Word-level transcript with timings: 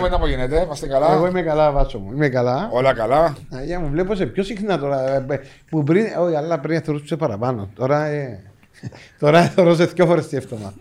Μάριο 0.00 0.08
μου, 0.08 0.14
τι 0.14 0.20
μου 0.20 0.26
γίνεται, 0.26 0.62
είμαστε 0.62 0.86
καλά. 0.86 1.12
Εγώ 1.12 1.26
είμαι 1.26 1.42
καλά, 1.42 1.70
βάσο 1.72 1.98
μου. 1.98 2.12
Είμαι 2.12 2.28
καλά. 2.28 2.68
Όλα 2.72 2.94
καλά. 2.94 3.36
Αγία 3.52 3.80
μου, 3.80 3.88
βλέπω 3.88 4.14
σε 4.14 4.26
πιο 4.26 4.42
συχνά 4.42 4.78
τώρα. 4.78 5.10
ε, 5.14 5.24
ε, 5.28 5.40
Που 5.70 5.82
πριν, 5.82 6.06
όχι, 6.18 6.34
αλλά 6.36 6.58
πριν 6.60 6.82
θεωρούσε 6.82 7.16
παραπάνω. 7.16 7.68
Τώρα, 7.74 8.04
ε, 8.04 8.42
τώρα 9.20 9.42
θεωρούσε 9.42 9.84
δύο 9.84 10.06
φορές 10.06 10.28
τη 10.28 10.36
εύτομα. 10.36 10.74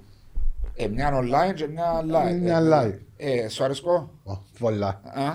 Ε, 0.76 0.88
μια 0.88 1.12
online 1.20 1.54
και 1.54 1.68
μια 1.68 2.02
live. 2.02 2.40
Μια 2.42 2.58
Ε, 2.58 2.62
live. 2.72 3.00
Ε, 3.18 3.48
σου 3.50 3.64
αρέσκω; 3.64 4.12
Ω, 4.24 4.38
Πολλά. 4.60 4.88
Α; 5.04 5.34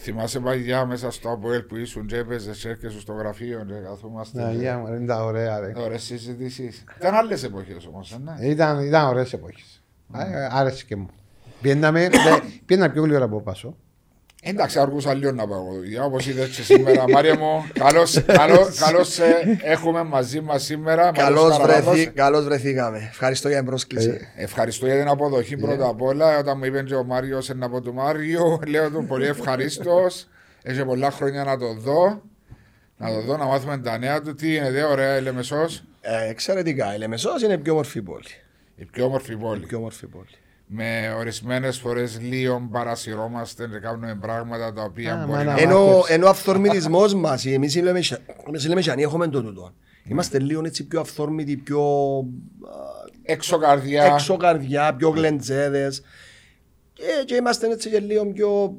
Θυμάσαι 0.00 0.40
παγιά 0.40 0.84
μέσα 0.86 1.10
στο 1.10 1.30
Αποέλ 1.30 1.62
που 1.62 1.76
ήσουν 1.76 2.06
και 2.06 2.16
έπαιζες 2.16 2.58
και 2.58 2.68
έρχεσαι 2.68 3.00
στο 3.00 3.12
γραφείο 3.12 3.64
και 3.66 3.72
καθόμαστε. 3.88 4.42
Αγία 4.44 4.78
μου, 4.78 4.86
είναι 4.86 5.06
τα 5.06 5.24
ωραία, 5.24 5.58
ρε. 5.60 5.72
Ωραίες 5.76 6.02
συζητήσεις. 6.02 6.84
Ήταν 7.00 7.14
άλλες 7.14 7.42
εποχές 7.42 7.86
όμως, 7.86 8.12
ε, 8.12 8.16
ναι. 8.24 8.46
Ήταν, 8.46 8.80
ήταν 8.80 9.08
ωραίες 9.08 9.32
εποχές. 9.32 9.82
Ε, 10.14 10.48
Άρεσε 10.50 10.84
και 10.84 10.96
μου. 10.96 11.08
Πιέναμε, 11.60 12.08
πιένα 12.66 12.90
πιο 12.90 13.02
γλυόρα 13.02 13.24
από 13.24 13.40
πάσο. 13.42 13.76
Εντάξει, 14.42 14.78
αργούσα 14.78 15.14
λίγο 15.14 15.32
να 15.32 15.46
πάω 15.46 15.58
εγώ 15.58 15.74
δουλειά, 15.74 16.04
όπως 16.04 16.26
είδες 16.26 16.48
και 16.56 16.62
σήμερα. 16.62 17.04
Μάρια 17.10 17.38
μου, 17.38 17.64
καλώς, 17.72 18.22
καλώς, 18.24 18.78
καλώς 18.78 19.12
σε 19.12 19.24
έχουμε 19.62 20.02
μαζί 20.02 20.40
μας 20.40 20.62
σήμερα. 20.62 21.04
Μάριος 21.04 21.24
Καλώς, 21.24 21.58
Καραβάτος. 21.58 21.84
βρεθή, 21.94 22.10
καλώς 22.10 22.44
βρεθήκαμε. 22.44 22.98
Ευχαριστώ 23.10 23.48
για 23.48 23.56
την 23.56 23.66
πρόσκληση. 23.66 24.20
Ευχαριστώ 24.36 24.86
για 24.86 24.98
την 24.98 25.08
αποδοχή 25.08 25.56
πρώτα 25.56 25.88
απ' 25.88 26.02
όλα. 26.02 26.38
Όταν 26.38 26.58
μου 26.58 26.64
είπε 26.64 26.82
και 26.82 26.94
ο 26.94 27.04
Μάριος 27.04 27.48
να 27.54 27.68
πω 27.70 27.80
του 27.80 27.94
Μάριο, 27.94 28.60
λέω 28.68 28.90
του 28.90 29.04
πολύ 29.08 29.26
ευχαρίστως. 29.26 30.28
Έχει 30.62 30.84
πολλά 30.84 31.10
χρόνια 31.10 31.44
να 31.44 31.58
το 31.58 31.74
δω. 31.74 32.22
Να 32.96 33.12
το 33.14 33.20
δω, 33.20 33.36
να 33.36 33.44
μάθουμε 33.44 33.78
τα 33.78 33.98
νέα 33.98 34.20
του. 34.22 34.34
Τι 34.34 34.54
είναι, 34.54 34.70
δε 34.70 34.82
ωραία 34.82 35.16
η 35.18 35.22
Λεμεσός; 35.22 35.84
Ε, 36.00 36.28
εξαιρετικά. 36.28 36.94
Η 36.94 36.98
Λεμεσός 36.98 37.42
είναι 37.42 37.52
η 37.52 37.58
πιο 37.58 37.72
όμορφη 37.72 38.02
πόλη. 38.02 38.24
Η 38.76 38.84
πιο 38.84 39.04
όμορφη 39.04 39.32
Η 39.32 39.36
πόλη. 39.36 39.66
Πιο 40.76 40.84
όμορφη 40.84 41.00
πόλη. 41.00 41.10
Με 41.10 41.14
ορισμένες 41.18 41.78
φορές 41.78 42.18
λίγο 42.20 42.68
παρασυρώμαστε 42.72 43.68
και 43.72 43.78
κάνουμε 43.78 44.18
πράγματα 44.20 44.72
τα 44.72 44.82
οποία 44.82 45.14
Α, 45.14 45.16
μπορεί 45.16 45.30
μα 45.30 45.44
να. 45.44 45.52
να- 45.54 45.60
Ενώ, 45.60 45.86
μάθες. 45.86 46.14
ενώ 46.14 46.26
ο 46.26 46.28
αυθορμητισμός 46.30 47.14
μας, 47.14 47.46
εμείς 47.46 47.74
οι 47.74 47.80
Λεμεσια- 47.80 48.20
εμείς 48.48 48.64
οι 48.64 48.68
Λεμεσιανοί 48.68 49.02
έχουμε 49.02 49.28
το 49.28 49.42
τούτο. 49.42 49.74
Είμαστε 50.10 50.38
λίγο 50.38 50.62
έτσι 50.64 50.86
πιο 50.86 51.00
αυθόρμητοι, 51.00 51.56
πιο 51.56 51.82
Έξω 53.22 53.58
καρδιά. 53.58 54.04
έξω 54.04 54.36
καρδιά, 54.36 54.94
πιο 54.94 55.08
γλεντζέδες. 55.08 56.02
Και, 56.92 57.02
και 57.24 57.34
είμαστε 57.34 57.66
έτσι 57.66 57.90
και 57.90 57.98
λίγο 58.00 58.26
πιο... 58.26 58.76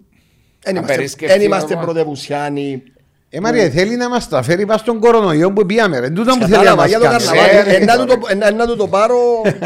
Εν 0.63 0.75
είμαστε, 0.75 0.93
Απερίσκεπτοι 0.93 1.33
εν 1.33 1.41
είμαστε 1.41 1.73
ακόμα. 1.73 1.85
πρωτευουσιάνοι. 1.85 2.83
Ε, 3.31 3.39
Μαρία, 3.39 3.69
θέλει 3.69 3.95
να 3.95 4.09
μας 4.09 4.29
τα 4.29 4.41
φέρει 4.41 4.65
πας 4.65 4.79
στον 4.79 4.99
κορονοϊό 4.99 5.53
που 5.53 5.65
πήγαμε, 5.65 5.99
ρε. 5.99 6.09
Τούτα 6.09 6.35
μου 6.35 6.41
θέλει 6.41 6.51
να 6.51 6.57
Κατάλαβα, 6.57 6.81
μας 6.81 6.89
για 6.89 6.99
το 6.99 7.05
κάνει. 7.05 7.23
καρναβάλι. 7.23 7.69
Ε, 7.69 7.75
Ε, 7.75 7.83
να 7.85 7.97
του 7.97 8.05
το- 8.05 8.27
ε, 8.29 8.33
να- 8.35 8.51
Να 8.51 8.67
του 8.67 8.75
το 8.75 8.87
πάρω 8.87 9.17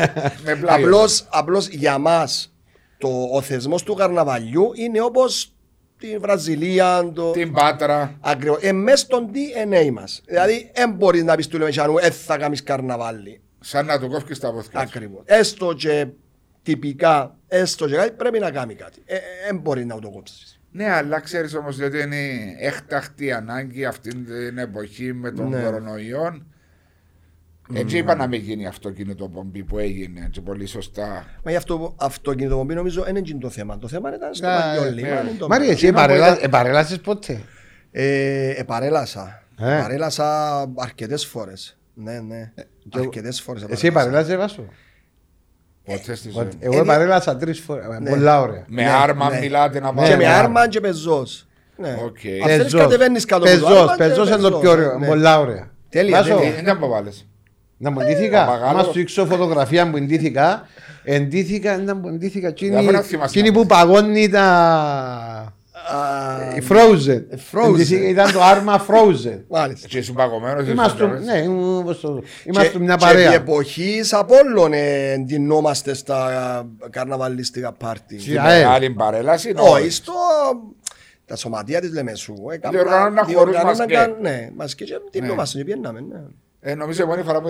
Με 0.45 0.55
πλάγιο. 0.55 0.67
Απλώς, 0.69 1.27
απλώς 1.29 1.67
για 1.67 1.97
μας 1.97 2.53
το, 2.97 3.09
ο 3.33 3.41
θεσμός 3.41 3.83
του 3.83 3.93
καρναβαλιού 3.93 4.71
είναι 4.75 5.01
όπως 5.01 5.53
τη 5.97 6.17
Βραζιλία, 6.17 7.11
το... 7.15 7.31
Την 7.31 7.51
Πάτρα. 7.53 8.17
Ακριβώς. 8.21 8.57
Ε, 8.61 8.71
μες 8.71 8.99
στον 8.99 9.29
DNA 9.33 9.91
μας. 9.91 10.21
Δηλαδή, 10.25 10.71
δεν 10.75 10.91
μπορείς 10.91 11.23
να 11.23 11.35
πεις 11.35 11.47
του 11.47 11.57
Λεμεσιανού, 11.57 11.97
ε, 11.97 12.09
θα 12.09 12.37
κάνεις 12.37 12.63
καρναβάλι. 12.63 13.41
Σαν 13.59 13.85
να 13.85 13.99
του 13.99 14.07
κόφει 14.09 14.39
τα 14.39 14.51
πόθηκια. 14.53 14.79
σου. 14.79 14.85
Ακριβώς. 14.89 15.21
Έστω 15.25 15.73
και 15.73 16.07
τυπικά, 16.63 17.35
έστω 17.47 17.87
και 17.87 17.95
κάτι, 17.95 18.11
πρέπει 18.11 18.39
να 18.39 18.51
κάνει 18.51 18.73
κάτι. 18.75 19.01
Ε, 19.05 19.17
Δεν 19.47 19.57
μπορείς 19.59 19.85
να 19.85 19.99
το 19.99 20.09
κόψεις. 20.09 20.52
Ναι, 20.75 20.89
αλλά 20.89 21.19
ξέρεις 21.19 21.55
όμως 21.55 21.79
ότι 21.79 21.99
είναι 21.99 22.17
έκτακτη 22.59 23.31
ανάγκη 23.31 23.85
αυτή 23.85 24.09
την 24.15 24.57
εποχή 24.57 25.13
με 25.13 25.31
τον 25.31 25.49
Ναι. 25.49 25.61
κορονοϊό. 25.63 26.45
Έτσι 27.73 27.97
είπα 27.97 28.15
να 28.15 28.27
μην 28.27 28.41
γίνει 28.41 28.67
αυτοκίνητο 28.67 29.27
πομπή 29.29 29.63
που 29.63 29.77
έγινε 29.79 30.27
και 30.31 30.41
πολύ 30.41 30.65
σωστά. 30.65 31.25
Μα 31.43 31.51
γι' 31.51 31.57
αυτό 31.57 31.95
αυτοκινητοπομπή 31.99 32.73
νομίζω 32.73 33.03
δεν 33.03 33.15
είναι 33.15 33.37
το 33.39 33.49
θέμα. 33.49 33.77
Το 33.77 33.87
θέμα 33.87 34.15
ήταν 34.15 34.33
στο 34.33 34.47
Α, 34.47 34.61
παλιό 34.61 34.83
ε, 34.83 34.89
λίμα. 34.89 35.07
ναι. 35.07 35.29
είναι 35.29 35.37
το 35.39 35.47
Μαρία, 35.47 35.59
μέλλον. 35.65 35.73
εσύ 35.75 35.87
επαρελά- 35.87 36.43
επαρελάσεις 36.43 36.99
ποτέ. 36.99 37.41
Ε, 37.91 38.49
επαρέλασα. 38.59 39.43
Ε. 39.59 39.77
Επαρέλασα 39.77 40.59
αρκετές 40.75 41.25
φορές. 41.25 41.77
Ναι, 41.93 42.19
ναι. 42.19 42.51
και- 42.89 42.99
Αρκετές 42.99 43.41
φορές 43.41 43.65
Εσύ 43.69 43.87
επαρελάσεις, 43.87 44.35
Βάσο; 44.35 44.65
Ποτέ 45.85 46.15
στη 46.15 46.29
ζωή. 46.29 46.47
Εγώ 46.59 46.77
επαρέλασα 46.79 47.35
τρεις 47.37 47.59
φορές. 47.59 47.85
Ναι. 48.01 48.09
Πολλά 48.09 48.41
ωραία. 48.41 48.63
Με 48.67 48.81
Ναι, 48.83 48.89
άρμα 48.89 49.29
ναι. 49.29 49.39
μιλάτε 49.39 49.79
να 49.79 49.91
Ναι, 49.93 50.01
Και 50.01 50.01
πάτε. 50.01 50.15
με 50.15 50.23
ναι. 50.23 50.29
άρμα 50.33 50.67
και 50.67 50.79
πεζός. 50.79 51.45
Ναι. 51.77 51.89
Οκ. 52.03 52.17
Αν 52.43 52.47
θέλεις 52.49 52.63
Πεζός. 52.63 52.81
κατεβαίνεις 52.81 53.25
κάτω 53.25 53.45
από 53.45 53.53
το 53.59 53.65
Πεζός, 53.65 53.79
άρμα 53.79 53.91
και 53.95 54.03
πεζός 54.03 54.27
είναι 54.27 54.35
το 54.37 54.43
πεζός, 54.43 54.61
πιο 54.61 54.71
ωραίο. 54.71 54.97
ναι. 54.99 55.07
Πολλά 55.07 55.39
ωραία. 55.39 55.71
Τέλεια, 55.89 56.17
Βάσο, 56.21 56.35
τέλεια. 56.35 56.51
Τι 56.53 56.59
είναι 56.59 56.75
που 56.75 56.87
βάλες. 56.89 57.27
Να 57.77 57.91
μου 57.91 57.99
εντύθηκα, 57.99 58.39
Παπαγάλο. 58.45 58.65
άμα 58.69 58.83
σου 58.83 58.91
δείξω 58.91 59.25
φωτογραφία 59.25 59.89
που 59.89 59.97
εντύθηκα, 59.97 60.67
εντύθηκα, 61.03 61.77
να 61.77 61.95
μου 61.95 62.07
εντύθηκα 62.07 62.47
εκείνη, 62.47 62.71
Δεν 62.75 62.83
μπορεί 62.83 62.95
να 62.95 63.01
θυμάσαι 63.01 63.39
εκείνη 63.39 63.47
να 63.55 63.59
που 63.61 63.65
πεις. 63.67 63.77
παγώνει 63.77 64.29
τα... 64.29 65.53
Α, 65.91 66.55
η 66.55 66.63
Frozen. 66.69 67.21
Frozen. 67.51 67.73
Εντύθηκα- 67.73 68.07
Ήταν 68.09 68.31
το 68.31 68.41
άρμα 68.43 68.85
Frozen. 68.87 69.39
Μάλιστα. 69.57 69.87
Και 69.87 69.97
ήσουν 69.97 70.15
παγωμένος. 70.15 70.67
Είμαστε, 70.67 71.03
ήσουν 71.05 71.23
ναι, 71.23 71.37
ήμουν- 71.37 71.83
πώς 71.85 71.99
το- 71.99 72.23
είμαστε 72.43 72.71
Και- 72.71 72.79
μια 72.79 72.95
Και 72.95 73.05
παρέα. 73.05 73.33
εποχής 73.33 74.13
Απόλλων 74.13 74.73
ε, 74.73 75.11
εντυνόμαστε 75.11 75.93
στα 75.93 76.29
καρναβαλιστικά 76.89 77.71
πάρτι. 77.71 78.19
Στη 78.19 78.37
ΑΕΛ. 78.37 78.65
Άλλη 78.65 78.89
παρέλαση. 78.89 79.53
Όχι, 79.57 79.89
στο... 79.89 80.13
Τα 81.25 81.35
σωματεία 81.35 81.79
της 81.81 81.93
Λεμεσού. 81.93 82.33
ε, 82.51 82.53
έκανα- 82.55 82.77
Διοργανώναν 82.77 83.17
χορούς 83.25 83.33
διοργανώναν 83.33 83.75
μασκέ. 83.77 83.93
καν- 83.93 84.21
Ναι, 84.21 84.49
μασκέ 84.55 84.83
και 84.83 84.93
ντυνόμαστε 85.11 85.57
και 85.57 85.63
πιέναμε. 85.63 85.99
Ναι. 86.63 86.71
Ε, 86.71 86.75
νομίζω 86.75 87.03
η 87.03 87.05
μόνη 87.07 87.21
φορά 87.23 87.41
που 87.41 87.47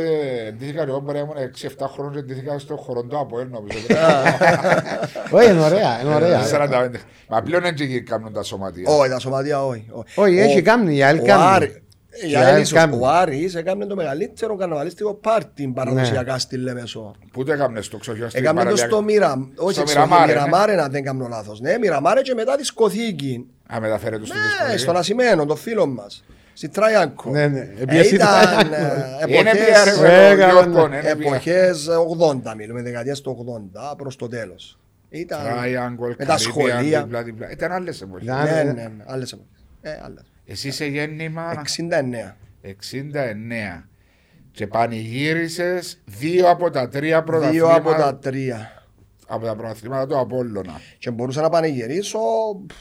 εντύθηκα 0.48 0.82
εγώ 0.82 1.00
μπορεί 1.00 1.18
να 1.18 1.24
ήμουν 1.24 1.52
6-7 1.80 1.86
χρόνια 1.94 2.12
και 2.22 2.32
εντύθηκα 2.32 2.60
στο 2.60 2.76
χοροντό 2.76 3.20
από 3.20 3.40
ελ 3.40 3.48
νομίζω. 3.52 3.78
Όχι, 5.38 5.50
είναι 5.52 5.62
ωραία, 5.64 6.02
είναι 6.04 6.16
ωραία. 6.16 6.42
45. 6.52 6.90
Μα 7.28 7.42
πλέον 7.42 7.62
δεν 7.62 7.76
και 7.76 8.00
κάνουν 8.00 8.34
τα 8.34 8.44
σωματεία. 8.44 8.90
Όχι, 8.90 9.10
τα 9.10 9.20
σωματεία 9.20 9.66
όχι. 9.66 9.86
Όχι, 10.16 10.40
έχει 10.40 10.62
κάνει, 10.62 10.96
η 10.96 11.04
ΑΕΛ 11.04 11.20
ο 11.20 11.24
κάνει. 11.26 11.44
Άρη- 11.46 11.82
η 12.26 12.30
Η 12.32 12.36
ΑΕΛ 12.36 12.46
ΑΕΛ 12.46 12.62
ίσως- 12.62 12.78
κάνει. 12.80 12.98
Ο 13.02 13.08
Άρης 13.08 13.56
έκανε 13.56 13.86
το 13.86 13.96
μεγαλύτερο 13.96 14.56
καρναβαλιστικό 14.56 15.14
πάρτι 15.14 15.68
Ναι. 15.68 15.74
παραδοσιακά 15.74 16.38
στη 16.40 16.58
Λεμεσό. 16.58 17.16
Πού 17.32 17.44
το 17.44 17.52
έκαμνες 17.54 17.88
το 17.88 17.98
ξοχιό 17.98 18.30
στην 18.30 18.42
Έκαμε 18.42 18.60
το 18.60 18.66
παραλία. 18.66 18.86
στο 18.88 19.02
Μυραμ... 19.02 19.48
Όχι, 19.56 19.74
Στο 19.78 19.88
στο 19.88 20.00
Μιραμάρε, 20.00 20.34
ναι. 20.34 20.40
Μιραμάρε, 20.40 20.76
να 20.76 20.88
δεν 20.88 21.04
κάνω 21.04 21.28
λάθος. 21.28 21.60
Ναι, 21.60 21.78
Μιραμάρε 21.78 22.22
και 22.22 22.34
μετά 22.34 22.56
τη 22.56 22.66
Σκοθήκη. 22.66 23.46
Α, 23.74 23.80
μεταφέρε 23.80 24.18
τους 24.20 24.30
Ναι, 24.70 24.78
στον 24.78 24.98
Ασημένο, 24.98 25.46
το 25.46 25.56
φίλο 25.56 25.86
μας. 25.88 26.24
Στη 26.54 26.70
Τραϊάνκο. 26.70 27.30
Ναι, 27.32 27.48
ναι. 27.48 27.60
Ε, 27.60 27.74
Επίσης 27.82 28.12
Ήταν 28.12 28.68
ήταν- 28.68 28.74
ε, 28.74 29.38
Είναι 29.38 29.50
πια 29.52 29.62
εποχές... 29.62 30.00
ρε 30.02 30.30
Ε, 30.30 30.36
Γιώργο, 30.36 30.74
καλά, 30.74 30.86
είναι 30.88 31.00
πια. 31.02 31.10
Εποχές 31.10 31.88
80 32.46 32.56
μιλούμε, 32.58 32.82
δεκαετίες 32.82 33.22
του 33.22 33.46
80 33.92 33.96
προς 33.98 34.16
το 34.16 34.28
τέλος. 34.28 34.80
Ήταν... 35.10 35.40
Triangle, 35.46 36.16
Με 36.18 36.26
τα 36.26 36.36
Caribbean, 36.36 36.40
σχολεία. 36.40 37.02
διπλά, 37.04 37.24
διπλά. 37.24 37.52
Ήταν 37.52 37.72
άλλες 37.72 38.02
εποχές. 38.02 38.24
Ήταν- 38.24 38.44
Ναι, 38.46 38.52
ναι. 38.52 38.64
ναι, 38.64 38.72
ναι, 38.82 39.04
άλλες 39.06 39.32
εποχές. 39.32 39.66
Ε, 39.82 40.00
άλλες. 40.04 40.24
Εσύ 40.46 40.68
είσαι 40.68 40.86
γέννημα; 40.86 41.52
69. 41.52 42.36
69 42.62 43.88
και 44.52 44.68
πανηγύρισες 44.68 46.02
δύο 46.06 46.50
από 46.50 46.70
τα 46.70 46.88
τρία 46.90 47.02
Δύο 47.18 47.24
πρωταθλήματα 47.24 47.76
από 47.76 47.92
τα 47.94 48.18
τρία. 48.18 48.72
από 49.28 49.46
τα 49.46 49.56
πρωταθλήματα 49.56 50.08
του 50.08 50.18
Απόλλωνα. 50.20 50.80
Και 51.00 51.12
μπορούσα 51.12 51.42
να 51.42 51.50
πανηγυρίσω 51.50 52.20
πφ, 52.68 52.76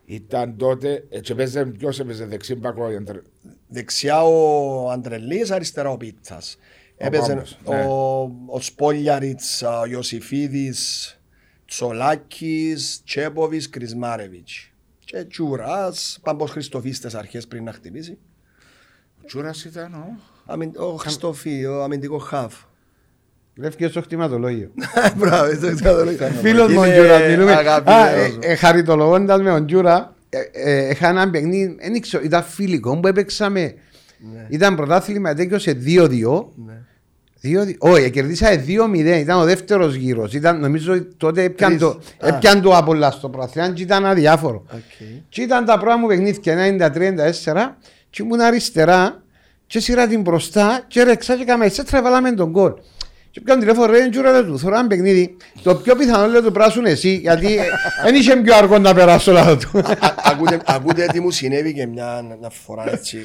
Ήταν 0.06 0.56
τότε, 0.56 1.05
ε, 1.11 1.20
και 1.20 1.32
έπαιζε, 1.32 1.64
ποιος 1.67 2.00
έπαιζε 2.00 2.25
δεξί 2.26 2.55
μπακό, 2.55 2.85
ο 2.85 2.96
Αντρε- 2.96 3.23
Δεξιά 3.69 4.23
ο 4.25 4.91
Αντρελής, 4.91 5.50
αριστερά 5.50 5.91
ο 5.91 5.96
Πίτσας. 5.96 6.56
Έπαιζε 6.96 7.32
Πάμπος, 7.35 7.58
ναι. 7.69 7.85
ο, 7.85 8.23
ο 8.46 8.61
Σπόλιαριτς, 8.61 9.62
ο 9.62 9.85
Ιωσήφιδης, 9.87 11.19
Τσολάκης, 11.67 13.02
Τσέποβης, 13.05 13.69
Κρισμάρεβιτς. 13.69 14.70
Και 15.05 15.25
Τσούρας, 15.25 16.19
Πάμπος 16.23 16.50
Χριστοφίστες 16.50 17.14
αρχές 17.14 17.46
πριν 17.46 17.64
να 17.64 17.73
χτυπήσει. 17.73 18.19
Ο 19.23 19.26
Τσούρα 19.26 19.50
ήταν 19.67 19.94
ο. 19.94 20.19
Αμυν- 20.46 20.79
Ο 20.79 20.94
Χριστοφί, 20.96 21.64
ο 21.67 21.82
αμυντικός 21.82 22.23
χαφ. 22.23 22.55
Λεύκε 23.56 23.88
στο 23.88 24.00
χτιματολόγιο. 24.02 24.70
Μπράβο, 25.18 25.56
δεν 25.58 25.76
ξέρω 25.76 25.96
το 25.98 26.04
λέω. 26.04 26.30
Φίλος 26.40 26.72
μου 26.72 26.80
ο 26.80 26.84
Είναι 26.84 26.94
Τζούρα, 26.94 27.18
μιλούμε. 27.18 27.52
Α, 27.52 27.58
αγαπημένος 27.58 28.32
μου. 28.32 28.38
ε, 28.42 28.50
ε, 28.52 28.54
Χαριτολογώντας 28.54 29.40
με 29.42 29.50
τον 29.50 29.66
Τζούρα, 29.66 30.14
ε, 30.28 30.38
ε, 30.52 30.90
είχα 30.90 31.08
ένα 31.08 31.30
παιχνίδι, 31.30 31.76
δεν 31.80 32.00
ξέρω, 32.00 32.22
ήταν 32.24 32.42
φιλικό 32.42 33.00
που 33.00 33.06
έπαιξαμε. 33.08 33.74
Ήταν 34.48 34.76
πρωτάθλημα, 34.76 35.34
τέτοιο 35.34 35.58
σε 35.58 35.72
2-2. 35.86 36.46
Ναι. 36.66 36.72
2-2. 37.42 37.74
Όχι, 37.78 38.10
κερδίσαμε 38.10 38.64
2-0. 38.66 39.18
Ήταν 39.18 39.38
ο 39.40 39.44
δεύτερος 39.44 39.94
γύρος. 39.94 40.34
Ήταν, 40.34 40.60
νομίζω 40.60 41.06
τότε 41.16 41.42
έπιαν 41.42 41.78
το, 41.78 42.00
Τρεις. 42.18 42.32
Α. 42.32 42.36
έπιαν 42.36 42.60
το 42.62 42.76
Απολά 42.76 43.10
στο 43.10 43.28
πρωτάθλημα 43.28 43.70
και 43.70 43.82
ήταν 43.82 44.06
αδιάφορο. 44.06 44.64
Οκ. 44.72 44.80
Και 45.28 45.42
ήταν 45.42 45.64
τα 45.64 45.78
πρώτα 45.78 45.98
μου 45.98 46.06
παιχνίδια 46.06 46.76
93-94 46.92 47.76
και 48.10 48.22
ήμουν 48.22 48.40
αριστερά 48.40 49.22
και 49.66 49.80
σειρά 49.80 50.06
την 50.06 50.20
μπροστά 50.20 50.84
και 50.86 51.02
ρεξά 51.02 51.36
και 51.36 51.44
κάμε 51.44 51.64
έτσι 51.64 51.82
βάλαμε 52.02 52.32
τον 52.32 52.52
κόλ. 52.52 52.72
Και 53.34 53.40
πιάνε 53.40 53.60
τηλέφωνο 53.60 53.86
ρε 53.92 54.08
τζούρα 54.08 54.32
ρε 54.40 54.46
του, 54.46 54.58
θέλω 54.58 54.76
ένα 54.78 54.86
παιχνίδι. 54.86 55.36
Το 55.62 55.75
πιο 55.76 55.96
πιθανό 55.96 56.26
λέει 56.32 56.40
το 56.42 56.50
πράσουν 56.50 56.84
εσύ 56.86 57.14
γιατί 57.16 57.58
δεν 58.04 58.14
είχε 58.14 58.36
πιο 58.36 58.54
αργό 58.56 58.78
να 58.78 58.94
περάσω 58.94 59.32
λάθος 59.32 59.64
του. 59.64 59.78
Α- 59.78 60.14
ακούτε- 60.25 60.62
Ακούτε 60.66 61.06
τι 61.06 61.20
μου 61.20 61.31
συνέβη 61.31 61.75
και 61.75 61.86
μια 61.86 62.22
μια 62.40 62.50
φορά 62.50 62.90
έτσι. 62.92 63.19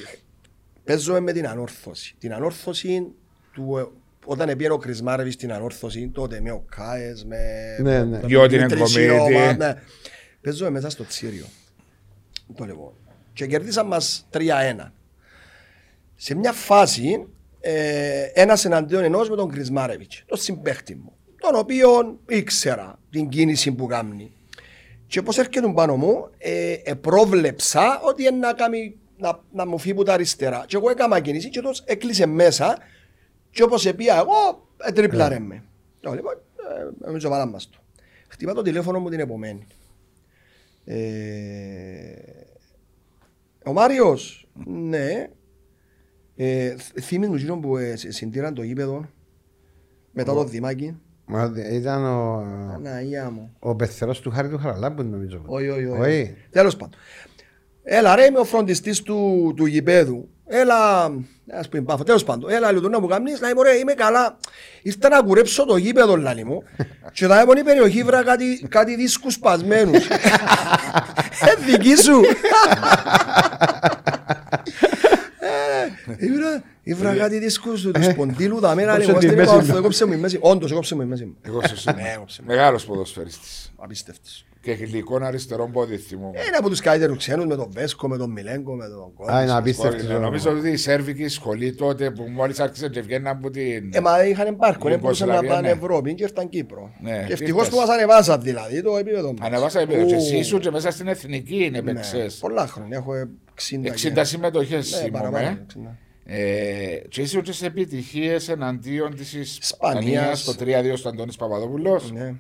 Παίζω 0.84 1.22
με 1.22 1.32
την 1.32 1.48
ανόρθωση. 1.48 2.16
Την 2.20 2.34
ανόρθωση 2.34 3.06
του 3.54 3.78
ε, 3.78 3.84
όταν 4.26 4.48
πήγαινε 4.48 4.74
ο 4.74 4.78
Κρισμάρεβης 4.78 5.34
στην 5.34 5.52
ανόρθωση, 5.54 6.10
τότε 6.14 6.40
με 6.42 6.52
ο 6.52 6.64
Κάες, 6.76 7.26
με... 7.26 7.38
Ναι, 7.82 7.98
ναι. 8.04 8.06
με 8.06 8.22
Γιώτη 8.26 8.56
Δημήτρη 8.58 8.80
Νεγκομίτη. 8.80 9.02
Σιώμα, 9.34 9.54
ναι. 9.56 9.74
Παίζω 10.42 10.72
μέσα 10.72 10.90
στο 10.90 11.06
Τσίριο. 11.06 11.46
Το 12.56 12.66
λοιπόν. 12.66 12.92
Και 13.34 13.46
κερδίσαν 13.46 13.88
μας 13.88 14.28
3-1. 14.34 14.40
Σε 16.16 16.36
μια 16.36 16.52
φάση, 16.52 17.26
ε, 17.60 18.24
ένας 18.34 18.66
εναντίον 18.66 19.04
ενός 19.04 19.30
με 19.30 19.36
τον 19.36 19.50
Κρισμάρεβιτς, 19.50 20.24
τον 20.26 20.38
συμπαίχτη 20.38 20.96
μου, 20.96 21.14
τον 21.40 21.56
οποίο 21.56 22.20
ήξερα 22.28 23.00
την 23.10 23.30
κίνηση 23.30 23.72
που 23.72 23.86
κάνει. 23.86 24.34
Και 25.08 25.20
όπως 25.20 25.38
έρχεται 25.38 25.72
πάνω 25.76 25.96
μου, 25.96 26.30
ε, 26.38 26.74
ε, 26.84 26.94
πρόβλεψα 26.94 28.02
ότι 28.04 28.22
είναι 28.24 28.38
να, 28.38 28.54
κάνει, 28.54 28.98
να, 29.18 29.40
να 29.52 29.68
μου 29.68 29.78
φύγει 29.78 29.92
από 29.92 30.04
τα 30.04 30.14
αριστερά. 30.14 30.64
Και 30.68 30.76
εγώ 30.76 30.90
έκανα 30.90 31.20
κίνηση 31.20 31.50
και 31.50 31.62
τόσο 31.62 31.84
έκλεισε 31.86 32.26
μέσα 32.26 32.78
και 33.52 33.64
όπως 33.64 33.86
επία 33.86 34.16
εγώ, 34.16 34.68
ε, 34.78 34.92
τρίπλαρε 34.92 35.40
με. 35.40 35.64
Το 36.00 36.14
λοιπόν, 36.14 36.34
ε, 36.34 37.06
νομίζω 37.06 37.30
βάλαμε 37.30 37.52
μας 37.52 37.70
το. 37.70 37.78
Χτυπά 38.28 38.54
το 38.54 38.62
τηλέφωνο 38.62 39.00
μου 39.00 39.10
την 39.10 39.20
επομένη. 39.20 39.68
Ε, 40.86 41.00
ο 43.66 43.74
Μάριος, 43.74 44.48
ναι, 44.66 45.30
ε, 46.42 46.76
θ- 46.78 47.00
θύμιζε 47.02 47.30
μου 47.30 47.36
εκείνον 47.36 47.62
που 47.62 47.78
ε, 47.78 47.96
συ- 47.96 48.12
συντήραν 48.12 48.54
το 48.54 48.62
γήπεδο 48.64 49.06
μετά 50.12 50.34
το 50.34 50.44
δημάκι. 50.44 50.98
Μα, 51.26 51.52
Ήταν 51.72 52.06
ο, 52.06 52.44
Αναία 52.86 53.30
μου. 53.30 53.56
ο 53.60 53.76
πεθερός 53.76 54.20
του 54.20 54.32
Χάρη 54.32 54.50
του 54.50 54.58
Χαραλάμπου 54.58 55.04
νομίζω. 55.04 55.42
Όχι, 55.46 55.70
όχι, 55.70 55.86
όχι. 55.86 56.02
Όχι. 56.02 56.36
Τέλος 56.50 56.76
πάντων. 56.76 57.00
Έλα 57.84 58.16
ρε, 58.16 58.26
είμαι 58.26 58.40
ο 58.40 58.44
φροντιστής 58.44 59.02
του, 59.02 59.54
του 59.56 59.66
γηπέδου. 59.66 60.30
Έλα, 60.52 61.04
ας 61.52 61.70
πούμε 61.70 61.82
πάφο, 61.84 62.04
τέλος 62.04 62.24
πάντων. 62.24 62.50
Έλα, 62.52 62.68
λειτουργώ 62.72 62.90
να 62.90 63.00
μου 63.00 63.08
κάνεις, 63.08 63.42
λέει 63.42 63.54
μου 63.56 63.64
ρε, 63.64 63.74
είμαι 63.76 63.94
καλά. 63.94 64.38
Ήρθα 64.82 65.10
να 65.10 65.22
κουρέψω 65.22 65.66
το 65.66 65.78
γήπεδο, 65.78 66.16
λάλη 66.18 66.46
μου. 66.46 66.64
και 67.14 67.28
τα 67.28 67.40
έμονη 67.40 67.64
περιοχή 67.64 68.04
βρά 68.04 68.24
κάτι, 68.24 68.66
κάτι 68.70 68.96
δίσκους 68.96 69.34
σπασμένους. 69.34 70.08
ε, 71.50 71.66
δική 71.72 71.96
σου. 71.96 72.22
Ε, 76.18 76.26
ήβρα- 76.26 76.64
Ήβρα 76.84 77.16
κάτι 77.16 77.40
δίσκους 77.40 77.82
του 77.82 77.92
του 77.92 78.04
σποντήλου, 78.04 78.60
τα 78.60 78.76
μέρα, 78.76 78.92
Έκοψε 78.92 79.12
λέει 79.12 79.16
μου, 79.16 79.20
τη 79.22 79.28
«Αστέρι, 79.28 79.36
μέση 79.48 79.52
πάω, 79.66 79.66
μου». 79.74 79.78
έκοψε 79.78 80.06
μου 80.06 80.14
η 80.14 80.18
μέση. 80.18 80.38
Όντως, 80.42 80.72
έκοψε 80.72 80.96
μου 80.96 81.02
η 81.02 81.06
μέση 81.06 81.26
μου. 81.26 81.36
Εγώ 81.42 81.62
σε 81.74 81.92
Ναι, 81.92 82.12
έκοψε. 82.16 82.42
Μεγάλος 82.46 82.86
ποδοσφαιριστής. 82.86 83.74
Απίστευτος. 83.78 84.46
Και 84.62 84.72
γλυκό 84.72 85.20
αριστερό 85.22 85.70
πόδι 85.74 85.98
θυμούμαι. 85.98 86.40
Είναι 86.48 86.58
από 86.58 86.70
τους 86.70 86.80
καλύτερους 86.82 87.18
ξένους 87.18 87.46
με 87.46 87.56
τον 87.56 87.68
Βέσκο, 87.72 88.08
με 88.08 88.18
τον 88.18 88.32
Μιλέγκο, 88.32 88.76
με 88.76 88.88
τον 88.88 89.14
Κόρτης. 89.14 89.36
Α, 89.36 89.42
είναι 89.42 89.52
απίστευτο. 89.52 90.14
Ε, 90.14 90.18
Νομίζω 90.18 90.52
ότι 90.52 90.70
η 90.70 90.76
Σέρβικη 90.78 91.28
σχολή 91.28 91.74
τότε 91.74 92.12
που 92.12 92.24
μόλις 92.24 92.60
άρχισε 92.60 92.90
και 92.90 93.02
βγαίναν 93.02 93.36
από 93.38 93.50
την. 93.50 93.90
Ε, 93.94 94.00
μα 94.00 94.26
είχαν 94.26 94.56
πάρκο, 94.56 94.84
δεν 94.84 94.92
Την 94.92 95.00
μπορούσαν 95.02 95.28
να 95.28 95.34
Ιουγκοσλαβία, 95.34 95.62
πάνε 95.62 95.74
ναι. 95.76 95.80
Ευρώπη 95.86 96.14
και 96.14 96.24
ήρθαν 96.24 96.50
Κύπρο. 96.50 96.92
Ναι, 97.02 97.24
Και 97.28 97.34
ευτυχώς 97.34 97.62
ήρθες. 97.66 97.70
που 97.80 97.86
μας 97.86 97.90
ανεβάσαν 97.98 98.42
δηλαδή 98.42 98.82
το 98.82 98.98
επίπεδο 98.98 99.34
μας. 99.38 99.48
Ανεβάσα 99.48 99.80
επίπεδο. 99.80 100.06
Και 100.06 100.14
Ου, 100.14 100.18
εσύ 100.18 100.38
ήσουν 100.38 100.60
και 100.60 100.72
μέσα 100.72 100.92
στην 100.92 101.08
εθνική 101.08 101.64
είναι 101.64 101.82
ναι, 101.82 101.94
παίξες. 101.94 102.36
Πολλά 102.36 102.68
χρόνια, 102.68 102.98
έχω 102.98 103.12
60. 103.56 104.20
60 104.20 104.22
συμμετοχές 104.26 104.92
Ναι, 104.92 104.98
θυμούμαι. 104.98 105.30
παραπάνω, 105.32 105.58
60. 105.66 105.98
Ε, 106.26 107.02
και 107.10 107.22
ήσουν 107.22 107.42
και 107.42 107.52
σε 107.52 107.66
επιτυχίες 107.66 108.50
εναντίον 108.50 109.16
της 109.16 109.34
Ισπανίας 109.34 110.04
Ισπανίας. 110.06 110.40
στο 110.42 110.54
3-2 110.54 110.98
στο 110.98 111.10
Αντώνης 111.10 111.36
Παπαδόπουλος. 111.36 112.12
Ναι. 112.12 112.34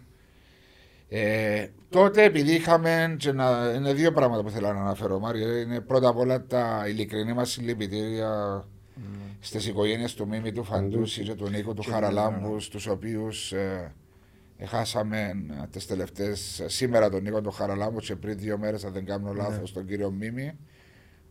Ε, 1.10 1.68
τότε 1.90 2.24
επειδή 2.24 2.54
είχαμε 2.54 3.16
και 3.20 3.32
να, 3.32 3.74
είναι 3.76 3.94
δύο 3.94 4.12
πράγματα 4.12 4.44
που 4.44 4.50
θέλω 4.50 4.74
να 4.74 4.80
αναφέρω 4.80 5.20
Μάριο. 5.20 5.58
Είναι 5.58 5.80
πρώτα 5.80 6.10
απ' 6.10 6.18
όλα 6.18 6.46
τα 6.46 6.86
ειλικρινή 6.88 7.34
μας 7.34 7.50
συλληπιτήρια 7.50 8.64
στις 9.40 9.68
οικογένειες 9.68 10.14
του 10.14 10.28
Μίμη 10.28 10.52
του 10.52 10.64
Φαντούση 10.64 11.24
και 11.24 11.34
του 11.34 11.50
Νίκου 11.50 11.74
του 11.74 11.84
Χαραλάμπους 11.84 12.66
στους 12.66 12.88
οποίους 12.88 13.52
ε, 13.52 13.94
χάσαμε 14.66 15.20
ε, 15.62 15.68
τις 15.72 15.86
τελευταίες 15.86 16.60
ε, 16.60 16.70
σήμερα 16.70 17.10
τον 17.10 17.22
Νίκο 17.24 17.42
του 17.42 17.52
Χαραλάμπου 17.52 18.00
και 18.00 18.16
πριν 18.16 18.38
δύο 18.38 18.58
μέρες 18.58 18.84
αν 18.86 18.94
δεν 18.94 19.06
κάνω 19.06 19.34
λάθος 19.34 19.74
τον 19.74 19.86
κύριο 19.86 20.12
Μίμη. 20.12 20.58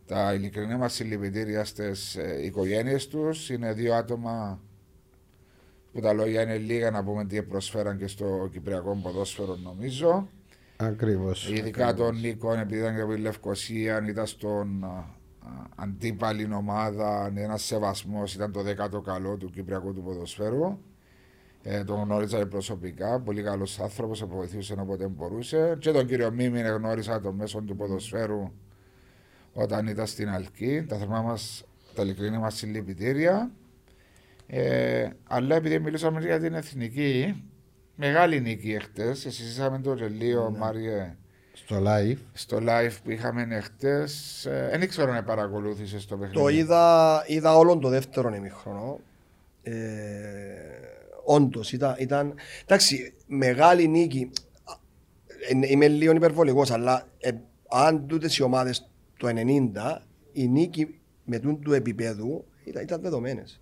Τα 0.05 0.33
ειλικρινή 0.33 0.75
μας 0.75 0.93
συλληπιτήρια 0.93 1.65
στις 1.65 2.15
ε, 2.15 2.45
οικογένειες 2.45 3.07
τους 3.07 3.49
είναι 3.49 3.73
δύο 3.73 3.93
άτομα 3.93 4.61
που 5.99 6.05
τα 6.05 6.13
λόγια 6.13 6.41
είναι 6.41 6.57
λίγα 6.57 6.91
να 6.91 7.03
πούμε 7.03 7.25
τι 7.25 7.43
προσφέραν 7.43 7.97
και 7.97 8.07
στο 8.07 8.49
Κυπριακό 8.51 8.99
ποδόσφαιρο 9.03 9.55
νομίζω. 9.55 10.27
Ακριβώς. 10.77 11.49
Ειδικά 11.49 11.93
τον 11.93 12.19
Νίκο, 12.19 12.53
επειδή 12.53 12.81
ήταν 12.81 12.95
και 12.95 13.01
από 13.01 13.13
τη 13.13 13.19
Λευκοσία, 13.19 14.05
ήταν 14.07 14.27
στον 14.27 14.83
α, 14.83 14.87
α, 14.87 15.05
αντίπαλη 15.75 16.53
ομάδα, 16.53 17.31
ένα 17.35 17.57
σεβασμός, 17.57 18.33
ήταν 18.33 18.51
το 18.51 18.61
δέκατο 18.61 19.01
καλό 19.01 19.37
του 19.37 19.49
Κυπριακού 19.49 19.93
του 19.93 20.03
ποδοσφαίρου. 20.03 20.77
Ε, 21.63 21.83
τον 21.83 22.01
γνώριζα 22.03 22.47
προσωπικά, 22.47 23.19
πολύ 23.19 23.41
καλός 23.41 23.79
άνθρωπος, 23.79 24.25
βοηθούσε 24.25 24.75
όποτε 24.79 25.07
μπορούσε. 25.07 25.77
Και 25.79 25.91
τον 25.91 26.05
κύριο 26.05 26.31
Μίμη 26.31 26.61
γνώρισα 26.61 27.21
το 27.21 27.31
μέσο 27.31 27.61
του 27.61 27.75
ποδοσφαίρου 27.75 28.51
όταν 29.53 29.87
ήταν 29.87 30.07
στην 30.07 30.29
Αλκή. 30.29 30.85
Τα 30.87 30.97
θερμά 30.97 31.21
μας, 31.21 31.63
τα 31.95 32.01
ειλικρινή 32.01 32.37
μας 32.37 32.55
συλληπιτήρια. 32.55 33.51
Ε, 34.51 35.09
αλλά 35.27 35.55
επειδή 35.55 35.79
μιλήσαμε 35.79 36.19
για 36.19 36.39
την 36.39 36.53
εθνική, 36.53 37.43
μεγάλη 37.95 38.39
νίκη 38.41 38.73
εχθές. 38.73 39.19
Συζήσαμε 39.19 39.79
το 39.79 39.93
Ρελίο, 39.93 40.55
Μάριε, 40.57 41.15
Στο 41.53 41.83
live. 41.85 42.17
στο 42.33 42.57
live 42.61 42.91
που 43.03 43.11
είχαμε 43.11 43.47
εχθές. 43.49 44.45
Ε, 44.45 44.75
δεν 44.79 44.87
ξέρω 44.87 45.13
να 45.13 45.23
παρακολούθησες 45.23 46.05
το 46.05 46.17
παιχνίδι. 46.17 46.41
Το 46.41 46.47
είδα, 46.47 47.23
είδα 47.27 47.57
όλον 47.57 47.79
το 47.79 47.89
δεύτερο 47.89 48.35
ημίχρονο. 48.35 48.99
Ε, 49.63 49.73
Όντως 51.23 51.71
ήταν, 51.71 51.95
ήταν. 51.99 52.33
Εντάξει, 52.63 53.13
μεγάλη 53.27 53.87
νίκη. 53.87 54.31
Ε, 55.49 55.67
Είμαι 55.71 55.87
λίγο 55.87 56.11
υπερβολικός, 56.11 56.71
αλλά 56.71 57.07
ε, 57.19 57.31
αν 57.69 58.07
τούτες 58.07 58.37
οι 58.37 58.43
ομάδες 58.43 58.89
το 59.17 59.27
90, 59.27 60.01
η 60.31 60.47
νίκη 60.47 60.99
με 61.23 61.39
τούν 61.39 61.61
του 61.61 61.73
επίπεδου 61.73 62.45
ήταν, 62.63 62.83
ήταν 62.83 63.01
δεδομένες. 63.01 63.59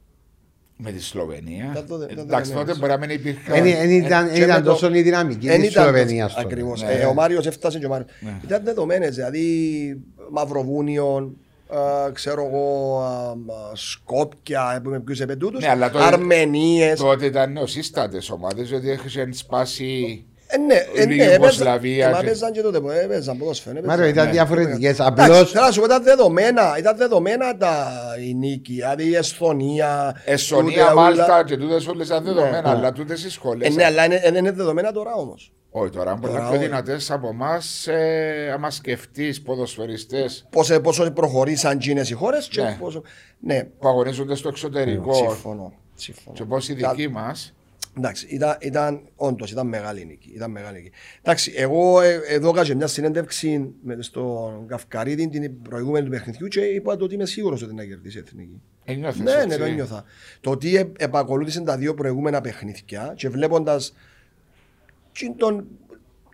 Με 0.79 0.91
τη 0.91 1.01
Σλοβενία. 1.03 1.71
Τα 1.73 1.83
δω- 1.83 1.97
τα 1.97 2.21
Εντάξει, 2.21 2.53
δω- 2.53 2.59
τότε 2.59 2.75
μπορεί 2.79 2.91
να 2.91 2.97
μην 2.97 3.09
υπήρχε. 3.09 3.51
Δεν 3.51 3.63
δεν 3.63 3.89
ήταν, 3.89 4.25
και 4.25 4.31
δεν 4.33 4.41
ήταν 4.43 4.55
με 4.59 4.65
το- 4.65 4.71
τόσο 4.71 4.93
η 4.93 5.01
δυναμική 5.01 5.47
της 5.47 5.71
Σλοβενίας 5.71 6.33
τότε. 6.33 6.45
Ακριβώς. 6.45 6.81
Ναι. 6.83 6.91
Ε, 6.91 7.05
ο 7.05 7.13
Μάριος 7.13 7.45
έφτασε 7.47 7.79
και 7.79 7.85
ο 7.85 7.89
Μάριος. 7.89 8.09
Ναι. 8.19 8.39
Ήταν 8.43 8.63
δεδομένες, 8.63 9.15
δηλαδή 9.15 10.01
Μαυροβούνιο, 10.31 11.35
α, 11.67 12.11
ξέρω 12.11 12.45
εγώ, 12.45 12.99
α, 13.01 13.29
α, 13.29 13.75
Σκόπια, 13.75 14.79
που 14.83 14.89
με 14.89 14.99
ποιους 14.99 15.19
επαιτούτου, 15.19 15.59
Ναι, 15.59 15.69
αλλά 15.69 15.89
τότε- 15.91 16.05
Αρμενίες. 16.05 16.99
Τότε 16.99 17.25
ήταν 17.25 17.51
νεοσύστατες 17.51 18.29
ομάδες, 18.29 18.69
διότι 18.69 18.87
είχαν 18.89 19.33
σπάσει. 19.33 20.25
Ε, 20.49 20.57
ναι, 20.57 20.73
ε, 20.73 21.01
η 21.01 21.05
ναι, 21.05 21.13
έπαιζαν- 21.13 21.31
Ιουγκοσλαβία 21.33 22.07
ε, 22.07 22.11
μα 22.11 22.19
και- 22.19 22.25
παίζαν 22.25 22.51
και 22.51 22.61
τότε, 22.61 22.81
ε, 22.93 23.03
έπαιζαν 23.03 23.37
ποδόσφαιρο. 23.37 23.77
έπαιζαν. 23.77 23.97
Μάριο, 23.97 24.11
ήταν 24.11 24.25
Ναι. 24.25 24.31
διαφορετικές. 24.31 24.99
Εντάξει, 24.99 25.21
Απλώς 25.23 25.51
θέλω 25.51 25.65
να 25.65 25.71
σου 25.71 25.79
πω, 25.79 25.85
ήταν 25.85 26.03
δεδομένα, 26.03 26.75
ήταν 26.79 26.97
δεδομένα 26.97 27.57
τα, 27.57 27.91
η 28.27 28.33
νίκη, 28.33 28.73
δηλαδή 28.73 29.07
η 29.09 29.15
Εσθονία. 29.15 30.21
Εσονία, 30.25 30.81
τούτε, 30.83 30.93
Μάλτα 30.93 31.23
ούλα. 31.25 31.43
και 31.43 31.57
τούτες 31.57 31.87
όλες 31.87 32.07
ήταν 32.07 32.23
δεδομένα, 32.23 32.61
Ναι. 32.61 32.69
αλλά 32.69 32.91
τούτες 32.91 33.23
οι 33.23 33.29
σχολές. 33.29 33.67
Ε, 33.67 33.71
ναι, 33.71 33.83
αλλά 33.85 34.05
είναι- 34.05 34.19
δεν 34.23 34.35
είναι 34.35 34.51
δεδομένα 34.51 34.91
τώρα 34.91 35.13
όμως. 35.13 35.51
Όχι 35.71 35.89
τώρα, 35.89 36.11
είναι 36.11 36.19
πολλά 36.19 36.33
Τώρα, 36.33 36.47
πιο 36.49 36.57
όχι. 36.57 36.65
δυνατές 36.65 37.11
από 37.11 37.27
εμάς, 37.27 37.87
ε, 37.87 38.51
άμα 38.53 38.71
σκεφτείς 38.71 39.41
ποδοσφαιριστές 39.41 40.45
Πόσο, 40.49 40.79
πόσο 40.81 41.11
προχωρήσαν 41.11 41.79
τζίνες 41.79 42.09
οι 42.09 42.13
χώρες 42.13 42.47
και 42.47 42.61
Ναι. 42.61 42.77
πόσο. 42.79 43.01
Ναι, 43.39 43.63
που 43.79 43.87
αγωνίζονται 43.87 44.35
στο 44.35 44.47
εξωτερικό 44.47 45.13
συμφωνώ. 45.13 45.73
συμφωνώ. 45.95 46.35
και 46.35 46.43
πώ 46.43 46.57
οι 46.69 46.75
Τα- 46.75 46.89
δικοί 46.89 47.07
μας. 47.09 47.53
Εντάξει, 47.97 48.27
ήταν, 48.29 48.57
ήταν 48.61 49.01
όντως, 49.15 49.51
ήταν 49.51 49.67
μεγάλη 49.67 50.05
νίκη. 50.05 50.31
Ήταν 50.35 50.51
μεγάλη 50.51 50.77
νίκη. 50.77 50.91
Εντάξει, 51.21 51.53
εγώ 51.55 52.01
ε, 52.01 52.19
εδώ 52.27 52.49
έκανα 52.49 52.75
μια 52.75 52.87
συνέντευξη 52.87 53.73
με, 53.83 53.97
στον 53.99 54.67
Καυκαρίδη 54.67 55.29
την 55.29 55.61
προηγούμενη 55.61 56.05
του 56.05 56.11
παιχνιδιού 56.11 56.47
και 56.47 56.59
είπα 56.59 56.95
το 56.95 57.03
ότι 57.03 57.15
είμαι 57.15 57.25
σίγουρος 57.25 57.61
ότι 57.61 57.73
να 57.73 57.85
κερδίσει 57.85 58.17
η 58.17 58.23
Εθνική. 58.25 58.61
Ένιωθες 58.83 59.19
Ναι, 59.19 59.31
έτσι; 59.31 59.47
ναι, 59.47 59.57
το 59.57 59.63
ένιωθα. 59.63 60.03
Το 60.41 60.51
ότι 60.51 60.75
ε, 60.75 60.91
επακολούθησε 60.97 61.61
τα 61.61 61.77
δύο 61.77 61.93
προηγούμενα 61.93 62.41
παιχνίδια 62.41 63.13
και 63.15 63.29
βλέποντας 63.29 63.93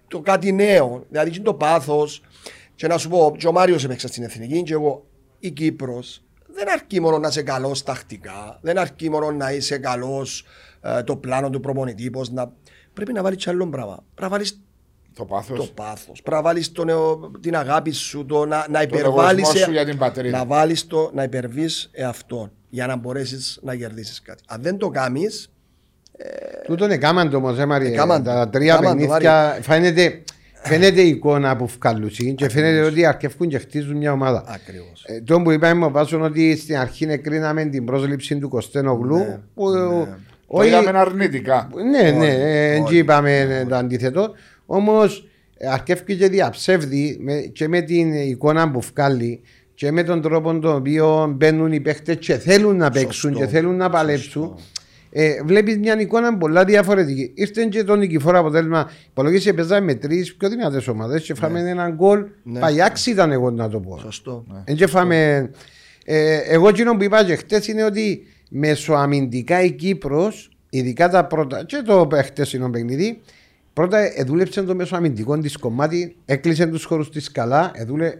το 0.08 0.20
κάτι 0.20 0.52
νέο, 0.52 1.06
δηλαδή 1.10 1.30
τι 1.30 1.36
είναι 1.36 1.46
το 1.46 1.54
πάθος. 1.54 2.24
Και 2.76 2.88
να 2.88 2.98
σου 2.98 3.10
πω, 3.10 3.36
και 3.38 3.48
ο 3.48 3.52
Μάριος 3.52 3.84
έπαιξε 3.84 4.08
στην 4.08 4.24
εθνική, 4.24 4.64
και 4.64 4.74
εγώ 4.74 5.06
η 5.40 5.52
Κύπρος 5.52 6.24
δεν 6.54 6.72
αρκεί 6.72 7.00
μόνο 7.00 7.20
να 7.20 7.28
είσαι 7.28 7.42
καλός 7.42 7.84
τακτικά, 7.84 8.60
δεν 8.62 8.78
αρκεί 8.78 9.10
μόνο 9.10 9.32
να 9.32 9.52
είσαι 9.52 9.78
καλός 9.78 10.46
το 11.06 11.16
πλάνο 11.16 11.50
του 11.50 11.60
προπονητή. 11.60 12.10
Πώς 12.10 12.32
να... 12.32 12.52
Πρέπει 12.94 13.14
να 13.14 13.22
βάλεις 13.24 13.44
κι 13.44 13.50
άλλο 13.50 13.68
πράγμα. 13.70 13.96
Πρέπει 13.96 14.22
να 14.22 14.30
βάλεις 14.30 14.62
Το 15.14 15.26
πάθος. 15.26 15.58
το 15.58 15.66
πάθος. 15.74 16.22
Πρέπει 16.22 16.36
να 16.36 16.42
βάλεις 16.42 16.72
την 17.40 17.56
αγάπη 17.56 17.92
σου, 17.92 18.26
το 18.26 18.46
να, 18.46 18.66
να 18.70 18.80
Το 18.80 18.98
υπερβάλλεις. 18.98 19.44
εγωισμό 19.44 19.66
σου 19.66 19.72
για 19.72 19.86
την 19.86 19.98
πατρίδα. 19.98 20.38
Να 20.38 20.46
βάλεις 20.46 20.88
το, 20.88 21.12
να 21.14 21.24
υπερβείς 21.24 21.90
εαυτόν 21.94 22.52
για 22.70 22.88
να 22.88 22.96
μπορέσεις 22.96 23.60
να 23.62 23.76
κερδίσεις 23.76 24.22
κάτι. 24.22 24.44
Αν 24.48 24.62
δεν 24.62 24.78
το 24.78 24.90
κάνεις, 24.90 25.48
Τούτον 26.66 26.92
έκαναν 26.92 27.30
το 27.30 27.38
όμως, 27.38 27.60
ε, 27.60 27.66
Μαρία. 27.66 27.90
Έκαναν 27.90 28.24
το. 28.24 28.30
Τα 28.32 28.50
τρία 28.50 28.74
Έκαναν 28.74 28.92
το, 28.92 28.98
παιχνίδια 29.06 29.58
φαίνεται, 29.62 30.24
φαίνεται 30.64 31.02
η 31.02 31.08
εικόνα 31.08 31.56
που 31.56 31.68
βγάλουν 31.68 32.10
και 32.36 32.50
φαίνεται 32.50 32.82
ότι 32.82 33.06
αρκεύουν 33.06 33.48
και 33.48 33.58
χτίζουν 33.58 33.98
μια 33.98 34.12
ομάδα. 34.12 34.44
ακριβώς. 34.48 35.04
Ε, 35.08 35.22
το 35.22 35.42
που 35.42 35.52
είπαμε 35.52 35.86
ο 35.86 35.90
Βάσον 35.92 36.22
ότι 36.24 36.56
στην 36.58 36.78
αρχή 36.78 37.06
εκρίναμε 37.06 37.66
την 37.66 37.86
πρόσληψη 37.86 38.38
του 38.38 38.50
Κωστένογλου 38.50 39.18
Ναι, 39.18 39.40
που 39.54 39.72
Το 39.74 40.08
όχι- 40.58 40.68
είδαμε 40.68 41.00
αρνητικά. 41.00 41.70
ναι, 41.92 42.12
ναι, 42.12 42.26
Όχι, 42.26 42.36
ε, 42.42 42.72
όχι, 42.72 42.82
έτσι 42.82 42.98
είπαμε 42.98 43.40
ε, 43.40 43.66
το 43.66 43.76
αντίθετο. 43.76 44.32
Όμως 44.66 45.28
αρκεύει 45.72 46.16
και 46.16 46.28
διαψεύδει 46.28 47.18
με, 47.20 47.34
και 47.40 47.68
με 47.68 47.82
την 47.82 48.14
εικόνα 48.14 48.72
που 48.72 48.82
βγάλει 48.94 49.42
και 49.76 49.92
με 49.92 50.04
τον 50.04 50.22
τρόπο 50.22 50.60
τον 50.60 50.76
οποίο 50.76 51.34
μπαίνουν 51.38 51.72
οι 51.72 51.80
παίχτες 51.80 52.16
και 52.20 52.36
θέλουν 52.38 52.78
να 52.78 52.90
παίξουν 52.90 53.32
Σωστό. 53.32 53.40
και 53.46 53.52
θέλουν 53.52 53.76
να 53.76 53.90
παλέψουν. 53.90 54.56
Ε, 55.16 55.34
Βλέπεις 55.46 55.78
μια 55.78 56.00
εικόνα 56.00 56.38
πολλά 56.38 56.64
διαφορετική. 56.66 57.32
Ήρθε 57.36 57.64
και 57.70 57.84
το 57.84 57.96
νικηφόρο 57.96 58.40
αποτέλεσμα. 58.40 58.90
Υπολογίσει 59.10 59.54
παίζαμε 59.54 59.86
με 59.86 59.94
τρεις 59.96 60.36
πιο 60.36 60.50
δυνατές 60.50 60.88
ομάδες 60.88 61.24
και 61.24 61.34
φάμε 61.34 61.60
έναν 61.70 61.94
γκολ. 61.96 62.24
Ναι. 62.44 62.60
Παγιάξι 62.60 63.12
ήταν 63.12 63.32
εγώ 63.32 63.52
να 63.52 63.70
το 63.70 63.80
πω. 63.80 63.98
Σωστό. 63.98 64.46
Εν 64.64 64.76
και 64.76 64.88
φάμε- 64.88 65.50
ε, 66.06 66.38
εγώ 66.38 66.68
εκείνο 66.68 66.96
που 66.96 67.04
είπα 67.04 67.24
και 67.26 67.36
χτες 67.36 67.68
είναι 67.68 67.84
ότι 67.84 68.28
μεσοαμυντικά 68.56 69.62
η 69.62 69.72
Κύπρος, 69.72 70.50
ειδικά 70.70 71.10
τα 71.10 71.26
πρώτα, 71.26 71.64
και 71.66 71.82
το 71.86 72.10
χτεσινό 72.24 72.70
παιχνίδι, 72.70 73.22
πρώτα 73.74 74.20
εδούλεψε 74.20 74.64
το 74.64 74.76
μεσοαμυντικό 74.76 75.38
της 75.38 75.58
κομμάτι, 75.58 76.16
έκλεισε 76.26 76.66
τους 76.66 76.84
χώρους 76.84 77.10
της 77.10 77.32
καλά, 77.32 77.72
εδούλε, 77.74 78.14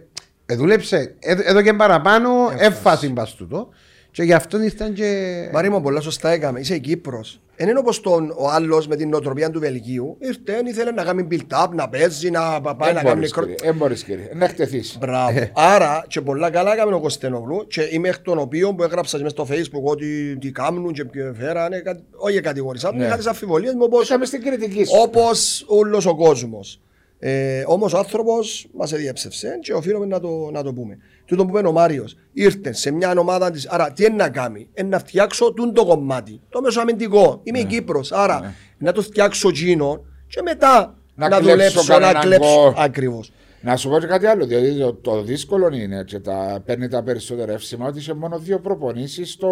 εδούλεψε, 0.46 1.14
ε, 1.18 1.32
εδώ 1.32 1.62
και 1.62 1.72
παραπάνω, 1.72 2.30
έφαση 2.58 3.08
μπας 3.08 3.34
τούτο. 3.34 3.68
Και 4.14 4.22
γι' 4.22 4.32
αυτό 4.32 4.62
ήρθαν 4.62 4.92
και... 4.92 5.34
Μάρι 5.52 5.70
μου, 5.70 5.80
πολλά 5.82 6.00
σωστά 6.00 6.30
έκαμε. 6.30 6.60
Είσαι 6.60 6.78
Κύπρος. 6.78 7.40
Δεν 7.56 7.68
είναι 7.68 7.78
όπως 7.78 8.00
ο 8.36 8.48
άλλος 8.50 8.86
με 8.86 8.96
την 8.96 9.08
νοοτροπία 9.08 9.50
του 9.50 9.60
Βελγίου. 9.60 10.16
Ήρθε, 10.18 10.62
ήθελε 10.66 10.90
να 10.90 11.04
κάνει 11.04 11.26
build-up, 11.30 11.66
να 11.74 11.88
παίζει, 11.88 12.30
να 12.30 12.60
πάει 12.60 12.74
να 12.78 12.84
Δεν 12.86 12.94
κάνει 12.94 13.14
μπορείς, 13.14 13.32
κρό- 13.32 13.44
κύριε. 13.44 13.58
Δεν 13.62 13.74
μπορείς, 13.74 14.02
κύριε. 14.04 14.28
Να 14.34 14.48
χτεθείς. 14.48 14.96
Μπράβο. 15.00 15.38
Άρα 15.54 16.04
και 16.08 16.20
πολλά 16.20 16.50
καλά 16.50 16.72
έκαμε 16.72 16.94
ο 16.94 17.00
Κωστένογλου 17.00 17.66
και 17.66 17.88
είμαι 17.90 18.08
εκ 18.08 18.18
των 18.18 18.38
οποίων 18.38 18.76
που 18.76 18.82
έγραψα 18.82 19.16
και 19.16 19.22
μες 19.22 19.32
στο 19.32 19.46
facebook 19.50 19.82
ότι 19.82 20.36
τι 20.40 20.50
κάνουν 20.50 20.92
και 20.92 21.04
ποιο 21.04 21.34
φέρανε. 21.38 21.78
κα- 21.80 22.00
Όχι 22.16 22.40
κατηγορήσα, 22.40 22.92
Ναι. 22.94 23.04
είχα 23.04 23.16
τις 23.16 23.26
αμφιβολίες 23.26 23.72
μου 23.74 23.82
όπως, 23.82 24.04
Είχαμε 24.04 24.24
στην 24.24 24.42
κριτική 24.42 24.84
σου. 24.84 24.92
όπως 25.02 25.64
όλος 25.68 26.06
ο 26.06 26.16
κόσμος. 26.16 26.80
Ε, 27.26 27.64
Όμως 27.66 27.92
ο 27.92 27.98
άνθρωπος 27.98 28.66
μας 28.74 28.90
διέψευσε 28.92 29.58
και 29.62 29.72
οφείλουμε 29.72 30.06
να 30.06 30.20
το, 30.20 30.50
να 30.52 30.62
το 30.62 30.72
πούμε. 30.72 30.98
Τούτο 31.24 31.46
που 31.46 31.58
είπε 31.58 31.66
ο 31.68 31.72
Μάριος, 31.72 32.16
ήρθε 32.32 32.72
σε 32.72 32.90
μια 32.90 33.14
ομάδα 33.18 33.50
τη. 33.50 33.62
Άρα, 33.68 33.92
τι 33.92 34.04
είναι 34.04 34.14
να 34.14 34.28
κάνει, 34.28 34.68
είναι 34.74 34.88
να 34.88 34.98
φτιάξω 34.98 35.52
τούν 35.52 35.74
το 35.74 35.84
κομμάτι. 35.86 36.40
Το 36.48 36.60
μεσοαμυντικό. 36.60 37.40
Είμαι 37.42 37.58
Ναι. 37.58 37.64
η 37.64 37.68
Κύπρος. 37.68 38.12
Άρα, 38.12 38.54
να 38.78 38.92
το 38.92 39.02
φτιάξω 39.02 39.50
τζίνο 39.52 40.04
και 40.28 40.42
μετά 40.42 40.98
Να 41.14 41.28
να, 41.28 41.36
κλέψω 41.38 41.50
δουλέψω, 41.56 41.92
να 41.92 41.98
κανέναν 41.98 42.22
κλέψω. 42.22 42.60
γκολ. 42.62 42.72
Ακριβώς. 42.76 43.32
Να 43.60 43.76
σου 43.76 43.88
πω 43.88 43.98
και 43.98 44.06
κάτι 44.06 44.26
άλλο, 44.26 44.46
διότι 44.46 44.78
το, 44.78 44.94
το 44.94 45.22
δύσκολο 45.22 45.68
είναι 45.74 46.04
και 46.06 46.18
τα 46.20 46.62
παίρνει 46.66 46.88
τα 46.88 47.02
περισσότερα 47.02 47.52
εύσημα 47.52 47.86
ότι 47.86 47.98
είχε 47.98 48.14
μόνο 48.14 48.38
δύο 48.38 48.58
προπονήσεις 48.60 49.30
στο 49.32 49.48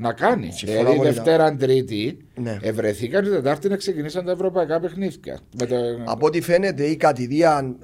να 0.00 0.12
κάνει. 0.12 0.50
Συμφωνώ 0.52 0.78
Δηλαδή 0.78 0.94
απόλυτα. 0.98 1.14
Δευτέρα, 1.22 1.56
Τρίτη, 1.56 2.18
Ναι. 2.34 2.58
ευρεθήκαν 2.62 3.24
και 3.24 3.30
Τετάρτη 3.30 3.68
να 3.68 3.76
ξεκινήσαν 3.76 4.24
τα 4.24 4.32
ευρωπαϊκά 4.32 4.80
παιχνίδια. 4.80 5.40
Με 5.60 5.66
το... 5.66 5.76
Από 6.04 6.26
ό,τι 6.26 6.40
φαίνεται 6.40 6.84
η 6.84 6.96
κατηδία 6.96 7.76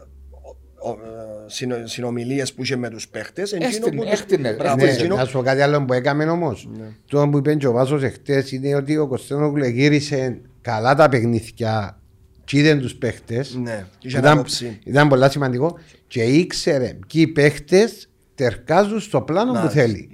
συνομιλίες 1.84 2.52
που 2.52 2.62
είχε 2.62 2.76
με 2.76 2.88
τους 2.90 3.08
παίχτες. 3.08 3.52
Έστεινε, 3.52 4.10
έστεινε, 4.10 4.52
Μπράβο, 4.52 4.74
έστεινε. 4.74 4.92
Ναι, 4.92 4.98
εκείνο- 4.98 5.16
να 5.16 5.24
σου 5.24 5.32
πω 5.32 5.42
κάτι 5.42 5.60
άλλο 5.60 5.84
που 5.84 5.92
έκαμε 5.92 6.24
όμως. 6.24 6.68
Το 7.06 7.28
που 7.28 7.38
είπε 7.38 7.54
και 7.54 7.66
ο 7.66 7.72
Βάσος 7.72 8.02
εχθές 8.02 8.52
είναι 8.52 8.74
ότι 8.74 8.96
ο 8.96 9.06
Κωστένογλου 9.06 9.64
γύρισε 9.64 10.40
καλά 10.60 10.94
τα 10.94 11.08
παιχνίδια 11.08 12.00
και 12.44 12.58
είδε 12.58 12.74
τους 12.74 12.94
παίχτες. 12.94 13.54
Ναι, 13.62 13.86
είχε 14.02 14.18
ήταν, 14.18 14.32
άποψη. 14.32 14.78
ήταν 14.84 15.08
πολύ 15.08 15.30
σημαντικό 15.30 15.78
και 16.06 16.22
ήξερε 16.22 16.96
ποιοι 17.12 17.26
παίχτες 17.26 18.08
τερκάζουν 18.36 19.00
στο 19.00 19.20
πλάνο 19.20 19.50
που 19.52 19.56
Μάλιστα, 19.56 19.80
θέλει. 19.80 20.10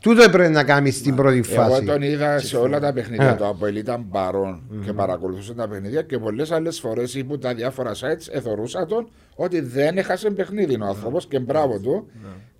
Τούτο 0.00 0.22
έπρεπε 0.22 0.48
να 0.48 0.64
κάνει 0.64 0.90
στην 0.90 1.14
πρώτη 1.14 1.36
Εγώ 1.52 1.62
φάση. 1.62 1.84
τον 1.84 2.02
είδα 2.02 2.38
σε 2.38 2.56
όλα 2.56 2.80
τα 2.80 2.92
παιχνίδια 2.92 3.28
Ε. 3.30 3.34
του. 3.34 3.46
Από 3.46 3.66
ήταν 3.66 4.08
παρόν 4.08 4.62
και 4.84 4.92
παρακολουθούσε 4.92 5.54
τα 5.54 5.68
παιχνίδια 5.68 6.02
και 6.02 6.18
πολλές 6.18 6.50
άλλες 6.50 6.80
φορές 6.80 7.14
ήμουν 7.14 7.40
τα 7.40 7.54
διάφορα 7.54 7.92
sites, 7.94 8.26
εθωρούσα 8.30 8.86
τον 8.86 9.08
ότι 9.34 9.60
δεν 9.60 9.98
έχασε 9.98 10.30
παιχνίδι 10.30 10.74
ο 10.80 10.84
άνθρωπος 10.84 11.26
και 11.26 11.38
μπράβο 11.38 11.78
του. 11.78 12.06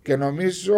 Και 0.02 0.16
νομίζω 0.16 0.74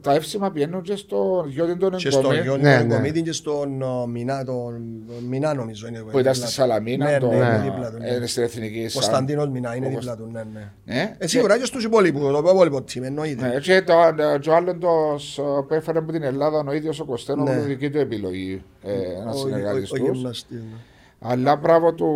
τα 0.00 0.14
εύσημα 0.14 0.50
πηγαίνουν 0.50 0.82
και 0.82 0.96
στο 0.96 1.44
Γιώργο 1.48 1.76
τον 1.76 1.96
Και 1.96 2.10
στον 2.10 2.24
Εγκομή 2.24 2.40
Γιώργο 2.42 2.62
Ναι, 2.62 2.76
τον 2.78 2.86
ναι. 2.86 2.94
Εγκομίτη 2.94 3.22
και 3.22 3.32
στον 3.32 3.82
ε, 3.82 3.86
Μινά, 4.08 4.44
τον 4.44 4.82
Μινά 5.28 5.54
νομίζω 5.54 5.86
είναι. 5.88 5.98
που 6.10 6.18
ήταν 6.18 6.34
στη 6.34 6.46
Σαλαμίνα, 6.50 7.10
Ναι, 7.10 7.18
το, 7.18 7.26
ναι, 7.28 7.36
ναι. 7.38 7.44
είναι 7.44 7.60
δίπλα 7.64 7.90
του. 7.90 7.98
ναι. 7.98 8.08
ε, 8.08 8.26
στην 8.26 8.42
Εθνική. 8.42 8.88
σαν- 8.88 8.92
Κωνσταντίνος 9.02 9.48
Μινά 9.48 9.74
είναι 9.76 9.86
Ο 9.86 9.90
δίπλα 9.90 10.16
του, 10.16 10.28
ναι, 10.32 10.42
ναι. 10.54 10.72
Ναι. 10.84 11.14
Ε, 11.18 11.26
σίγουρα 11.26 11.58
και 11.58 11.64
στους 11.64 11.84
υπόλοιπους, 11.84 12.20
το 12.20 12.38
υπόλοιπο 12.50 12.76
team, 12.76 13.02
εννοείται. 13.02 13.46
Ναι, 13.48 13.58
και 13.60 13.82
το, 13.82 13.92
το 14.42 14.52
άλλο 14.54 14.76
το, 14.78 15.18
σ- 15.18 15.40
που 15.40 15.74
έφερε 15.74 15.98
από 15.98 16.12
την 16.12 16.22
Ελλάδα 16.22 16.64
ο 16.68 16.72
ίδιος 16.72 17.00
ο 17.00 17.04
Κωστένος 17.04 17.48
Ναι. 17.48 17.54
με 17.56 17.60
δική 17.62 17.90
του 17.90 17.98
επιλογή 17.98 18.62
ε, 18.82 19.22
να 19.24 19.30
Ο- 19.30 19.34
συνεργαστεί 19.34 19.78
ο- 19.80 19.82
ο 19.90 19.96
τους. 19.96 20.16
γυμναστής, 20.16 20.56
ναι. 20.58 20.76
Αλλά 21.20 21.56
μπράβο 21.56 21.92
του 21.94 22.08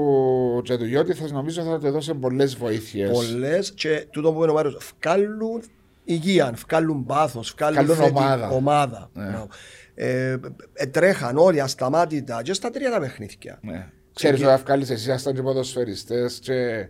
και 0.64 0.76
του 0.76 0.85
Γιώτη, 0.87 1.12
θα 1.12 1.26
νομίζω 1.32 1.62
θα 1.62 1.78
του 1.78 1.87
έδωσε 1.87 2.14
πολλές 2.14 2.56
βοήθειες. 2.56 3.11
Πολλές 3.11 3.73
και 3.73 4.06
τούτο 4.11 4.32
που 4.32 4.42
είπε 4.42 4.50
ο 4.50 4.54
Μάριος, 4.54 4.92
βγάλουν 5.02 5.62
υγεία, 6.04 6.54
βγάλουν 6.68 7.04
πάθος, 7.04 7.54
βγάλουν 7.59 7.75
Βγάλουν 7.85 7.97
θετική- 7.97 8.16
ομάδα. 8.18 8.49
ομάδα. 8.49 9.11
Ναι. 9.12 9.25
Μπράβο. 9.25 9.47
Ε, 9.94 10.37
ε, 10.73 10.87
τρέχαν 10.87 11.37
όλοι 11.37 11.61
ασταμάτητα 11.61 12.42
και 12.42 12.52
στα 12.52 12.71
τρία 12.71 12.90
τα 12.90 13.00
παιχνίδια. 13.00 13.59
Ναι. 13.62 13.87
Ξέρεις 14.14 14.44
ότι 14.44 14.62
βγάλει 14.62 14.82
εσύ, 14.82 14.92
ήσασταν 14.92 15.35
και 15.35 15.42
ποδοσφαιριστές 15.42 16.38
και 16.42 16.88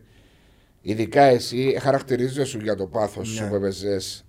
ειδικά 0.81 1.23
εσύ 1.23 1.79
χαρακτηρίζεσαι 1.81 2.45
σου 2.45 2.59
για 2.63 2.77
το 2.77 2.87
πάθος 2.87 3.29
σου 3.29 3.43
Ναι. 3.43 3.49
που 3.49 3.55
έπαιζες. 3.55 4.25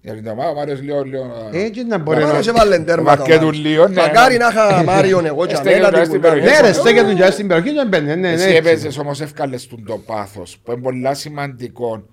Για 0.00 0.14
την 0.14 0.26
ομάδα, 0.26 0.50
ο 0.50 0.54
Μάριος 0.54 0.80
λίγο, 0.82 1.02
λίγο. 1.02 1.48
Έτσι 1.52 1.84
να 1.84 1.96
Ο 1.96 1.98
μπορεί 1.98 2.18
να. 2.20 2.26
Μάριος 2.26 2.46
έβαλε 2.46 2.78
τέρματα. 2.78 3.12
ο 3.12 3.16
Βαρκέτου 3.16 3.44
Μάριος. 3.44 3.64
λίγο, 3.64 3.88
ναι, 3.88 3.94
Μακάρι 4.00 4.36
ναι. 4.36 4.44
να 4.44 4.48
είχα 4.50 4.82
Μάριον 4.82 5.26
εγώ 5.26 5.46
και 5.46 5.54
Στέκεται 5.54 5.74
αμένα 5.74 5.90
τώρα 5.90 6.02
την 6.02 6.10
στην 6.10 6.20
κουντάρι. 6.20 6.40
περιοχή. 6.40 6.62
Ναι, 6.62 6.68
ρε, 6.68 6.72
στέκεται 6.74 7.14
και 7.14 7.30
στην 7.30 7.46
περιοχή 7.46 7.72
δεν 7.72 7.88
μπαίνει. 7.88 8.16
Ναι, 8.16 8.28
Εσύ 8.32 8.44
ναι, 8.44 8.50
έτσι. 8.54 8.68
έπαιζες 8.68 8.98
όμως 8.98 9.20
εύκαλες 9.20 9.66
του 9.66 9.82
το 9.86 9.98
πάθος 9.98 10.58
που 10.62 10.72
είναι 10.72 10.80
πολύ 10.80 11.08
σημαντικό. 11.12 12.06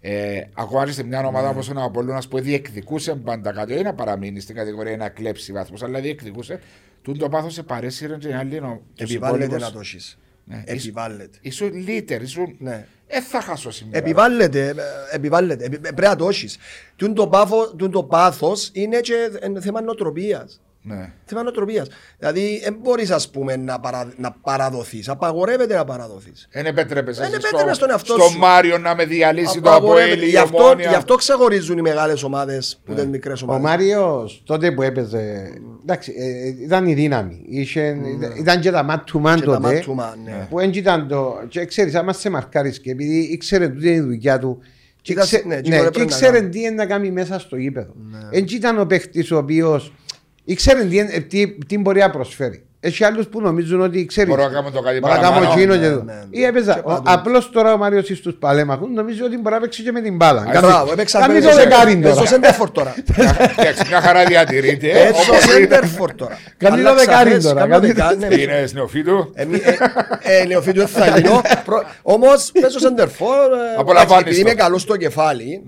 Ε, 0.00 0.40
ακόμα 0.54 0.84
και 0.84 0.92
σε 0.92 1.02
μια 1.02 1.20
Ναι. 1.20 1.26
ομάδα 1.26 1.48
όπως 1.48 1.68
ο 1.68 1.72
Απόλλωνα 1.76 2.22
που 2.30 2.40
διεκδικούσε 2.40 3.14
πάντα 3.14 3.52
κάτι, 3.52 3.72
όχι 3.72 3.82
να 3.82 3.94
παραμείνει 3.94 4.40
στην 4.40 4.54
κατηγορία 4.54 4.92
ή 4.92 4.96
να 4.96 5.08
κλέψει 5.08 5.52
βαθμούς, 5.52 5.82
αλλά 5.82 6.00
διεκδικούσε. 6.00 6.60
Του 7.02 7.12
το 7.16 7.28
πάθος 7.28 7.52
σε 7.54 7.62
παρέσυρε 7.62 8.16
και 8.16 8.34
άλλη 8.34 8.60
νο- 8.60 8.82
τους 8.94 9.10
Επιβάλλεται 9.10 9.44
υπόλοιπους. 9.44 9.66
να 9.68 9.72
το 9.72 9.80
έχεις. 9.80 10.18
Ναι, 10.44 10.62
Επιβάλλεται. 10.66 11.38
Ήσουν 11.40 11.74
λίτερ, 11.74 12.22
ήσουν. 12.22 12.56
Ναι. 12.58 12.86
Ε, 13.06 13.20
θα 13.20 13.40
χάσω 13.40 13.70
σήμερα. 13.70 13.98
Επιβάλλεται, 13.98 14.68
ε, 14.68 14.74
επιβάλλεται. 15.12 15.64
Επι- 15.64 15.80
Πρέπει 15.80 16.00
να 16.02 16.16
το 16.16 16.28
έχεις. 16.28 16.58
Τούν 16.96 17.14
το, 17.14 17.28
πάφο, 17.28 17.74
τούν 17.74 17.90
το 17.90 18.02
πάθος 18.04 18.70
είναι 18.72 19.00
και 19.00 19.14
ε, 19.56 19.60
θέμα 19.60 19.80
νοοτροπίας. 19.82 20.60
Ναι. 20.88 21.12
Θέμα 21.24 21.42
νοοτροπίας. 21.42 21.88
Δηλαδή, 22.18 22.60
δεν 22.64 22.76
μπορείς 22.82 23.10
ας 23.10 23.30
πούμε 23.30 23.56
να, 23.56 23.80
παρα, 23.80 24.12
να 24.16 24.36
παραδοθείς. 24.42 25.08
Απαγορεύεται 25.08 25.74
να 25.74 25.84
παραδοθείς. 25.84 26.48
Δεν 26.52 26.66
επέτρεπες 26.66 27.16
Δεν 27.16 27.32
επέτρεπες 27.32 27.76
στον 27.76 27.90
εαυτό 27.90 28.12
στο 28.12 28.22
σου. 28.22 28.38
Μάριο 28.38 28.78
να 28.78 28.94
με 28.94 29.04
διαλύσει 29.04 29.60
το 29.60 29.70
Απαγορεύεται. 29.70 30.12
Αποέλ, 30.12 30.26
η 30.26 30.30
Γι' 30.30 30.36
αυτό, 30.36 30.62
Ομόνια. 30.62 30.88
γι' 30.88 30.94
αυτό 30.94 31.14
ξεχωρίζουν 31.14 31.78
οι 31.78 31.82
μεγάλες 31.82 32.22
ομάδες 32.22 32.80
που 32.84 32.94
δεν 32.94 33.08
μικρές 33.08 33.42
Ο 33.42 33.44
ομάδες. 33.48 33.64
Μάριος 33.70 34.42
τότε 34.46 34.70
που 34.72 34.82
έπαιζε. 34.82 35.52
Εντάξει, 35.82 36.12
ε, 36.18 36.62
ήταν 36.64 36.86
η 36.86 36.94
δύναμη. 36.94 37.42
Είχε, 37.48 37.80
ήταν, 38.16 38.36
ήταν 38.36 38.60
και 38.60 38.70
τα 38.70 38.82
μάτ-του-μάν 38.82 39.40
Και 39.40 39.46
τα 39.46 39.56
τότε. 39.56 39.74
μάτ-του-μάν, 39.74 40.18
ναι. 40.24 40.46
Που 40.50 40.58
έτσι 40.60 40.78
ήταν 40.78 41.08
το. 41.08 41.34
Και 41.48 41.64
ξέρεις, 41.64 41.94
άμα 41.94 42.12
σε 42.12 42.30
μαρκάρεις 42.30 42.80
και 42.80 42.90
επειδή 42.90 43.18
ήξερε 43.18 43.68
τούτη 43.68 43.86
είναι 43.86 43.96
η 43.96 44.00
δουλειά 44.00 44.38
του. 44.38 44.58
Και, 45.02 45.12
Ήταν- 45.12 45.24
ξέ, 45.24 45.42
ναι, 45.46 45.54
ναι, 45.54 45.60
και 45.60 45.74
έπρεπε 45.74 45.90
και 45.90 45.98
να 45.98 46.04
ήξερε 46.04 46.32
κάνει. 46.32 46.44
Ναι. 46.44 46.50
τι 46.50 46.60
είναι 46.60 46.70
να 46.70 46.86
κάνει 46.86 47.10
μέσα 47.10 47.38
στο 47.38 47.56
γήπεδο. 47.56 47.92
Έτσι 48.30 48.56
ήταν 48.56 48.78
ο 48.80 48.86
παίχτης 48.86 49.30
ο 49.30 49.36
οποίος 49.36 49.92
ήξερε 50.46 50.84
τι, 50.84 50.96
είναι- 50.96 51.20
τι, 51.28 51.46
τι 51.66 51.78
μπορεί 51.78 52.00
να 52.00 52.10
προσφέρει. 52.10 52.60
Έχει 52.80 53.04
άλλους 53.04 53.26
που 53.26 53.40
νομίζουν 53.40 53.80
ότι 53.80 54.06
ξέρεις 54.06 54.30
Μπορώ 54.30 54.42
να 54.42 54.48
κάνω 54.54 54.70
το 54.70 54.80
κάτι 54.80 54.98
Μπορώ 54.98 55.14
να 55.14 55.20
κάνω 55.20 55.34
παραπάνω. 55.34 55.60
εκείνο 55.60 55.74
Ναι, 55.74 55.80
και 55.80 55.86
ναι, 55.88 55.94
το. 55.94 56.02
ναι. 56.02 56.12
Ή 56.30 56.42
έπαιζα. 56.44 56.72
Και 56.74 56.78
ο- 56.78 56.82
παντού. 56.82 57.02
Απλώς 57.04 57.50
τώρα 57.50 57.72
ο 57.72 57.76
Μάριος 57.76 58.04
στους 58.06 58.34
παλέμαχους 58.38 58.88
νομίζει 58.94 59.22
ότι 59.22 59.36
μπορεί 59.38 59.54
να 59.54 59.60
παίξει 59.60 59.82
και 59.82 59.92
με 59.92 60.00
την 60.00 60.16
μπάλα. 60.16 60.40
Α, 60.40 60.44
Κάνει- 60.44 60.66
Μπράβο, 60.66 60.92
έπαιξα 60.92 61.18
Κάνει 61.20 61.32
παίζω 61.32 61.48
το 61.48 61.54
σε- 61.54 61.62
δεκάρι 61.62 61.96
παίζω 61.96 62.14
τώρα. 62.14 62.26
σέντερφορ 62.26 62.70
τώρα. 62.70 62.94
Εντάξει, 63.58 63.84
μια 63.88 64.00
χαρά 64.00 64.24
διατηρείται. 64.24 64.88
Παίζω 64.88 65.08
όπως 65.08 65.44
είναι. 65.44 65.52
σέντερφορ 65.52 66.14
τώρα. 66.14 66.38
Κάνει 66.56 66.82
το 66.82 66.88
Αλλάξα 66.88 67.04
δεκάρι 67.06 67.30
θέση, 67.30 67.46
τώρα, 67.46 67.60
κάνω 67.60 67.72
κάνει- 67.72 67.86
δεκάρι, 67.92 68.16
ναι. 68.16 68.34
Είναι 68.40 68.68
νεοφύτου. 68.74 69.30
Ε, 69.34 69.44
μη- 69.44 69.60
ε, 70.22 70.40
ε, 70.40 70.44
Νεοφύτου 70.46 70.78
δεν 70.78 70.88
θα 70.88 71.18
γίνω. 71.18 71.40
Προ- 71.64 71.84
Όμως 72.02 72.52
παίζω 72.60 72.78
σέντερφορ. 72.78 73.28
ε, 73.52 73.74
Απολαμβάνεις 73.78 74.10
εντάξει, 74.10 74.28
Επειδή 74.28 74.42
το. 74.42 74.48
είμαι 74.50 74.54
καλός 74.62 74.82
στο 74.82 74.96
κεφάλι. 74.96 75.62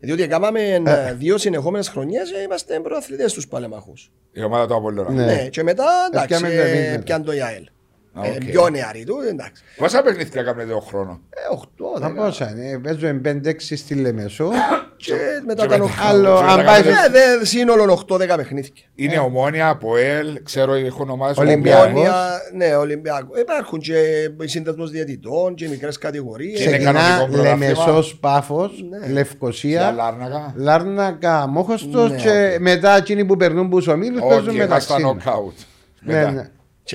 Ναι. 0.00 0.06
Διότι 0.06 0.22
έκαναμε 0.22 0.60
ε, 0.86 1.14
δύο 1.14 1.38
συνεχόμενες 1.38 1.88
χρονιές 1.88 2.30
ε, 2.30 2.42
είμαστε 2.42 2.80
πρωταθλητές 2.80 3.30
στους 3.30 3.48
παλεμαχούς. 3.48 4.10
Η 4.32 4.42
ομάδα 4.42 4.66
του 4.66 4.74
Απόλλωνα. 4.74 5.10
Ναι. 5.10 5.24
Ναι, 5.24 5.48
και 5.48 5.62
μετά 5.62 5.84
εντάξει, 6.12 6.34
Έπιαμε 6.34 6.54
το 6.54 6.62
εμείς 6.62 6.86
ε, 6.86 6.90
μετά. 6.90 7.02
πιάνε 7.02 7.24
το 7.24 7.32
ΙΑΕΛ. 7.32 7.66
Α, 8.12 8.26
Ε, 8.26 8.30
οκ. 8.30 8.44
Πιο 8.50 8.68
νεαροί 8.68 9.04
του, 9.04 9.16
εντάξει. 9.30 9.62
Πόσα 9.76 10.02
παιχνίδια 10.02 10.40
έκαμε 10.40 10.64
το 10.64 10.80
χρόνο; 10.80 11.20
Ε, 11.30 11.54
οχτώ, 11.54 11.98
Να 12.00 12.08
δέκα. 12.08 12.24
πόσα 12.24 12.50
είναι. 12.50 12.78
Παίζω 12.78 13.06
5-6 13.24 13.76
στη 13.76 13.94
Λεμεσό. 13.94 14.50
Και 15.04 15.12
μετά 15.46 15.62
και 15.62 15.68
τα 15.68 15.78
μετά- 15.78 15.84
οχτώ. 15.84 16.06
Άλλο, 16.08 16.36
και 16.38 16.44
αν 16.50 16.56
μετά 16.56 16.70
πάει 16.70 16.82
κάνετε- 16.82 17.04
Ε, 17.06 17.36
δε- 17.38 17.44
Σύνολο 17.44 17.92
8-10 17.92 18.36
παιχνίδια. 18.36 18.70
Είναι 18.94 19.18
ομόνια, 19.18 19.68
αποέλ, 19.68 20.42
ξέρω 20.42 20.72
έχουν 20.72 21.10
ομάδες 21.10 21.36
Ολυμπιακός. 21.36 21.86
Ομόνια, 21.86 22.14
ναι, 22.56 22.74
Ολυμπιακός. 22.74 23.38
Υπάρχουν 23.40 23.78
και 23.78 23.94
οι 24.40 24.46
σύνδεσμος 24.46 24.90
διαιτητών 24.90 25.54
και 25.54 25.68
μικρές 25.68 25.98
Και 25.98 26.06
είναι 26.06 26.16
κατηγορίες. 26.16 26.60
Ξεκινά 26.60 26.92
κανονικό 26.92 27.32
πρωτάθλημα. 27.32 27.66
Λεμεσός 27.66 28.16
Πάφος, 28.20 28.84
Ναι. 28.90 28.98
Για 28.98 29.12
Λευκοσία, 29.12 29.92
Λάρνακα. 29.92 30.52
Λάρνακα, 30.56 31.46
Μόχωστος 31.46 32.10
Ναι, 32.10 32.16
και 32.16 32.56
μετά 32.60 32.96
εκείνοι 32.96 33.24
που 33.24 33.36
περνούν 33.36 33.68
που 33.68 33.82
ο 33.90 33.96
Μήλους 33.96 34.20
παίζουν 34.28 34.48
Όχι, 34.48 34.56
μεταξύ. 34.58 34.86
στα 34.86 34.98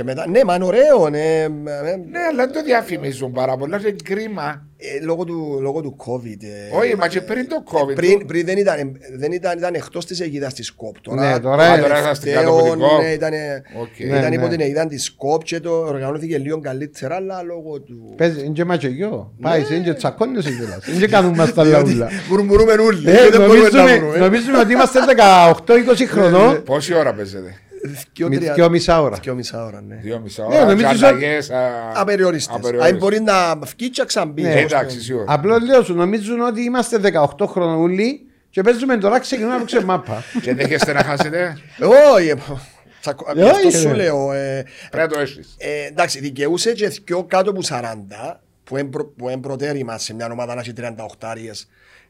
τους. 0.04 0.06
νοκάουτ. 0.06 0.28
Ναι, 0.28 0.28
Μετά. 0.28 0.28
ναι. 0.28 0.28
Και 0.30 0.30
μετά, 0.30 0.30
ναι, 0.30 0.44
μα 0.44 0.56
είναι 0.56 0.66
ωραίο, 0.66 1.10
ναι. 1.10 1.42
ε, 1.42 1.48
Ναι, 2.12 2.20
αλλά 2.32 2.46
δεν 2.46 2.52
το 2.54 2.64
διαφημίζουν 2.64 3.32
πάρα 3.32 3.58
πολλά, 3.58 3.80
είναι 3.80 3.96
κρίμα. 4.04 4.68
ε, 4.78 5.04
Λόγω 5.06 5.24
του, 5.24 5.58
λόγω 5.62 5.82
του 5.82 5.96
COVID. 6.06 6.44
ε, 6.44 6.78
Όχι, 6.78 6.96
μα 6.96 7.08
και 7.08 7.22
πριν 7.22 7.48
το 7.50 7.64
COVID. 7.72 7.96
Πριν, 7.96 8.26
πριν 8.26 8.46
δεν 8.46 8.58
ήταν, 8.58 8.98
δεν 9.18 9.32
ήταν, 9.32 9.58
ήταν 9.58 9.74
εκτός 9.74 10.06
της 10.06 10.20
αιγίδας 10.20 10.54
της 10.54 10.72
ΚΟΠ. 10.72 10.96
Ναι, 11.10 11.40
τώρα 11.40 11.64
Α, 11.64 11.74
είναι. 11.74 11.82
τώρα 11.82 12.00
είμαστε 12.00 12.30
τελευταίο, 12.30 12.54
κάτω 12.56 12.68
από 12.68 12.72
την 12.78 12.88
ΚΟΠ. 12.88 13.02
ναι, 13.02 13.12
ήταν, 13.12 13.32
Οκ. 13.82 14.00
ήταν 14.00 14.30
Ναι, 14.30 14.36
υπό 14.36 14.44
ναι. 14.44 14.50
την 14.50 14.62
αιγίδα 14.62 14.88
της 14.88 15.16
ΚΟΠ 15.18 15.44
και 15.44 15.60
το 15.60 15.72
οργανώθηκε 15.72 16.38
λίγο 16.38 16.60
καλύτερα, 16.60 17.16
αλλά 17.16 17.42
λόγω 17.44 17.82
του... 17.82 18.14
Παίζει, 18.18 18.40
είναι 18.44 18.54
και 18.54 18.66
ματσογιό. 18.66 19.34
Πάει, 19.42 19.64
είναι 19.72 19.84
και 19.84 19.94
τσακώνεσαι 19.94 20.52
κιόλας. 20.52 20.88
Είναι 20.88 21.00
και 21.00 21.08
κάνουν 21.08 21.34
μας 21.36 21.54
τα 21.54 21.64
λαούλα. 21.64 22.10
Μουρμουρούμε 22.30 22.72
όλοι. 22.74 23.10
Ε, 23.10 23.30
δεν 23.30 23.42
μπορούμε 23.46 23.70
να 23.70 23.84
νομίζουμε, 23.84 23.98
βρούμε. 23.98 24.18
νομίζουμε 24.18 24.58
ότι 24.58 24.72
είμαστε 24.74 25.00
18-20 25.66 26.08
χρονών 26.08 26.64
Πόση 26.64 26.94
ώρα 26.94 27.14
παίζετε; 27.14 27.60
Δυο, 28.14 28.30
με 28.30 28.36
τρία- 28.36 28.54
δυο 28.54 28.70
μισά 28.70 29.02
ώρα. 29.02 29.18
δυο 29.22 29.34
μισά 29.36 29.66
ώρα, 29.66 29.82
ναι. 29.82 29.96
Δύο 29.96 30.20
μισά 30.20 30.48
Ναι, 30.48 30.56
ώρα. 30.56 30.66
νομίζω 30.66 30.88
και 30.88 30.94
ότι- 30.94 31.06
αλλαγές, 31.06 31.50
α, 31.50 31.92
Απεριόριστες. 31.96 32.56
απεριόριστες. 32.56 32.92
Αν 32.92 32.98
μπορεί 32.98 33.20
να 33.22 33.56
βγει 33.56 33.90
και 33.90 34.02
να 34.02 34.06
ξανμπεί. 34.06 34.42
Ναι, 34.42 34.50
Ε, 34.50 34.60
όπως 34.60 34.72
Εντάξει, 34.72 34.96
το- 34.98 35.02
σίγουρα. 35.04 35.26
Απλώς 35.28 35.62
λέω 35.68 35.84
σου, 35.84 35.94
νομίζουν 35.94 36.40
ότι 36.42 36.62
είμαστε 36.62 36.98
18 36.98 37.46
χρονών 37.48 37.82
όλοι 37.82 38.22
και 38.50 38.62
παίζουμε 38.62 38.98
τώρα 38.98 39.20
ξεκινούμε 39.20 39.54
να 39.54 39.60
παίξουμε 39.60 39.84
μάπα. 39.84 40.24
Και 40.44 40.54
δέχεστε 40.54 40.94
να 40.94 41.04
χάσετε. 41.04 41.58
Όχι, 42.16 42.28
ε, 42.30 42.34
τσακω- 43.02 43.32
Ε, 43.38 43.44
αυτό 43.50 43.68
όχι, 43.68 43.78
σου 43.78 43.88
ρε. 43.88 43.94
λέω. 43.94 44.32
ε, 44.32 44.66
Πρέπει 44.92 45.08
να 45.10 45.14
το 45.16 45.20
έχεις. 45.20 45.56
ε, 45.58 45.86
Εντάξει, 45.88 46.20
δικαιούσε 46.20 46.74
και 46.74 46.88
δυο 47.06 47.24
κάτω 47.24 47.50
από 47.50 47.62
40 47.64 48.42
που 48.64 48.78
είναι 48.78 48.88
προ- 48.90 49.14
που 49.18 49.30
είναι 49.30 49.42
προτέρημα 49.42 49.98
σε 49.98 50.14
μια 50.14 50.30
ομάδα 50.32 50.54
να 50.56 50.62
έχει 50.62 50.74
38 50.74 51.28
άριες. 51.28 51.68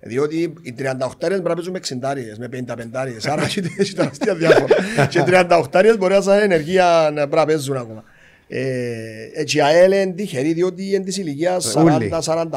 Διότι 0.08 0.54
οι 0.62 0.74
38 0.78 0.84
άριες 1.22 1.42
μπορεί 1.42 1.50
να 1.50 1.54
παίζουν 1.56 1.74
με 1.74 1.80
60 1.80 2.10
άριες, 2.10 2.38
με 2.38 2.48
55 2.48 2.90
άριες. 2.94 3.26
Άρα 3.26 3.44
έχει 3.44 3.62
έχει 3.78 3.94
τεράστια 3.94 4.36
διάφορα. 4.36 4.76
και 5.10 5.24
38 5.28 5.62
άριες 5.72 5.98
μπορεί 5.98 6.14
να 6.14 6.22
σαν 6.22 6.40
ενεργεία 6.40 7.10
να 7.14 7.28
πρέπει 7.28 7.36
να 7.36 7.46
παίζουν 7.46 7.78
ακόμα. 7.78 8.04
Ε, 8.48 8.62
έτσι 9.34 9.58
η 9.58 9.62
ΑΕΛ 9.62 9.92
είναι 9.92 10.14
τυχερή 10.14 10.54
διότι 10.54 10.94
είναι 10.94 11.04
της 11.04 11.18
ηλικίας 11.18 11.76
Ούλοι. 11.76 12.10
40-45 12.24 12.56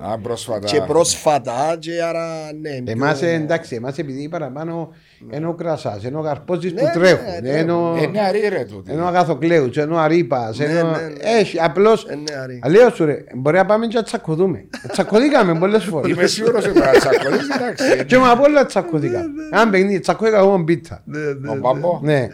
Α, 0.00 0.18
πρόσφατα. 0.18 0.66
και 0.66 0.80
πρόσφατα 0.80 1.76
και 1.78 2.02
άρα 2.02 2.26
ναι. 2.60 2.90
Εμάς 2.92 3.18
πιο- 3.18 3.28
ε, 3.28 3.32
εντάξει, 3.34 3.74
εμάς 3.74 3.98
επειδή 3.98 4.28
παραπάνω 4.28 4.94
είναι 5.30 5.46
ο 5.46 5.52
Κρασάς, 5.52 6.04
είναι 6.04 6.18
ο 6.18 6.20
Καρπόζης 6.22 6.74
που 6.74 6.84
Ναι, 6.84 6.90
τρέχουν, 6.90 7.24
ναι, 7.42 7.48
είναι 7.48 7.72
ο- 7.72 7.96
Ε, 8.02 8.06
νεαρή 8.06 8.40
ρε 8.48 8.64
τούτη. 8.70 8.92
είναι 8.92 9.02
ο 9.02 9.06
Αγαθοκλέους, 9.06 9.76
είναι 9.76 9.94
ο 9.94 9.98
Αρήπας, 9.98 10.58
Ναι, 10.58 10.64
είναι 10.64 10.80
ο- 10.82 10.84
ναι, 10.90 10.90
ναι. 10.96 11.38
έχει 11.38 11.60
απλώς... 11.60 12.04
Ε, 12.04 12.14
ναι, 12.14 12.40
αρή. 12.42 12.60
Λέω 12.78 12.90
σου 12.90 13.04
ρε, 13.04 13.24
μπορεί 13.34 13.56
να 13.56 13.64
πάμε 13.66 13.86
και 13.86 13.96
να 13.96 14.02
τσακωδούμε. 14.02 14.64
Τσακωδήκαμε 14.92 15.58
πολλές 15.58 15.84
φορές. 15.84 16.10
Είμαι 16.10 16.26
σίγουρος 16.26 16.64
ότι 16.66 16.80
πρέπει 16.80 16.86
να 17.04 17.10
τσακωθείς, 17.10 17.48
εντάξει. 17.56 18.04
Και 18.08 18.18
με 18.18 18.28
απ' 18.28 18.40
όλα 18.42 18.66
τσακωδήκαμε. 18.66 19.24
Αν 19.52 19.70
παιχνίδι, 19.70 20.00
τσακώδηκα 20.00 20.38
εγώ 20.38 20.58
με 20.58 20.64
πίτα. 20.64 21.02
Ναι, 21.04 21.18
ναι, 21.18 21.48
Ο 21.50 21.54
ναι. 21.54 21.60
Μπάμπο. 21.60 22.00
Ναι. 22.02 22.28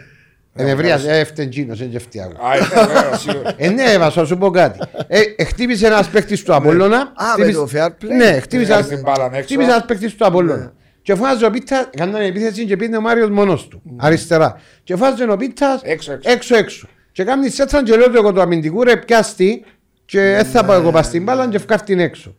Ενευρίασε, 0.55 1.19
έφταιγε 1.19 1.47
εκείνος, 1.47 1.79
δεν 1.89 1.99
φτιάχνω. 1.99 2.33
Α, 2.33 2.55
είναι 2.55 2.67
βέβαιο, 2.93 3.17
σίγουρα. 3.17 3.53
Ε, 3.57 3.69
ναι, 3.69 3.83
Εύα, 3.83 4.09
σου 4.09 4.37
πω 4.37 4.49
κάτι. 4.49 4.79
Ε, 5.07 5.19
ε, 5.35 5.43
χτύπησε 5.43 5.85
ένας 5.85 6.07
παίκτης 6.09 6.43
του 6.43 6.55
Απόλλωνα. 6.55 6.97
Α, 6.97 7.07
με 7.37 7.43
χτύπησε- 7.43 7.55
το 7.59 7.67
fair 7.73 7.87
play. 7.87 8.07
Ναι, 8.17 8.39
χτύπησε 8.39 8.71
Βγάζει 8.73 8.87
ένας- 8.87 8.87
την 8.87 9.01
μπάλα 9.01 9.25
έξω. 9.25 9.41
χτύπησε 9.41 9.69
ένας 9.69 9.85
παίκτης 9.85 10.15
του 10.15 10.25
Απόλλωνα. 10.25 10.73
Και 11.01 11.15
φάζει 11.15 11.45
ο 11.45 11.49
Πίτας, 11.49 11.89
κάνανε 11.97 12.25
επίθεση 12.25 12.65
και 12.65 12.75
πήγαινε 12.77 12.97
ο 12.97 13.01
Μάριος 13.01 13.29
μόνος 13.29 13.67
του, 13.67 13.81
αριστερά. 13.97 14.61
Και 14.83 14.95
φάζει 14.95 15.29
ο 15.29 15.35
Πίτας 15.37 15.81
Έξω, 15.83 16.11
έξω. 16.11 16.29
έξω 16.31 16.55
έξω. 16.55 16.87
Και 17.11 17.23
κάνει 17.23 17.49
σέτσαν 17.49 17.83
και 17.83 17.95
λέω 17.95 18.09
του 18.09 18.17
εγώ 18.17 18.33
του 18.33 18.41
αμυντικού 18.41 18.83
ρε 18.83 18.97
πιάστη 18.97 19.65
και 20.05 20.19
δεν 20.19 20.45
θα 20.45 20.65
πάω 20.65 20.79
εγώ 20.79 20.91
πας 20.91 21.05
στην 21.05 21.23
μπάλα 21.23 21.47
και 21.49 21.59
φκάρει 21.59 21.81
την 21.83 21.99
έξω. 21.99 22.35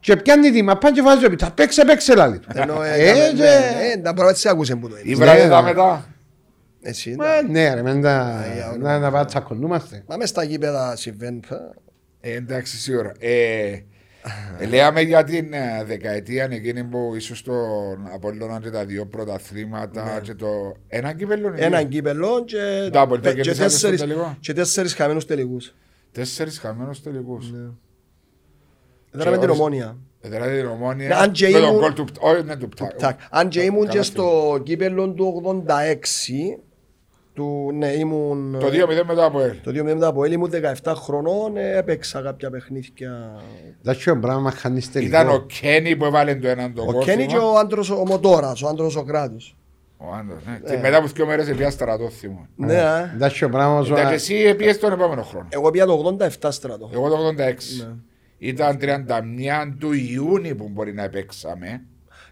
Και 0.00 0.16
πιάνει 0.16 0.50
τη 0.50 0.62
μαπά 0.62 0.92
και 0.92 1.02
βάζει 1.02 1.26
ο 1.26 1.30
Πίτας, 1.30 1.52
παίξε 1.54 1.84
παίξε 1.84 2.14
λάλη 2.14 2.38
του. 2.38 2.48
Ενώ 2.54 2.82
Ε, 2.82 2.92
έκαμε- 3.08 3.28
και- 3.28 3.42
ναι, 3.42 3.86
ναι, 3.86 3.96
τα 3.96 4.00
πράγματα 4.02 4.28
έτσι 4.28 4.48
άκουσες 4.48 4.76
που 4.80 4.88
το 4.88 4.96
Η 4.96 5.00
είπες. 5.04 5.18
βραδιά 5.18 5.46
Ναι, 5.48 5.62
μετά. 5.62 6.06
Έτσι, 6.82 7.14
Μα, 7.18 7.42
ναι. 7.42 7.48
Ναι 7.68 7.74
ρε, 7.74 7.82
μεν 7.82 8.02
τα- 8.02 8.44
για 8.54 8.76
να 8.78 8.98
να 8.98 9.10
πάω 9.10 9.24
τσακωνούμαστε. 9.24 10.02
Μα 10.08 10.16
μες 10.16 10.28
στα 10.28 10.44
γήπεδα 10.44 10.96
συμβαίνει. 10.96 11.40
πα. 11.48 11.74
Ε, 12.20 12.32
εντάξει, 12.34 12.76
σίγουρα. 12.76 13.12
Ε, 13.18 13.30
ε, 13.70 13.84
Λέαμε 14.68 15.00
για 15.00 15.24
την 15.24 15.52
ε, 15.52 15.84
δεκαετία 15.86 16.48
εκείνη 16.50 16.84
που 16.84 17.12
ίσως 17.16 17.38
στον 17.38 18.08
Απόλλωνα 18.14 18.60
και 18.60 18.70
τα 18.70 18.84
δύο 18.84 19.06
πρωταθλήματα 19.06 20.20
και 20.22 20.34
το 20.34 20.74
ένα 20.88 21.12
κύπελλο 21.12 21.48
είναι 21.48 21.60
Έναν 21.60 21.80
δύο. 21.80 21.88
κύπελο 21.88 22.44
και, 22.44 22.90
Double, 22.92 23.08
το 23.08 23.16
και, 23.16 23.32
κερδίσατε 23.32 23.52
στο 23.52 23.62
τέσσερις, 23.62 24.00
τελικό. 24.00 24.36
και 24.40 24.52
τέσσερις 24.52 24.94
χαμένους 24.94 25.26
τελικούς. 25.26 25.74
Τέσσερις 26.12 26.58
χαμένους 26.58 27.02
τελικούς. 27.02 27.50
Δεν 27.50 29.28
με 29.30 29.38
την 29.38 29.48
όρισε- 29.48 29.50
ομόνια. 29.50 29.96
Ε, 30.20 30.28
Δηλαδή 30.28 30.56
την 30.58 30.66
ομόνια 30.66 31.08
Ναι, 31.08 31.14
αν 31.14 31.30
και 31.32 31.48
με 31.48 31.58
τον 31.58 31.68
ήμουν- 31.68 31.80
γκολ 31.80 31.92
του 31.92 32.04
Πτ- 32.04 32.16
όχι, 32.22 32.42
ναι, 32.42 32.56
του 32.56 32.68
Πτά- 32.68 32.94
Τάκ. 32.98 33.20
Αν 33.30 33.48
και 33.48 33.60
ήμουν 33.62 33.82
και 33.84 33.88
Καλά 33.88 34.02
στο 34.02 34.60
κύπελο 34.62 35.10
του 35.10 35.24
86, 35.26 36.58
του, 37.36 37.70
ναι, 37.74 37.86
ήμουν... 37.86 38.56
Το 38.60 38.66
2-0 38.66 39.04
μετά 39.06 39.24
από 39.24 39.40
ελ. 39.40 39.60
Το 39.62 39.70
2 39.70 39.82
μετά 39.82 40.06
από 40.06 40.24
Έλλη, 40.24 40.34
ήμουν 40.34 40.50
17 40.82 40.92
χρονών, 40.96 41.56
ε, 41.56 41.76
έπαιξα 41.76 42.22
κάποια 42.22 42.50
παιχνίδια. 42.50 43.40
Εντάξει, 43.80 44.10
ο 44.10 44.18
πράγμα 44.18 44.50
χάνεις 44.50 44.92
τελικό. 44.92 45.16
Ήταν 45.16 45.28
ο 45.28 45.38
Κένι 45.38 45.96
που 45.96 46.04
έβαλε 46.04 46.34
το 46.34 46.48
έναν 46.48 46.74
το 46.74 46.82
Ο 46.82 46.92
γκολ. 46.92 47.04
Κένι 47.04 47.26
και 47.26 47.34
θυμάμαι. 47.34 47.50
ο 47.50 47.58
άντρος 47.58 47.90
ο 47.90 48.02
Μοτόρας, 48.06 48.62
ο 48.62 48.68
άντρος 48.68 48.96
ο 48.96 49.02
κράτος. 49.02 49.56
Ο 49.96 50.04
άντρας, 50.14 50.42
ναι. 50.46 50.70
Και 50.70 50.78
μετά 50.82 50.96
από 50.96 51.06
δύο 51.06 51.26
μέρες 51.26 51.48
επία 51.48 51.70
στρατό 51.70 52.10
θυμώ. 52.10 52.46
Ναι, 52.56 52.80
α. 52.80 53.10
Εντάξει, 53.14 53.44
ο 53.44 53.48
πράγμα 53.48 53.84
Εντάξει, 53.86 54.02
σου... 54.02 54.12
εσύ 54.14 54.34
επίες 54.34 54.78
τον 54.78 54.92
επόμενο 54.92 55.22
χρόνο. 55.22 55.46
Εγώ 55.48 55.70
πήγα 55.70 55.86
το 55.86 56.16
87 56.40 56.48
στρατό. 56.48 56.90
Εγώ 56.92 57.08
το 57.08 57.16
86. 57.82 57.96
Ήταν 58.38 58.78
31 58.80 59.74
του 59.78 59.92
Ιούνιου 59.92 60.54
που 60.56 60.68
μπορεί 60.72 60.94
να 60.94 61.08
παίξαμε. 61.08 61.82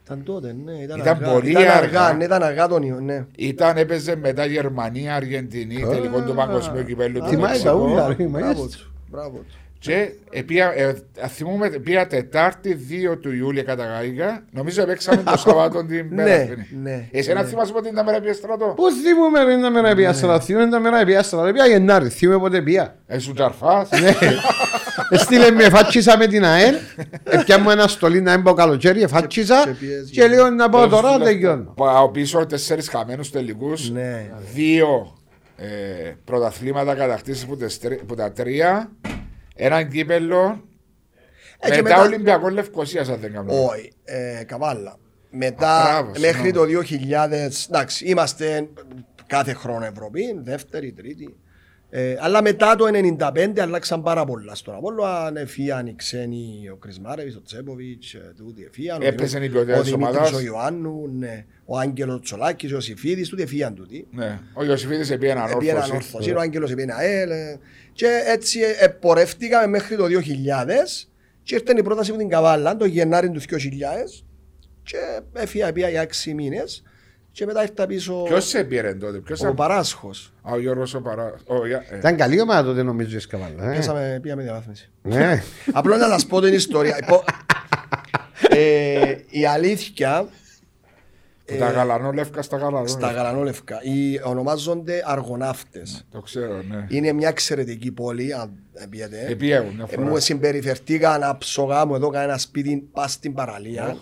Ήταν 0.05 0.23
τότε, 0.25 0.57
ναι, 0.65 0.73
ήταν, 0.73 0.99
Ήταν 1.01 1.17
αργά. 1.17 1.33
πολύ 1.33 1.51
ήταν 1.51 1.69
αργά. 1.69 2.13
ναι, 2.13 2.25
ήταν 2.25 2.43
αργά 2.43 2.69
τον 2.69 2.83
Ιω, 2.83 3.01
ναι. 3.01 3.27
Ήταν, 3.37 3.77
έπαιζε 3.77 4.17
μετά 4.17 4.45
Γερμανία, 4.47 5.15
Αργεντινή, 5.15 5.75
τελικό 5.91 6.21
του 6.23 6.35
παγκοσμίου 6.35 6.85
κυπέλου 6.85 7.19
του 7.21 7.27
Θυμάσαι 7.29 7.63
τα 7.65 7.75
Μεξικού. 7.75 7.93
ούλα, 7.93 8.09
ρε, 8.09 8.15
Μπράβο 8.15 8.31
μαγες. 8.47 8.57
του, 8.77 8.91
μπράβο 9.11 9.37
του. 9.37 9.55
Και 9.85 10.13
επία, 10.31 10.73
ε, 10.77 10.95
θυμούμε, 11.29 11.69
πήγα 11.69 12.07
Τετάρτη 12.07 12.79
2 13.13 13.17
του 13.21 13.33
Ιούλια 13.35 13.63
καταγάγηκα. 13.63 14.45
Νομίζω 14.51 14.83
έπαιξαμε 14.83 15.23
το 15.23 15.37
Σαββάτο 15.37 15.85
την 15.85 16.07
Ναι, 16.15 16.23
μέρα. 16.23 16.35
αυτή. 16.43 16.79
ναι, 16.83 17.09
Εσένα 17.11 17.43
ναι. 17.43 17.49
θυμάσαι 17.49 17.73
πότε 17.73 17.89
ήταν 17.89 18.05
μέρα 18.05 18.21
πήγε 18.21 18.33
στρατό; 18.33 18.73
Πώς 18.77 18.95
θυμούμε 18.95 19.45
ρε 19.45 19.57
να 19.57 19.71
μέρα 19.71 19.95
πια 19.95 20.13
στρατό, 20.13 20.41
θυμούμε 20.45 20.69
τα 20.69 20.81
μέρα 20.81 21.05
πια 21.05 21.23
στρατό, 21.23 21.53
πια 21.53 21.67
Γενάρη, 21.67 22.09
θυμούμε 22.09 22.39
πότε 22.39 22.63
πια. 22.63 22.97
Έσου 23.07 23.33
τζαρφάς. 23.33 23.89
Ναι. 24.01 24.15
Στείλε 25.19 25.51
με 25.51 25.69
φάτσισα 25.69 26.17
με 26.17 26.27
την 26.27 26.45
ΑΕΛ, 26.45 26.75
έπια 27.25 27.59
μου 27.59 27.71
ένα 27.71 27.87
στολί 27.89 28.21
να 28.21 28.33
έμπω 28.33 28.53
καλοκαίρι, 28.55 28.99
και 28.99 29.07
φάτσισα 29.07 29.77
πιέζει. 29.81 30.11
και 30.11 30.27
λέω 30.29 30.51
να 30.51 30.69
πάω 30.69 30.89
τώρα, 30.89 31.19
τελειώνω. 31.19 31.73
Πάω 31.77 32.09
πίσω 32.11 32.47
τέσσερις 32.47 32.89
χαμένους 32.89 33.31
τελικούς. 33.31 33.91
Ναι. 33.91 34.27
Δύο 34.55 35.17
ε, 35.57 35.67
πρωταθλήματα 36.25 36.95
κατακτήσεις 36.95 37.47
που, 37.47 37.57
τες 37.57 37.79
τρι- 37.79 38.05
που 38.05 38.15
τα 38.15 38.33
τρία. 38.33 38.91
Έναν 39.55 39.89
κύπελο. 39.89 40.65
Ε, 41.61 41.71
και 41.71 41.83
μετά, 41.83 41.97
μετά- 41.97 42.01
Ολυμπιακό 42.03 42.49
Λευκοσίας 42.49 43.09
αν 43.09 43.19
δεν 43.21 43.33
κάνω. 43.33 43.53
λάθος. 43.53 43.71
Όχι, 43.71 43.93
ε, 44.05 44.45
καβάλα. 44.45 44.97
Μετά, 45.31 45.81
Α, 45.81 45.83
μπράβο, 45.91 46.11
μέχρι 46.21 46.27
συγγνώμη. 46.43 46.53
το 46.53 46.65
2000, 46.65 47.67
εντάξει, 47.69 48.05
είμαστε 48.05 48.69
κάθε 49.27 49.53
χρόνο 49.53 49.85
Ευρωπή, 49.85 50.39
δεύτερη, 50.43 50.93
τρίτη. 50.93 51.37
Ε, 51.91 52.17
αλλά 52.21 52.43
μετά 52.43 52.77
το 52.77 52.85
1995 52.87 53.61
αλλάξαν 53.61 54.03
πάρα 54.03 54.25
πολλά 54.25 54.55
στον 54.55 54.75
Απόλλω. 54.75 55.05
Ανεφίαν 55.05 55.87
οι 55.87 55.95
ξένοι, 55.95 56.69
ο 56.73 56.77
Κρισμάρεβης, 56.77 57.37
ο 57.37 57.43
Τσέποβιτς, 57.43 58.15
ε, 58.15 58.33
τούτοι 58.37 58.65
εφίαν. 58.65 59.03
ο 59.03 59.07
Έπαιζε 59.07 59.37
η 59.37 59.41
Δημήτρης- 59.41 59.53
ποιότητα 59.53 59.79
Ο 59.79 59.83
της 59.83 59.91
Δημήτρης 59.91 60.17
ομάδας. 60.17 60.33
ο 60.33 60.41
Ιωάννου, 60.41 61.09
ναι. 61.19 61.45
ο 61.65 61.79
Άγγελος 61.79 62.21
Τσολάκης, 62.21 62.73
ο 62.73 62.81
Σιφίδης, 62.81 63.29
τούτοι 63.29 63.43
εφίαν 63.43 63.75
τούτοι. 63.75 64.07
Ναι. 64.11 64.41
Ο 64.55 64.65
Ιωσήφιδης 64.65 65.11
επί 65.11 65.29
έναν 65.29 65.51
Επί 65.51 65.67
έναν 65.69 65.77
όρθωση. 65.83 65.97
όρθωση, 65.97 66.31
ο 66.33 66.41
Άγγελος 66.41 66.71
επί 66.71 66.83
ένα 66.83 66.95
ΑΕΛ. 66.95 67.31
ε, 67.31 67.59
Και 67.95 68.07
έτσι 68.27 68.61
ε, 68.81 68.89
πορεύτηκαμε 68.89 69.67
μέχρι 69.67 69.97
το 69.97 70.05
2000 70.05 70.09
και 71.43 71.55
ήρθε 71.55 71.73
η 71.79 71.83
πρόταση 71.83 72.11
από 72.11 72.19
την 72.19 72.29
Καβάλα 72.29 72.77
το 72.77 72.85
Γενάρη 72.85 73.31
του 73.31 73.41
2000 73.41 73.45
και 74.83 74.97
έφυγα 75.33 75.73
πια 75.73 75.89
για 75.89 76.07
6 76.25 76.33
μήνες 76.35 76.83
και 77.33 77.47
μετά 77.47 77.63
ήρθα 77.63 77.87
πίσω 77.87 78.23
Ποιος 78.23 78.47
σε 78.49 78.65
πήρε 78.65 78.95
τότε, 78.95 79.19
ποιος 79.19 79.41
ο 79.41 79.47
σε... 79.47 79.53
Παράσχος. 79.53 80.33
Α, 80.43 80.53
Ο 80.53 80.59
Γιώργος 80.61 80.95
ο 80.95 81.01
Παρά... 81.01 81.35
ο 81.47 81.67
Για- 81.67 81.85
ε. 81.91 81.97
Ήταν 81.97 82.17
καλή 82.17 82.41
ομάδα 82.41 82.63
τότε 82.65 82.83
νομίζω 82.83 83.17
η 83.17 83.21
Σκαβάλα. 83.21 83.71
ε. 83.73 83.75
Πέσαμε, 83.75 84.19
πήγαμε 84.23 84.43
διαβάθμιση. 84.43 84.91
Ναι. 85.03 85.43
Απλώς 85.73 85.99
να 85.99 86.07
σας 86.09 86.27
πω 86.27 86.41
την 86.41 86.53
ιστορία. 86.55 86.99
Υπό- 87.03 87.25
ε, 88.49 89.15
η 89.29 89.47
αλήθεια 89.47 90.29
Που 91.47 91.55
Τα 91.59 91.71
γαλανόλευκα 91.71 92.43
στα 92.43 92.57
στα 92.57 92.67
γαλανόλευκα. 92.67 93.11
γαλανόλευκα 93.11 93.81
οι, 93.83 94.21
ονομάζονται 94.25 95.03
αργοναύτες. 95.07 96.07
Το 96.11 96.21
ξέρω, 96.21 96.63
ναι. 96.63 96.87
Είναι 96.89 97.13
μια 97.13 97.29
εξαιρετική 97.29 97.93
πόλη, 97.93 98.35
αν 98.35 98.53
πιέτε. 98.91 99.27
Επίεγουν 99.29 99.75
μια 99.75 99.87
Ε, 99.91 99.95
φορά. 99.95 100.09
Μου 100.09 100.19
συμπεριφερθήκα 100.19 101.19
να 101.19 101.39
ψογά 101.39 101.87
μου 101.87 101.95
εδώ 101.95 102.09
κανένα 102.09 102.39
σπίτι 102.39 102.89
πας 102.93 103.13
στην 103.13 103.35
παραλία. 103.35 103.97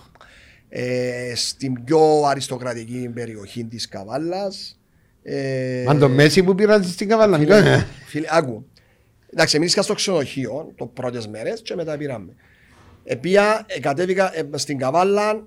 Ε, 0.68 1.32
στην 1.34 1.84
πιο 1.84 2.22
αριστοκρατική 2.26 3.10
περιοχή 3.14 3.64
της 3.64 3.88
Καβάλας. 3.88 4.78
Ε, 5.22 5.82
Μα 5.86 5.96
το 5.96 6.08
Μέση 6.08 6.42
που 6.42 6.54
πήραν 6.54 6.84
στην 6.84 7.08
Καβάλα. 7.08 7.38
Φίλε, 7.38 7.60
ναι. 7.60 7.86
φίλε, 8.06 8.26
άκου. 8.30 8.66
Εντάξει, 9.32 9.56
εμείς 9.56 9.72
είχα 9.72 9.82
στο 9.82 9.94
ξενοδοχείο 9.94 10.72
το 10.76 10.86
πρώτες 10.86 11.28
μέρες 11.28 11.62
και 11.62 11.74
μετά 11.74 11.96
πήραμε. 11.96 12.32
Επία, 13.04 13.64
ε, 13.66 13.80
κατέβηκα 13.80 14.38
ε, 14.38 14.48
στην 14.54 14.78
Καβάλα, 14.78 15.46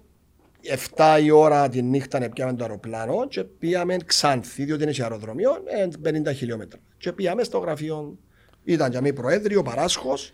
7 0.95 1.19
η 1.23 1.31
ώρα 1.31 1.69
τη 1.69 1.81
νύχτα 1.81 2.19
να 2.19 2.29
πιάμε 2.29 2.53
το 2.53 2.63
αεροπλάνο 2.63 3.27
και 3.27 3.43
πήγαμε 3.43 3.97
Ξάνθη, 4.05 4.63
διότι 4.63 4.83
είναι 4.83 4.91
και 4.91 5.01
αεροδρομίο, 5.01 5.51
ε, 5.65 5.87
50 6.29 6.33
χιλιόμετρα. 6.33 6.79
Και 6.97 7.11
πήγαμε 7.11 7.43
στο 7.43 7.57
γραφείο, 7.57 8.17
ήταν 8.63 8.91
για 8.91 9.01
μí 9.01 9.13
προέδριο, 9.13 9.61
παράσχος, 9.61 10.33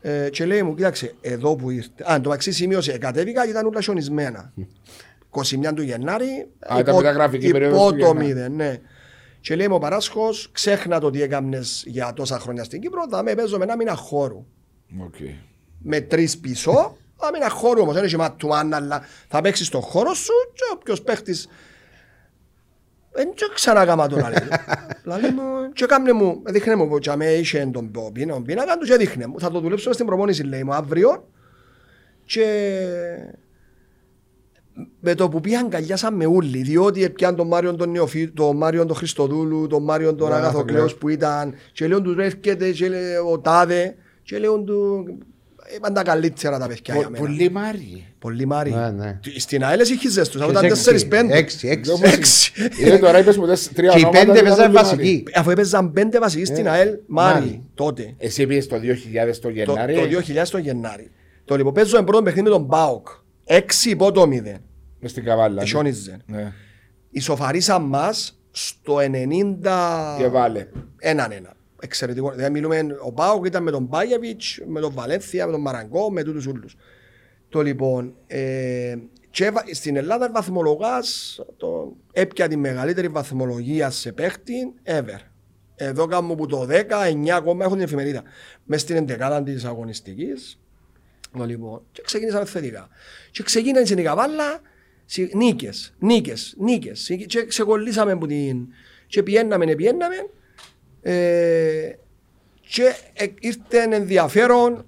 ε, 0.00 0.28
και 0.30 0.44
λέει 0.44 0.62
μου, 0.62 0.74
κοίταξε, 0.74 1.14
εδώ 1.20 1.56
που 1.56 1.70
ήρθε. 1.70 2.12
Α, 2.12 2.20
το 2.20 2.28
μεταξύ 2.28 2.52
σημείωσε, 2.52 2.92
ε, 2.92 2.98
κατέβηκα 2.98 3.44
και 3.44 3.50
ήταν 3.50 3.66
όλα 3.66 3.80
χιονισμένα. 3.80 4.52
21 5.30 5.74
του 5.74 5.82
Γενάρη, 5.82 6.48
Α, 6.58 6.78
ήταν 6.78 6.96
μεταγραφική 6.96 7.50
περίοδος 7.50 7.88
του 7.88 7.96
υπό 7.96 8.06
το 8.06 8.06
Γενάρη. 8.06 8.26
μηδέν, 8.26 8.54
ναι. 8.54 8.78
Και 9.40 9.56
λέει 9.56 9.68
μου 9.68 9.74
ο 9.74 9.78
Παράσχος, 9.78 10.48
ξέχνα 10.52 11.00
το 11.00 11.10
τι 11.10 11.22
έκαμνες 11.22 11.84
για 11.86 12.12
τόσα 12.12 12.38
χρόνια 12.38 12.64
στην 12.64 12.80
Κύπρο, 12.80 13.06
θα 13.10 13.22
με 13.22 13.34
παίζω 13.34 13.58
με 13.58 13.64
ένα 13.64 13.76
μήνα 13.76 13.94
χώρου. 13.94 14.46
Οκ. 15.04 15.14
Με 15.82 16.00
τρεις 16.00 16.38
πίσω, 16.38 16.96
θα 17.24 17.30
μήνα 17.32 17.48
χώρου 17.50 17.80
όμως, 17.80 17.94
δεν 17.94 18.04
έχει 18.04 18.16
μάτου 18.16 18.46
μάνα, 18.46 18.76
αλλά 18.76 19.04
θα 19.28 19.40
παίξεις 19.40 19.66
στον 19.66 19.80
χώρο 19.80 20.14
σου 20.14 20.32
και 20.52 20.62
όποιος 20.74 21.02
παίχτης 21.02 21.48
δεν 23.12 23.34
και 23.34 23.44
ξανακάμα 23.54 24.06
τον 24.08 24.24
άλλη. 24.24 24.36
Λαλή 25.04 25.30
μου, 25.30 25.42
και 25.72 25.86
κάμνε 25.86 26.12
μου, 26.12 26.42
δείχνε 26.44 26.74
μου, 26.74 26.98
και 26.98 27.10
αμέ 27.10 27.26
είχε 27.26 27.70
τον 27.72 27.90
πίνα, 28.12 28.32
τον 28.32 28.44
πίνακα 28.44 28.78
τους 28.78 28.88
και 28.88 28.96
δείχνε 28.96 29.26
μου. 29.26 29.40
Θα 29.40 29.50
το 29.50 29.60
δουλέψουμε 29.60 29.94
στην 29.94 30.06
προπόνηση, 30.06 30.42
λέει 30.42 30.64
μου, 30.64 30.74
αύριο. 30.74 31.28
Και 32.24 32.46
με 35.00 35.14
το 35.14 35.28
που 35.28 35.40
πήγαν 35.40 35.64
αγκαλιάσαν 35.64 36.14
με 36.14 36.26
ούλοι, 36.26 36.62
διότι 36.62 37.04
έπιαν 37.04 37.36
τον 37.36 37.46
Μάριον 37.46 37.76
τον 37.76 37.90
Νεοφύ, 37.90 38.28
τον 38.30 38.56
Μάριον 38.56 38.86
τον 38.86 38.96
Χριστοδούλου, 38.96 39.66
τον 39.66 39.82
Μάριον 39.82 40.16
τον 40.16 40.28
Ναι, 40.28 40.34
Αγαθοκλέος 40.34 40.60
Αγαθοκλέος. 40.60 40.94
που 40.94 41.08
ήταν 41.08 41.54
και 41.72 41.86
λέω 41.86 42.02
τους 42.02 42.16
έρχεται 42.16 42.70
και 42.70 42.88
λέει 42.88 43.14
ο 43.32 43.38
Τάδε 43.38 43.96
και 44.22 44.38
λέω 44.38 44.58
του 44.60 45.04
είπαν 45.76 45.94
τα 45.94 46.02
καλύτερα 46.02 46.58
τα 46.58 46.66
παιδιά 46.66 46.94
για 46.94 47.02
Πο- 47.04 47.10
μένα. 47.10 47.24
Πολύ 47.24 47.50
μάρι. 47.50 48.06
Πολύ 48.18 48.46
Μάρι. 48.46 48.70
Ναι, 48.70 48.90
ναι. 48.90 49.18
Στην 49.38 49.64
ΑΕΛ 49.64 49.80
έχει 49.80 49.98
χίζες 49.98 50.28
τους, 50.28 50.40
από 50.40 50.52
τα 50.52 50.60
Έξι, 50.66 51.08
4-5. 51.10 51.26
Έξι, 51.30 51.68
έξι. 51.68 51.92
Έξι. 52.02 52.52
Είναι 52.80 52.98
τώρα 52.98 53.18
είπες 53.18 53.36
μου 53.36 53.46
τέσσερα- 53.46 53.74
τρία 53.74 53.90
Και 53.90 53.98
οι 53.98 54.02
ονόματα. 54.04 54.24
πέντε 54.26 54.38
ήταν 54.38 54.44
παίζαν 54.44 54.72
πολύ 54.72 54.84
μάρι. 54.84 54.96
βασικοί. 54.96 55.24
Αφού 55.34 55.50
έπαιζαν 55.50 55.92
πέντε 55.92 56.18
βασικοί 56.18 56.44
στην 56.44 56.68
ΑΕΛ, 56.68 56.88
Μάρι. 57.06 57.38
Μάρι, 57.40 57.62
τότε. 57.74 58.14
Εσύ 58.18 58.46
πήγες 58.46 58.66
το 58.66 58.78
2000 58.78 59.38
το 59.40 59.48
Το, 59.48 59.50
Γενάρη. 59.54 59.94
το 59.94 60.06
2000 60.06 60.50
το 60.50 60.58
Γενάρη. 60.58 61.10
Το 61.44 61.56
λοιπόν 61.56 61.72
παίζω 61.72 61.96
εν 61.98 62.04
πρώτο 62.04 62.22
παιχνίδι 62.22 62.48
με 62.48 62.54
τον 62.54 62.62
Μπάοκ. 62.64 63.08
Έξι 63.44 63.90
υπό 63.90 64.12
το 64.12 64.26
μηδέν. 64.26 64.58
Μες 65.00 65.10
στην 65.10 65.24
Καβάλα. 65.24 65.60
ναι. 65.62 65.66
Χιόνιζε. 65.68 66.16
Ναι. 66.26 66.52
Ισοφαρίσαν 67.10 67.82
μας 67.82 68.38
στο 68.50 68.96
90... 68.98 70.16
Και 70.18 70.26
βάλε. 70.28 70.66
Έναν 70.98 71.32
ένα. 71.32 71.52
Εξαιρετικό. 71.84 72.30
Δηλαδή 72.30 72.50
μιλούμε, 72.52 72.86
ο 73.04 73.12
Πάοκ 73.12 73.46
ήταν 73.46 73.62
με 73.62 73.70
τον 73.70 73.84
Μπάγεβιτς, 73.84 74.60
με 74.66 74.80
τον 74.80 74.92
Βαλένθια, 74.92 75.46
με 75.46 75.52
τον 75.52 75.60
Μαραγκό, 75.60 76.10
με 76.10 76.22
τούτους 76.22 76.46
ούλους. 76.46 76.76
Το 77.48 77.62
λοιπόν, 77.62 78.14
ε, 78.26 78.94
και 79.30 79.50
βα- 79.50 79.64
στην 79.72 79.96
Ελλάδα 79.96 80.30
βαθμολογάς, 80.32 81.38
το, 81.56 81.96
έπια 82.12 82.48
τη 82.48 82.56
μεγαλύτερη 82.56 83.08
βαθμολογία 83.08 83.90
σε 83.90 84.12
παίχτη 84.12 84.72
ever. 84.84 85.18
Εδώ 85.76 86.06
κάνουμε 86.06 86.34
που 86.34 86.46
το 86.46 86.66
10, 86.70 87.06
9 87.06 87.28
ακόμα 87.36 87.64
έχουν 87.64 87.76
την 87.76 87.84
εφημερίδα. 87.86 88.22
Μες 88.64 88.80
στην 88.80 88.96
εντεκάδα 88.96 89.42
της 89.42 89.64
αγωνιστικής, 89.64 90.60
το 91.38 91.44
λοιπόν, 91.44 91.82
και 91.92 92.02
ξεκίνησαμε 92.04 92.44
θετικά. 92.44 92.88
Και 93.30 93.42
ξεκίνησε 93.42 93.94
η 93.94 94.02
καβάλα, 94.02 94.60
σι- 95.04 95.34
νίκες, 95.34 95.94
νίκες, 95.98 96.54
νίκες. 96.58 97.10
Και 97.26 97.44
ξεκολλήσαμε 97.44 98.12
από 98.12 98.26
την... 98.26 98.66
Και 99.06 99.22
πιέναμε, 99.22 99.74
πιέναμε. 99.74 100.16
Ε, 101.06 101.98
και 102.60 102.94
ε, 103.12 103.26
ήρθε 103.40 103.82
ενδιαφέρον, 103.90 104.86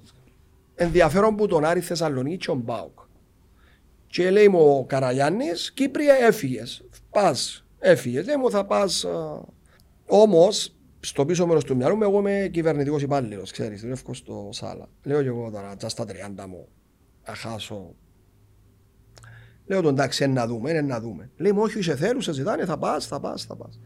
ενδιαφέρον 0.75 1.37
που 1.37 1.47
τον 1.47 1.65
Άρη 1.65 1.81
Θεσσαλονίκη 1.81 2.37
και 2.37 2.51
ο 2.51 2.55
Μπάουκ. 2.55 2.99
Και 4.07 4.31
λέει 4.31 4.49
μου 4.49 4.77
ο 4.79 4.85
Καραγιάννης, 4.85 5.73
Κύπρια 5.73 6.15
έφυγες, 6.15 6.85
πας, 7.11 7.67
έφυγες. 7.79 8.27
Λέει 8.27 8.37
μου 8.37 8.51
θα 8.51 8.65
πας, 8.65 9.05
α, 9.05 9.41
όμως 10.07 10.75
στο 11.01 11.25
πίσω 11.25 11.47
μέρος 11.47 11.65
του 11.65 11.77
μυαλού 11.77 11.97
μου 11.97 12.03
εγώ 12.03 12.19
είμαι 12.19 12.49
κυβερνητικός 12.53 13.03
υπάλληλος, 13.03 13.51
ξέρεις, 13.51 13.81
δουλεύω 13.81 14.15
στο 14.15 14.49
Σάλα. 14.53 14.89
Λέω 15.03 15.23
και 15.23 15.29
εγώ 15.29 15.51
τώρα, 15.51 15.77
τσα 15.77 15.89
στα 15.89 16.05
30 16.05 16.47
μου, 16.49 16.69
θα 17.23 17.35
χάσω. 17.35 17.95
Λέω 19.67 19.81
τον 19.81 19.93
εντάξει, 19.93 20.25
είναι 20.25 20.33
να 20.33 20.47
δούμε, 20.47 20.71
είναι 20.71 20.81
να 20.81 21.01
δούμε. 21.01 21.31
Λέει 21.37 21.53
μου 21.53 21.63
όχι, 21.63 21.79
είσαι 21.79 21.97
θέλου, 21.97 22.21
σε 22.21 22.33
ζητάνε, 22.33 22.65
θα 22.65 22.79
πας, 22.79 23.07
θα 23.07 23.21
πας, 23.21 23.45
θα 23.45 23.57
πας. 23.57 23.81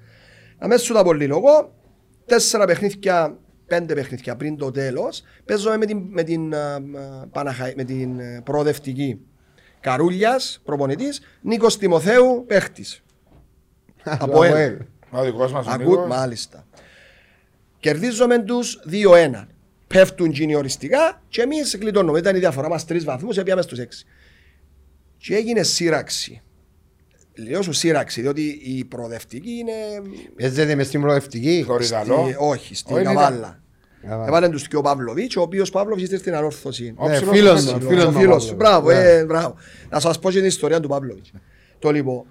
Αμέσως 0.58 0.86
σου 0.86 0.92
τα 0.92 1.02
πολύ 1.02 1.26
λόγο, 1.26 1.79
τέσσερα 2.30 2.64
παιχνίδια, 2.64 3.38
πέντε 3.66 3.94
παιχνίδια 3.94 4.36
πριν 4.36 4.56
το 4.56 4.70
τέλος, 4.70 5.22
παίζω 5.44 5.78
με 5.78 5.86
την, 5.86 5.98
με 6.10 6.22
την, 6.22 6.54
α, 6.54 6.74
α, 6.74 6.80
Παναχα- 7.32 7.72
με 7.76 7.84
την 7.84 8.18
ε, 8.20 8.40
προοδευτική. 8.44 9.20
Καρούλιας, 9.80 10.60
προπονητής, 10.64 11.20
Νίκος 11.40 11.78
Τιμοθέου, 11.78 12.44
παίχτης. 12.46 13.02
Από 14.04 14.42
ελ. 14.44 14.76
Ο 15.10 15.22
δικός 15.24 15.52
μας 15.52 15.66
ο 15.66 15.70
Ακού, 15.70 15.82
Νίκος. 15.90 16.06
μάλιστα. 16.08 16.66
Κερδίζουμε 17.80 18.38
τους 18.42 18.78
2-1. 18.90 19.46
Πέφτουν 19.86 20.32
juniοριστικά 20.34 21.22
και 21.28 21.42
εμείς 21.42 21.76
γλιτώνουμε. 21.80 22.18
Ήταν 22.18 22.36
η 22.36 22.38
διαφορά 22.38 22.68
μας 22.68 22.84
τρεις 22.84 23.04
βαθμούς, 23.04 23.36
έπιαμε 23.38 23.62
στους 23.62 23.78
έξι. 23.78 24.04
Και 25.16 25.34
έγινε 25.34 25.62
σύραξη. 25.62 26.42
Λέω 27.48 27.62
σου 27.62 27.72
σύραξη, 27.72 28.20
διότι 28.20 28.60
η 28.64 28.84
προοδευτική 28.84 29.50
είναι... 29.50 29.72
Παίζεται 30.36 30.74
μες 30.74 30.86
στην 30.86 31.00
προοδευτική. 31.00 31.64
Χωριδαλό. 31.66 32.22
στη- 32.26 32.36
όχι, 32.38 32.74
στην 32.74 32.94
Όχι, 32.96 33.04
Καβάλα. 33.04 33.60
Καβάλα. 34.02 34.26
Έβαλε 34.26 34.48
τους 34.48 34.68
και 34.68 34.76
ο 34.76 34.80
Παύλοβιτς, 34.80 35.36
ο 35.36 35.40
οποίος 35.40 35.70
Παύλοβιτς 35.70 36.02
ήρθε 36.02 36.16
στην 36.18 36.34
ανόρθωση. 36.34 36.94
Ο 36.96 37.08
Ναι, 37.08 37.14
ψηλός 37.14 37.36
φίλος 37.36 37.60
του 37.64 37.66
μου, 37.66 37.72
Παύλου. 37.72 37.88
φίλος 37.88 38.04
Ο 38.04 38.10
μου, 38.10 38.18
φίλος 38.18 38.42
σου, 38.44 38.56
Παύλο. 38.56 38.80
μπράβο, 38.80 38.90
Ναι. 38.90 39.08
ε, 39.10 39.24
μπράβο. 39.24 39.54
Να 39.88 40.00
σας 40.00 40.18
πω 40.18 40.30
και 40.30 40.36
την 40.38 40.46
ιστορία 40.46 40.80
του 40.80 40.88
Παύλοβιτς. 40.88 41.30
Το 41.78 41.90
λοιπόν, 41.90 42.24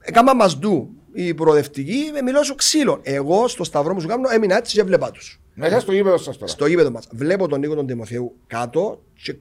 έκανα 0.00 0.34
μας 0.34 0.58
ντου 0.58 0.90
η 1.12 1.34
προοδευτική, 1.34 1.98
ε, 2.18 2.22
μιλώ 2.22 2.42
σου 2.42 2.54
ξύλο. 2.54 3.00
Εγώ 3.02 3.48
στο 3.48 3.64
σταυρό 3.64 3.94
μου 3.94 4.00
σου 4.00 4.06
κάνω, 4.06 4.28
έμεινα 4.30 4.56
έτσι 4.56 4.76
και 4.76 4.82
βλέπα 4.82 5.10
τους. 5.10 5.40
Μέσα 5.54 5.80
στο 5.80 5.92
γήπεδο 5.92 6.16
σας 6.18 6.36
τώρα. 6.38 6.50
Στο 6.52 6.66
γήπεδο 6.66 6.90
μας. 6.90 7.08
Βλέπω 7.12 7.48
τον 7.48 7.60
Νίκο 7.60 7.74
τον 7.74 7.86
Τιμοθέου 7.86 8.36
κάτω 8.46 9.02
και 9.22 9.36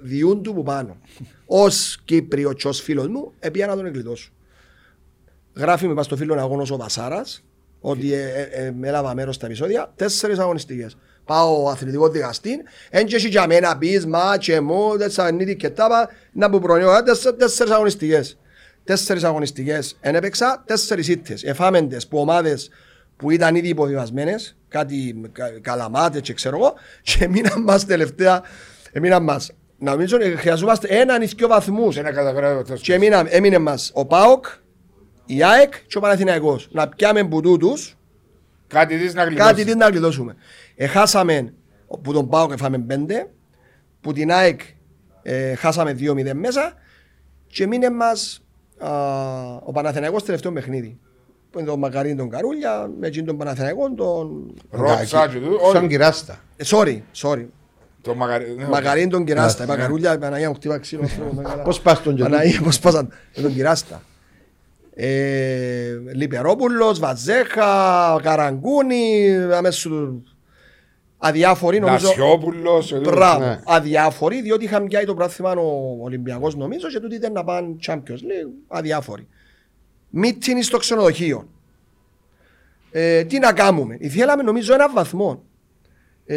διούν 0.00 0.42
του 0.42 0.54
που 0.54 0.62
πάνω. 0.62 0.96
Ως 1.46 2.00
Κύπριο 2.04 2.52
και 2.52 2.68
ως 2.68 2.80
φίλος 2.80 3.08
μου, 3.08 3.32
έπια 3.38 3.66
να 3.66 3.76
τον 3.76 3.86
εγκλητώσω. 3.86 4.30
Γράφει 5.54 5.86
με 5.86 5.94
πας 5.94 6.04
στο 6.04 6.16
φίλο 6.16 6.34
αγώνος 6.34 6.70
ο 6.70 6.76
Βασάρας, 6.76 7.44
ότι 7.80 8.12
ε, 8.12 8.28
ε, 8.28 8.66
ε, 8.66 8.74
έλαβα 8.82 9.14
μέρος 9.14 9.34
στα 9.34 9.46
επεισόδια, 9.46 9.92
τέσσερις 9.96 10.38
αγωνιστικές. 10.38 10.96
Πάω 11.24 11.68
αθλητικό 11.68 12.08
δικαστή, 12.08 12.50
εν 12.90 13.06
και 13.06 13.16
εσύ 13.16 13.28
για 13.28 13.46
μένα 13.46 13.78
πεις, 13.78 14.06
μα 14.06 14.36
και 14.38 14.60
μου, 14.60 14.96
τέσσερα 14.96 15.32
νύτη 15.32 15.56
και 15.56 15.70
τάπα, 15.70 16.08
να 16.32 16.50
που 16.50 16.60
προνοιώ, 16.60 17.02
τέσσερις, 17.02 17.38
τέσσερις 17.38 17.72
αγωνιστικές. 17.72 18.38
Τέσσερις 18.84 19.24
αγωνιστικές 19.24 19.96
εν 20.00 20.14
έπαιξα, 20.14 20.62
τέσσερις 20.66 21.08
ήττες. 21.08 21.44
Εφάμεντες 21.44 22.06
που 22.06 22.18
ομάδες 22.18 22.70
που 23.16 23.30
ήταν 23.30 23.54
ήδη 23.54 23.68
υποβιβασμένες, 23.68 24.56
κάτι 24.68 25.20
κα, 25.32 25.60
καλαμάτες 25.60 26.20
και 26.20 26.32
ξέρω 26.32 26.56
εγώ, 26.56 26.74
και 27.02 27.28
μείναν 27.28 27.62
μας 27.62 27.86
τελευταία, 27.86 28.42
έμειναν 28.92 29.22
μας. 29.22 29.50
Νομίζω 29.82 30.16
ότι 30.16 30.36
χρειαζόμαστε 30.36 30.88
έναν 30.88 31.22
ή 31.22 31.26
δυο 31.26 31.48
βαθμούς. 31.48 31.94
Σε 31.94 32.02
να 32.02 32.12
καταφέρατε 32.12 32.56
το 32.56 32.62
τεστ. 32.62 32.82
Και 32.82 32.94
έμεινε, 32.94 33.22
έμεινε 33.26 33.58
μας 33.58 33.90
ο 33.94 34.06
ΠΑΟΚ, 34.06 34.46
η 35.26 35.42
ΑΕΚ 35.44 35.72
και 35.86 35.98
ο 35.98 36.00
Παναθηναϊκός. 36.00 36.68
Να 36.72 36.88
πιάμε 36.88 37.24
που 37.24 37.40
τούτους 37.40 37.96
Κάτι 38.66 38.98
της 38.98 39.14
να 39.14 39.22
Κάτι 39.22 39.34
γλιτώσει. 39.34 39.64
τι 39.64 39.76
να 39.76 39.88
γλιτώσουμε. 39.88 40.36
Εχάσαμε 40.76 41.52
που 42.02 42.12
τον 42.12 42.28
Πάο 42.28 42.48
και 42.48 42.56
φάμε 42.56 42.78
πέντε, 42.78 43.30
που 44.00 44.12
την 44.12 44.32
ΑΕΚ 44.32 44.60
ε, 45.22 45.54
χάσαμε 45.54 45.96
2-0 46.00 46.32
μέσα 46.34 46.74
και 47.46 47.66
μείνε 47.66 47.90
μας 47.90 48.42
α, 48.78 48.90
ο 49.64 49.72
Παναθηναϊκός 49.72 50.24
τελευταίο 50.24 50.52
παιχνίδι. 50.52 50.98
Που 51.50 51.58
είναι 51.58 51.68
τον 51.68 51.78
Μακαρίν 51.78 52.16
τον 52.16 52.28
Καρούλια, 52.30 52.90
με 53.00 53.06
εκείνον 53.06 53.26
τον 53.26 53.36
Παναθηναϊκό, 53.36 53.94
τον... 53.94 54.54
Ρώτσα 54.70 55.28
και 55.28 55.38
του. 55.38 55.58
Σαν 55.72 55.76
όχι. 55.76 55.86
κυράστα. 55.86 56.40
Ε, 56.56 56.64
sorry, 56.66 57.00
sorry. 57.22 57.46
Το 58.02 58.14
μαγαρί- 58.14 58.56
ναι, 58.58 58.64
Μακαρίν 58.64 59.08
τον 59.08 59.24
Κυράστα. 59.24 59.64
Η 59.64 59.66
Ναι. 59.66 59.72
Μακαρούλια, 59.76 60.14
η 60.14 60.18
Παναγία 60.18 60.48
μου 60.48 60.54
χτύπα 60.54 60.78
ξύλο. 60.78 61.02
άνθρωπο, 61.02 61.34
με 61.34 61.42
καλά. 61.42 61.62
Πώς 61.62 61.80
πας 61.80 62.02
τον 62.02 62.14
καιρό. 62.16 62.28
Παναγία, 62.30 62.60
πώς 62.62 62.78
πας 62.78 62.94
με 62.94 63.08
τον 63.42 63.54
Κυράστα. 63.54 64.02
Ε, 64.94 65.94
Λιπερόπουλος, 66.14 66.98
Βατζέχα, 66.98 68.20
Καραγκούνη, 68.22 69.30
αμέσως 69.54 69.88
αδιάφοροι 71.18 71.80
νομίζω. 71.80 72.06
Νασιόπουλος. 72.06 72.86
και 72.86 72.94
του. 72.98 73.10
Μπράβο, 73.10 73.44
Ναι. 73.44 73.60
αδιάφοροι, 73.66 74.40
διότι 74.42 74.64
είχαν 74.64 74.86
πιάσει 74.86 75.06
το 75.06 75.14
πράθυμα 75.14 75.52
ο 75.52 75.96
Ολυμπιακός 76.02 76.56
νομίζω 76.56 76.88
και 76.88 77.00
τούτοι 77.00 77.14
ήταν 77.14 77.32
να 77.32 77.44
πάνε 77.44 77.76
Champions 77.86 77.94
League, 77.98 78.52
αδιάφοροι. 78.68 79.26
Μίτιν 80.10 80.62
στο 80.62 80.78
ξενοδοχείο. 80.78 81.48
Ε, 82.90 83.24
τι 83.24 83.38
να 83.38 83.52
κάνουμε, 83.52 83.98
θέλαμε 84.10 84.42
νομίζω 84.42 84.74
ένα 84.74 84.90
βαθμό. 84.90 85.42
Ε, 86.26 86.36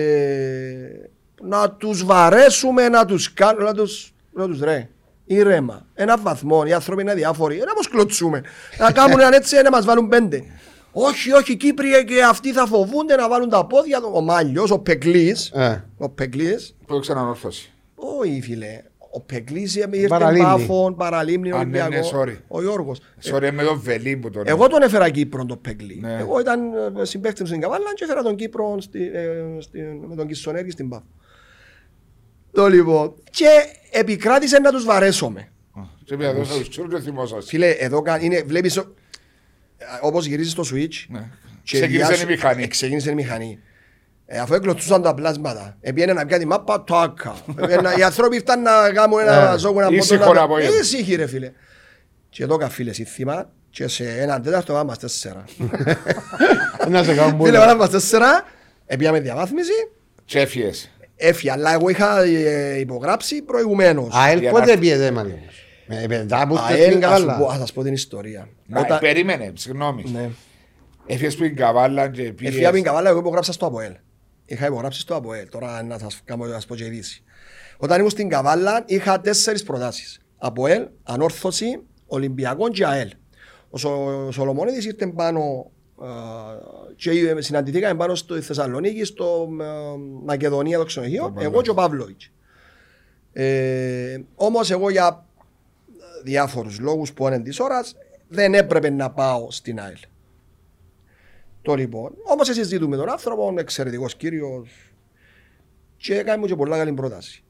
να 1.43 1.69
τους 1.71 2.06
βαρέσουμε, 2.06 2.89
να 2.89 3.06
τους 3.06 3.34
κάνουμε, 3.34 3.63
να 3.65 3.73
τους, 3.73 4.13
να 4.32 4.47
τους 4.47 4.60
ρε. 4.60 4.88
Ήρεμα. 5.25 5.86
Ένα 5.93 6.17
βαθμό. 6.17 6.63
Οι 6.67 6.73
άνθρωποι 6.73 7.01
είναι 7.01 7.12
αδιάφοροι. 7.12 7.58
Να 7.58 7.73
μας 7.75 7.88
κλωτσούμε. 7.89 8.41
Να 8.79 8.91
κάνουν 8.91 9.19
έναν 9.19 9.34
έτσι, 9.34 9.62
να 9.62 9.69
μας 9.69 9.86
βάλουν 9.86 10.08
πέντε. 10.08 10.43
Όχι, 10.91 11.32
όχι, 11.32 11.51
οι 11.51 11.56
Κύπροι 11.56 11.88
και 12.08 12.23
αυτοί 12.23 12.51
θα 12.51 12.65
φοβούνται 12.65 13.15
να 13.15 13.29
βάλουν 13.29 13.49
τα 13.49 13.65
πόδια. 13.65 13.99
του. 14.01 14.10
Ο 14.13 14.21
Μάλιος, 14.21 14.71
ο 14.71 14.79
Πεκλής, 14.79 15.49
Ε, 15.49 15.84
ο 15.97 16.10
Πεκλής, 16.10 16.75
Που 16.88 16.99
ξανανόρθωση. 16.99 17.71
όχι 17.95 18.41
φίλε. 18.41 18.82
Ο 19.15 19.21
Πεκλής 19.21 19.75
ήρθε 19.75 20.08
Παραλίμνη. 20.08 20.45
πάφων, 20.45 20.95
παραλίμνη, 20.95 21.51
Α, 21.51 21.58
ναι, 21.58 21.63
ναι, 21.63 21.82
Ολυμπιακό. 21.82 22.10
sorry. 22.13 22.36
Ο 22.47 22.62
Γιώργος. 22.62 22.99
Sorry, 23.23 23.49
με 23.53 23.63
τον 23.63 23.79
Βελί 23.79 24.17
που 24.17 24.29
τον. 24.29 24.43
Εγώ 24.45 24.67
τον 24.67 24.82
έφερα 24.82 25.10
Κύπρο 25.10 25.45
τον 25.45 25.62
Πεγκλή. 25.62 25.99
Ναι. 26.01 26.17
Εγώ 26.19 26.39
ήταν 26.39 26.60
ε, 27.01 27.06
συμπαίκτης 27.06 27.41
μου 27.41 27.47
στην 27.47 27.62
Καβάλα 27.62 27.93
και 27.95 28.03
έφερα 28.03 28.21
τον 28.21 28.36
Κύπρο 28.36 28.75
στη, 28.79 29.12
ε, 29.13 29.43
στη, 29.60 29.79
με 30.08 30.15
τον 30.15 30.27
Κιστονέρη 30.27 30.71
στην 30.71 30.89
Πάφο. 30.89 31.03
Το 32.53 32.67
λοιπόν. 32.67 33.13
Και 33.31 33.45
επικράτησε 33.91 34.59
να 34.59 34.71
τους 34.71 34.83
βαρέσουμε. 34.85 35.47
Και 36.05 36.17
πήγα 36.17 36.29
εδώ 36.29 36.43
στους 36.43 36.69
τσούρ 36.69 36.87
και 36.89 36.99
θυμόσαστε. 36.99 37.45
Φίλε, 37.45 37.69
εδώ 37.69 38.01
κα- 38.01 38.21
είναι, 38.23 38.41
βλέπεις, 38.45 38.77
ο- 38.77 38.93
ε, 39.77 39.85
όπως 40.01 40.25
γυρίζεις 40.25 40.53
το 40.53 40.63
switch. 40.73 41.05
Ναι. 41.07 41.29
και 41.63 41.77
Ξεκίνησε 41.77 42.07
διάσου- 42.07 42.29
η 42.29 42.31
μηχανή. 42.31 42.63
Ε, 42.63 42.67
Ξεκίνησε 42.67 43.11
η 43.11 43.13
μηχανή. 43.13 43.59
Ε, 44.25 44.39
αφού 44.39 44.53
έκλωτσούσαν 44.53 45.01
τα 45.01 45.13
πλάσματα, 45.13 45.77
έπιανε 45.81 46.13
να 46.13 46.25
πιάνει 46.25 46.45
μάπα, 46.45 46.83
τάκα. 46.83 47.35
Έπιανε- 47.57 47.97
Οι 47.97 48.03
άνθρωποι 48.03 48.35
ήρθαν 48.35 48.61
να 48.61 48.91
κάνουν 48.93 49.19
ένα 49.19 49.51
Ε, 49.53 49.57
ζώγο, 49.57 49.79
ένα 49.81 49.89
ήσυχο 49.95 50.17
πόντο, 50.19 50.33
να- 50.33 50.41
απόγευμα. 50.41 50.77
Ήσυχοι 50.79 51.15
ρε 51.15 51.27
φίλε. 51.27 51.51
Και 52.29 52.43
εδώ 52.43 52.57
φίλες 52.69 52.95
σύνθημα 52.95 53.49
και 53.69 53.87
σε 53.87 54.03
έναν 54.19 54.41
τέταρτο 54.41 54.73
πάμε 54.73 54.95
τέσσερα. 54.99 55.43
Να 56.89 57.03
σε 57.03 57.15
κάνουν 57.15 57.41
Φίλε, 57.45 57.57
πολύ. 57.57 57.65
πάμε 57.67 57.87
τέσσερα, 57.87 58.43
έπιαμε 58.85 59.19
διαβάθμιση, 59.19 59.71
Και 60.25 60.39
έφυγες. 60.39 60.91
Έφυγε, 61.27 61.51
αλλά 61.51 61.73
εγώ 61.73 61.89
είχα 61.89 62.21
ε, 62.23 62.79
υπογράψει 62.79 63.41
προηγουμένως. 63.41 64.09
ΑΕΛ 64.13 64.39
Για 64.39 64.51
πότε 64.51 64.73
να- 64.73 64.79
πιέζε 64.79 65.12
μάλλον. 65.12 65.38
Ε, 65.88 66.07
Μετά 66.07 66.47
που 66.47 66.57
ΑΕΛ, 66.57 66.91
στην 66.91 67.05
ας 67.05 67.19
σου 67.19 67.25
Καβάλα. 67.25 67.38
πω- 67.45 67.49
ας 67.51 67.57
σας 67.57 67.73
πω 67.73 67.83
την 67.83 67.93
ιστορία. 67.93 68.49
Να, 68.67 68.79
Όταν- 68.79 68.99
περίμενε, 68.99 69.51
συγγνώμη. 69.55 70.03
Ναι. 70.13 70.29
Έφυγες 71.05 71.36
που 71.36 71.43
την 71.43 71.55
καβάλα 71.55 72.09
και 72.09 72.21
Έφυγα 72.21 72.33
πήγες. 72.51 72.65
από 72.65 72.75
την 72.75 72.83
Καβάλα, 72.83 73.09
εγώ 73.09 73.19
υπογράψα 73.19 73.51
στο 73.51 73.65
ΑΠΟΕΛ. 73.65 73.91
Είχα 74.45 74.65
υπογράψει 74.65 74.99
στο 74.99 75.15
ΑΠΟΕΛ. 75.15 75.49
Τώρα 75.49 75.83
να 75.83 75.97
σας, 75.97 76.21
κάνω, 76.25 76.45
να 76.45 76.53
σας 76.53 76.65
πω 76.65 76.75
και 76.75 76.86
ειδήσει. 76.86 77.23
Όταν 77.77 77.97
ήμουν 77.97 78.09
στην 78.09 78.29
Καβάλα 78.29 78.83
είχα 78.86 79.21
τέσσερις 79.21 79.63
προτάσεις. 79.63 80.19
ΑΠΟΕΛ, 80.38 80.88
Ανόρθωση, 81.03 81.79
Ολυμπιακό 82.07 82.69
και 82.69 82.86
ΑΕΛ. 82.86 83.09
Ο 83.69 83.77
Σο- 83.77 84.29
Σολομονίδης 84.31 84.86
ήρθε 84.86 85.07
πάνω 85.07 85.39
α, 85.39 85.71
και 86.95 87.11
ε, 87.11 87.41
συναντηθήκαμε 87.41 87.95
πάνω 87.95 88.15
στο 88.15 88.41
Θεσσαλονίκη, 88.41 89.03
στο 89.03 89.49
ε, 89.61 89.65
Μακεδονία 90.23 90.77
το 90.77 90.85
ξενοδοχείο, 90.85 91.33
εγώ 91.37 91.61
και 91.61 91.69
ο 91.69 91.73
Παύλοβιτς. 91.73 92.31
Ε, 93.33 94.19
όμως 94.35 94.71
εγώ 94.71 94.89
για 94.89 95.25
διάφορους 96.23 96.79
λόγους 96.79 97.13
που 97.13 97.27
είναι 97.27 97.39
της 97.39 97.59
ώρας 97.59 97.95
δεν 98.27 98.53
έπρεπε 98.53 98.89
να 98.89 99.11
πάω 99.11 99.51
στην 99.51 99.79
ΑΕΛ. 99.79 99.97
Το 101.61 101.75
λοιπόν, 101.75 102.13
όμως 102.23 102.47
συζητούμε 102.47 102.95
τον 102.95 103.09
άνθρωπο, 103.09 103.53
εξαιρετικός 103.57 104.15
κύριος 104.15 104.69
και 105.97 106.17
έκανε 106.17 106.37
μου 106.37 106.45
και 106.45 106.55
πολλά 106.55 106.77
καλή 106.77 106.93
πρόταση. 106.93 107.43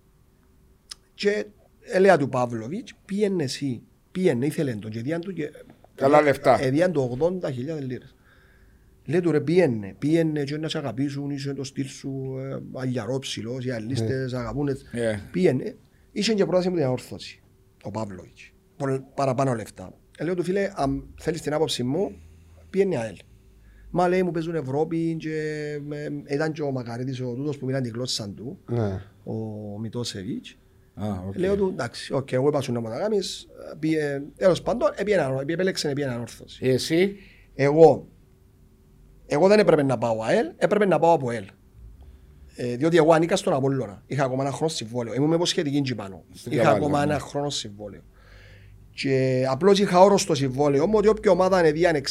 Και 1.14 1.46
έλεγα 1.82 2.18
του 2.18 2.30
Παύλοβιτς, 2.30 2.94
πήγαινε 3.06 3.44
εσύ, 3.44 3.82
πήγαινε, 4.12 4.46
ήθελε 4.46 4.74
τον 4.74 4.92
και 4.92 5.02
διάν 5.02 5.22
του 5.22 5.34
και... 5.34 5.52
Καλά 5.96 6.22
λεφτά. 6.22 6.62
Εδιάν 6.62 6.92
του 6.92 7.18
80.000 7.42 7.52
λίρες. 7.80 8.16
Λέει 9.06 9.20
του 9.20 9.32
ρε 9.32 9.40
πήγαινε, 9.42 9.96
πήγαινε 10.00 10.44
και 10.44 10.58
να 10.58 10.70
σε 10.70 10.78
αγαπήσουν, 10.78 11.30
είσαι 11.30 11.54
το 11.54 11.64
στυλ 11.64 11.86
σου, 11.88 12.36
ε, 12.40 12.80
αγιαρό 12.80 13.20
ψηλός, 13.20 13.66
οι 13.66 13.72
αλίστες 13.72 14.34
αγαπούν 14.34 14.68
έτσι. 14.68 14.86
Ε. 14.92 15.16
Πήγαινε, 15.32 15.76
είχε 16.12 16.34
και 16.34 16.46
πρόταση 16.46 16.70
μου 16.70 16.76
την 16.76 16.86
αόρθωση, 16.86 17.42
ο 17.84 17.92
Παύλοβιτς. 17.92 18.52
Πολλ- 18.78 19.02
Παραπάνω 19.16 19.54
λεφτά. 19.54 19.94
Ε, 20.18 20.24
λέω 20.24 20.36
του 20.36 20.44
φίλε, 20.44 20.72
αν 20.76 21.04
θέλεις 21.20 21.42
την 21.42 21.54
άποψη 21.54 21.84
μου, 21.84 22.16
πήγαινε 22.70 22.98
ΑΕΛ. 22.98 23.16
Μα 23.90 24.08
λέει 24.08 24.24
μου 24.24 24.32
παίζουν 24.32 24.56
Ευρώπη 24.56 25.16
και 25.20 25.38
ε, 25.92 26.34
ήταν 26.34 26.52
και 26.52 26.62
ο 26.62 26.72
Μακαρίτης 26.72 27.22
ο 27.22 27.34
τούτος 27.34 27.58
που 27.58 27.66
μιλάνε 27.66 27.84
τη 27.84 27.90
γλώσσα 27.94 28.30
του, 28.30 28.60
Ναι. 28.70 29.02
ο 29.24 29.34
Μητόσεβιτς. 29.80 30.58
Α, 30.96 31.08
οκ. 31.28 31.36
Λέω 31.38 31.56
του, 31.56 31.70
εντάξει, 31.74 32.14
οκ, 32.14 32.32
εγώ 32.32 32.48
είπα 32.48 32.62
σου 32.62 32.72
να 32.72 32.80
μου 32.80 32.90
τα 32.90 32.98
κάνεις, 32.98 33.44
ε, 33.72 33.76
πήγε- 33.80 34.22
τέλος 34.38 34.62
πάντων, 34.62 34.90
επήγαινα- 34.96 35.44
επέλεξε 35.46 35.88
να 35.88 35.94
πήγαινε 35.94 36.14
ανόρθωση. 36.14 36.66
Εσύ, 36.66 37.16
Εγώ, 37.56 38.08
εγώ 39.34 39.48
δεν 39.48 39.60
έπρεπε 39.60 39.84
να 39.84 39.98
πάω 39.98 40.22
ΑΕΛ, 40.22 40.46
έπρεπε 40.58 40.86
να 40.86 41.00
πάω 41.00 41.14
από 41.14 41.30
ΑΕΛ. 41.30 41.46
Ε, 42.56 42.76
διότι 42.76 42.98
εγώ 42.98 43.14
ανήκα 43.14 43.36
στον 43.36 43.54
Απόλλωνα. 43.54 44.04
Είχα 44.06 44.24
ακόμα 44.24 44.44
ένα 44.44 44.52
χρόνο 44.52 44.72
συμβόλαιο. 44.72 45.14
Ήμουν 45.14 45.30
με 45.30 45.36
υποσχετική 45.36 45.78
εκεί 45.78 45.96
πάνω. 45.96 46.24
Στην 46.34 46.52
Είχα 46.52 46.62
Καβάλα, 46.64 46.86
ακόμα 46.86 47.06
ναι. 47.06 47.12
ένα 47.12 47.20
χρόνο 47.22 47.50
συμβόλαιο. 47.50 48.02
Και 48.94 49.46
απλώς 49.50 49.80
είχα 49.80 50.00
όρο 50.00 50.18
στο 50.18 50.36
συμβόλαιο 50.36 50.88
μου 50.88 50.94
ότι 50.98 51.08
όποια 51.08 51.32
ομάδα 51.32 51.58
ανεβίαν 51.58 51.96
60.000 51.96 52.02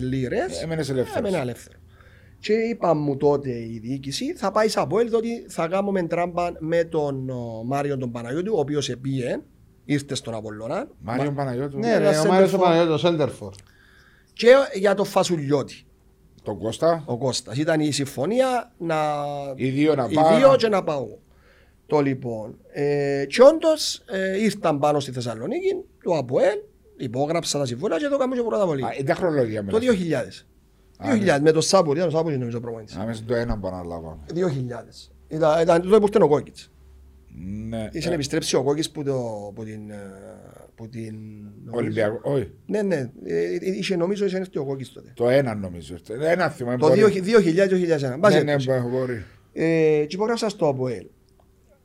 λίρες 0.00 0.62
έμενες 0.62 0.90
ελεύθερος. 0.90 1.18
έμενε 1.28 1.42
ελεύθερο. 1.42 1.78
Και 2.38 2.52
είπα 2.52 2.94
μου 2.94 3.16
τότε 3.16 3.50
η 3.50 3.78
διοίκηση 3.82 4.34
θα 4.34 4.50
πάεις 4.50 4.72
σε 4.72 4.80
Απόελ 4.80 5.08
διότι 5.08 5.44
θα 5.48 5.68
κάνουμε 5.68 6.02
τράμπα 6.02 6.50
με 6.58 6.84
τον 6.84 7.30
ο, 7.30 7.62
Μάριο 7.64 7.96
τον 7.96 8.10
Παναγιώτου 8.10 8.52
ο 8.56 8.60
οποίος 8.60 8.88
επίε, 8.88 9.40
ήρθε 9.84 10.14
στον 10.14 10.34
Απόλλωνα 10.34 10.88
Μάριο 10.98 11.32
Παναγιώτου. 11.32 11.78
Ναι, 11.78 11.92
Ένα 11.92 12.10
ρε, 12.10 12.18
ο 12.18 12.24
Μάριος 12.26 12.52
ο 12.52 12.56
center 12.56 12.60
for. 12.60 12.62
Παναγιώτος, 12.62 13.00
Σέντερφορ. 13.00 13.54
και 14.32 14.48
για 14.74 14.94
τον 14.94 15.06
Φασουλιώτη. 15.06 15.84
Τον 16.50 16.58
Κώστα. 16.58 17.02
ο 17.06 17.16
Κώστας. 17.18 17.56
Ήταν 17.56 17.80
η 17.80 17.90
συμφωνία 17.92 18.72
να... 18.78 18.96
Οι 19.54 19.68
δύο 19.68 19.94
να 19.94 20.06
οι 20.10 20.14
πάνε. 20.14 20.36
δύο 20.36 20.56
και 20.56 20.68
να 20.68 20.82
πάω. 20.84 21.06
Το 21.86 22.00
λοιπόν. 22.00 22.58
Ε, 22.72 23.24
και 23.28 23.42
όντως 23.42 24.02
ε, 24.06 24.42
ήρθαν 24.42 24.78
πάνω 24.78 25.00
στη 25.00 25.12
Θεσσαλονίκη, 25.12 25.76
το 26.02 26.16
ΑΠΟΕΛ, 26.16 26.58
υπόγραψα 26.96 27.58
τα 27.58 27.66
συμβόλαια 27.66 27.98
και 27.98 28.06
το 28.08 28.16
κάνουμε 28.16 28.36
και 28.36 28.42
πρωταβολή. 28.46 28.84
Α, 28.84 28.94
Είναι 29.00 29.14
χρονολογία 29.14 29.64
Το 29.64 29.78
2000. 30.98 31.36
2000 31.36 31.38
με 31.40 31.50
το 31.52 31.60
Σάπούρ, 31.60 31.96
ήταν 31.96 32.08
ο 32.08 32.10
Σάπούρ 32.10 32.32
νομίζω 32.32 32.60
προπονητής. 32.60 32.96
Άμεσα 32.96 33.22
το 33.26 33.34
ένα 33.34 33.58
που 33.58 33.66
αναλάβαμε. 33.66 34.18
2000. 34.34 34.38
Ήταν, 35.28 35.60
ήταν 35.62 35.82
τότε 35.82 35.98
που 35.98 36.06
ήρθε 36.06 36.22
ο 36.22 36.28
Κόκκιτς. 36.28 36.70
Ναι. 37.68 37.88
Είχε 37.92 38.10
Ε, 38.10 38.14
επιστρέψει 38.14 38.56
ο 38.56 38.62
Κόκκιτς 38.62 38.90
που, 38.90 39.02
το, 39.02 39.52
που 39.54 39.64
την... 39.64 39.80
ε, 40.80 40.86
Που 40.86 40.88
την 40.88 41.14
Ολυμπιακό. 41.70 42.20
Όχι. 42.22 42.50
Ναι, 42.66 42.82
ναι. 42.82 43.10
Ε, 43.24 43.56
είχε 43.60 43.96
νομίζω 43.96 44.24
είχε 44.24 44.36
έρθει 44.36 44.58
ο 44.58 44.64
Κόκκιτς 44.64 44.92
τότε. 44.92 45.12
Το 45.14 45.28
ένα 45.28 45.54
νομίζω. 45.54 45.94
Το 46.06 46.14
Ένα 46.14 46.48
θυμάμαι. 46.48 46.78
Το 46.78 46.88
μπορεί. 46.88 47.22
2000-2001. 48.14 48.18
Μπας 48.18 48.34
Ναι, 48.34 48.42
ναι, 48.42 48.52
έτσι. 48.52 48.68
μπορεί. 48.90 49.24
Ε, 49.52 50.04
και 50.06 50.14
υπογράψα 50.14 50.48
στο 50.48 50.68
ΑΠΟΕΛ. 50.68 51.06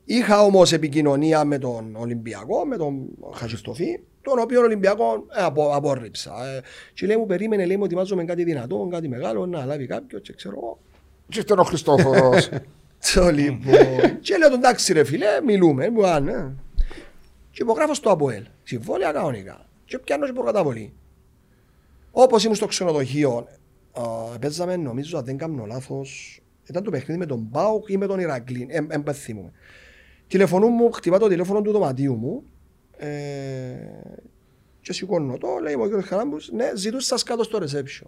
Είχα 0.06 0.42
όμως 0.42 0.74
επικοινωνία 0.74 1.46
με 1.46 1.58
τον 1.58 1.96
Ολυμπιακό, 1.96 2.66
με 2.66 2.78
τον 2.78 3.08
Χατζηστοφή, 3.34 4.00
τον 4.22 4.40
οποίο 4.40 4.62
Ολυμπιακό 4.62 5.26
ε, 5.38 5.44
απο, 5.44 5.72
απόρριψα. 5.74 6.32
Ε, 6.56 6.62
και 6.94 7.06
λέει 7.06 7.18
μου, 7.18 7.26
περίμενε, 7.26 7.66
λέει 7.66 7.78
μου, 7.78 7.84
ετοιμάζομαι 7.84 8.24
κάτι 8.24 8.44
δυνατό, 8.44 8.88
κάτι 8.92 9.08
μεγάλο, 9.08 9.46
να 9.46 9.66
λάβει 9.66 9.86
κάποιο, 9.86 10.20
και 10.20 10.34
ξέρω 10.34 10.56
εγώ. 10.58 10.80
Και 11.28 11.40
ήταν 11.40 11.60
ο 11.60 11.64
Χριστόφορος. 11.64 12.50
Το 13.14 13.30
λοιπόν. 13.30 13.76
και 14.26 14.38
λέω, 14.38 14.54
εντάξει 14.54 14.94
ρε 14.94 15.04
φίλε, 15.04 15.28
μιλούμε, 15.46 15.90
μου 15.90 16.08
αν, 16.08 16.28
ε. 16.28 16.56
Και 17.56 17.64
υπογράφω 17.64 17.94
στο 17.94 18.10
ΑΠΟΕΛ. 18.10 18.46
Συμβόλαια 18.64 19.12
κανονικά. 19.12 19.66
Και 19.86 20.00
πιάνω 20.00 20.26
και 20.26 20.34
προκαταβολή. 20.34 20.94
Όπως 22.12 22.44
ήμουν 22.44 22.56
στο 22.56 22.66
ξενοδοχείο, 22.66 23.48
α, 23.92 24.04
παίζαμε, 24.40 24.76
νομίζω, 24.76 25.18
αν 25.18 25.26
δεν 25.26 25.38
κάνω 25.38 25.66
λάθος, 25.66 26.42
ήταν 26.66 26.84
το 26.84 26.90
παιχνίδι 26.90 27.20
με 27.20 27.26
τον 27.26 27.40
Μπάουκ 27.40 27.90
ή 27.90 27.98
με 27.98 28.08
τον 28.08 28.20
Ηρακλή, 28.20 28.68
ε, 28.70 28.78
ε, 28.78 28.98
δεν 29.04 29.14
θυμούμαι. 29.14 29.52
Τηλεφωνούν 30.28 30.74
μου, 30.74 30.92
χτυπά 30.92 31.20
το 31.20 31.28
τηλέφωνο 31.28 31.62
του 31.62 31.72
δωματίου 31.72 32.16
μου 32.16 32.44
ε, 32.98 33.10
και 34.82 34.94
σηκώνω 34.94 35.38
το, 35.38 35.48
λέει 35.62 35.76
μου 35.76 35.82
ο 35.82 35.86
κύριος 35.86 36.06
Χαράμπους, 36.06 36.52
ναι, 36.52 36.72
ζητούν 36.76 37.00
σας 37.00 37.24
κάτω 37.24 37.44
στο 37.44 37.60
reception. 37.62 38.08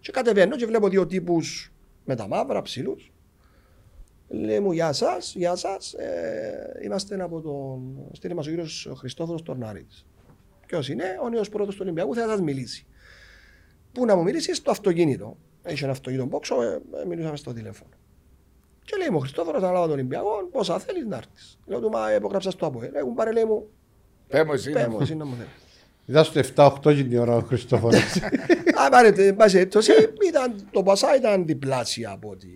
Και 0.00 0.12
κατεβαίνω 0.12 0.56
και 0.56 0.66
βλέπω 0.66 0.88
δύο 0.88 1.06
τύπους 1.06 1.72
με 2.04 2.14
τα 2.14 2.28
μαύρα 2.28 2.62
ψηλούς. 2.62 3.12
Λέει 4.28 4.60
μου, 4.60 4.72
γεια 4.72 4.92
σας, 4.92 5.34
γεια 5.34 5.56
σας. 5.56 5.92
Ε, 5.92 6.80
είμαστε 6.84 7.22
από 7.22 7.40
τον. 7.40 8.08
Στείλει 8.12 8.34
μας 8.34 8.46
ο 8.46 8.50
κύριος 8.50 8.92
Χριστόφορος 8.96 9.42
Τορνάρη. 9.42 9.86
Ποιος 10.66 10.88
είναι, 10.88 11.04
ο 11.22 11.28
νέος 11.28 11.48
πρώτο 11.48 11.70
του 11.70 11.78
Ολυμπιακού, 11.80 12.14
θα 12.14 12.28
σας 12.28 12.40
μιλήσει. 12.40 12.86
Πού 13.92 14.04
να 14.04 14.16
μου 14.16 14.22
μιλήσεις, 14.22 14.56
στο 14.56 14.70
αυτοκίνητο. 14.70 15.36
Έχει 15.62 15.82
ένα 15.82 15.92
αυτοκίνητο 15.92 16.26
μπόξο, 16.26 16.62
ε, 16.62 16.80
ε, 17.02 17.06
μιλούσαμε 17.06 17.36
στο 17.36 17.52
τηλέφωνο. 17.52 17.90
Και 18.84 18.96
λέει 18.96 19.08
μου, 19.10 19.16
ο 19.16 19.20
Χριστόφορος, 19.20 19.62
θα 19.62 19.72
λάβω 19.72 19.84
τον 19.84 19.94
Ολυμπιακό, 19.94 20.48
πόσα 20.52 20.78
θέλεις 20.78 21.04
να 21.06 21.16
έρθεις. 21.16 21.58
Λέω 21.66 21.80
του, 21.80 21.88
μα 21.88 22.14
υπογράψα 22.14 22.50
στο 22.50 22.66
ΑΠΟΕ. 22.66 22.90
Έχουν 22.94 23.14
πάρει, 23.14 23.32
λέει 23.32 23.44
μου, 23.44 23.68
Πέμω 24.28 24.50
εσύ. 24.54 24.70
πέ 24.70 24.88
μου, 24.88 25.00
εσύ 25.00 25.14
να 25.14 25.24
μου 25.24 25.34
θέλει. 25.36 25.48
Ήταν 26.06 26.24
στο 26.24 26.40
7-8 26.40 26.94
την 26.94 27.18
ώρα 27.18 27.36
ο 27.36 27.40
Χριστόφορος. 27.40 28.16
Α, 28.84 28.88
πάρετε, 28.90 29.26
εν 29.26 29.36
πάση 29.36 29.54
περιπτώσει, 29.54 29.92
ήταν, 30.28 30.68
το 30.70 30.82
πασά 30.82 31.16
ήταν 31.16 31.46
διπλάσια 31.46 32.10
από 32.10 32.28
ό,τι 32.28 32.46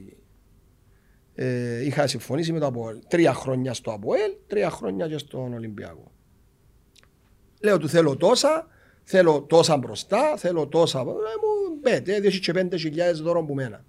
ε, 1.42 1.84
είχα 1.84 2.06
συμφωνήσει 2.06 2.52
με 2.52 2.58
το 2.58 2.66
ΑΠΟΕΛ. 2.66 2.98
Τρία 3.08 3.34
χρόνια 3.34 3.74
στο 3.74 3.92
ΑΠΟΕΛ, 3.92 4.32
τρία 4.46 4.70
χρόνια 4.70 5.08
και 5.08 5.18
στον 5.18 5.54
Ολυμπιακό. 5.54 6.12
Λέω 7.62 7.78
του 7.78 7.88
θέλω 7.88 8.16
τόσα, 8.16 8.66
θέλω 9.02 9.42
τόσα 9.42 9.76
μπροστά, 9.76 10.36
θέλω 10.36 10.66
τόσα. 10.66 11.04
Λέει 11.04 11.12
μου, 11.12 11.80
πέτε, 11.80 12.20
205.000 12.46 13.22
δώρο 13.22 13.44
που 13.44 13.54
μένα. 13.54 13.84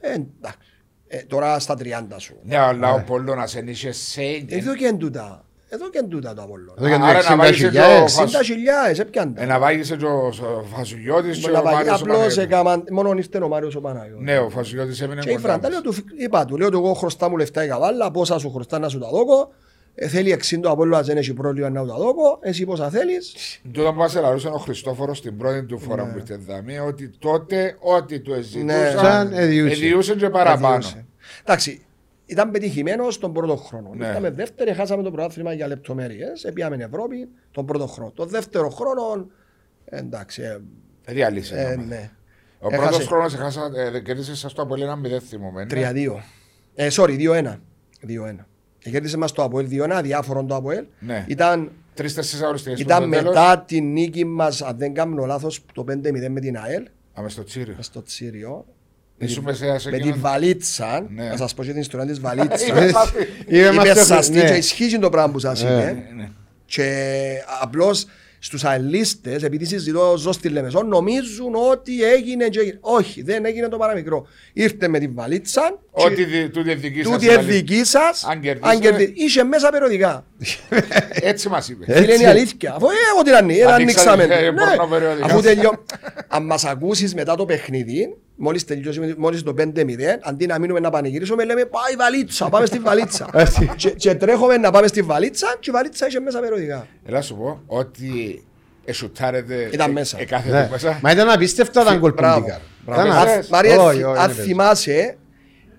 Ε, 0.00 0.12
εντάξει. 0.12 0.58
Ε, 1.06 1.22
τώρα 1.22 1.58
στα 1.58 1.76
30 1.78 2.06
σου. 2.16 2.40
Ναι, 2.42 2.56
αλλά 2.56 2.92
ο 2.92 3.04
Πολώνας 3.04 3.56
εν 3.56 3.68
είχε 3.68 3.92
σε 3.92 4.22
Εδώ 4.48 4.74
και 4.76 4.86
εν 4.86 4.98
τούτα. 4.98 5.44
Εδώ 5.72 5.88
και 5.90 5.98
εν 5.98 6.08
τούτα 6.08 6.34
το 6.34 6.42
Απόλλωνα. 6.42 6.72
Εδώ 6.78 6.88
και 6.88 6.94
Άρα 6.94 7.22
να 7.30 7.36
βάγεις 7.36 7.58
και 7.58 7.66
60.000. 7.66 8.02
ο 8.02 8.08
Φασ- 8.08 8.34
60.000, 8.34 8.98
έπιαντα. 9.00 9.42
Ε, 9.42 9.46
Να 9.46 9.58
βάγεις 9.58 9.88
και 9.98 10.04
ο 10.04 10.32
Φασουλιώτης 10.76 11.38
και 11.38 11.50
ο 11.50 11.62
Μάριος 11.62 11.90
ο 11.90 11.94
Απλώς 11.94 12.00
Παναγιώτης. 12.06 12.36
έκαναν, 12.36 12.84
μόνο 12.90 13.12
ήρθε 13.16 13.38
ο 13.38 13.48
Μάριος 13.48 13.74
ο 13.74 13.80
Παναγιώτης. 13.80 14.24
Ναι, 14.24 14.38
ο 14.38 14.50
Φασουλιώτης 14.50 15.00
έμεινε 15.00 15.20
Και 15.20 15.30
η 15.30 15.34
κοντά 15.34 15.48
Φραντά 15.48 15.68
μας. 15.70 15.70
λέω 15.70 15.80
του, 15.92 15.94
είπα 16.18 16.44
του, 16.44 16.56
λέω 16.56 16.70
του 16.70 16.76
εγώ 16.78 16.92
χρωστά 16.94 17.28
μου 17.30 17.36
λεφτά 17.36 17.64
η 17.64 17.68
καβάλα, 17.68 18.10
πόσα 18.10 18.38
σου 18.38 18.50
χρωστά 18.52 18.78
να 18.78 18.88
σου 18.88 18.98
τα 18.98 19.08
δώκω. 19.08 19.52
Ε, 19.94 20.08
θέλει 20.08 20.32
60 20.32 20.70
από 20.70 20.82
όλο 20.82 21.02
δεν 21.02 21.16
έχει 21.16 21.32
πρόβλημα 21.34 21.68
να 21.70 21.80
σου 21.80 21.86
τα 21.86 21.94
δώκω. 21.94 22.38
Εσύ 22.42 22.64
πόσα 22.64 22.88
θέλεις. 22.90 23.32
Τούτο 23.72 23.92
που 23.92 23.98
μας 23.98 24.16
ελαρούσε 24.16 24.48
ο 24.48 24.56
Χριστόφορος 24.58 25.20
την 25.22 25.36
πρώτη 25.36 25.62
του 25.64 25.78
φορά 25.78 26.04
που 26.12 26.18
ήρθε 26.18 26.36
δαμή, 26.46 26.78
ότι 26.78 27.10
τότε 27.18 27.76
ό,τι 27.80 28.20
του 28.20 28.30
Ναι. 28.30 28.36
εζητούσαν, 28.38 28.98
Σαν 28.98 29.32
εδιούσε. 29.32 29.72
εδιούσαν 29.72 30.16
και 30.16 30.28
παραπάνω. 30.28 30.74
Έδιωσε. 30.74 31.04
Εντάξει, 31.44 31.82
ήταν 32.30 32.50
πετυχημένος 32.50 33.18
τον 33.18 33.32
πρώτο 33.32 33.56
χρόνο. 33.56 33.90
Ναι. 33.94 34.06
Ήρθαμε 34.06 34.30
δεύτερη, 34.30 34.72
χάσαμε 34.74 35.02
το 35.02 35.10
πρωτάθλημα 35.10 35.52
για 35.52 35.66
λεπτομέρειες. 35.66 36.44
Επίαμε 36.44 36.76
Ευρώπη 36.84 37.28
τον 37.50 37.66
πρώτο 37.66 37.86
χρόνο. 37.86 38.10
Το 38.14 38.24
δεύτερο 38.26 38.70
χρόνο, 38.70 39.26
εντάξει, 39.84 40.42
ε, 40.42 40.58
Διαλύσε. 41.12 41.60
ε, 41.60 41.74
το. 41.74 41.80
ναι. 41.82 42.10
Ο 42.62 42.68
Έχασε. 42.70 42.88
πρώτος 42.88 43.06
χρόνος 43.06 43.34
έχασα, 43.34 43.70
ε, 43.94 44.00
κέρδισε 44.00 44.36
σας 44.36 44.52
το 44.52 44.62
από 44.62 44.74
ένα 44.74 44.96
μηδέν 44.96 45.20
θυμούμε. 45.20 45.64
ναι. 45.64 45.90
3-2. 45.92 46.22
Ε, 46.74 46.88
sorry, 46.90 47.16
2-1. 47.18 47.60
2-1. 48.00 48.46
Ε, 48.84 48.90
Κέρδισε 48.90 49.16
μας 49.16 49.32
το 49.32 49.42
Αποέλ 49.42 49.68
2-1, 49.70 49.90
αδιάφορον 49.90 50.46
το 50.46 50.54
Αποέλ. 50.54 50.84
Ναι. 50.98 51.24
Ήταν, 51.28 51.70
Τρεις-τέσσερις 51.94 52.42
αγωνιστικές 52.44 52.80
ήταν 52.80 53.02
στο 53.02 53.10
τέλος. 53.10 53.24
μετά 53.34 53.64
την 53.66 53.92
νίκη 53.92 54.24
μας, 54.24 54.62
αν 54.62 54.76
δεν 54.78 54.94
κάνω 54.94 55.24
λάθος, 55.24 55.64
το 55.74 55.84
5-0 55.84 56.28
με 56.28 56.40
την 56.40 56.56
ΑΕΛ, 56.58 56.86
Άμε 57.12 57.28
στο 57.28 57.44
Τσίριο. 57.44 57.74
μες 57.76 57.86
στο 57.86 58.02
Τσίριο. 58.02 58.66
Ήσουν 59.22 59.44
μέσα 59.44 59.78
σε 59.78 59.90
Με 59.90 59.96
τη 59.96 60.02
εκείνον- 60.02 60.20
βαλίτσα, 60.20 61.06
Ναι. 61.14 61.24
να 61.28 61.36
σας 61.36 61.54
πω 61.54 61.64
και 61.64 61.70
την 61.70 61.80
ιστορία 61.80 62.06
της 62.06 62.20
βαλίτσας. 62.20 62.62
Είμαι 62.68 62.90
μάθη. 62.90 63.18
Είμαι 63.46 63.58
Είπε 63.66 63.72
μας 63.74 64.06
σας 64.06 64.26
το- 64.26 64.32
τι 64.32 64.38
και 64.40 64.48
ναι. 64.48 64.56
ισχύει 64.56 64.98
το 64.98 65.08
πράγμα 65.10 65.32
που 65.32 65.38
σας 65.38 65.60
είπε. 65.60 65.74
Ναι, 65.74 66.22
ναι. 66.22 66.28
Και 66.64 67.12
απλώς 67.60 68.06
στους 68.42 68.64
αελίστες, 68.64 69.42
επειδή 69.42 69.64
συζητώ 69.64 70.14
ζω 70.18 70.32
στη 70.32 70.48
Λεμεσό, 70.48 70.82
νομίζουν 70.82 71.54
ότι 71.70 72.04
έγινε 72.04 72.48
και 72.48 72.60
έγινε. 72.60 72.78
Όχι, 72.80 73.22
δεν 73.22 73.44
έγινε 73.44 73.68
το 73.68 73.76
παραμικρό. 73.76 74.26
Ήρθε 74.52 74.88
με 74.88 74.98
την 74.98 75.14
βαλίτσα, 75.14 75.78
Ό,τι 75.90 76.24
δι- 76.24 76.50
τούτη 76.52 76.74
δική 76.74 77.02
σας 77.02 77.12
τούτη 77.12 77.26
βαλίτσα. 77.26 77.46
δική 77.46 77.84
σας, 77.84 78.24
Αν 78.24 78.40
κερδίσετε- 78.40 78.74
αν 78.74 78.80
κερδί- 78.80 79.18
Είχε 79.18 79.44
μέσα 79.44 79.70
περιοδικά. 79.70 80.24
Έτσι 81.30 81.48
μας 81.48 81.68
είπε. 81.68 81.84
Έτσι. 81.88 82.02
Φίλε, 82.02 82.14
είναι 82.14 82.22
η 82.22 82.26
αλήθεια. 82.26 82.72
Αφού 82.74 82.86
ε, 82.86 82.94
εγώ 83.14 83.22
την 83.22 83.34
ανοίγει, 83.34 83.58
δεν 83.58 83.68
Ανοίξατε, 83.68 84.10
ανοίξαμε. 84.10 84.46
ε, 84.46 84.50
Ναι. 84.50 84.64
πορνοπεριοδικά. 84.76 85.24
Αφού 85.26 85.40
τελειώ. 85.40 85.84
Αν 86.28 86.44
μας 86.46 86.64
ακούσεις 86.64 87.14
μετά 87.14 87.34
το 87.34 87.44
παιχνίδι, 87.44 88.16
μόλις 88.42 88.64
τελειώσει 88.64 89.14
μόλις 89.18 89.42
το 89.42 89.54
5-0, 89.58 89.62
αντί 90.22 90.46
να 90.46 90.58
μείνουμε 90.58 90.80
να 90.80 90.90
πανηγυρίσουμε, 90.90 91.44
λέμε 91.44 91.64
πάει 91.64 91.96
βαλίτσα, 91.98 92.48
πάμε 92.48 92.66
στη 92.66 92.78
βαλίτσα. 92.78 93.28
Έτσι. 93.34 93.70
και, 93.76 93.90
και 93.90 94.14
τρέχουμε 94.14 94.56
να 94.56 94.70
πάμε 94.70 94.86
στη 94.86 95.02
βαλίτσα 95.02 95.56
και 95.60 95.70
η 95.70 95.72
βαλίτσα 95.72 96.06
είχε 96.06 96.20
μέσα 96.20 96.40
περιοδικά. 96.40 96.86
Έλα 97.06 97.22
σου 97.22 97.36
πω 97.36 97.60
ότι 97.66 98.42
εσουτάρετε 98.84 99.68
Ήταν 99.72 99.90
ε- 99.90 99.92
μέσα. 99.92 100.20
εκάθετε 100.20 100.58
Ναι. 100.60 100.68
μέσα. 100.70 100.98
Μα 101.02 101.10
ήταν 101.10 101.28
απίστευτα 101.30 101.84
τα 101.84 101.94
γκολ 101.96 102.10
που 102.10 102.16
Μπράβο. 102.20 102.40
μπήκαν. 102.40 102.60
Μπράβο. 102.86 103.00
Ήταν 103.06 103.12
Αν- 103.16 103.28
απ- 103.38 103.48
Μαρία, 103.50 103.80
Όχι, 103.80 104.02
όχι, 104.02 104.18
αν 104.20 104.32
δεν 104.32 104.44
θυμάσαι, 104.44 105.16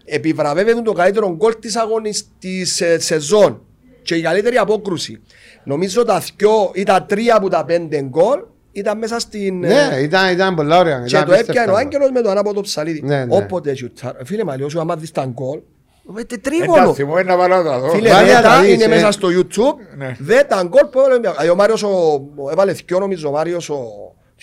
επιβραβεύεται 0.06 0.82
το 0.82 0.92
καλύτερο 0.92 1.36
γκολ 1.36 1.54
της 1.60 1.76
αγώνης 1.76 2.28
της 2.40 2.82
ε, 2.82 3.00
σεζόν 3.00 3.62
και 4.02 4.16
η 4.16 4.22
καλύτερη 4.22 4.58
απόκρουση. 4.58 5.22
Νομίζω 5.64 6.04
τα 6.06 6.24
δυο 6.38 6.72
ή 6.74 6.84
τα 6.84 7.04
τρία 7.04 7.36
από 7.36 7.50
τα 7.50 7.66
πέντε 7.66 8.02
γκολ 8.02 8.40
ήταν 8.72 8.98
μέσα 8.98 9.20
στην... 9.20 9.64
ε, 9.64 9.68
Ναι, 9.68 9.98
ήταν, 10.00 10.32
ήταν 10.34 10.56
πολλά 10.56 10.80
ωραία. 10.80 11.00
και 11.06 11.16
ήταν 11.16 11.26
το 11.26 11.32
έπιανε 11.34 11.42
ο 11.42 11.44
απίστευτα. 11.54 11.78
Άγγελος 11.78 12.10
με 12.12 12.22
το 12.22 12.30
ανάποδο 12.30 12.62
ψαλίδι. 12.62 13.02
Ναι, 13.04 13.26
ναι. 13.26 13.36
Όποτε 13.36 13.76
σιουτάρ. 13.76 14.14
Φίλε 14.26 14.44
Μαλιώσου, 14.44 14.80
άμα 14.80 14.96
δεις 14.96 15.12
τα 15.12 15.26
γκολ, 15.26 15.60
βέτε 16.06 16.36
Εντάξει, 16.36 16.60
τρίγωνο. 16.60 16.94
θυμώ 16.94 17.22
να 17.22 17.38
βάλω 17.38 17.64
τα 17.64 17.80
δω. 17.80 17.90
Φίλε, 17.90 18.10
Βάλε 18.10 18.34
να 18.34 18.42
τα 18.42 18.50
μετά 18.50 18.62
δεις, 18.62 18.74
είναι 18.74 18.84
ε. 18.84 18.88
μέσα 18.88 19.12
στο 19.12 19.28
YouTube. 19.32 19.98
Ναι. 19.98 20.16
Δε 20.20 20.44
τα 20.44 20.64
γκολ 20.68 20.86
που 20.92 21.00
έβαλε. 21.00 21.20
Δηλαδή, 21.20 21.50
Ο 21.50 21.56
Μάριος 21.56 21.84
ο- 21.84 22.22
ο- 22.36 22.50
έβαλε 22.52 22.72
δυο 22.72 23.00
νομίζω 23.00 23.30
ο 23.30 23.32
Μάριος 23.32 23.70
ο 23.70 23.84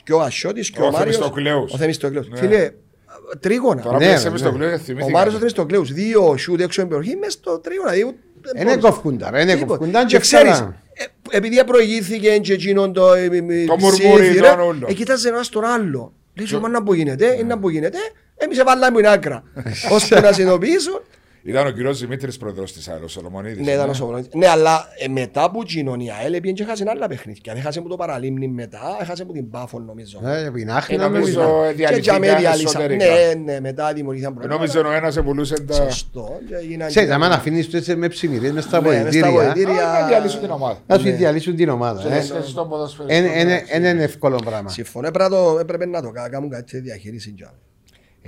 και 0.05 0.13
ο 0.13 0.21
Ασιώτης 0.21 0.71
και 0.71 0.81
Ο 0.81 0.87
ο 0.87 0.91
Μάριος 0.91 1.17
Θεμιστοκλέους. 1.17 1.73
Ο 1.73 1.77
Θεμιστοκλέους. 1.77 2.29
Ναι. 2.29 2.37
Φίλε, 2.37 2.71
τρίγωνα. 3.41 3.83
Τώρα 3.83 3.99
Ναι, 3.99 4.05
που 4.05 4.11
ναι. 4.11 4.17
είσαι 4.17 4.31
μες 4.31 4.41
στο 4.41 4.53
κλειό, 4.53 4.73
Ο 4.73 4.79
θυμήθηκα. 4.79 5.11
Μάριος 5.11 5.35
ο 5.35 5.39
Θεμιστοκλέους. 5.39 5.93
Δύο 5.93 6.35
σιούτ 6.37 6.61
έξω 6.61 6.83
από 6.83 6.91
την 6.91 6.99
περιοχή 6.99 7.19
μες 7.25 7.33
στο 7.33 7.59
τρίγωνα. 7.59 7.91
δηλαδή, 7.93 8.17
δεν 8.41 8.53
Είναι 8.63 8.65
μπορούσε. 8.65 8.89
κοφκούντα, 8.89 9.31
ρε, 9.31 9.41
είναι 9.43 9.53
Τίποτα. 9.53 9.67
κοφκούντα 9.77 10.01
Και 10.01 10.07
και 10.07 10.19
ξέρεις, 10.19 10.53
φτάναν. 10.55 10.71
ε, 10.71 10.77
επειδή 11.31 11.65
προηγήθηκε 11.65 12.39
και 12.39 12.53
εκείνον 12.53 12.93
το 12.93 13.13
ε, 13.13 13.25
ε, 13.25 13.37
ε, 13.37 13.65
μουρμούρι 13.79 14.23
ψήφι, 14.23 14.41
τον 14.41 14.57
ρε, 14.57 14.63
όλο. 14.63 14.87
ε, 14.89 14.93
κοίταζε 14.93 15.29
ένας 15.29 15.49
τον 15.49 15.65
άλλο. 15.65 16.13
Λέει 16.35 16.47
σου, 16.47 16.61
μα 16.61 16.69
να 16.69 16.83
που 16.83 16.95
γίνεται, 16.95 17.35
είναι 17.35 17.43
να 17.43 17.59
που 17.59 17.69
γίνεται. 17.69 17.99
Εμείς 18.37 18.59
εβάλαμε 18.59 18.97
την 18.97 19.07
άκρα. 19.09 19.43
Ώσπου 19.93 20.21
να 20.21 20.33
συνειδητοποιήσουν. 20.33 21.01
Ήταν 21.43 21.67
ο 21.67 21.71
κύριος 21.71 21.99
Δημήτρης 22.01 22.37
πρόεδρος 22.37 22.73
της 22.73 22.89
ΑΕΛ, 22.89 23.03
ο 23.03 23.09
Σολομονίδης. 23.09 23.67
Ναι, 23.67 23.71
ήταν 23.73 23.89
ο 23.89 23.93
Σοβολόνης. 23.95 24.27
Ναι, 24.35 24.47
αλλά 24.49 24.87
ε, 24.99 25.09
μετά 25.09 25.43
από 25.43 25.63
κοινωνία, 25.65 26.15
έλεπιεν 26.25 26.55
και 26.55 26.63
έχασε 26.63 26.85
άλλα 26.89 27.07
παιχνίδια. 27.07 27.53
Έχασε 27.57 27.81
που 27.81 27.89
το 27.89 27.97
παραλίμνη 27.97 28.49
μετά, 28.49 28.97
έχασε 29.01 29.25
που 29.25 29.33
την 29.33 29.51
Πάφο 29.51 29.79
νομίζω. 29.79 30.21
Ε, 30.25 30.47
από 30.47 30.57
την 30.57 30.71
Άχη 30.71 30.95
Ε, 30.95 30.97
να 30.97 31.09
νομίζω, 31.09 31.41
νομίζω. 31.43 31.65
ε, 31.65 31.73
Και 31.73 31.83
για 32.01 32.19
με 32.19 32.19
διαλυθήκαν 32.27 32.39
διαλύσαν. 32.41 32.81
εσωτερικά. 32.81 33.05
Ναι, 33.05 33.53
ναι, 33.53 33.61
μετά 33.61 33.93
δημιουργήθηκαν 33.93 34.35
προβλήματα. 34.35 34.61
Νόμιζε 34.75 34.89
ο 34.89 34.93
ένας 34.97 35.17
επουλούσε 35.17 35.61
τα... 35.61 35.73
Σωστό. 35.75 36.39
και 36.49 36.55
έγιναν 36.55 36.89
Ξέρεις, 36.89 37.09
και- 37.09 37.15
άμα 37.15 37.27
αφήνεις 37.27 37.71
το 37.71 37.77
έτσι 37.77 37.97
με 37.97 38.09
ψημυρίες 38.09 38.53
μες 38.53 38.65
στα 38.65 38.81
Ναι, 38.81 38.89
μες 38.89 38.97
στα 39.15 39.31
βοηθήρια, 39.31 39.31
βοηθήρια. 39.31 39.89
Α, 39.91 40.01
Να 40.01 40.07
διαλύσουν 40.07 40.41
την 40.41 40.51
ομάδα. 40.51 40.79
να 40.87 40.99
σου 40.99 41.03
διαλύσουν 41.17 41.57
την 41.57 41.69
ομάδα. 41.69 42.01
Σε 42.01 42.09
ε. 42.17 42.21
σχέση 42.23 42.49
στον 42.49 42.69
ποδοσφαιριστό, 42.69 43.17
Είναι- 43.19 43.41
Είναι 43.41 43.53
εντάξει. 43.53 43.77
είναι 43.77 43.89
ένα 43.89 44.03
εύκολο 44.03 44.39
πράγμα. 44.45 44.69
Συμφωνώ, 44.71 45.07
έπρεπε 45.07 45.29
να 45.29 45.37
το- 45.37 45.59
έπρεπε 45.59 45.87
να 45.87 46.03
το 46.03 46.11
κα- 46.11 46.29
κάνουν 46.29 46.51
κάτι 46.51 46.63
τέτοια 46.65 46.81
διαχείριση. 46.81 47.35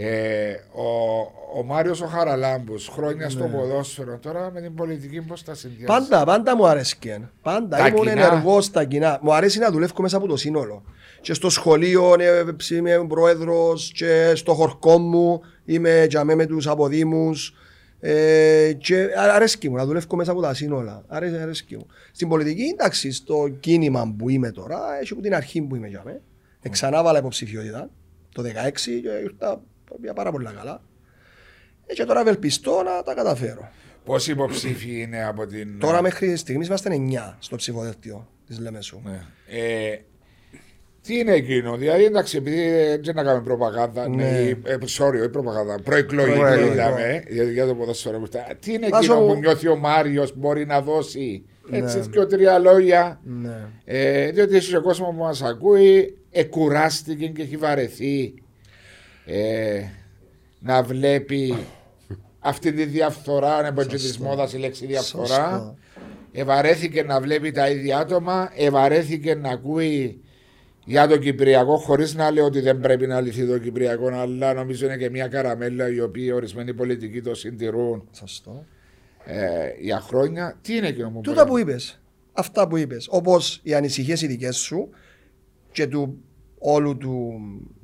Για. 0.00 0.08
Ε, 0.08 0.60
ο, 0.72 1.18
ο 1.58 1.62
Μάριος 1.64 2.00
ο 2.00 2.06
Χαραλάμπους, 2.06 2.88
χρόνια 2.88 3.24
Ναι. 3.24 3.30
στο 3.30 3.44
ποδόσφαιρο, 3.44 4.18
τώρα 4.18 4.50
με 4.54 4.60
την 4.60 4.74
πολιτική 4.74 5.20
πώς 5.20 5.42
τα 5.44 5.54
συνδυάζει; 5.54 5.84
Πάντα, 5.84 6.24
πάντα 6.24 6.56
μου 6.56 6.66
αρέσκει. 6.66 7.28
Πάντα 7.42 7.76
Τα 7.76 7.86
ήμουν 7.86 8.00
κοινά. 8.00 8.10
ενεργός 8.26 8.64
στα 8.64 8.84
κοινά. 8.84 9.18
Μου 9.22 9.34
αρέσει 9.34 9.58
να 9.58 9.70
δουλεύω 9.70 10.02
μέσα 10.02 10.16
από 10.16 10.26
το 10.26 10.36
σύνολο. 10.36 10.82
Και 11.20 11.34
στο 11.34 11.50
σχολείο 11.50 12.14
ε, 12.18 12.44
ψ- 12.56 12.70
είμαι 12.70 13.04
πρόεδρος, 13.08 13.92
και 13.94 14.32
στο 14.34 14.54
χορκό 14.54 14.98
μου 14.98 15.40
είμαι 15.64 16.06
για 16.08 16.24
με 16.24 16.46
τους 16.46 16.66
αποδήμους. 16.66 17.54
Ε, 18.02 18.72
και 18.78 19.02
α- 19.02 19.34
αρέσκει 19.34 19.68
μου 19.68 19.76
να 19.76 19.84
δουλεύω 19.86 20.16
μέσα 20.16 20.30
από 20.32 20.40
τα 20.40 20.54
σύνολα. 20.54 21.04
Αρέ, 21.08 21.40
αρέσκει 21.42 21.76
μου. 21.76 21.86
Στην 22.12 22.28
πολιτική, 22.28 22.62
εντάξει, 22.62 23.12
στο 23.12 23.48
κίνημα 23.60 24.14
που 24.18 24.28
είμαι 24.28 24.50
τώρα, 24.50 24.78
έχει 25.00 25.12
από 25.12 25.22
την 25.22 25.34
αρχή 25.34 25.62
που 25.62 25.76
είμαι 25.76 25.88
για 25.88 26.02
με. 26.04 26.20
Εξανάβαλα 26.62 27.18
υποψηφιότητα 27.18 27.90
το 28.34 28.42
2016 28.42 28.46
και 29.02 29.08
ήρθα 29.24 29.62
πήγα 30.00 30.12
πάρα 30.12 30.30
πολύ 30.30 30.44
καλά. 30.56 30.82
Ε, 31.86 31.94
και 31.94 32.04
τώρα 32.04 32.20
ευελπιστώ 32.20 32.82
να 32.84 33.02
τα 33.02 33.14
καταφέρω. 33.14 33.68
Πόσοι 34.04 34.30
υποψήφοι 34.30 35.00
είναι 35.00 35.24
από 35.24 35.46
την... 35.46 35.78
Τώρα 35.78 36.02
μέχρι 36.02 36.36
στιγμής 36.36 36.66
είμαστε 36.66 36.90
9 37.30 37.34
στο 37.38 37.56
ψηφοδέλτιο 37.56 38.28
της 38.46 38.58
Λεμεσού. 38.58 39.00
Ναι. 39.04 39.20
Ε, 39.48 39.96
τι 41.02 41.18
είναι 41.18 41.32
εκείνο, 41.32 41.76
δηλαδή 41.76 42.04
εντάξει, 42.04 42.36
επειδή 42.36 42.60
δεν 43.02 43.14
να 43.14 43.22
κάνουμε 43.22 43.44
προπαγάνδα, 43.44 44.08
Ναι. 44.08 44.16
ναι. 44.24 44.38
ε, 44.70 44.76
sorry, 44.98 45.18
όχι 45.18 45.28
προπαγάνδα, 45.28 45.78
προεκλογική 45.84 46.38
Προεκλογικό. 46.38 46.72
είδαμε 46.72 47.22
για, 47.28 47.42
για 47.44 47.66
το 47.66 47.74
ποδόσφαιρο. 47.74 48.18
που 48.18 48.26
está. 48.32 48.54
Τι 48.60 48.72
είναι 48.72 48.88
Βάζω 48.88 49.12
εκείνο 49.12 49.26
μου- 49.26 49.32
που 49.34 49.38
νιώθει 49.40 49.68
ο 49.68 49.76
Μάριος 49.76 50.36
μπορεί 50.36 50.66
να 50.66 50.80
δώσει; 50.82 51.44
Έτσι 51.70 51.98
Ναι. 51.98 52.06
και 52.06 52.24
τρία 52.24 52.58
λόγια. 52.58 53.20
Ναι. 53.24 53.66
Ε, 53.84 54.30
διότι 54.30 54.56
έχει 54.56 54.76
ο 54.76 54.82
κόσμος 54.82 55.08
που 55.14 55.22
μας 55.22 55.42
ακούει, 55.42 56.18
εκουράστηκε 56.30 57.26
και 57.26 57.42
έχει 57.42 57.56
βαρεθεί 57.56 58.34
ε, 59.30 59.82
να 60.60 60.82
βλέπει 60.82 61.54
αυτή 62.38 62.72
τη 62.72 62.84
διαφθορά, 62.84 63.58
είναι 63.58 63.68
από 63.68 63.86
τη 63.86 63.98
Σωστό. 63.98 64.24
μόδα 64.24 64.48
η 64.54 64.56
λέξη 64.58 64.86
διαφθορά. 64.86 65.26
Σωστό. 65.26 65.76
Ευαρέθηκε 66.32 67.02
να 67.02 67.20
βλέπει 67.20 67.50
τα 67.50 67.70
ίδια 67.70 67.98
άτομα, 67.98 68.50
ευαρέθηκε 68.56 69.34
να 69.34 69.48
ακούει 69.50 70.20
για 70.84 71.06
το 71.08 71.16
Κυπριακό, 71.18 71.76
χωρίς 71.76 72.14
να 72.14 72.30
λέω 72.30 72.44
ότι 72.44 72.60
δεν 72.60 72.80
πρέπει 72.80 73.06
να 73.06 73.20
λυθεί 73.20 73.46
το 73.46 73.58
Κυπριακό, 73.58 74.06
αλλά 74.08 74.54
νομίζω 74.54 74.86
είναι 74.86 74.96
και 74.96 75.10
μια 75.10 75.28
καραμέλα 75.28 75.88
η 75.92 76.00
οποία 76.00 76.34
ορισμένοι 76.34 76.74
πολιτικοί 76.74 77.22
το 77.22 77.34
συντηρούν 77.34 78.08
Σωστό. 78.12 78.64
ε, 79.24 79.38
για 79.80 80.00
χρόνια. 80.00 80.58
Τι 80.62 80.76
είναι 80.76 80.86
εκείνο 80.88 81.10
που 81.10 81.20
Τούτα 81.20 81.32
πρέπει- 81.34 81.50
που 81.50 81.58
είπες. 81.58 82.00
Αυτά 82.32 82.68
που 82.68 82.76
είπες. 82.76 83.06
Όπως 83.10 83.60
οι 83.62 83.74
ανησυχίες 83.74 84.22
οι 84.22 84.26
δικές 84.26 84.56
σου 84.56 84.88
και 85.72 85.86
του 85.86 86.18
όλου 86.58 86.96
του, 86.96 87.32
α, 87.32 87.79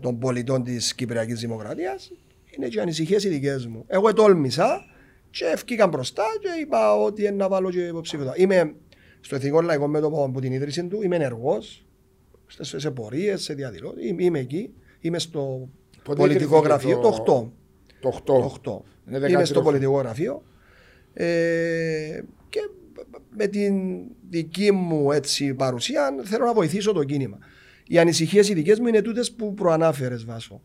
των 0.00 0.18
πολιτών 0.18 0.62
της 0.64 0.94
Κυπριακής 0.94 1.40
Δημοκρατίας 1.40 2.12
είναι 2.56 2.68
και 2.68 2.78
οι 2.78 2.80
ανησυχίες 2.80 3.24
οι 3.24 3.28
δικέ 3.28 3.56
μου. 3.68 3.84
Εγώ 3.86 4.08
ετόλμησα 4.08 4.84
και 5.30 5.44
ευκήκα 5.44 5.86
μπροστά 5.86 6.24
και 6.40 6.48
είπα 6.60 6.96
ότι 6.96 7.22
είναι 7.22 7.30
να 7.30 7.48
βάλω 7.48 7.70
και 7.70 7.86
υποψήφιο. 7.86 8.32
Είμαι 8.36 8.74
στο 9.20 9.34
Εθνικό 9.36 9.60
Λαϊκό 9.62 9.86
Μέτωπο 9.88 10.24
από 10.24 10.40
την 10.40 10.52
ίδρυση 10.52 10.86
του, 10.86 11.02
είμαι 11.02 11.16
ενεργός 11.16 11.86
σε, 12.60 12.78
σε 12.78 12.90
πορείες, 12.90 13.42
σε 13.42 13.54
διαδηλώσεις. 13.54 14.08
Είμαι, 14.08 14.24
είμαι 14.24 14.38
εκεί. 14.38 14.74
Είμαι 15.00 15.18
στο 15.18 15.68
Πότε 16.02 16.18
πολιτικό 16.20 16.56
ιδρύθηκε 16.56 16.68
γραφείο. 16.68 16.98
το- 16.98 17.22
Το 17.22 17.32
8. 17.32 17.52
Το 18.00 18.08
8. 18.08 18.22
Το 18.24 18.44
8. 18.44 18.82
Είναι 19.08 19.16
Είμαι 19.16 19.26
13 19.26 19.44
στο 19.44 19.60
χρόνια. 19.60 19.62
πολιτικό 19.62 19.98
γραφείο 19.98 20.42
ε, 21.14 22.22
και 22.48 22.60
με 23.36 23.46
την 23.46 23.74
δική 24.30 24.72
μου 24.72 25.12
έτσι, 25.12 25.54
παρουσία 25.54 26.14
θέλω 26.22 26.44
να 26.44 26.52
βοηθήσω 26.54 26.92
το 26.92 27.04
κίνημα. 27.04 27.38
Οι 27.92 27.98
ανησυχίες 27.98 28.48
οι 28.48 28.54
δικές 28.54 28.78
μου 28.78 28.86
είναι 28.86 29.02
τούτες 29.02 29.32
που 29.32 29.54
προανάφερες, 29.54 30.24
Βάσο. 30.24 30.60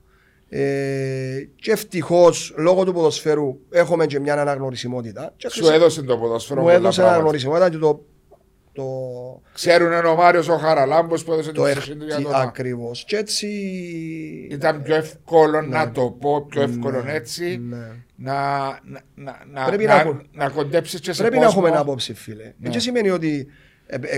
Ε, 0.50 1.40
και 1.56 1.72
ευτυχώς 1.72 2.54
λόγω 2.58 2.84
του 2.86 2.94
ποδοσφαίρου 2.94 3.60
έχουμε 3.70 4.06
και 4.06 4.20
μια 4.20 4.34
αναγνωρισιμότητα. 4.42 5.34
Και 5.38 5.50
Σου 5.50 5.68
έδωσε 5.68 6.02
το 6.02 6.18
ποδόσφαιρο. 6.18 6.60
μου 6.60 6.66
πολλά 6.66 6.78
έδωσε 6.78 6.96
πράγματα. 7.02 7.16
αναγνωρισιμότητα 7.16 7.70
και 7.70 7.78
το. 7.78 8.06
το 8.74 8.86
Ξέρουν 9.54 9.88
είναι 9.92 10.08
ο 10.08 10.16
Μάριος 10.16 10.48
ο 10.50 10.58
Χαραλάμπος 10.58 11.24
που 11.24 11.32
έδωσε 11.34 11.52
το 11.52 11.62
το 11.62 11.68
εχ... 11.68 11.76
σωσίν 11.78 12.00
του 12.00 12.06
για 12.06 12.22
το 12.22 12.30
να- 12.30 12.38
ακριβώς. 12.38 13.04
Και 13.08 13.18
έτσι. 13.18 13.48
Ήταν 14.52 14.82
πιο 14.82 14.96
εύκολο 14.96 15.62
να 15.62 15.92
το 15.92 16.18
πω, 16.22 16.46
πιο 16.50 16.62
εύκολο 16.62 17.04
έτσι. 17.08 17.58
Ναι. 17.70 17.78
Να, 18.16 18.34
να, 18.84 19.02
να, 19.16 19.46
να, 19.54 19.66
Πρέπει 19.66 19.86
να, 19.86 20.04
να 20.04 20.22
να, 20.32 20.44
έχω- 20.44 20.54
κοντέψεις 20.56 21.00
και 21.00 21.14
σε 21.14 21.22
Πρέπει 21.22 21.38
να 21.38 21.46
κόσμο. 21.46 21.64
έχουμε 21.66 21.78
άποψη, 21.80 22.14
φίλε. 22.14 22.44
Ναι. 22.58 22.70
Δεν 22.70 22.82
σημαίνει 22.82 23.10
ότι 23.10 23.38
ε, 23.38 23.42
ε, 23.42 23.48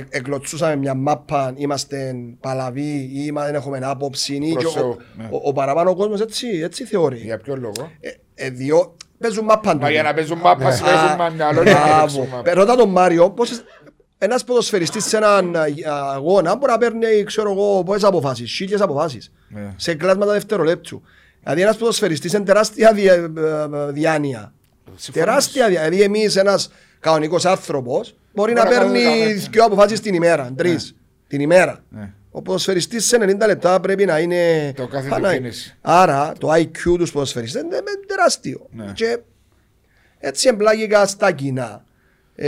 εκλωτσούσαμε 0.09 0.75
μια 0.75 0.93
μάπα, 0.93 1.53
είμαστε 1.55 2.15
παλαβοί 2.39 3.09
ή 3.13 3.25
είμα- 3.25 3.45
δεν 3.45 3.55
έχουμε 3.55 3.79
άποψη. 3.83 4.35
Ή 4.35 4.51
Προς 4.51 4.63
και 4.63 4.79
ο, 4.79 4.81
Θεού, 4.81 4.97
ναι. 5.17 5.27
ο, 5.31 5.41
ο 5.43 5.53
παραπάνω 5.53 5.95
κόσμος 5.95 6.21
έτσι, 6.21 6.47
έτσι 6.63 6.83
θεωρεί. 6.85 7.17
Για 7.17 7.37
ποιο 7.37 7.55
λόγο; 7.55 7.91
Ε, 7.99 8.09
ε, 8.35 8.49
διό, 8.49 8.95
παίζουν 9.19 9.45
μάπα. 9.45 9.75
Μα 9.75 9.89
για 9.91 10.03
να 10.03 10.13
παίζουν 10.13 10.37
μάπα 10.37 10.71
συμμετέχουν 10.71 11.17
με 11.17 11.29
μυαλό 11.35 11.63
και 11.63 11.71
να 11.71 11.99
παίξουν 12.01 12.27
μάπα. 12.27 12.53
Ρώτα 12.53 12.75
τον 12.75 12.89
Μάριο, 12.89 13.29
πώς 13.29 13.61
ένας 14.17 14.43
ποδοσφαιριστής 14.43 15.05
σε 15.05 15.17
έναν 15.17 15.55
α, 15.55 15.65
αγώνα 16.13 16.55
μπορεί 16.55 16.71
να 16.71 16.77
παίρνει, 16.77 17.23
ξέρω 17.23 17.51
εγώ, 17.51 17.83
πόσες 17.83 18.03
αποφάσεις, 18.03 18.51
χίλιες 18.51 18.81
αποφάσεις. 18.81 19.31
Ναι. 19.49 19.73
Σε 19.75 19.93
κλάσματα 19.93 20.31
δευτερολέπτου. 20.31 21.01
Δηλαδή 21.43 21.61
ένας 21.61 21.77
ποδοσφαιριστής 21.77 22.33
είναι 22.33 22.43
τεράστια 22.43 22.93
δια, 22.93 23.13
ε, 23.13 23.17
ε, 23.17 23.91
διάνοια. 23.91 24.53
Συμφωνείς. 24.95 25.27
Τεράστια 25.27 25.67
διάνοια. 25.67 25.89
Δηλαδή 25.89 26.03
εμείς 26.19 26.35
ένας 26.35 26.71
κανονικός 26.99 27.45
άνθρωπος 27.45 28.15
μπορεί 28.33 28.53
να 28.53 28.63
Μπορεί 28.63 28.75
να 28.75 28.81
παίρνεις 28.81 29.03
κάνει 29.03 29.33
δέκα 29.33 29.49
δύο 29.51 29.63
αποφάσεις 29.63 29.99
την 29.99 30.13
ημέρα, 30.13 30.51
τρεις. 30.55 30.95
Την 31.27 31.41
ημέρα. 31.41 31.83
Ναι. 31.89 32.13
Ο 32.31 32.41
ποδοσφαιριστής 32.41 33.05
σε 33.05 33.17
90 33.21 33.45
λεπτά 33.45 33.79
πρέπει 33.79 34.05
να 34.05 34.19
είναι... 34.19 34.73
Το 34.75 34.87
κάθε 34.87 35.09
Άρα- 35.11 35.33
κίνηση. 35.33 35.77
Άρα 35.81 36.33
το 36.37 36.49
IQ 36.53 36.77
τους 36.97 37.11
ποδοσφαιριστές 37.11 37.61
είναι 37.61 37.75
τεράστιο. 38.07 38.67
Ναι. 38.71 38.91
Και 38.93 39.17
έτσι 40.19 40.47
εμπλάγηκα 40.47 41.05
στα 41.07 41.31
κοινά. 41.31 41.83
Ε, 42.35 42.47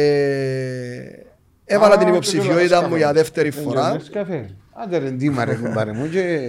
έβαλα 1.66 1.94
Α, 1.94 1.98
την 1.98 2.06
και 2.06 2.12
υποψηφιότητα 2.12 2.82
το 2.82 2.88
μου 2.88 2.96
για 2.96 3.14
δεύτερη 3.14 3.50
Δεν 3.50 3.64
φορά. 3.64 3.82
κάνεις 3.82 4.10
καφέ. 4.10 4.50
Άντε 4.84 4.98
ρε 4.98 5.10
ντύμα 5.10 5.46
ρε 5.46 5.56
κουμπάρε 5.56 5.92
μου 5.92 6.10
και... 6.10 6.40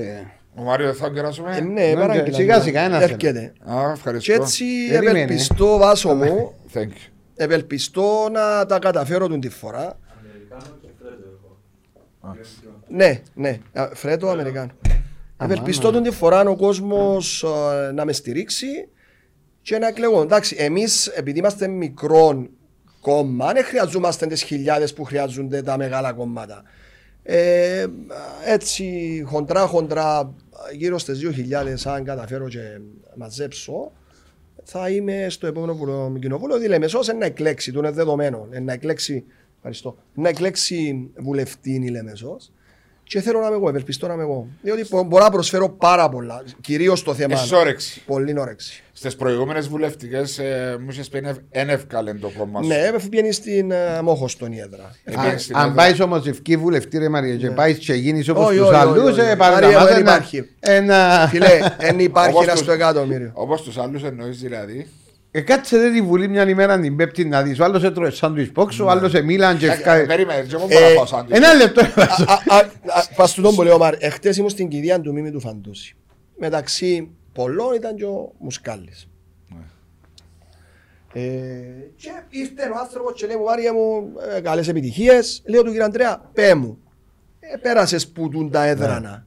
Ο 0.54 0.62
Μάριο 0.62 0.92
θα 0.92 1.08
κεράσουμε. 1.08 1.56
Ε, 1.56 1.60
ναι, 1.60 1.82
Ναι, 1.86 1.94
παράγγειλα. 1.94 2.36
σιγά 2.36 2.60
σιγά, 2.60 2.80
ένα 2.80 2.98
θέλω. 2.98 3.12
Έρχεται. 3.12 3.52
Α, 3.64 3.74
Και 3.86 3.92
ευχαριστώ. 3.94 4.32
έτσι 4.32 4.64
Περίμενε. 4.90 5.20
ευελπιστώ 5.20 5.78
βάσο 5.78 6.14
μου, 6.14 6.54
Thank 6.74 6.78
you. 6.78 7.10
Ευελπιστώ 7.34 8.28
να 8.32 8.66
τα 8.66 8.78
καταφέρω 8.78 9.28
την 9.28 9.40
τη 9.40 9.48
φορά. 9.48 9.98
Ναι, 12.88 13.22
ναι, 13.34 13.58
Α, 13.72 13.88
Φρέτο 13.94 14.28
Αμερικάνο. 14.28 14.72
Ευελπιστώ 15.36 15.92
την 15.92 16.02
τη 16.02 16.10
φορά 16.10 16.40
ο 16.40 16.56
κόσμος 16.56 17.44
να 17.94 18.04
με 18.04 18.12
στηρίξει 18.12 18.88
και 19.62 19.78
να 19.78 19.86
εκλεγώ. 19.86 20.22
Εντάξει, 20.22 20.56
εμείς 20.58 21.06
επειδή 21.06 21.38
είμαστε 21.38 21.68
μικρό 21.68 22.46
κόμμα, 23.00 23.52
δεν 23.52 23.64
χρειαζόμαστε 23.64 24.26
τις 24.26 24.42
χιλιάδες 24.42 24.92
που 24.92 25.04
χρειάζονται 25.04 25.62
τα 25.62 25.76
μεγάλα 25.76 26.12
κόμματα. 26.12 26.62
Ε, 27.22 27.86
έτσι 28.46 29.22
χοντρά 29.26 29.66
χοντρά 29.66 30.34
γύρω 30.72 30.98
στις 30.98 31.20
2.000 31.84 31.92
αν 31.92 32.04
καταφέρω 32.04 32.48
και 32.48 32.80
μαζέψω 33.16 33.92
θα 34.64 34.90
είμαι 34.90 35.26
στο 35.28 35.46
επόμενο 35.46 35.74
βουλο- 35.74 36.16
κοινοβούλιο. 36.20 36.54
Δηλαδή, 36.56 36.72
Λεμεσός 36.72 37.08
είναι 37.08 37.18
να 37.18 37.24
εκλέξει, 37.26 37.72
το 37.72 37.78
είναι 37.78 37.90
δεδομένο. 37.90 38.46
Είναι 38.50 38.60
να 38.60 38.72
εκλέξει, 38.72 39.24
ευχαριστώ, 39.56 39.96
να 40.14 40.28
εκλέξει 40.28 41.10
βουλευτή 41.18 41.74
η 41.74 41.88
Λεμεσός. 41.88 42.52
Και 43.12 43.20
θέλω 43.20 43.40
να 43.40 43.46
είμαι 43.46 43.54
εγώ, 43.56 43.68
ευελπιστώ 43.68 44.06
να 44.06 44.12
είμαι 44.14 44.22
εγώ. 44.22 44.46
Διότι 44.62 44.86
μπο- 44.90 45.02
μπορώ 45.02 45.24
να 45.24 45.30
προσφέρω 45.30 45.68
πάρα 45.68 46.08
πολλά. 46.08 46.42
Κυρίως 46.60 47.02
το 47.02 47.14
θέμα. 47.14 47.34
Έχεις 47.34 47.52
όρεξη. 47.52 48.02
Πολύ 48.06 48.38
όρεξη. 48.40 48.82
Στις 48.92 49.16
προηγούμενες 49.16 49.68
βουλευτικές 49.68 50.40
μου 50.80 50.86
είχες 50.90 51.08
πει 51.08 51.18
είναι 51.18 51.72
εύκολο 51.72 52.16
το 52.20 52.30
κόμμα 52.38 52.62
σου. 52.62 52.68
Ναι, 52.68 52.90
βγαίνει 53.10 53.32
στην 53.32 53.72
uh, 53.72 54.00
Μόχωστον 54.02 54.52
η 54.52 54.58
έδρα. 54.58 54.90
Επειδή 55.04 55.38
στην 55.38 55.56
Αν 55.56 55.62
έδρα- 55.62 55.74
πάεις 55.74 56.00
όμως 56.00 56.26
ευκή 56.26 56.56
βουλευτή 56.56 56.98
ρε 56.98 57.08
Μαρία 57.08 57.36
και 57.36 57.50
πάεις 57.50 57.78
και 57.78 57.94
γίνεις 57.94 58.28
όπως 58.28 58.46
Όχι, 58.46 58.56
τους 58.58 58.66
όχι, 58.66 58.74
άλλους 58.76 58.96
όχι, 58.98 59.06
όχι. 59.10 59.20
ε, 59.20 59.22
Μαρία, 59.22 59.36
παραλαμβάνω 59.36 59.86
δεν 59.86 59.96
ένα- 59.96 60.10
υπάρχει. 60.10 60.48
ένα... 60.60 61.26
Φίλε, 61.30 61.60
δεν 61.80 61.98
υπάρχει 61.98 62.30
Όπως 62.30 62.42
ένα 62.44 62.52
τους- 62.52 62.62
στο 62.62 62.72
εκατομμύριο. 62.72 63.30
Όπως 63.34 63.62
τους 63.62 63.78
άλλους 63.78 64.02
εννοείς 64.02 64.38
δηλαδή. 64.40 64.86
Ε, 65.34 65.40
κάτσε 65.40 65.78
δε 65.78 65.90
τη 65.90 66.02
βουλή 66.02 66.28
μια 66.28 66.48
ημέρα 66.48 66.80
την 66.80 66.96
πέπτη 66.96 67.24
να 67.24 67.42
δεις. 67.42 67.60
Ο 67.60 67.64
άλλος 67.64 67.82
έτρωε 67.84 68.10
σάντουις 68.10 68.52
πόξ, 68.52 68.78
Ναι. 68.78 68.84
ο 68.84 68.90
άλλος 68.90 69.14
εμίλαν 69.14 69.58
και 69.58 69.66
Ε, 69.66 69.70
ευκά... 69.72 70.06
Περίμενε, 70.06 70.42
δεν 70.42 70.60
Ε, 70.60 70.64
μπορώ 70.66 70.88
να 70.88 70.94
πάω 70.94 71.06
σαν 71.06 71.26
τη- 71.26 71.34
Ένα 71.36 71.54
λεπτό. 71.54 71.82
Πας 73.16 73.34
του 73.34 73.42
τον 73.42 73.54
που 73.54 73.62
λέω, 73.62 73.78
Μάρ, 73.78 73.94
εχθές 73.98 74.36
ήμουν 74.36 74.50
στην 74.50 74.68
κηδεία 74.68 75.00
του 75.00 75.12
Μίμη 75.12 75.30
του 75.30 75.40
Φαντούση. 75.40 75.96
Μεταξύ 76.38 77.10
πολλών 77.32 77.74
ήταν 77.74 77.94
και 77.96 78.04
ο 78.04 78.32
Μουσκάλης. 78.38 79.06
Ε, 81.14 81.20
και 81.96 82.10
ήρθε 82.30 82.62
ο 82.74 82.78
άνθρωπος 82.80 83.12
και 83.14 83.26
λέει 83.26 83.36
μου, 83.36 83.44
Μάρια 83.44 83.72
μου, 83.72 84.12
ε, 84.36 84.40
καλές 84.40 84.68
επιτυχίες. 84.68 85.42
Λέω 85.46 85.62
του 85.62 85.68
κύριε 85.70 85.84
Αντρέα, 85.84 86.30
πέ 86.32 86.54
μου, 86.54 86.78
ε, 87.40 87.56
πέρασες 87.56 88.08
που 88.08 88.28
τούν 88.28 88.50
τα 88.50 88.64
έδρανα. 88.64 89.26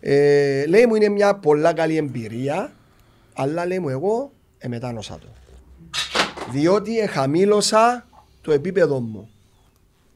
Ε, 0.00 0.66
λέει 0.66 0.86
μου, 0.86 0.94
είναι 0.94 1.08
μια 1.08 1.34
πολλά 1.34 1.72
καλή 1.72 1.96
εμπειρία, 1.96 2.72
αλλά 3.34 3.66
λέει 3.66 3.78
μου, 3.78 3.88
εγώ 3.88 4.32
εμετάνωσα 4.62 5.18
το. 5.18 5.26
Διότι 6.50 6.98
εχαμήλωσα 6.98 8.06
το 8.40 8.52
επίπεδο 8.52 9.00
μου. 9.00 9.30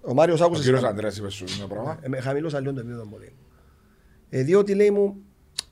Ο 0.00 0.14
Μάριος 0.14 0.40
Ο 0.40 0.44
άκουσε 0.44 0.60
κύριος 0.62 0.78
σήμερα. 0.80 0.96
Αντρέα 0.96 1.12
είπε 1.18 1.30
σου 1.30 1.44
ένα 1.58 1.66
πράγμα. 1.66 1.98
Ε, 2.02 2.08
με 2.08 2.20
χαμηλώσα 2.20 2.60
λίγο 2.60 2.72
το 2.72 2.80
επίπεδο 2.80 3.04
μου. 3.04 3.18
λέει. 3.18 3.32
Ε, 4.30 4.42
διότι 4.42 4.74
λέει 4.74 4.90
μου, 4.90 5.16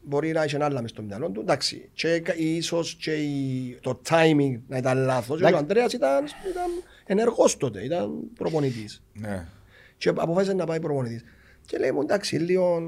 μπορεί 0.02 0.32
να 0.32 0.42
έχει 0.42 0.56
άλλα 0.62 0.80
μες 0.82 0.90
στο 0.90 1.02
μυαλό 1.02 1.30
του. 1.30 1.40
Εντάξει, 1.40 1.88
και 1.94 2.18
κα- 2.20 2.36
ίσως 2.36 2.94
και 2.94 3.12
η- 3.14 3.78
το 3.82 4.00
timing 4.08 4.58
να 4.68 4.76
ήταν 4.76 4.98
λάθος. 4.98 5.38
Και 5.38 5.44
Ο 5.44 5.48
Εντάξει. 5.48 5.56
Ανδρέας 5.64 5.92
ήταν, 5.92 6.24
ήταν 6.24 6.70
ενεργός 7.06 7.56
τότε, 7.56 7.84
ήταν 7.84 8.10
προπονητής. 8.34 9.02
Ναι. 9.12 9.46
Και 9.96 10.08
αποφάσισε 10.08 10.54
να 10.54 10.64
πάει 10.66 10.80
προπονητής. 10.80 11.24
Και 11.66 11.78
λέει 11.78 11.90
μου, 11.92 12.00
εντάξει, 12.00 12.36
λίγο... 12.36 12.80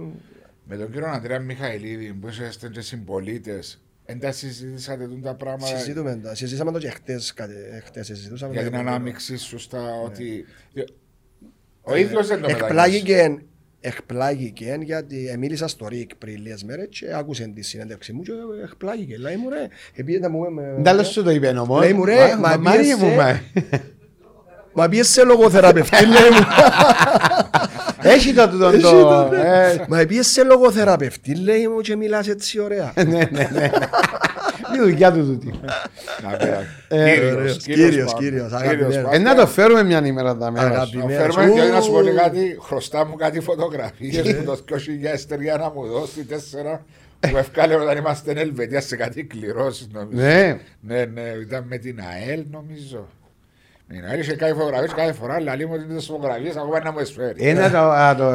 Με 0.69 0.77
τον 0.77 0.91
κύριο 0.93 1.07
Αντρέα 1.09 1.39
Μιχαηλίδη 1.39 2.13
που 2.13 2.29
είσαστε 2.29 2.69
και 2.69 2.81
συμπολίτες, 2.81 3.81
δεν 4.07 4.19
τα 4.21 4.33
συζητήσατε 4.33 5.05
τούν 5.09 5.23
τα 5.23 5.35
πράγματα 5.35 5.79
Συζητούμε 5.79 6.17
τα. 6.23 6.35
Συζητήσαμε 6.35 6.73
το 6.73 6.79
και 6.79 6.89
χτες, 6.89 7.33
κάτι- 7.35 7.55
χτες 7.85 8.07
συζητούσαμε. 8.07 8.53
για 8.53 8.63
το- 8.63 8.69
την 8.71 8.79
ανάμειξή 8.79 9.37
σου 9.37 9.59
στα 9.59 9.81
ότι. 10.05 10.45
Ο 11.83 11.97
ίδιος 11.97 12.27
δεν 12.27 12.41
το 12.41 12.47
μετακίνησε. 12.47 12.65
Εκπλάγηκε, 12.67 13.39
εκπλάγηκε 13.81 14.79
γιατί 14.83 15.29
ε, 15.29 15.37
μίλησα 15.37 15.69
στο 15.69 15.89
ΡΙΚ 15.89 16.15
πριν 16.17 16.37
λίγες 16.43 16.65
μέρες 16.65 16.87
και 16.91 17.15
άκουσε 17.15 17.47
τη 17.55 17.63
συνέντευξη 17.63 18.13
μου 18.13 18.23
και 18.23 18.33
εκπλάγηκε. 18.65 19.19
Λέει 19.19 19.37
μου 19.37 19.49
ρε, 19.49 19.67
επειδή 19.95 20.19
να 20.19 20.29
μου 20.29 20.51
με... 20.53 20.77
Δεν 20.79 21.05
σου 21.05 21.23
το 21.23 21.31
είπε 21.31 21.49
όμως. 21.49 21.81
Λέει 21.81 21.93
μου, 21.93 22.05
ρε, 22.05 22.15
Μα- 22.37 22.37
μα 22.37 22.57
Μαρία 22.57 22.81
πιέσε. 22.81 23.05
μου, 23.05 23.15
μα. 24.77 24.83
Μα 24.83 24.89
πιέσαι 24.89 25.13
σε 25.13 25.25
λογοθεραπευτή, 25.25 26.07
λέει 26.07 26.31
μου. 26.33 26.47
Έχει 28.03 28.33
το 28.33 28.49
τούτο 28.49 28.67
Έχει 28.67 28.81
το... 28.83 28.91
το, 29.03 29.29
ναι. 29.31 29.39
ε, 29.39 29.85
Μα 29.89 30.05
πιέσαι 30.09 30.31
σε 30.31 30.45
λογοθεραπευτή, 30.45 31.35
λέει 31.43 31.67
μου 31.69 31.81
και 31.81 31.97
μιλάς 31.97 32.29
έτσι 32.29 32.61
ωραία. 32.61 32.93
Ναι, 32.97 33.05
ναι, 33.31 33.49
ναι. 33.53 33.71
Η 34.77 34.79
δουλειά 34.79 35.13
του 35.13 35.25
τούτη. 35.27 35.61
Να 36.23 36.37
πεις, 36.37 36.49
Ε, 36.89 37.13
κύριος, 37.15 37.33
ωραίος, 37.35 37.57
κύριος 37.63 38.13
κύριος, 38.13 38.13
Παύλος, 38.13 38.15
κύριος, 38.15 38.15
κύριος 38.19 38.53
αγαπημένος. 38.53 38.95
Παύλος. 38.95 39.13
Ε, 39.15 39.19
να 39.19 39.35
το 39.35 39.47
φέρουμε 39.47 39.83
μια 39.83 40.07
ημέρα 40.07 40.37
τα 40.37 40.51
μέρας 40.51 40.71
σου. 40.71 40.75
Αγάπη. 40.79 40.97
Να 40.97 41.05
Μέρος. 41.05 41.35
φέρουμε 41.35 41.61
και 41.61 41.69
να 41.69 41.81
σου 41.81 41.91
πω 41.93 41.99
Ου. 42.01 42.15
κάτι, 42.17 42.59
χρωστά 42.61 43.07
μου 43.07 43.15
κάτι 43.17 43.41
φωτογραφίες 43.41 44.35
που 44.37 44.45
το 44.45 44.59
2003 44.67 45.59
να 45.59 45.71
μου 45.75 45.87
δώσει 45.87 46.25
τέσσερα 46.25 46.85
που 47.21 47.37
ευκάλε 47.37 47.75
όταν 47.75 47.97
είμαστε 47.97 48.31
στην 48.31 48.43
Ελβετία 48.43 48.81
σε 48.81 48.97
κάτι 48.97 49.25
κληρώσεις 49.25 49.89
νομίζω. 49.93 50.23
Ναι. 50.23 50.59
Ναι, 50.81 51.05
ναι, 51.05 51.21
ήταν 51.43 51.65
με 51.69 51.77
την 51.77 52.01
ΑΕΛ 52.13 52.45
νομίζω. 52.51 53.09
Είναι, 53.95 54.07
έρχεσαι 54.11 54.37
κάθε 54.37 54.53
φωτογραφίες 54.55 54.93
κάθε 54.93 55.13
φορά, 55.13 55.35
αλλά 55.35 55.53
μου 55.69 55.95
τις 55.97 56.07
φωτογραφίες 56.07 56.57
ακόμα 56.57 56.81
να 56.85 56.93
μου 56.93 56.99
εσφέρεις. 56.99 57.47
Ένα 57.47 57.71
το. 57.71 57.79
α, 57.79 58.15
το, 58.15 58.33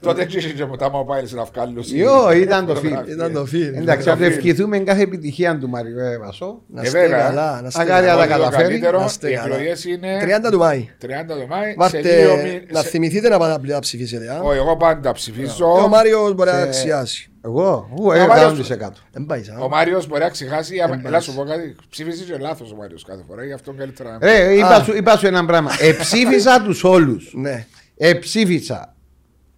Τότε 0.00 0.22
έτσι 0.22 0.38
είχε 0.38 0.48
και 0.52 0.64
μου 0.64 0.76
τα 0.76 0.90
mobile 0.90 1.28
να 1.30 1.44
βγάλουν. 1.44 1.84
Ιω, 1.94 2.32
ήταν 2.32 2.66
το 2.66 2.74
φιλ. 2.74 2.96
Ήταν 3.08 3.32
το 3.32 3.44
φιλ. 3.44 3.74
Εντάξει, 3.74 4.04
το 4.04 4.10
να 4.10 4.16
το 4.16 4.22
φιλ. 4.24 4.32
ευχηθούμε 4.32 4.78
κάθε 4.78 5.02
επιτυχία 5.02 5.58
του 5.58 5.68
Μαριού 5.68 5.98
ε, 5.98 6.18
Βασό. 6.18 6.62
Να 6.66 6.80
Ε, 6.80 6.84
είστε 6.84 7.00
βέβαια. 7.00 7.18
καλά, 7.26 7.60
να 7.60 7.66
είστε 7.68 7.80
Αγάρια 7.82 8.08
καλά. 8.10 8.20
τα 8.20 8.26
καταφέρει. 8.26 8.62
καλύτερο, 8.62 8.98
Να 8.98 9.04
είστε 9.04 9.30
οι 9.30 9.34
καλά. 9.34 9.54
εκλογές 9.54 9.84
είναι 9.84 10.18
30 10.46 10.50
του 10.50 10.58
Μάη. 10.58 10.88
30 11.02 11.06
το 11.28 11.46
Μάη. 11.48 11.68
σε 11.70 11.74
Βάρτε, 11.78 11.98
δύο 12.00 12.36
μήνες- 12.36 12.62
να 12.72 12.80
σε- 12.80 12.88
θυμηθείτε 12.88 13.28
να 13.28 13.38
πάτε 13.38 13.72
να 13.72 13.78
ψηφίσετε. 13.78 14.28
α. 14.32 14.40
Όχι, 14.42 14.58
εγώ 14.58 14.76
πάντα 14.76 15.08
Ε, 15.08 15.10
Ο 15.10 15.14
ψηφίζω. 15.14 15.88
Μάριος 15.90 16.34
μπορεί 16.34 16.50
να 16.50 16.56
σε- 16.56 16.62
αξιάσει. 16.62 17.31
Εγώ, 17.44 17.88
ου, 17.96 18.04
Ο 18.06 18.12
ε, 18.12 18.26
Μάριος- 18.26 18.70
100%. 18.70 18.92
Δεν 19.12 19.26
πάει 19.26 19.42
σαν. 19.42 19.62
Ο 19.62 19.68
Μάριος 19.68 20.06
μπορεί 20.06 20.22
να 20.22 20.28
ξεχάσει. 20.28 20.78
άμα- 20.80 20.94
πάει. 20.94 21.02
Έλα 21.06 21.20
σου 21.20 21.34
πω 21.34 21.42
κάτι. 21.44 21.76
Ψηφίζει 21.90 22.22
και 22.24 22.36
λάθος 22.40 22.72
ο 22.72 22.74
Μάριος 22.76 23.04
κάθε 23.04 23.22
φορά. 23.28 23.44
Γι' 23.44 23.52
αυτό 23.52 23.72
καλύτερα 23.72 24.10
να. 24.10 24.18
Ρε, 24.26 24.54
είπα 24.54 24.68
Α. 24.76 24.82
σου, 24.82 24.96
είπα 24.96 25.16
σου 25.16 25.26
ένα 25.26 25.44
πράγμα. 25.44 25.70
Εψήφισα 25.80 26.62
τους 26.62 26.84
όλους. 26.84 27.32
Ναι. 27.34 27.66
Εψήφισα. 27.96 28.94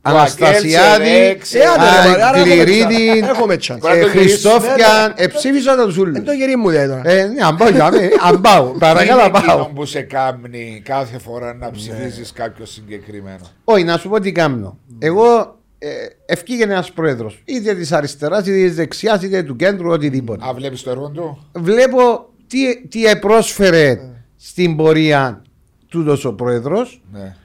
Ο 0.06 0.10
Αναστασιάδη, 0.10 0.76
Αγγέλς, 0.76 1.54
Ε, 1.54 1.58
άντε, 1.64 1.84
ρε, 1.84 1.98
Α, 2.00 2.08
Μάρια, 2.08 2.26
άρα 2.28 2.38
έχουμε 2.38 2.54
Κληρίδη, 2.64 3.22
chance. 3.24 3.28
Έχουμε 3.28 3.54
chance. 3.54 3.78
Μπορεί 3.80 3.94
να 3.94 3.98
ε, 4.00 4.02
το 4.02 4.06
γυρίσουμε. 4.08 4.52
Χριστόφιαν. 4.52 5.12
Εψήφισα 5.16 5.76
τους 5.76 5.96
όλους. 5.98 6.12
Δεν 6.12 6.24
το 6.24 6.32
γυρί 6.32 6.56
μου 6.56 6.68
λέει 6.70 6.86
τώρα. 6.86 7.02
Ε, 7.04 7.24
ναι, 7.26 7.44
αν 7.44 7.56
πάω, 7.56 7.68
για 7.68 7.90
μέ- 7.90 8.12
αν 8.28 8.40
πάω, 8.40 8.64
παρακαλώ 8.78 9.20
Είναι 9.24 9.30
εκείνο 9.38 9.54
πάω. 9.54 9.66
που 9.68 9.84
σε 9.84 10.00
κάνει 10.00 10.82
κάθε 10.84 11.18
φορά 11.18 11.46
Ναι. 11.52 11.64
να 11.66 11.70
ψηφίζεις 11.70 12.32
κάποιο 12.32 12.66
συγκεκριμένο. 12.66 13.38
Όχι, 13.64 13.84
να 13.84 13.96
σου 13.98 14.08
πω 14.08 14.20
τι 14.20 14.32
κάνω. 14.32 14.78
Εγώ 14.98 15.58
ε, 15.86 16.32
ευκήγε 16.32 16.62
ένας 16.62 16.92
πρόεδρος, 16.92 17.42
είτε 17.44 17.74
της 17.74 17.92
αριστεράς, 17.92 18.46
είτε 18.46 18.66
της 18.66 18.74
δεξιάς, 18.74 19.22
είτε 19.22 19.42
του 19.42 19.56
κέντρου, 19.56 19.90
οτιδήποτε. 19.90 20.46
Α, 20.48 20.52
βλέπεις 20.54 20.82
το 20.82 20.90
έργο 20.90 21.08
του; 21.08 21.48
Βλέπω 21.52 22.28
τι, 22.46 22.86
τι 22.88 23.04
επρόσφερε 23.06 23.98
στην 24.36 24.76
πορεία 24.76 25.42
τούτος 25.88 26.24
ο 26.24 26.32
πρόεδρος 26.34 27.02
Ναι. 27.12 27.36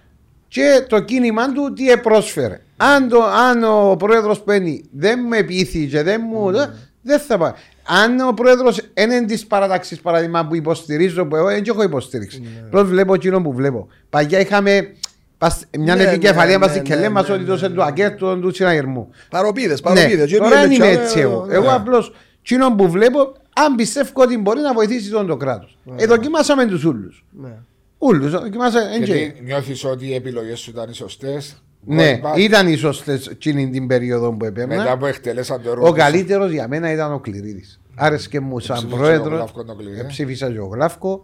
και 0.47 0.85
το 0.89 0.99
κίνημά 0.99 1.51
του 1.53 1.73
τι 1.73 1.89
επρόσφερε. 1.91 2.61
Αν, 2.77 3.09
το, 3.09 3.23
αν 3.23 3.63
ο 3.63 3.95
πρόεδρος 3.95 4.41
παίρνει 4.41 4.83
δεν 4.91 5.19
με 5.27 5.43
πείθει 5.43 5.87
και 5.87 6.03
δεν 6.03 6.21
μου. 6.29 6.51
δε- 6.51 6.65
Δεν 7.01 7.19
θα 7.19 7.37
πάει. 7.37 7.51
Αν 7.83 8.19
ο 8.19 8.33
πρόεδρος 8.33 8.81
είναι 8.93 9.25
της 9.25 9.45
παράταξης 9.47 9.99
παράδειγμα 9.99 10.47
που 10.47 10.55
υποστηρίζω, 10.55 11.25
που 11.25 11.35
εγώ 11.35 11.47
δεν 11.47 11.63
έχω 11.67 11.83
υποστήριξη. 11.83 12.43
Πρώτα 12.69 12.85
βλέπω 12.85 13.13
εκείνο 13.13 13.41
που 13.41 13.53
βλέπω. 13.53 13.87
Παγιά 14.09 14.39
είχαμε 14.39 14.81
πας- 14.81 15.08
μια 15.79 15.95
Ναι, 15.95 16.03
επικεφαλία 16.03 16.57
ναι, 16.57 16.65
μα 16.65 16.71
στην 16.71 16.81
ναι, 16.81 16.87
κελέ 16.95 17.09
μας 17.09 17.27
ναι, 17.27 17.33
ότι 17.33 17.43
ναι, 17.43 17.49
δώσε 17.49 17.67
ναι, 17.67 17.73
του 17.73 17.79
ναι. 17.79 17.87
ακέρτου 17.87 18.39
του 18.39 18.53
συναγερμού. 18.53 19.09
Παροπίδες, 19.29 19.81
Ναι, 19.81 19.93
παροπίδες. 19.93 20.29
Και 20.31 20.37
τώρα 20.37 20.49
δεν 20.49 20.69
πήγαινε 20.69 20.85
είμαι 20.85 20.95
και 20.95 21.01
έτσι 21.01 21.19
άλλο, 21.19 21.29
εγώ. 21.29 21.45
ναι. 21.45 21.53
Εγώ 21.55 21.71
απλώς 21.71 22.13
εκείνο 22.41 22.75
που 22.75 22.89
βλέπω, 22.89 23.19
αν 23.55 23.75
πιστεύω 23.75 24.09
ότι 24.15 24.37
μπορεί 24.37 24.61
να 24.61 24.73
βοηθήσει 24.73 25.09
τον 25.09 25.27
το 25.27 25.37
κράτος. 25.37 25.77
Ε, 25.95 26.05
δοκιμάσαμε 26.05 26.65
τους 26.65 26.83
ούλους. 26.83 27.25
Ναι. 27.31 27.51
Ούλους, 27.97 28.31
δοκιμάσαμε. 28.31 28.85
εν 28.95 29.03
και- 29.03 29.13
Γιατί 29.13 29.41
νιώθεις 29.43 29.83
ότι 29.85 30.07
οι 30.07 30.13
επιλογές 30.13 30.59
σου 30.59 30.69
ήταν 30.69 30.89
οι 30.89 30.93
σωστές; 30.93 31.63
Ναι, 31.85 32.19
ήταν 32.37 32.67
οι 32.67 32.75
σωστές 32.75 33.27
εκείνη 33.27 33.69
την 33.69 33.87
περίοδο 33.87 34.29
που 34.31 34.37
Μετά 34.45 34.61
έπαιρνα. 34.63 34.97
που 34.97 35.05
εκτελέσαν 35.05 35.61
το 35.61 35.69
έργο. 35.69 35.85
Ο 35.87 35.89
τους. 35.89 35.97
καλύτερος 35.97 36.51
για 36.51 36.67
μένα 36.67 36.91
ήταν 36.91 37.13
ο 37.13 37.19
Κληρίδης. 37.19 37.79
Άρεσε 37.95 38.39
μου 38.39 38.59
σαν 38.59 38.75
Ψήφισε 38.75 38.95
ο 38.95 38.97
πρόεδρος. 38.97 39.37
Γλάφκο 39.37 39.63
τον 39.63 39.77
Κληρίδη. 39.77 40.05
Ψήφισα 40.07 40.51
και 40.51 40.59
ο 40.59 40.65
Γλάφκο. 40.65 41.21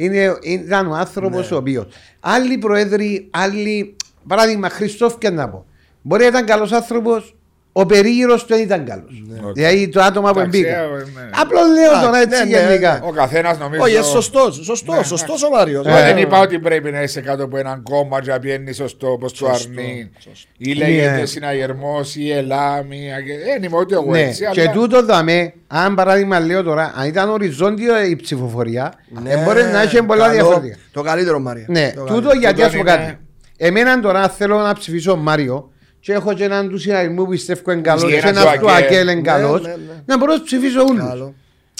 Είναι, 0.00 0.38
ήταν 0.42 0.86
ο 0.86 0.94
άνθρωπος 0.94 1.50
ο 1.50 1.56
οποίος. 1.56 1.86
Άλλοι 2.20 2.58
πρόεδροι, 2.58 3.28
άλλοι. 3.30 3.96
Παράδειγμα, 4.26 4.68
Χριστόφ 4.68 5.14
να 5.32 5.48
πω. 5.48 5.66
Μπορεί 6.02 6.22
να 6.22 6.28
ήταν 6.28 6.44
καλός 6.44 6.72
άνθρωπος, 6.72 7.36
ο 7.72 7.86
περίγυρος 7.86 8.40
του 8.44 8.54
δεν 8.54 8.62
ήταν 8.62 8.84
καλός. 8.84 9.22
Οκ. 9.44 9.52
Δηλαδή 9.52 9.88
το 9.88 10.00
άτομα 10.02 10.32
που 10.32 10.38
Εντάξει, 10.38 10.58
μπήκα. 10.60 10.78
ε, 10.80 10.86
ναι. 10.88 11.30
Απλώς 11.40 11.62
λέω 11.68 11.90
τώρα 12.02 12.20
Εντάξει, 12.20 12.40
έτσι 12.40 12.54
ναι, 12.54 12.60
ναι, 12.60 12.66
γενικά. 12.68 13.00
Ο 13.04 13.10
καθένας 13.12 13.58
νομίζω. 13.58 13.82
Όχι, 13.82 13.94
σωστός, 13.94 14.60
σωστός, 14.64 14.96
Ναι, 14.96 15.02
σωστός 15.04 15.42
ο 15.42 15.48
Μάριος. 15.50 15.86
Ε, 15.86 15.90
Ναι. 15.90 16.00
δεν 16.00 16.16
είπα 16.18 16.40
ότι 16.40 16.58
πρέπει 16.58 16.90
να 16.90 17.02
είσαι 17.02 17.20
κάτω 17.20 17.44
από 17.44 17.56
έναν 17.56 17.82
κόμμα 17.82 18.20
και 18.20 18.30
να 18.30 18.38
πιένεις 18.38 18.76
σωστό 18.76 19.10
όπως 19.12 19.32
του 19.32 19.38
Σωστό, 19.46 19.68
αρνεί. 19.70 20.10
σωστό. 20.18 20.48
Ή 20.58 20.72
λέγεται 20.74 21.16
Ναι. 21.20 21.26
συναγερμός 21.26 22.16
ή 22.16 22.30
ελάμη. 22.32 23.00
Δεν 23.44 23.62
είμαι 23.62 23.76
ούτε 23.76 23.94
εγώ 23.94 24.10
Ναι, 24.10 24.20
έτσι. 24.22 24.44
και 24.52 24.60
αλλά- 24.60 24.70
τούτο 24.70 25.04
δαμέ, 25.04 25.52
αν 25.66 25.94
παράδειγμα 25.94 26.40
λέω 26.40 26.62
τώρα, 26.62 26.92
αν 26.96 27.08
ήταν 27.08 27.28
οριζόντιο 27.30 28.02
η 28.04 28.16
ψηφοφορία, 28.16 28.92
Ναι, 29.22 29.30
ε, 29.32 29.36
μπορεί 29.44 29.62
να 29.62 29.82
έχει 29.82 30.02
πολλά 30.02 30.20
καλό. 30.26 30.32
διαφορετικά. 30.32 30.76
Το 30.92 31.02
καλύτερο 31.02 31.38
Μάρια. 31.38 31.64
Ναι, 31.68 31.92
Το 31.94 32.00
τούτο 32.00 32.12
καλύτερο. 32.12 32.38
γιατί 32.38 32.54
Τούτο 32.54 32.66
ας 32.66 32.72
πω 32.72 32.78
είναι- 32.78 32.90
κάτι. 32.90 33.18
Εμένα 33.56 34.00
τώρα 34.00 34.28
θέλω 34.28 34.58
να 34.58 34.72
ψηφίσω 34.74 35.16
Μάριο 35.16 35.70
και 36.00 36.12
έχω 36.12 36.32
και 36.34 36.44
έναν 36.44 36.68
του 36.68 36.78
συναγερμού 36.78 37.24
που 37.24 37.30
πιστεύω 37.30 37.72
είναι 37.72 37.80
καλό 37.80 38.00
Και 38.00 38.06
και 38.12 38.16
έναν 38.16 38.36
ένας 38.36 38.52
του 38.54 38.60
του 38.60 38.70
Ακέλ. 38.70 38.84
Ακέλ 38.84 39.02
είναι 39.02 39.14
Ναι, 39.14 39.20
καλός 39.20 39.62
ναι, 39.62 39.68
ναι. 39.68 40.02
να 40.06 40.18
μπορώ 40.18 40.32
να 40.32 40.42
ψηφίσω 40.42 40.82
όλους. 40.82 41.04
Καλό. 41.08 41.34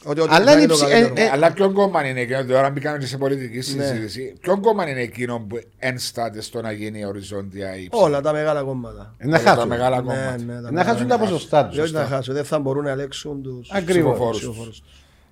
Ότι- 0.05 0.21
ότι 0.21 0.35
Αλλά 0.35 0.45
θα 0.45 0.53
είναι 0.53 0.61
είναι 0.61 0.71
το 0.71 0.75
ψη- 0.75 0.89
καλύτερο. 0.89 1.14
ε, 1.21 1.25
ε, 1.25 1.31
Αλλά 1.33 1.53
ποιο 1.53 1.71
κόμμα 1.73 2.07
είναι 2.07 2.21
εκείνο, 2.21 2.45
τώρα 2.45 2.71
μπήκαμε 2.71 2.99
και 2.99 3.07
σε 3.07 3.16
πολιτική 3.16 3.57
Ναι. 3.57 3.62
συζήτηση. 3.85 4.35
Ποιο 4.41 4.59
κόμμα 4.61 4.89
είναι 4.91 5.01
εκείνο 5.01 5.45
που 5.49 5.61
ένσταται 5.79 6.41
στο 6.41 6.61
να 6.61 6.73
γίνει 6.73 7.05
οριζόντια 7.05 7.77
η 7.77 7.89
Όλα 7.91 8.21
τα 8.21 8.33
μεγάλα 8.33 8.62
κόμματα. 8.62 9.14
Ε, 9.18 9.27
Να 9.27 9.35
όλα 9.37 9.45
τα 9.45 9.51
χάσουν. 9.51 9.68
μεγάλα 9.68 9.97
Ναι, 9.97 10.03
κόμματα. 10.03 10.31
ναι, 10.31 10.53
τα 10.55 10.61
Να 10.61 10.61
μεγάλα 10.61 10.85
χάσουν 10.85 11.07
τα 11.09 11.14
κόμματα. 11.14 11.33
ποσοστά 11.33 11.66
τους. 11.66 11.79
Όχι 11.79 11.93
να 11.93 12.05
χάσουν, 12.05 12.35
δεν 12.35 12.45
θα 12.45 12.59
μπορούν 12.59 12.85
να 12.85 12.91
ελέγξουν 12.91 13.43
τους 13.43 13.71
Ακριβώς. 13.73 13.95
ψηφοφόρους 14.12 14.39
ψηφοφόρους. 14.39 14.83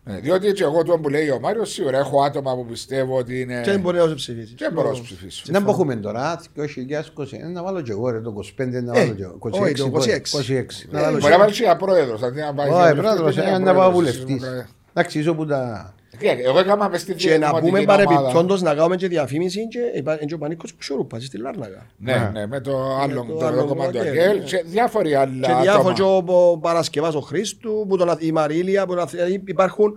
Ναι, 0.09 0.19
διότι 0.21 0.53
και 0.53 0.63
εγώ 0.63 0.83
το 0.83 0.99
που 0.99 1.09
λέει 1.09 1.29
ο 1.31 1.39
Μάριος, 1.41 1.71
σίγουρα 1.73 1.99
έχω 1.99 2.23
άτομα 2.23 2.55
που 2.57 2.67
πιστεύω 2.67 3.17
ότι 3.17 3.41
είναι. 3.41 3.61
Και 3.65 3.71
δεν 3.71 3.81
μπορεί 3.81 3.99
να 3.99 4.05
τους 4.05 4.15
ψηφίσεις. 4.15 4.55
Και 4.57 4.71
μπορώ 4.73 4.89
να 4.89 4.95
του 4.95 5.03
ψηφίσω. 5.03 5.43
Να 5.49 5.61
μποχούμε 5.61 5.97
τώρα, 5.97 6.41
2021, 6.57 7.53
να 7.53 7.63
βάλω 7.63 7.81
και 7.81 7.91
εγώ 7.91 8.11
ρε, 8.11 8.21
το 8.21 8.31
25 8.31 8.83
να 8.83 8.99
Ε, 8.99 9.01
βάλω 9.05 9.15
και 9.15 9.23
εγώ. 9.23 9.39
όχι, 9.41 9.73
το 9.75 9.85
26. 9.85 10.35
26. 10.39 10.87
Να 10.91 10.99
Ε, 10.99 11.03
βάλω 11.03 11.15
και 11.15 11.21
Μπορεί 11.21 11.23
να 11.23 11.29
εγώ. 11.29 11.39
βάλει 11.39 11.53
για 11.53 11.77
πρόεδρος. 11.77 12.23
Αντί 12.23 12.41
να 12.41 12.55
πάει. 12.55 12.69
Όχι, 12.69 12.83
για 12.83 12.95
πρόεδρος, 12.95 13.19
βουλευτής, 13.35 13.45
ε, 13.45 13.49
είναι 13.49 13.59
να 13.59 13.75
πάω 13.75 13.91
πρόεδρος, 13.91 13.95
βουλευτής. 13.95 14.47
είναι- 14.49 14.69
Εντάξει, 14.95 15.19
ίσω 15.19 15.35
που 15.35 15.47
τα... 15.47 15.95
Και 16.19 16.29
Εγώ 16.45 16.59
έκανα 16.59 16.89
μες 16.89 17.01
στη 17.01 17.15
Και 17.15 17.31
να 17.39 17.47
δημοτική 17.47 17.67
πούμε 17.71 17.79
ομάδα. 17.79 18.05
παρεπιπτόντως 18.05 18.63
να 18.63 18.75
κάνουμε 18.75 18.97
και 18.97 19.09
διαφήμιση 19.09 19.69
και 19.69 19.79
υπά- 19.95 20.25
και 20.25 20.35
ο 20.35 20.39
Πανίκος 20.39 20.73
Κουτσορούπας 20.73 21.25
στη 21.25 21.39
Λάρνακα. 21.39 21.87
Ναι, 21.97 22.31
ναι, 22.33 22.47
με 22.47 22.61
το 22.61 22.97
άλλο 23.03 23.25
το 23.29 23.33
το 23.35 23.47
άλλο 23.47 23.65
κόμμα 23.65 23.89
του 23.91 23.99
Αγγέλ, 23.99 24.13
Αγγέλ 24.19 24.39
ναι. 24.39 24.45
και 24.45 24.63
διάφοροι 24.67 25.15
άλλοι 25.15 25.41
Και 25.41 25.53
διάφοροι 25.63 25.95
και 25.95 26.03
άτομα. 26.03 26.33
ο 26.35 26.51
ο 26.51 26.59
Παρασκευάς 26.59 27.15
ο 27.15 27.21
Χρήστου, 27.21 27.87
που 27.89 27.97
τον, 27.97 28.11
αθ- 28.11 28.23
η 28.23 28.33
Μαρίλια, 28.33 28.87
που 28.87 28.93
τον, 28.95 29.03
αθ- 29.03 29.11
δηλαδή 29.11 29.43
υπάρχουν 29.47 29.93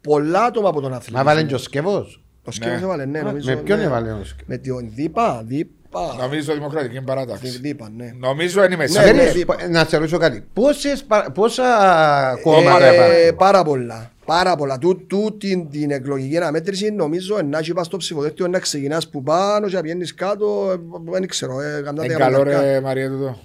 πολλά 0.00 0.44
άτομα 0.44 0.68
από 0.68 0.80
τον 0.80 0.90
αθλητισμό. 0.92 1.18
Μα 1.18 1.24
βάλει 1.24 1.46
και 1.46 1.54
ο 1.54 1.58
Σκευός. 1.58 2.22
Το 2.44 2.50
σκεύος 2.50 2.78
Ναι. 2.78 2.84
έβαλε, 2.84 3.04
ναι, 3.04 3.20
νομίζω. 3.22 3.50
Με 3.54 3.56
ποιον 3.60 3.78
ναι. 3.78 3.84
έβαλε 3.84 4.10
ο 4.10 4.24
Σκευός. 4.24 4.36
Με 4.46 4.58
τον 4.58 4.90
Δίπα, 4.94 5.42
Δίπα. 5.46 5.70
Νομίζω 6.18 6.52
δημοκρατική 6.54 7.00
παράταξη. 7.00 7.48
Δίπα, 7.48 7.90
ναι. 7.96 8.12
Νομίζω 8.18 8.60
δεν 8.60 8.72
είμαι 8.72 8.82
Ναι, 8.82 8.88
σίγουρος. 8.88 9.12
ναι. 9.16 9.24
Περίμενε, 9.24 9.78
Να 9.78 9.84
σε 9.84 9.96
ρωτήσω 9.96 10.18
κάτι. 10.18 10.44
Πόσες, 10.52 11.02
πα- 11.04 11.30
πόσα 11.34 11.64
κόμματα 12.42 12.84
Ε, 12.84 12.92
υπάρχουν; 12.94 13.36
Πάρα 13.36 13.62
πολλά. 13.64 14.10
Πάρα 14.24 14.56
πολλά. 14.56 14.78
Του, 14.78 15.06
του 15.06 15.36
την, 15.40 15.70
την 15.70 15.90
εκλογική 15.90 16.36
αναμέτρηση 16.36 16.90
νομίζω 16.90 17.38
να 17.42 17.58
έχει 17.58 17.72
πάει 17.72 17.84
στο 17.84 17.96
ψηφοδέλτιο 17.96 18.46
να 18.48 18.58
ξεκινάς 18.58 19.08
που 19.08 19.22
πάνω 19.22 19.68
και 19.68 19.74
να 19.74 19.80
πηγαίνεις 19.82 20.14
κάτω. 20.14 20.70
ε, 20.72 21.10
Δεν 21.10 21.26
ξέρω. 21.28 21.60
Ε, 21.60 21.80
καμιά 21.84 22.04
Είναι 22.04 22.14
δεκαετία. 22.14 22.38
καλό 22.44 22.60
ρε 22.60 22.80
Μαρία 22.80 23.08
τούτο. 23.10 23.38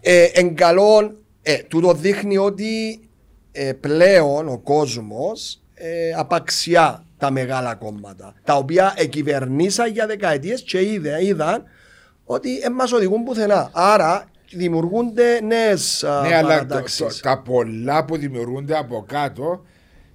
Ε, 0.00 0.24
εν 0.24 0.54
καλό, 0.54 1.12
ε, 1.42 1.56
τούτο 1.56 1.92
δείχνει 1.92 2.36
ότι 2.38 3.00
ε, 3.52 3.72
πλέον 3.72 4.48
ο 4.48 4.58
κόσμος 4.58 5.60
ε, 5.74 6.12
απαξιά 6.16 7.04
τα 7.26 7.32
μεγάλα 7.32 7.74
κόμματα 7.74 8.34
τα 8.44 8.54
οποία 8.56 8.94
εκυβερνήσαν 8.96 9.90
για 9.92 10.06
δεκαετίες 10.06 10.62
και 10.62 10.82
είδε, 10.92 11.24
είδαν 11.24 11.64
ότι 12.24 12.58
δεν 12.60 12.72
μας 12.72 12.92
οδηγούν 12.92 13.22
πουθενά. 13.24 13.70
Άρα 13.72 14.24
δημιουργούνται 14.52 15.40
νέες 15.42 16.04
α, 16.04 16.20
Ναι, 16.20 16.34
αλλά 16.36 16.40
το- 16.40 16.46
παρατάξεις. 16.48 16.98
το- 16.98 17.20
τα 17.28 17.42
πολλά 17.42 18.04
που 18.04 18.16
δημιουργούνται 18.16 18.76
από 18.76 19.04
κάτω 19.08 19.64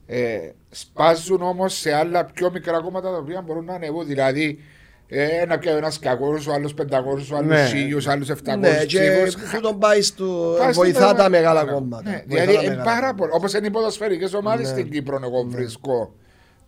ε, 0.06 0.38
σπάζουν 0.70 1.42
όμως 1.42 1.74
σε 1.74 1.94
άλλα 1.94 2.26
πιο 2.26 2.52
μικρά 2.52 2.82
κόμματα 2.82 3.12
τα 3.12 3.18
οποία 3.18 3.42
μπορούν 3.42 3.66
να 3.66 3.74
ανεβούν. 3.74 4.06
Δηλαδή, 4.08 4.60
ε, 5.08 5.26
ένα 5.26 5.58
και 5.58 5.70
ένας 5.70 6.00
κακός, 6.00 6.48
ο 6.48 6.54
άλλος 6.54 6.74
500, 6.74 7.32
ο 7.32 7.36
άλλος 7.38 7.50
Ναι. 7.50 7.68
1000, 7.74 8.08
ο 8.08 8.12
άλλος 8.12 8.30
700 8.30 8.58
ναι, 8.60 8.86
και 8.86 9.00
ψήφους. 9.26 9.52
που 9.52 9.62
τον 9.62 9.80
πάει 9.80 10.02
στο, 10.02 10.56
Πάει 10.60 10.72
στο 10.74 10.82
βοηθά 10.82 11.00
τα 11.08 11.14
τέλος. 11.14 11.30
μεγάλα 11.30 11.64
Ναι, 11.64 11.72
κόμματα. 11.72 12.10
Ναι, 12.10 12.24
Βοηθά 12.28 12.46
δηλαδή, 12.46 12.56
τα 12.56 12.62
είναι 12.64 12.76
μεγάλα 12.76 12.84
πάρα 13.00 13.14
πολλά. 13.14 13.32
Όπως 13.34 13.54
είναι 13.54 13.68
οι 13.68 13.72
ποδοσφαιρικές 13.72 14.34
ομάδες 14.34 14.68
στην 14.68 14.90
Κύπρο, 14.92 15.20
εγώ 15.24 15.44
βρίσκω 15.48 16.14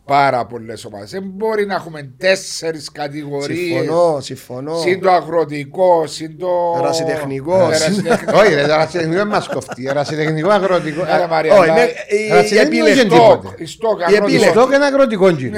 πάρα 0.06 0.45
πολλές 0.45 0.86
ομάδες. 0.86 1.12
Δεν 1.12 1.24
μπορεί 1.26 1.66
να 1.66 1.74
έχουμε 1.74 2.12
τέσσερις 2.18 2.91
κατηγορίες. 2.91 3.58
Συμφωνώ, 3.80 4.20
συμφωνώ. 4.22 4.78
Συν 4.80 5.01
το 5.01 5.12
αγροτικό, 5.12 6.08
συν 6.08 6.38
το. 6.38 6.47
Ερασιτεχνικός. 6.78 7.72
Ε, 7.72 7.76
ερασιτεχνικό. 7.76 8.39
Όχι, 8.39 8.54
ρε, 8.54 8.62
το 8.62 8.68
ρασιτεχνικό 8.76 9.18
δεν 9.18 9.28
μας 9.28 9.47
κοφτεί. 9.47 9.89
Ρασιτεχνικό 9.93 10.49
αγροτικό. 10.49 11.04
Άρα, 11.08 11.28
Μαρία, 11.28 11.54
Όχι, 11.54 11.70
αλλά- 11.70 11.74
με- 11.74 11.82
η- 12.18 12.26
η 12.26 12.30
Ρασιτεχνικό 12.34 12.86
επιλεκτό. 12.86 13.16
είναι 13.16 13.24
τίποτε. 13.26 13.47
Στόκ, 13.47 13.60
η 13.60 13.66
στόκ, 13.66 13.99
Η 13.99 14.04
αγροτικό. 14.04 14.26
επιλεκτό. 14.26 14.60
Αυτό 14.60 14.70
και 14.70 14.76
ένα 14.76 14.86
αγροτικό 14.86 15.30
γύρο. 15.30 15.58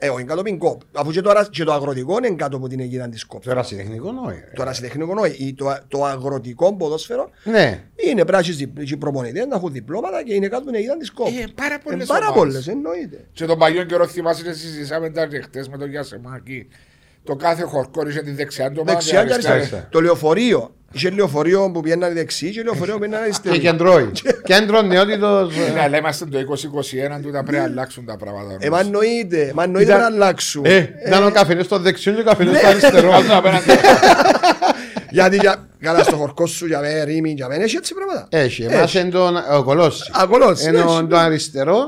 Ναι. 0.00 0.06
Ε, 0.06 0.10
όχι, 0.10 0.24
κάτω 0.24 0.42
πιν 0.42 0.58
κόπ. 0.58 0.80
Αφού 0.92 1.10
και 1.10 1.20
το, 1.20 1.30
αρα- 1.30 1.48
και 1.50 1.64
το 1.64 1.72
αγροτικό 1.72 2.16
είναι 2.18 2.30
κάτω 2.30 2.56
από 2.56 2.68
την 2.68 2.80
αιγύδα 2.80 3.08
της 3.08 3.24
κόπ. 3.24 3.42
Το 3.44 3.52
ρασιτεχνικό 3.52 4.10
όχι. 4.26 4.38
ρε. 4.38 4.50
Το 4.54 4.62
ερασιτεχνικό 4.62 5.14
όχι. 5.18 5.44
Η- 5.46 5.54
Το, 5.54 5.78
το 5.88 6.04
αγροτικό 6.04 6.74
ποδόσφαιρο 6.76 7.30
Ναι. 7.44 7.82
είναι 7.96 8.14
πρέπει 8.14 8.30
να 8.32 8.38
έχεις 8.38 8.56
δι- 8.56 8.82
και 8.84 8.94
οι 8.94 8.96
προπονητές 8.96 9.46
να 9.46 9.56
έχουν 9.56 9.72
διπλώματα 9.72 10.22
και 10.22 10.34
είναι 10.34 10.46
κάτω 10.48 10.56
από 10.62 10.66
την 10.66 10.74
αιγύδα 10.74 10.96
της 10.96 11.10
κόπ. 11.12 11.26
Ε, 11.26 11.30
πάρα 11.54 11.78
πολλές 11.78 12.02
Ε, 12.02 12.12
πάρα 12.12 12.26
ομάδες. 12.26 12.42
πολλές, 12.42 12.68
εννοείται. 12.68 13.24
Και 13.32 13.44
τον 13.46 13.58
παλιό 13.58 13.84
καιρό 13.84 14.06
θυμάσαι 14.06 14.42
και 14.42 14.52
συζητήσαμε 14.52 15.10
τα 15.10 15.26
και 15.26 15.40
χτες 15.40 15.68
με 15.68 15.78
τον 15.78 15.88
Γιάσεμάκη. 15.90 16.68
Το 17.24 17.36
κάθε 17.36 17.62
χορκό 17.62 18.08
είχε 18.08 18.20
τη 18.22 18.30
δεξιά 18.30 18.66
του 18.68 18.76
ομάδα, 18.80 18.92
Δεξιά 18.92 19.24
και 19.24 19.32
αριστερά. 19.32 19.54
αριστερά. 19.56 19.88
Το 19.90 20.00
λεωφορείο 20.00 20.74
Είχε 20.94 21.10
λεωφορείο 21.10 21.70
που 21.70 21.80
πιέναν 21.80 22.12
δεξί 22.14 22.50
και 22.50 22.62
λεωφορείο 22.62 22.92
που 22.94 22.98
πιέναν 23.00 23.18
Και 23.18 23.24
αριστερή. 23.24 23.58
κεντρώει. 23.58 24.10
Κέντρο 24.44 24.82
νεότητος. 24.82 25.54
Ναι, 25.74 25.80
αλλά 25.80 25.96
είμαστε 25.98 26.24
το 26.24 26.38
2021 26.38 27.20
του, 27.22 27.30
τα 27.30 27.42
πρέπει 27.42 27.56
να 27.58 27.62
αλλάξουν 27.64 28.04
τα 28.04 28.16
πράγματα. 28.16 28.56
Ε, 28.60 28.68
μα 28.70 28.80
εννοείται, 28.80 29.52
μα 29.54 29.62
εννοείται 29.64 29.88
Ήταν- 29.90 30.00
να 30.00 30.06
αλλάξουν. 30.06 30.64
Ε, 30.64 30.88
ήταν 31.06 31.26
ο 31.26 31.30
καφενές 31.30 31.64
στο 31.64 31.78
δεξιό 31.78 32.12
και 32.12 32.20
ο 32.20 32.24
καφενές 32.24 32.58
στο 32.58 32.66
αριστερό. 32.66 33.10
Κάτω 33.10 33.36
απέναντι. 33.36 33.64
Γιατί 35.10 35.36
για- 35.36 35.68
καλά 35.80 36.02
στο 36.02 36.16
χορκό 36.16 36.46
σου 36.46 36.66
για 36.66 36.80
μένα, 36.80 37.04
ρήμη, 37.04 37.30
για 37.30 37.48
μένα, 37.48 37.62
έχει 37.62 37.76
έτσι 37.76 37.94
πράγματα. 37.94 38.26
Έχει, 38.30 38.62
εμάς 38.62 38.94
είναι 38.94 39.08
τον 39.10 39.36
ο 39.56 39.62
Κολώσης. 39.62 40.08
Α, 40.22 40.26
Κολώσης, 40.26 40.66
Ενώ 40.66 40.78
έχει. 40.78 41.06
το 41.06 41.16
αριστερό, 41.16 41.78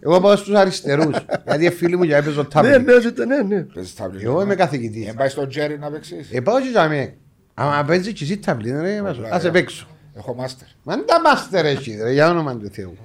εγώ 0.00 0.20
πάω 0.20 0.36
στους 0.36 0.54
αριστερούς. 0.54 1.16
Γιατί 1.46 1.70
φίλοι 1.70 1.96
μου 1.96 2.02
για 2.02 2.16
έπαιζω 2.16 2.42
Ναι, 2.42 2.48
τάμπλετ. 2.48 2.86
ναι, 2.86 3.24
ναι, 3.24 3.36
ναι, 3.36 3.42
ναι. 3.56 3.60
Παίζεις 3.74 3.94
τάμπλετ. 3.94 4.22
Εγώ 4.24 4.42
είμαι 4.42 4.54
καθηγητής. 4.54 5.08
Ε, 5.08 5.12
πάει 5.16 5.28
στο 5.28 5.46
Τζέρι 5.46 5.78
να 5.78 5.90
παίξεις. 5.90 6.28
Ε, 6.32 6.40
πάω 6.40 6.60
και 6.60 6.68
για 6.70 6.88
μέ. 6.88 7.14
Άμα 7.54 7.84
παίζεις 7.84 8.12
και 8.12 8.24
εσύ 8.24 8.38
τάμπλετ, 8.38 8.80
ρε, 8.80 9.02
βάζω. 9.02 9.22
ας 9.30 9.42
σε 9.42 9.50
παίξω. 9.50 9.86
Έχω 10.16 10.34
μάστερ. 10.34 10.66
Μα 10.82 10.94
είναι 10.94 11.02
τα 11.02 11.20
μάστερ 11.20 11.64
έχει, 11.64 11.96
ρε, 12.02 12.12
για 12.12 12.30
όνομα 12.30 12.56
του 12.56 12.68
Θεού. 12.72 12.96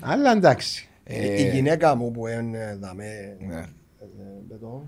Αλλά 0.00 0.30
εντάξει. 0.32 0.88
Ε, 1.04 1.40
Η 1.42 1.48
γυναίκα 1.50 1.94
μου 1.94 2.10
που 2.10 2.26
είναι 2.26 2.78
δαμέ, 2.80 3.36
Ναι. 3.48 3.54
ε, 3.58 4.54
εδώ, 4.54 4.86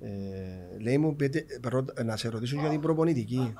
ε, 0.00 0.08
λέει 0.82 0.98
μου 0.98 1.16
πείτε, 1.16 1.44
πρώτα- 1.60 2.04
να 2.04 2.16
σε 2.16 2.28
ρωτήσω 2.28 2.56
για 2.60 2.68
την 2.68 2.80
προπονητική. 2.80 3.54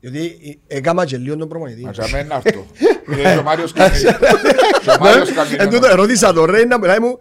Διότι 0.00 0.58
ε, 0.68 0.76
έκαμα 0.76 1.04
και 1.04 1.16
λίγο 1.16 1.36
τον 1.36 1.48
προπονητή. 1.48 1.82
Μα 1.82 1.90
για 1.90 2.06
μένα 2.12 2.34
αυτό. 2.34 2.66
Είναι 3.12 3.36
ο 3.38 3.42
Μάριος 3.42 3.72
Καμίνο. 3.72 4.10
Και 4.82 4.90
ο 4.90 4.96
Μάριος 5.00 5.28
Εν 5.28 5.34
Καμίνο. 5.34 5.68
τούτο 5.68 5.86
ερώτησα 5.86 6.32
τον 6.32 6.44
Ρέι 6.44 6.64
να 6.64 6.78
μιλάει 6.78 6.98
μου, 6.98 7.16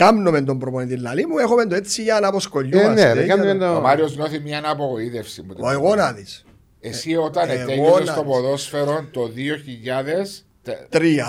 ε, 0.00 0.04
κάμνω 0.04 0.30
με 0.30 0.42
τον 0.42 0.58
προπονητή 0.58 0.96
λαλή 0.96 1.26
μου, 1.26 1.38
έχουμε 1.38 1.64
το 1.66 1.74
έτσι 1.74 2.02
για 2.02 2.20
να 2.20 2.26
Ε, 2.26 2.28
αποσκολιόμαστε. 2.28 3.04
ναι, 3.06 3.12
ρε, 3.12 3.24
για 3.24 3.36
κάμε 3.36 3.52
να- 3.52 3.70
Ο 3.70 3.74
το... 3.74 3.80
Μάριος 3.80 4.16
νιώθει 4.16 4.38
μια 4.38 4.62
απογοήτευση. 4.64 5.42
που 5.42 5.54
Μα 5.58 5.72
εγώ 5.72 5.94
να 5.94 6.12
δεις. 6.12 6.44
Εσύ 6.80 7.16
όταν 7.16 7.50
Εγώ 7.50 7.66
τέλειωσες 7.66 8.06
να 8.06 8.12
στο 8.12 8.22
δεις. 8.22 8.32
ποδόσφαιρο 8.32 9.04
το 9.10 9.28
2003 9.28 10.86
Τρία. 10.88 11.26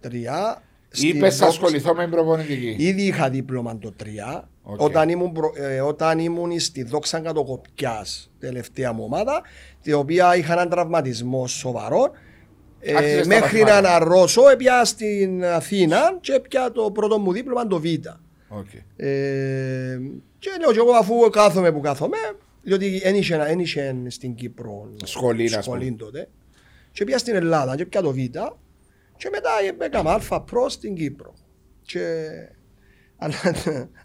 Τρία. 0.00 0.62
είπες 0.90 1.34
Στην 1.34 1.42
θα 1.44 1.46
ασχοληθώ 1.46 1.94
με 1.94 2.02
την 2.02 2.10
προπονητική. 2.10 2.76
Ήδη 2.78 3.02
είχα 3.02 3.30
δίπλωμα 3.30 3.78
το 3.78 3.92
3. 4.02 4.48
Οκ. 4.62 4.80
Όταν, 4.80 5.08
ήμουν, 5.08 5.32
προ- 5.32 5.56
ε, 5.56 5.80
όταν 5.80 6.18
ήμουν 6.18 6.60
στη 6.60 6.82
Δόξα 6.82 7.20
Κατοκοπιάς, 7.20 8.30
τελευταία 8.38 8.92
μου 8.92 9.04
ομάδα, 9.04 9.42
την 9.82 9.94
οποία 9.94 10.36
είχα 10.36 10.52
έναν 10.52 10.68
τραυματισμό 10.68 11.46
σοβαρό. 11.46 12.10
Ε, 12.84 12.94
Άρχισες 12.96 13.20
τα 13.20 13.26
μέχρι 13.26 13.58
να 13.58 13.64
μαθήματα. 13.64 13.96
αναρρώσω, 13.96 14.48
επήα 14.48 14.84
στην 14.84 15.44
Αθήνα 15.44 16.18
και 16.20 16.32
έπιασα 16.32 16.72
το 16.72 16.90
πρώτο 16.90 17.18
μου 17.18 17.32
δίπλωμα 17.32 17.66
το 17.66 17.80
Β. 17.80 17.84
Οκ. 18.48 18.66
Ε, 18.96 19.98
και 20.38 20.50
λέω 20.60 20.72
και 20.72 20.78
εγώ 20.78 20.92
αφού 20.92 21.30
κάθομαι 21.30 21.72
που 21.72 21.80
κάθομαι, 21.80 22.16
διότι 22.62 22.98
δεν 22.98 23.14
είχε, 23.14 23.34
εν 23.34 23.58
είχε 23.58 23.96
στην 24.08 24.34
Κύπρο 24.34 24.90
Σχολή, 25.04 25.44
ας 25.44 25.50
πούμε. 25.50 25.62
σχολή 25.62 25.92
τότε. 25.98 26.28
Και 26.92 27.04
πήα 27.04 27.18
στην 27.18 27.34
Ελλάδα 27.34 27.76
και 27.76 27.86
πήρα 27.86 28.02
το 28.02 28.10
Β. 28.10 28.16
Και 29.16 29.28
μετά 29.32 29.50
έκανα 29.78 30.12
άλφα, 30.12 30.42
pro 30.42 30.68
στην 30.68 30.94
Κύπρο. 30.94 31.34
Και... 31.82 32.28
Αλλά 33.16 33.34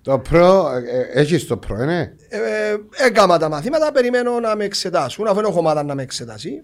Το 0.02 0.20
pro, 0.20 0.70
ε, 0.72 1.00
ε, 1.00 1.20
έχεις 1.22 1.48
το 1.48 1.58
pro, 1.58 1.76
ναι. 1.76 2.02
ε, 2.30 2.76
έκανα 3.06 3.40
τα 3.40 3.50
μαθήματα, 3.50 3.92
περιμένω 3.92 4.40
να 4.40 4.56
με 4.56 4.64
εξετάσουν, 4.64 5.28
αφού 5.28 5.40
έχω 5.40 5.60
ομάδα 5.60 5.84
να 5.84 5.96
με 5.96 6.02
εξετάσει. 6.02 6.64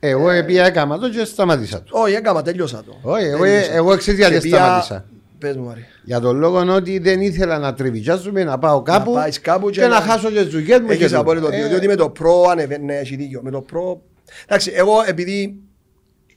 Εγώ 0.00 0.30
επήα 0.30 0.64
έκαμα 0.64 0.98
το 0.98 1.08
και 1.10 1.24
σταματήσα 1.24 1.82
το. 1.82 1.98
Όχι, 1.98 2.14
έκανα, 2.14 2.42
τελειώσα 2.42 2.82
το. 2.86 2.96
Όχι, 3.02 3.24
εγώ- 3.24 3.42
Τελειώσα. 3.42 3.72
εγώ 3.72 3.96
ξέρεις 3.96 4.20
γιατί 4.20 4.34
Και 4.34 4.40
πήα- 4.48 4.56
σταμάτησα. 4.58 5.04
Πες 5.38 5.56
μου, 5.56 5.68
Άρη. 5.70 5.84
Για 6.04 6.20
τον 6.20 6.36
λόγο 6.38 6.74
ότι 6.74 6.98
δεν 6.98 7.20
ήθελα 7.20 7.58
να 7.58 7.74
τριβιζάζουμε, 7.74 8.44
να 8.44 8.58
πάω 8.58 8.82
κάπου, 8.82 9.12
πάεις 9.12 9.40
κάπου 9.40 9.70
και, 9.70 9.80
και 9.80 9.86
να 9.86 9.88
να- 9.88 10.00
χάσω 10.00 10.30
και 10.30 10.42
τις 10.42 10.52
δουλειές 10.52 10.80
μου. 10.80 10.86
Έχεις 10.86 10.98
και 10.98 11.04
τούτο. 11.06 11.20
απόλυτο 11.20 11.46
Ε, 11.46 11.50
δίκιο, 11.50 11.68
διότι 11.68 11.86
με 11.86 11.94
το 11.94 12.10
προ 12.10 12.42
ανεβαίνει, 12.50 12.84
ναι, 12.84 12.96
έχει 12.96 13.16
δίκιο. 13.16 13.40
Με 13.42 13.50
το 13.50 13.60
προ... 13.60 14.02
Εντάξει, 14.46 14.72
εγώ 14.74 14.92
επειδή 15.06 15.60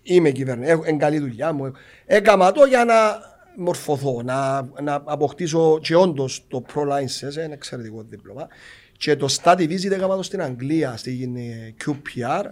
είμαι 0.03 0.29
κυβέρνηση, 0.29 0.71
έχω 0.71 0.83
εν 0.85 0.97
καλή 0.97 1.19
δουλειά 1.19 1.53
μου, 1.53 1.71
έκανα 2.05 2.51
το 2.51 2.65
για 2.65 2.85
να 2.85 2.95
μορφωθώ, 3.55 4.21
να, 4.23 4.69
να 4.81 5.01
αποκτήσω 5.05 5.79
και 5.81 5.95
όντως 5.95 6.45
το 6.47 6.63
Pro 6.73 6.81
License, 6.81 7.35
ένα 7.37 7.53
εξαιρετικό 7.53 8.05
δίπλωμα. 8.09 8.47
Και 8.97 9.15
το 9.15 9.27
Study 9.41 9.61
Visit 9.69 9.91
έκανα 9.91 10.15
το 10.15 10.23
στην 10.23 10.41
Αγγλία, 10.41 10.93
στην 10.97 11.35
ε, 11.35 11.73
QPR. 11.85 12.43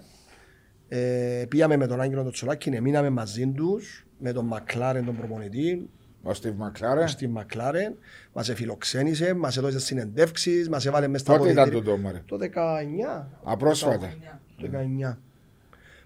Ε, 0.89 1.43
πήγαμε 1.49 1.77
με 1.77 1.87
τον 1.87 2.01
Άγγελο 2.01 2.23
τον 2.23 2.31
Τσολάκη, 2.31 2.81
μείναμε 2.81 3.09
μαζί 3.09 3.47
τους, 3.47 4.05
με 4.19 4.31
τον 4.31 4.45
Μακλάρεν 4.45 5.05
τον 5.05 5.17
προπονητή, 5.17 5.89
Ο 6.23 6.33
Στίβ 6.33 6.55
Μακλάρε. 6.57 7.07
στη 7.07 7.27
Μακλάρεν, 7.27 7.95
μας 8.33 8.49
εφιλοξένησε, 8.49 9.33
μας 9.33 9.57
έδωσε 9.57 9.79
συνεντεύξεις, 9.79 10.69
μας 10.69 10.85
έβαλε 10.85 11.07
μέσα 11.07 11.23
στα 11.23 11.37
Πότε 11.37 11.49
ήταν 11.51 11.63
αποδητήρια. 11.67 11.91
τούτο, 11.95 12.07
μωρέ. 12.07 12.21
Το 12.25 12.37
19. 12.37 13.27
Απρόσφατα. 13.43 14.13
Το 14.61 14.67
19. 14.71 15.17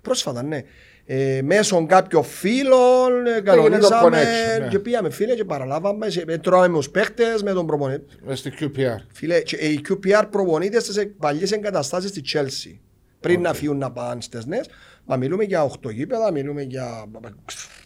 Πρόσφατα, 0.01 0.43
ναι. 0.43 0.61
Ε, 1.05 1.41
μέσω 1.43 1.85
κάποιων 1.85 2.23
φίλων 2.23 3.25
ε, 3.37 3.41
κανονίσαμε 3.41 4.17
connection, 4.17 4.61
ναι. 4.61 4.67
και 4.67 4.79
πήγαμε 4.79 5.09
φίλε 5.09 5.35
και 5.35 5.43
παραλάβαμε. 5.45 6.09
σε- 6.09 6.23
ε, 6.27 6.37
Τρώμε 6.37 6.67
με 6.67 6.75
τους 6.77 6.89
παίχτες, 6.89 7.43
με 7.43 7.51
τον 7.53 7.65
προπονητή. 7.65 8.15
Μες 8.25 8.39
στη 8.39 8.51
QPR. 8.59 9.05
Φίλε, 9.13 9.41
και, 9.41 9.55
ε, 9.55 9.67
οι 9.67 9.81
QPR 9.89 10.23
προπονείτες 10.31 10.83
στις 10.83 11.07
παλιές 11.17 11.51
εγκαταστάσεις 11.51 12.09
στη 12.09 12.21
Chelsea. 12.33 12.77
Πριν 13.21 13.41
να 13.41 13.53
φύγουν 13.53 13.77
να 13.77 13.91
πάνε 13.91 14.21
στις 14.21 14.45
νέες. 14.45 14.69
Μα 15.05 15.15
μιλούμε 15.15 15.43
για 15.43 15.63
8 15.63 15.91
γήπεδα, 15.91 16.31
μιλούμε 16.31 16.61
για 16.61 17.05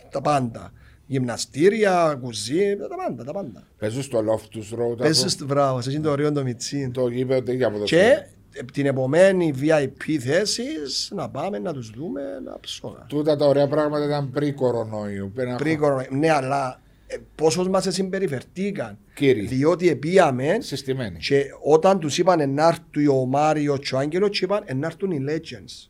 τα 0.09 0.21
πάντα. 0.21 0.71
Γυμναστήρια, 1.07 2.19
κουζί, 2.21 2.75
τα 2.77 2.95
πάντα, 2.95 3.23
τα 3.23 3.31
πάντα. 3.31 3.63
Παίζουν 3.77 4.01
στο 4.01 4.19
loft 4.19 4.47
τους 4.49 4.73
road. 4.73 4.97
Πες 4.97 5.17
αυτό. 5.17 5.29
στο 5.29 5.47
βράδυ, 5.47 5.81
σε 5.81 5.89
εκείνο 5.89 6.03
το 6.03 6.11
ωραίο 6.11 6.31
το 6.31 6.43
μιτσίν. 6.43 6.91
Το 6.91 7.07
γήπεδο 7.07 7.41
τι 7.41 7.55
για 7.55 7.71
ποδοσφαίρο. 7.71 8.03
Και 8.03 8.59
ε, 8.59 8.63
την 8.63 8.85
επομένη 8.85 9.53
VIP 9.61 10.17
θέσεις 10.19 11.11
να 11.15 11.29
πάμε 11.29 11.59
να 11.59 11.73
τους 11.73 11.89
δούμε 11.89 12.21
να 12.45 12.59
ψώνα. 12.59 13.05
Τούτα 13.07 13.35
τα 13.35 13.45
ωραία 13.45 13.67
πράγματα 13.67 14.05
ήταν 14.05 14.29
πριν 14.31 14.55
κορονοϊού. 14.55 15.31
πριν 15.35 15.47
ένα 15.47 15.57
Πριν 15.57 15.79
κορονοϊό. 15.79 16.07
Ναι, 16.11 16.31
αλλά 16.31 16.79
ε, 17.07 17.15
πόσος 17.35 17.69
μας 17.69 17.87
συμπεριφερθήκαν. 17.89 18.97
Κύριοι. 19.13 19.45
Διότι 19.45 19.89
επίαμε 19.89 20.57
Συστημένοι. 20.59 21.17
και 21.19 21.45
όταν 21.63 21.99
τους 21.99 22.17
είπαν 22.17 22.53
να 22.53 22.67
έρθει 22.67 23.07
ο 23.07 23.25
Μάριος 23.25 23.79
και 23.79 23.95
ο 23.95 23.97
Άγγελος 23.97 24.29
και 24.39 24.45
είπαν 24.45 24.63
να 24.75 24.87
έρθουν 24.87 25.11
οι 25.11 25.25
legends. 25.29 25.89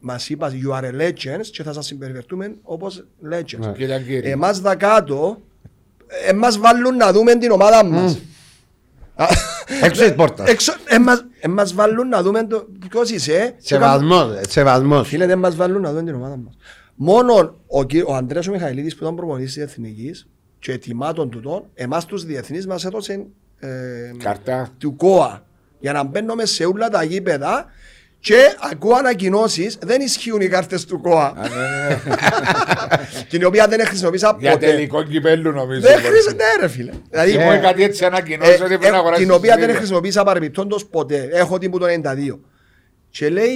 Μας 0.00 0.28
είπαν 0.28 0.52
you 0.64 0.74
are 0.74 0.84
a 0.84 1.00
legends 1.00 1.46
και 1.50 1.62
θα 1.62 1.72
σας 1.72 1.86
συμπεριφερθούμε 1.86 2.54
όπως 2.62 3.06
legends. 3.32 3.72
Και 3.76 3.84
ήταν 3.84 4.06
κύριοι. 4.06 4.30
Εμάς 4.30 4.60
δα 4.60 4.74
κάτω, 4.74 5.42
εμάς 6.28 6.58
βάλουν 6.58 6.96
να 6.96 7.12
δούμε 7.12 7.34
την 7.34 7.50
ομάδα 7.50 7.84
μας. 7.84 8.18
Α, 9.14 9.26
Έξω 9.82 10.02
της 10.02 10.14
πόρτας. 10.14 10.48
Έξω, 10.48 10.72
εμάς, 10.86 11.24
εμάς 11.40 11.74
βάλουν 11.74 12.08
να 12.08 12.22
δούμε 12.22 12.46
το, 12.46 12.66
ποιος 12.88 13.10
είσαι. 13.10 13.54
Σεβασμός, 13.58 14.32
ε, 14.36 14.40
σεβασμός. 14.48 15.08
Φίλε, 15.08 15.26
δεν 15.26 15.38
μας 15.38 15.56
βάλουν 15.56 15.80
να 15.80 15.90
δούμε 15.90 16.02
την 16.02 16.14
ομάδα 16.14 16.36
μας. 16.36 16.54
Μόνο 17.02 17.60
ο, 17.66 17.84
κυ- 17.84 18.08
ο 18.08 18.14
Ανδρέας 18.14 18.46
ο 18.48 18.50
Μιχαηλίδης 18.50 18.94
που 18.96 19.02
ήταν 19.04 19.14
προπονητής 19.14 19.52
της 19.54 19.62
Εθνικής 19.62 20.28
και 20.58 20.72
ετοιμάτων 20.72 21.30
τούτων, 21.30 21.64
εμάς 21.74 22.04
τους 22.04 22.24
διεθνείς 22.24 22.66
μας 22.66 22.84
έδωσε 22.84 23.26
ε, 23.58 23.68
Καρτά. 24.22 24.68
του 24.78 24.96
ΚΟΑ 24.96 25.46
για 25.78 25.92
να 25.92 26.04
μπαίνουμε 26.04 26.44
σε 26.44 26.64
όλα 26.64 26.88
τα 26.88 27.02
γήπεδα 27.02 27.66
και 28.20 28.36
ακούω 28.72 28.94
ανακοινώσεις, 28.94 29.78
δεν 29.82 30.00
ισχύουν 30.00 30.40
οι 30.40 30.48
κάρτες 30.48 30.84
του 30.84 31.00
ΚΟΑ. 31.00 31.26
Α, 31.26 31.34
ναι, 31.34 31.48
ναι, 31.48 31.88
ναι. 32.08 33.24
την 33.28 33.44
οποία 33.44 33.66
δεν 33.68 33.86
χρησιμοποίησα 33.86 34.36
Για 34.40 34.52
ποτέ. 34.52 34.66
τελικό 34.66 35.02
κυπέλου 35.02 35.50
νομίζω. 35.52 35.80
Δεν 35.80 35.90
χρησιμοποίησα, 35.98 36.32
ναι 36.34 36.60
ρε 36.60 36.68
φίλε. 36.68 36.90
Δηλαδή, 37.10 37.30
Και 37.32 37.38
μου 37.38 37.60
κάτι 37.60 37.82
έτσι 37.82 38.04
ανακοινώσει 38.04 38.50
ότι 38.50 38.66
πρέπει 38.66 38.82
να 38.82 38.88
ε, 38.88 38.98
αγοράσεις 38.98 39.24
την 39.24 39.30
οποία 39.34 39.48
δεν 39.48 39.50
εισιτήρια. 39.58 39.76
χρησιμοποίησα 39.78 40.24
παρεμπιπτόντως 40.24 40.86
ποτέ. 40.86 41.28
Έχω 41.32 41.58
την 41.58 41.70
που 41.70 41.78
το 41.78 41.86
92. 41.86 42.38
Και 43.10 43.28
λέει, 43.28 43.50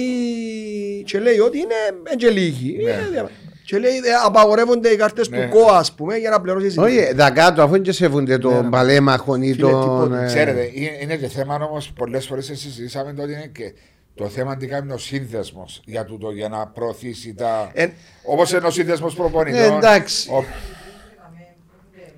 και 1.05 1.19
λέει 1.19 1.39
ότι 1.39 1.57
είναι 1.57 1.75
εγγελίγη. 2.11 2.77
Ναι. 2.83 3.23
Και 3.65 3.77
λέει 3.77 3.91
ε, 3.95 4.01
απαγορεύονται 4.25 4.89
οι 4.89 4.95
κάρτες 4.95 5.29
Ναι. 5.29 5.43
του 5.43 5.49
ΚΟΑ 5.49 5.77
ας 5.77 5.93
πούμε 5.93 6.15
για 6.17 6.29
να 6.29 6.41
πληρώσεις 6.41 6.77
Όχι, 6.77 6.89
εισιτήριο. 6.95 7.15
δα 7.15 7.31
κάτω, 7.31 7.61
αφού 7.63 7.81
και 7.81 7.91
σέβονται 7.91 8.37
τον 8.37 8.69
παλέμαχον 8.69 9.41
ή 9.41 9.53
Φίλε, 9.53 9.69
τον... 9.69 9.81
τίποτα. 9.81 10.21
ε, 10.23 10.25
Ξέρετε, 10.25 10.69
είναι- 10.73 10.97
είναι 11.01 11.15
και 11.15 11.27
θέμα 11.27 11.55
όμως 11.55 11.91
πολλές 11.95 12.25
φορές 12.27 12.45
συζητήσαμε 12.45 13.13
το 13.13 13.21
ότι 13.21 13.31
είναι 13.31 13.49
και 13.53 13.73
το 14.15 14.27
θέμα 14.29 14.57
τι 14.57 14.67
κάνει 14.67 14.91
ο 14.91 14.97
σύνδεσμος 14.97 15.81
για 15.85 16.05
τούτο, 16.05 16.31
για 16.31 16.49
να 16.49 16.67
προωθήσει 16.67 17.33
τα. 17.33 17.71
Ε, 17.73 17.87
Όπως 18.23 18.51
είναι 18.51 18.65
ο 18.67 18.69
σύνδεσμος 18.71 19.15
προπονητών. 19.15 19.61
Ε, 19.73 19.75
εντάξει. 19.75 20.29
Ο- 20.31 20.43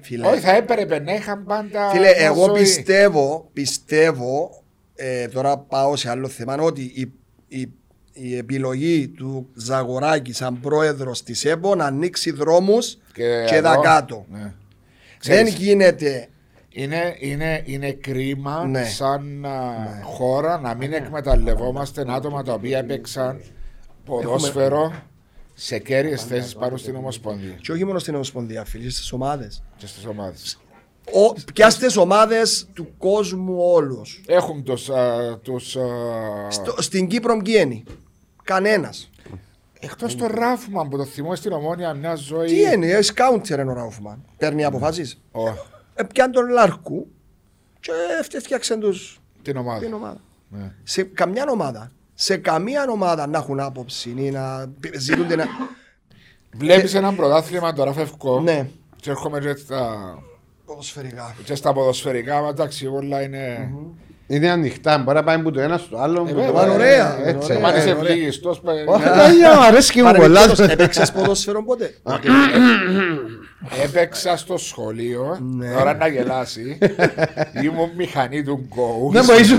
Φίλε, 0.02 0.28
Όχι, 0.28 0.40
θα 0.40 0.56
έπρεπε 0.56 1.00
να 1.00 1.14
είχαν 1.14 1.44
πάντα. 1.44 1.90
Φίλε, 1.90 2.02
μια 2.18 2.26
εγώ 2.26 2.46
ζωή. 2.46 2.60
πιστεύω, 2.60 3.50
πιστεύω, 3.54 4.64
ε, 4.96 5.28
τώρα 5.28 5.58
πάω 5.58 5.96
σε 5.96 6.10
άλλο 6.10 6.28
θέμα, 6.28 6.56
ότι 6.56 6.82
η, 6.82 7.12
η, 7.48 7.70
η 8.14 8.38
επιλογή 8.38 9.08
του 9.08 9.50
Ζαγοράκη 9.54 10.34
σαν 10.34 10.60
πρόεδρος 10.60 11.24
της 11.24 11.46
ΕΠΟ 11.46 11.76
να 11.76 11.86
ανοίξει 11.86 12.32
δρόμους 12.32 12.98
και, 13.14 13.26
εδώ, 13.50 13.70
δα 13.70 13.78
κάτω. 13.78 14.26
ναι. 14.32 14.40
Δεν 14.40 14.54
Ξέρεις, 15.20 15.54
γίνεται. 15.54 16.28
είναι, 16.70 17.16
είναι, 17.20 17.62
είναι 17.66 17.92
κρίμα 17.92 18.66
Ναι. 18.66 18.84
σαν 18.84 19.46
α, 19.46 19.74
χώρα 20.04 20.60
να 20.60 20.76
μην 20.76 20.94
εκμεταλλευόμαστε 20.94 22.06
άτομα 22.08 22.44
τα 22.44 22.54
οποία 22.54 22.78
έπαιξαν 22.78 23.42
ποδόσφαιρο 24.06 24.94
σε 25.54 25.80
κέρυες 25.80 26.24
θέσεις 26.24 26.56
πάνω 26.56 26.78
στην 26.78 26.96
Ομοσπονδία 26.96 27.58
Και 27.62 27.72
όχι 27.72 27.86
μόνο 27.86 28.00
στην 28.00 28.14
Ομοσπονδία, 28.16 28.66
φίλοι, 28.66 28.90
στις 28.90 29.12
ομάδες. 29.12 29.64
και 29.78 29.88
στις 29.88 30.06
ομάδες. 30.06 30.58
Ο, 31.14 31.34
πιάστε 31.54 32.00
ομάδες 32.00 32.68
του 32.74 32.94
κόσμου 32.98 33.56
όλους. 33.60 34.22
Έχουν 34.28 34.64
τους, 34.64 34.90
α, 34.90 35.38
τους 35.38 35.76
α, 35.76 35.88
Στην 36.78 37.08
Κύπρο 37.08 37.36
γκένει. 37.36 37.84
Κανένας. 38.44 39.10
εκτός 39.80 40.16
το 40.16 40.28
Ράφμαν 40.28 40.90
που 40.90 40.98
το 40.98 41.06
θυμώ 41.06 41.36
στην 41.36 41.52
Ομόνια 41.52 41.94
μια 41.94 42.16
ζωή. 42.16 42.48
Τι 42.48 42.62
είναι, 42.62 42.88
ε, 42.88 43.02
σκάουντσερ 43.02 43.60
είναι 43.60 43.72
ο 43.72 43.74
Ράουφμαν. 43.74 44.26
Παίρνει 44.38 44.64
αποφάσεις. 44.66 45.22
Ω, 45.32 45.48
Ε, 45.96 46.04
πιάνει 46.04 46.34
τον 46.34 46.48
Λάρκου 46.50 47.08
και 47.80 47.92
έφτιαξαν 48.36 48.80
τους 48.80 49.20
την 49.42 49.58
ομάδα. 49.58 49.80
την 49.80 49.94
ομάδα. 49.94 50.22
Ναι. 50.50 50.72
Σε 50.84 51.04
καμιά 51.04 51.46
ομάδα. 51.50 51.92
Σε 52.14 52.38
καμία 52.38 52.86
ομάδα 52.90 53.28
να 53.28 53.38
έχουν 53.38 53.60
άποψη 53.60 54.14
ή 54.18 54.32
να 54.32 54.66
ζητούνται 54.98 55.36
να. 55.36 55.46
Βλέπεις 56.58 56.94
έναν 56.94 57.16
πρωτάθλημα 57.16 57.74
τώρα 57.74 57.94
φεύγω 57.94 58.40
ναι. 58.40 58.70
και 58.96 59.10
έρχομαι 59.10 59.40
και 59.40 59.56
στα, 59.56 59.98
Ποδοσφαιρικά. 60.68 61.36
και 61.44 61.56
στα 61.56 61.74
ποδοσφαιρικά, 61.74 62.42
μα 62.42 62.48
εντάξει 62.48 62.88
όλα 62.88 63.22
είναι... 63.22 63.72
Είναι 64.30 64.50
ανοιχτά, 64.50 64.98
μπορεί 64.98 65.18
να 65.18 65.24
πάει 65.24 65.36
από 65.36 65.52
το 65.52 65.60
ένα 65.60 65.78
στο 65.78 65.98
άλλο. 65.98 66.22
που 66.24 66.34
βέβαια, 66.36 66.52
το 66.52 66.60
άλλο- 66.60 66.74
ωραία, 66.74 67.18
ε, 67.26 67.30
Έτσι. 67.30 67.52
ωραία. 67.52 67.60
Μα 67.72 67.76
είσαι 67.78 67.90
ε, 67.90 67.94
ωραία. 67.94 68.12
ευλίγιστος, 68.12 68.60
παι- 68.60 68.88
Όχι, 68.88 69.04
παιδιά, 69.04 69.54
μου 69.56 69.62
αρέσει 69.64 70.02
μου 70.02 70.12
πολλά. 70.12 70.42
Έπαιξες 70.70 71.12
ποδόσφαιρο 71.12 71.64
ποτέ. 71.64 71.94
Έπαιξα 73.84 74.38
στο 74.38 74.58
σχολείο, 74.58 75.38
Ναι. 75.42 75.72
τώρα 75.74 75.94
να 75.94 76.08
γελάσει, 76.08 76.78
ήμουν 77.64 77.90
μηχανή 77.98 78.44
του 78.44 78.68
γκοου. 78.76 79.10
Δεν 79.12 79.26
μπορεί 79.26 79.44
σου. 79.44 79.58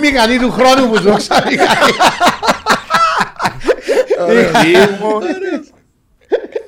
Μηχανή 0.00 0.38
του 0.38 0.50
χρόνου 0.50 0.88
που 0.90 0.96
σου 0.96 1.14
ξαφνικά. 1.16 1.64
Ήμουν 4.66 5.22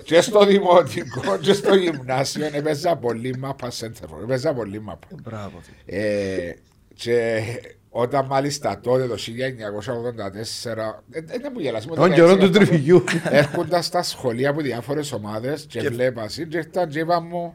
και 0.09 0.21
στο 0.21 0.45
δημοτικό 0.47 1.39
και 1.41 1.53
στο 1.53 1.75
γυμνάσιο 1.75 2.49
έπαιζα 2.53 2.97
πολύ 2.97 3.37
μάπα 3.39 3.71
σέντερφορ, 3.71 4.23
έπαιζα 4.23 4.55
πολύ 4.55 4.81
μάπα. 4.81 5.07
Μπράβο. 5.23 5.61
Ε, 5.87 6.53
και 6.95 7.43
όταν 7.91 8.27
μάλιστα 8.27 8.81
τότε 8.83 9.07
το 9.07 9.15
1984, 9.17 11.03
ε, 11.11 11.19
ε, 11.19 11.23
δεν 11.39 11.51
μου 11.55 11.61
γελάσει, 11.61 11.87
ήμουν 11.87 11.99
Τον 11.99 12.13
καιρό 12.13 12.33
16 12.33 12.39
του 12.39 12.51
τριφυγιού. 12.51 13.05
έρχονταν 13.31 13.83
στα 13.83 14.03
σχολεία 14.03 14.51
από 14.51 14.61
διάφορες 14.61 15.13
ομάδες 15.13 15.65
και, 15.69 15.81
Και- 15.81 15.89
βλέπα 15.89 16.25
εσύ 16.25 16.47
και 16.47 16.57
ήρθαν 16.57 16.89
και 16.89 16.99
είπαν 16.99 17.27
μου 17.31 17.55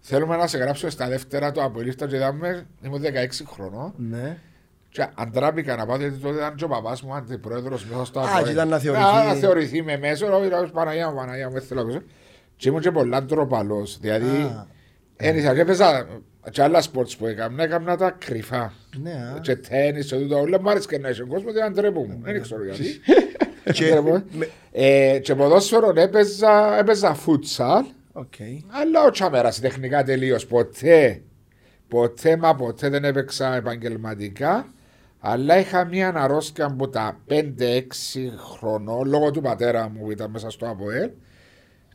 θέλουμε 0.00 0.36
να 0.36 0.46
σε 0.46 0.58
γράψω 0.58 0.90
στα 0.90 1.08
δεύτερα 1.08 1.52
του 1.52 1.62
απολύφτα 1.62 2.06
και 2.06 2.16
είδαμε 2.16 2.66
ήμουν 2.84 3.02
16 3.02 3.44
χρονών 3.46 3.92
Ναι. 3.96 4.38
Και 4.94 5.06
αντράπηκα 5.14 5.76
να 5.76 5.86
πάω 5.86 5.96
γιατί 5.96 6.18
τότε 6.18 6.36
ήταν 6.36 6.54
και 6.54 6.64
ο 6.64 6.68
παπάς 6.68 7.02
μου 7.02 7.14
αντιπρόεδρος 7.14 7.84
μέσα 7.86 8.04
στο 8.04 8.20
Α, 8.20 8.22
Αποέλ. 8.28 8.44
και 8.44 8.50
ήταν 8.50 8.68
να 8.68 8.78
θεωρηθεί. 8.78 9.04
Α, 9.04 9.24
να 9.24 9.34
θεωρηθεί 9.34 9.82
με 9.82 9.98
μέσο, 9.98 10.36
όχι 10.36 10.48
λέω 10.48 10.68
Παναγία 10.72 11.08
μου, 11.10 11.14
Παναγία 11.16 11.46
μου, 11.46 11.52
δεν 11.52 11.62
θέλω 11.62 11.80
να 11.82 11.86
ακούσω. 11.86 12.02
Και 12.56 12.68
ήμουν 12.68 12.80
και 12.80 12.90
πολλά 12.90 13.22
ντροπαλός, 13.22 13.98
δηλαδή 14.00 14.26
Α. 14.42 14.66
ένισα 15.16 15.54
και 15.54 15.60
έπαιζα 15.60 16.06
και 16.50 16.62
άλλα 16.62 16.80
σπορτς 16.80 17.16
που 17.16 17.26
έκανα, 17.26 17.62
έκανα 17.62 17.96
τα 17.96 18.10
κρυφά. 18.10 18.72
Ναι, 19.02 19.10
α. 19.36 19.38
Και 19.40 19.56
τέννις 19.56 20.06
και 20.06 20.16
τούτα 20.16 20.36
όλα 20.36 20.60
μου 20.60 20.70
άρεσε 20.70 20.88
και 20.88 20.98
να 20.98 21.08
είσαι 21.08 21.22
κόσμος, 21.24 21.52
δεν 21.52 21.72
ντρέπομαι, 21.72 22.18
δεν 22.22 22.42
ξέρω 22.42 22.64
γιατί. 22.64 22.84
Και- 23.72 23.84
Ντρέπομαι. 23.90 24.24
με- 24.32 24.48
Ε, 24.72 25.18
Και 25.18 25.34
ποδόσφαιρο 25.34 25.92
έπαιζα, 25.96 26.78
έπαιζα 26.78 27.14
φούτσαλ, 27.14 27.84
Οκ. 28.12 28.34
αλλά 28.68 29.04
ο 29.06 29.10
Τσαμέρας 29.10 29.60
τεχνικά 29.60 30.02
τελείως. 30.04 30.46
Ποτέ, 30.46 31.22
ποτέ 31.88 32.36
μα 32.36 32.54
ποτέ 32.54 32.88
δεν 32.88 33.04
έπαιξα 33.04 33.54
επαγγελματικά. 33.54 34.66
Αλλά 35.26 35.58
είχα 35.58 35.84
μια 35.84 36.12
αρρώστια 36.16 36.64
από 36.64 36.88
τα 36.88 37.18
5-6 37.28 37.32
χρονών 38.56 39.08
λόγω 39.08 39.30
του 39.30 39.40
πατέρα 39.40 39.88
μου 39.88 40.00
που 40.00 40.10
ήταν 40.10 40.30
μέσα 40.30 40.50
στο 40.50 40.66
ΑΠΟΕΛ 40.66 41.10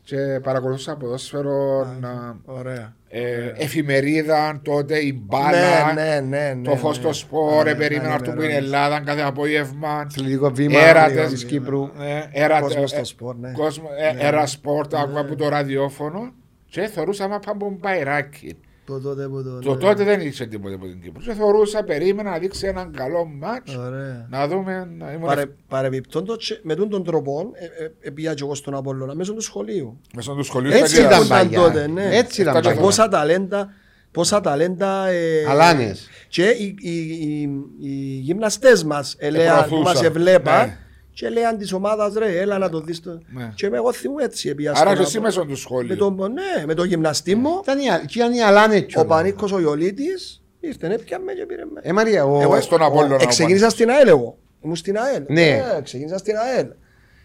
και 0.02 0.16
παρακολουθούσα 0.42 0.96
ποδόσφαιρο 0.96 1.84
να, 2.00 2.36
Ωραία. 2.44 2.94
ε, 3.08 3.52
εφημερίδα 3.56 4.60
τότε 4.64 4.98
η 4.98 5.20
μπάλα 5.24 5.92
Ναι, 5.92 6.02
ναι, 6.02 6.20
ναι, 6.20 6.52
ναι. 6.54 6.62
το 6.68 6.76
φως 6.76 6.96
ναι. 6.96 7.02
στο 7.02 7.12
σπορ 7.12 7.64
Ναι, 7.64 7.70
ε, 7.70 7.74
περίμενα 7.74 8.02
ναι, 8.02 8.08
να 8.08 8.14
έρθουν 8.14 8.28
ναι, 8.34 8.36
που 8.38 8.42
είναι 8.42 8.52
ναι. 8.52 8.58
Ελλάδα 8.58 9.00
κάθε 9.00 9.20
απόγευμα 9.22 9.90
Αθλητικό 9.98 10.50
βήμα 10.50 10.80
Έρατες. 10.80 11.30
της 11.30 11.44
Κύπρου. 11.44 11.82
ε, 11.82 12.42
έρα- 12.44 12.60
Κόσμος 12.60 12.92
ε, 12.92 12.96
στο 12.96 13.04
σπορ, 13.04 13.36
ναι. 13.36 13.52
κόσμος, 13.52 13.90
ε, 14.20 14.26
Έρα 14.26 14.46
σπορ, 14.46 14.86
το 14.86 14.98
άκουγα 14.98 15.20
από 15.20 15.36
το 15.36 15.48
ραδιόφωνο 15.48 16.32
και 16.68 16.86
θεωρούσα 16.86 17.28
μα 17.28 17.38
πάμε 17.38 17.58
από 17.64 17.76
μπαϊράκι. 17.80 18.56
Το 18.90 19.00
τότε 19.00 19.28
που 19.28 19.42
το. 19.42 19.58
Το 19.58 19.70
ναι. 19.74 19.80
τότε 19.80 20.04
δεν 20.04 20.20
ήξερε 20.20 20.48
τίποτε 20.48 20.74
από 20.74 20.86
την 20.86 21.00
Κύπρο. 21.00 21.22
Και 21.22 21.32
θεωρούσα, 21.34 21.84
περίμενα 21.84 22.30
να 22.30 22.38
δείξει 22.38 22.66
έναν 22.66 22.92
καλό 22.92 23.24
μάτς, 23.40 23.74
Ωραία. 23.76 24.26
να 24.30 24.48
δούμε. 24.48 24.88
να 24.98 25.12
ήμουν 25.12 25.26
Παρε, 25.26 25.40
ευ- 25.40 25.50
παρεμπιπτόντως, 25.68 26.60
με 26.62 26.74
τον 26.74 27.04
τρόπο, 27.04 27.50
ε, 27.52 27.84
ε, 27.84 27.90
ε, 28.00 28.10
πήγα 28.10 28.34
και 28.34 28.42
εγώ 28.42 28.54
στον 28.54 28.74
Απόλλωνα 28.74 29.14
μέσω 29.14 29.32
του 29.34 29.40
σχολείου. 29.40 30.00
Μέσω 30.14 30.34
του 30.34 30.42
σχολείου. 30.42 30.70
Έτσι 30.72 30.94
στα 30.94 31.00
ήταν 31.04 31.22
γυράσια. 31.22 31.36
ήταν 31.42 31.50
παλιά. 31.50 31.60
τότε, 31.72 31.86
ναι. 31.86 32.16
Έτσι 32.16 32.40
ήταν 32.40 32.56
Αυτά 32.56 32.60
και 32.68 32.68
Και 32.68 32.74
παλιά. 32.74 32.88
πόσα 32.88 33.08
ταλέντα, 33.08 33.68
πόσα 34.10 34.40
ταλέντα. 34.40 35.06
Ε, 35.08 35.44
Αλάνες. 35.48 36.08
Και 36.28 36.44
οι, 36.44 36.74
οι, 36.80 36.96
οι, 36.98 37.40
οι 37.80 37.90
γυμναστές 38.20 38.84
μας 38.84 39.14
ελέαν, 39.18 39.56
που 39.58 39.64
Επροωθούσαν. 39.64 39.94
μας 39.94 40.02
εβλέπαν 40.04 40.66
Ναι. 40.66 40.76
Και 41.12 41.26
έλεγαν 41.26 41.58
της 41.58 41.72
ομάδας 41.72 42.14
ρε, 42.14 42.40
έλα 42.40 42.58
να 42.58 42.68
το 42.68 42.80
δεις 42.80 43.00
το. 43.00 43.20
Ναι. 43.34 43.52
Και 43.54 43.70
με 43.70 43.76
εγώ 43.76 43.92
θυμούμαι 43.92 44.22
έτσι. 44.24 44.48
επήγα 44.48 44.70
Άρα 44.70 44.80
στον 44.80 44.94
και 44.94 45.02
εσύ 45.02 45.16
Απο- 45.16 45.26
μέσω 45.26 45.40
του 45.40 45.48
με 45.48 45.54
σχολείου. 45.56 45.96
το, 45.96 46.10
ναι, 46.28 46.64
με 46.66 46.74
το 46.74 46.84
γυμναστή 46.84 47.34
μου, 47.34 47.50
Ήταν 47.62 47.78
οι 47.78 47.90
α- 47.90 48.02
και 48.06 48.18
ήταν 48.18 48.32
οι 48.32 48.42
αλάνες 48.42 48.80
ο 48.80 48.84
κιόλας. 48.84 49.08
Πανίκος 49.08 49.52
ο 49.52 49.60
Ιωλίτης, 49.60 50.42
ήρθε, 50.60 50.86
έπια 50.94 51.18
με 51.18 51.32
και 51.32 51.46
πήρε 51.46 51.62
με. 51.74 51.80
Ε, 51.82 51.92
Μαρία, 51.92 52.24
ο- 52.24 52.40
Εγώ 52.40 52.60
στον 52.60 52.82
Απόλλωνα, 52.82 53.14
ο 53.14 53.18
Εξεκίνησα 53.20 53.70
στην 53.70 53.90
ΑΕΛ 53.90 54.08
εγώ. 54.08 54.38
Ήμουν 54.64 54.76
στην 54.76 54.98
ΑΕΛ. 54.98 55.22
Ναι. 55.28 55.48
Ε, 55.48 55.80
Ξεκίνησα 55.82 56.18
στην 56.18 56.34
ΑΕΛ. 56.36 56.66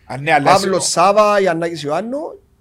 Α, 0.05 0.17
ναι, 0.17 0.33
αλλά 0.33 0.51
Παύλος 0.51 0.77
εσύ- 0.77 0.91
Σάβα, 0.91 1.39
Ιαννάκης 1.41 1.83
Ιωάννου. 1.83 2.17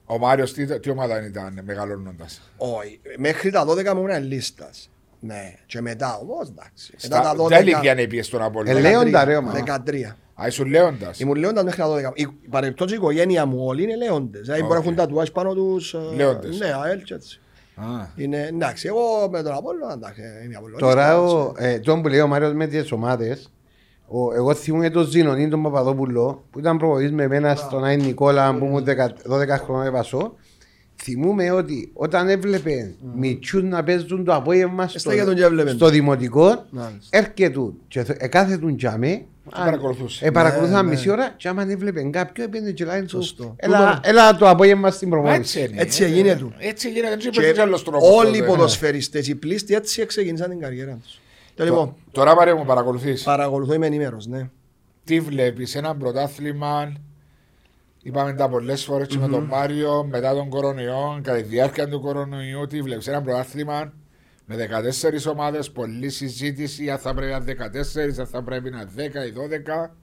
Ο 0.07 0.19
Μάριος 0.19 0.53
τι, 0.53 0.81
τι 0.81 0.91
ομάδα 0.91 1.27
ήταν 1.27 1.61
μεγαλώνοντας; 1.65 2.41
Όχι, 2.57 3.01
μέχρι 3.19 3.51
τα 3.51 3.65
12 3.65 3.91
ήμουν 3.93 4.23
λίστας. 4.25 4.89
Ναι, 5.21 5.55
και 5.67 5.81
μετά 5.81 6.19
όμως, 6.23 6.49
εντάξει. 6.49 6.93
Μετά 7.03 7.07
Στα 7.17 7.23
τα 7.23 7.37
τα 7.37 7.37
12. 7.37 7.61
ηλικία 7.61 7.95
να 7.95 8.07
πήγες 8.07 8.27
στον 8.27 8.43
Απόλλωνα. 8.43 8.79
Ε, 8.79 8.81
λέω- 8.81 9.01
Λέοντα, 9.03 9.25
ρε, 9.25 9.41
μα. 9.41 9.53
13. 9.53 10.17
Α, 10.35 10.47
ήσουν 10.47 10.67
λέοντας. 10.67 11.21
Ήμουν 11.21 11.35
λέοντας 11.37 11.65
μέχρι 11.65 11.81
τα 11.81 11.89
12. 11.89 12.13
Η 12.15 12.27
παρεμπιπτόντως 12.51 12.93
η 12.95 12.97
οικογένεια 12.97 13.47
μου 13.47 13.59
όλοι 13.67 13.83
είναι 13.83 13.97
λέοντες. 13.97 14.41
Δηλαδή 14.41 14.61
μπορεί 14.63 14.73
να 14.75 14.79
έχουν 14.79 14.95
τατουάζ 14.95 15.29
πάνω 15.29 15.55
τους. 15.55 15.95
ε, 15.95 15.99
Λέοντες. 16.17 16.59
Ναι, 16.59 16.73
ΑΕΛ 16.85 17.03
και 17.03 17.15
έτσι. 17.15 17.41
Α, 17.77 17.83
Είναι, 18.17 18.47
εντάξει, 18.53 18.87
εγώ 18.87 19.29
με 19.31 19.43
τον 19.43 19.53
Απόλλωνα, 19.53 19.93
εντάξει, 19.93 20.21
είμαι 20.45 20.55
Απολλωνιστής, 20.57 20.89
Τώρα, 20.89 21.11
εντάξει. 21.13 21.35
ο, 21.35 21.55
ε, 21.57 21.79
τον 21.79 22.03
που 22.03 22.09
λέει 22.09 22.21
ο 22.21 22.27
Μάριος 22.27 22.53
με 22.53 22.67
τις 22.67 22.93
ομάδες, 22.93 23.51
ο, 24.07 24.35
εγώ 24.35 24.55
θυμούμαι 24.55 24.91
τον 24.91 25.07
Ζήνονι, 25.07 25.49
τον 25.49 25.63
Παπαδόπουλο, 25.63 26.45
που 26.51 26.59
ήταν 26.59 26.77
προπονητής 26.79 27.13
με 27.13 27.23
εμένα 27.23 27.55
στον 27.55 27.85
Άιν 27.85 28.03
Νικόλα, 28.05 28.55
που 28.55 28.65
ήμουν 28.65 28.85
10 28.85 29.09
12 29.29 29.49
χρόνια 29.65 29.89
έπασο. 29.89 30.35
Θυμούμαι 31.03 31.51
ότι 31.51 31.91
όταν 31.95 32.29
έβλεπε 32.29 32.95
μητσούς 33.17 33.63
να 33.63 33.83
παίζουν 33.85 34.25
το 34.25 34.35
απόγευμα 34.35 34.87
στο, 34.89 34.97
Έσταγε 34.97 35.25
τον 35.25 35.35
και 35.35 35.43
έβλεπε. 35.45 35.71
στο 35.71 35.89
δημοτικό, 35.89 36.65
Μάλιστα. 36.71 37.19
έρχεται 37.19 37.53
και 37.89 38.03
θε- 38.05 38.23
εκάθετουν 38.23 38.77
τζαμί, 38.77 39.27
παρακολουθούσε. 39.51 40.27
Ε, 40.27 40.31
παρακολουθούσαν 40.31 40.85
Ναι, 40.85 40.91
ναι. 40.91 40.97
μισή 40.97 41.11
ώρα 41.11 41.35
και 41.37 41.49
άμα 41.49 41.63
έβλεπε 41.63 42.03
κάποιο 42.03 42.45
έπαιρνε 42.45 42.71
και 42.71 42.85
λέει 42.85 43.03
του 43.03 43.09
Σωστό. 43.09 43.55
έλα, 43.57 44.01
έλα 44.03 44.37
το 44.37 44.49
απόγευμα 44.49 44.91
στην 44.91 45.09
Μα 45.09 45.17
προμόνηση. 45.17 45.61
Έτσι 45.61 45.73
είναι. 45.73 45.83
Έτσι 45.83 46.03
έγινε 46.05 46.37
του. 46.37 46.53
Έτσι 46.59 46.89
έγινε. 46.89 47.09
Δεν 47.09 47.19
Και 47.19 47.29
υπάρχει 47.41 47.61
άλλος 47.61 47.85
τρόπος. 47.85 48.11
όλοι 48.11 48.37
οι 48.37 48.39
τότε. 48.41 48.51
ποδοσφαιριστές, 48.51 49.29
οι 49.29 49.35
πλήστοι 49.35 49.75
έτσι 49.75 50.07
ξεκίνησαν 50.07 50.49
την 50.51 50.61
καριέρα 50.61 50.99
τους. 51.03 51.19
Τέλο, 51.55 51.69
Λοιπόν, 51.69 51.95
Τώρα 52.13 52.35
Μαρία 52.35 52.57
μου 52.57 52.65
παρακολουθείς; 52.65 53.23
παρακολουθώ 53.23 53.75
είμαι 53.75 53.87
ενημέρος, 53.87 54.27
ναι. 54.27 54.49
Τι 55.05 55.21
βλέπεις, 55.21 55.75
ένα 55.75 55.97
πρωτάθλημα. 55.97 56.93
Είπαμε 58.03 58.33
τα 58.33 58.49
πολλές 58.49 58.85
φορές 58.85 59.07
και 59.07 59.19
με 59.19 59.29
τον 59.29 59.43
Μάριο 59.45 60.07
μετά 60.11 60.35
τον 60.35 60.49
κορονοϊό, 60.49 61.21
κατά 61.23 61.37
τη 61.37 61.43
διάρκεια 61.43 61.89
του 61.89 62.01
κορονοϊού, 62.01 62.67
τι 62.67 62.83
βλέπεις, 62.83 63.07
ένα 63.07 63.23
πρωτάθλημα 63.23 63.93
με 64.47 64.57
14 64.57 65.31
ομάδες, 65.33 65.71
πολλή 65.71 66.11
συζήτηση, 66.11 66.91
αν 66.91 66.99
θα 66.99 67.15
πρέπει 67.15 67.31
να 67.31 67.37
είναι 67.37 67.71
14, 68.15 68.19
αν 68.21 68.27
θα 68.27 68.43
πρέπει 68.43 68.71
να 68.71 68.81
είναι 68.81 68.91
10 68.97 69.27
ή 69.27 69.33
12. 69.33 69.95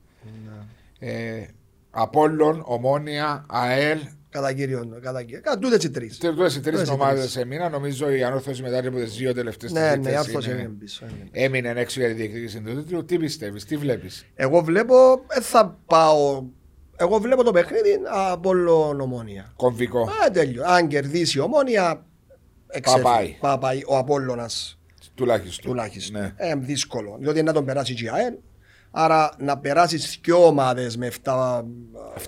Ε, 1.00 1.46
Απόλλων, 1.92 2.62
Ομόνια, 2.66 3.46
ΑΕΛ, 3.50 4.00
Κατά 4.30 4.54
κύριο, 4.54 5.00
κατά 5.02 5.24
κύριο. 5.24 5.42
Κατά 5.42 5.60
τούτες 5.60 5.84
οι 5.84 5.90
τρεις. 5.90 6.18
Τούτες 6.18 6.56
οι 6.56 6.60
τρεις 6.60 6.74
Τούτες 6.74 6.90
οι 6.90 6.92
ομάδες 6.92 7.36
έμειναν. 7.36 7.72
Νομίζω 7.72 8.10
η 8.12 8.24
ανόρθωση 8.24 8.62
μετά 8.62 8.80
από 8.88 8.98
τις 8.98 9.16
δύο 9.16 9.34
τελευταίες 9.34 9.72
Ναι, 9.72 9.92
τρίτες 9.92 10.12
ναι, 10.12 10.18
αυτός 10.18 10.46
είναι- 10.46 10.54
έμεινε 10.56 10.76
πίσω. 10.80 11.06
έμεινε. 11.06 11.30
Έμεινε 11.32 11.74
έξω 11.82 12.00
για 12.00 12.10
τη 12.10 12.16
διεκδίκηση 12.16 12.62
του 12.62 12.76
τίτλου. 12.76 13.06
Τι 13.06 13.18
πιστεύεις, 13.18 13.66
τι 13.66 13.78
βλέπεις; 13.78 14.26
Εγώ 14.36 14.62
βλέπω, 14.62 14.96
δεν 15.28 15.42
θα 15.42 15.80
πάω. 15.86 16.44
Εγώ 16.96 17.18
βλέπω 17.20 17.44
το 17.44 17.52
παιχνίδι 17.52 18.00
από 18.32 18.50
ομόνια. 19.02 19.52
Κομβικό. 19.56 20.02
Α, 20.02 20.32
τέλειο. 20.34 20.64
Αν 20.66 20.88
κερδίσει 20.88 21.38
η 21.38 21.42
ομόνια, 21.42 21.82
εξέφυγε. 21.82 22.11
Παπάει. 22.84 23.38
Παπάει 23.40 23.82
ο 23.88 23.98
Απόλλωνας 23.98 24.80
Τουλάχιστον. 25.16 25.70
τουλάχιστον. 25.70 26.22
Ναι. 26.22 26.34
Ε, 26.36 26.56
δύσκολο. 26.56 27.18
Διότι 27.20 27.44
να 27.44 27.54
τον 27.54 27.66
περάσει 27.66 27.94
και 27.94 28.04
η 28.04 28.10
ΑΕΛ. 28.10 28.34
Άρα 28.92 29.36
να 29.40 29.58
περάσεις 29.58 30.20
δύο 30.24 30.46
ομάδες 30.46 30.98
με 30.98 31.12
7 31.24 31.64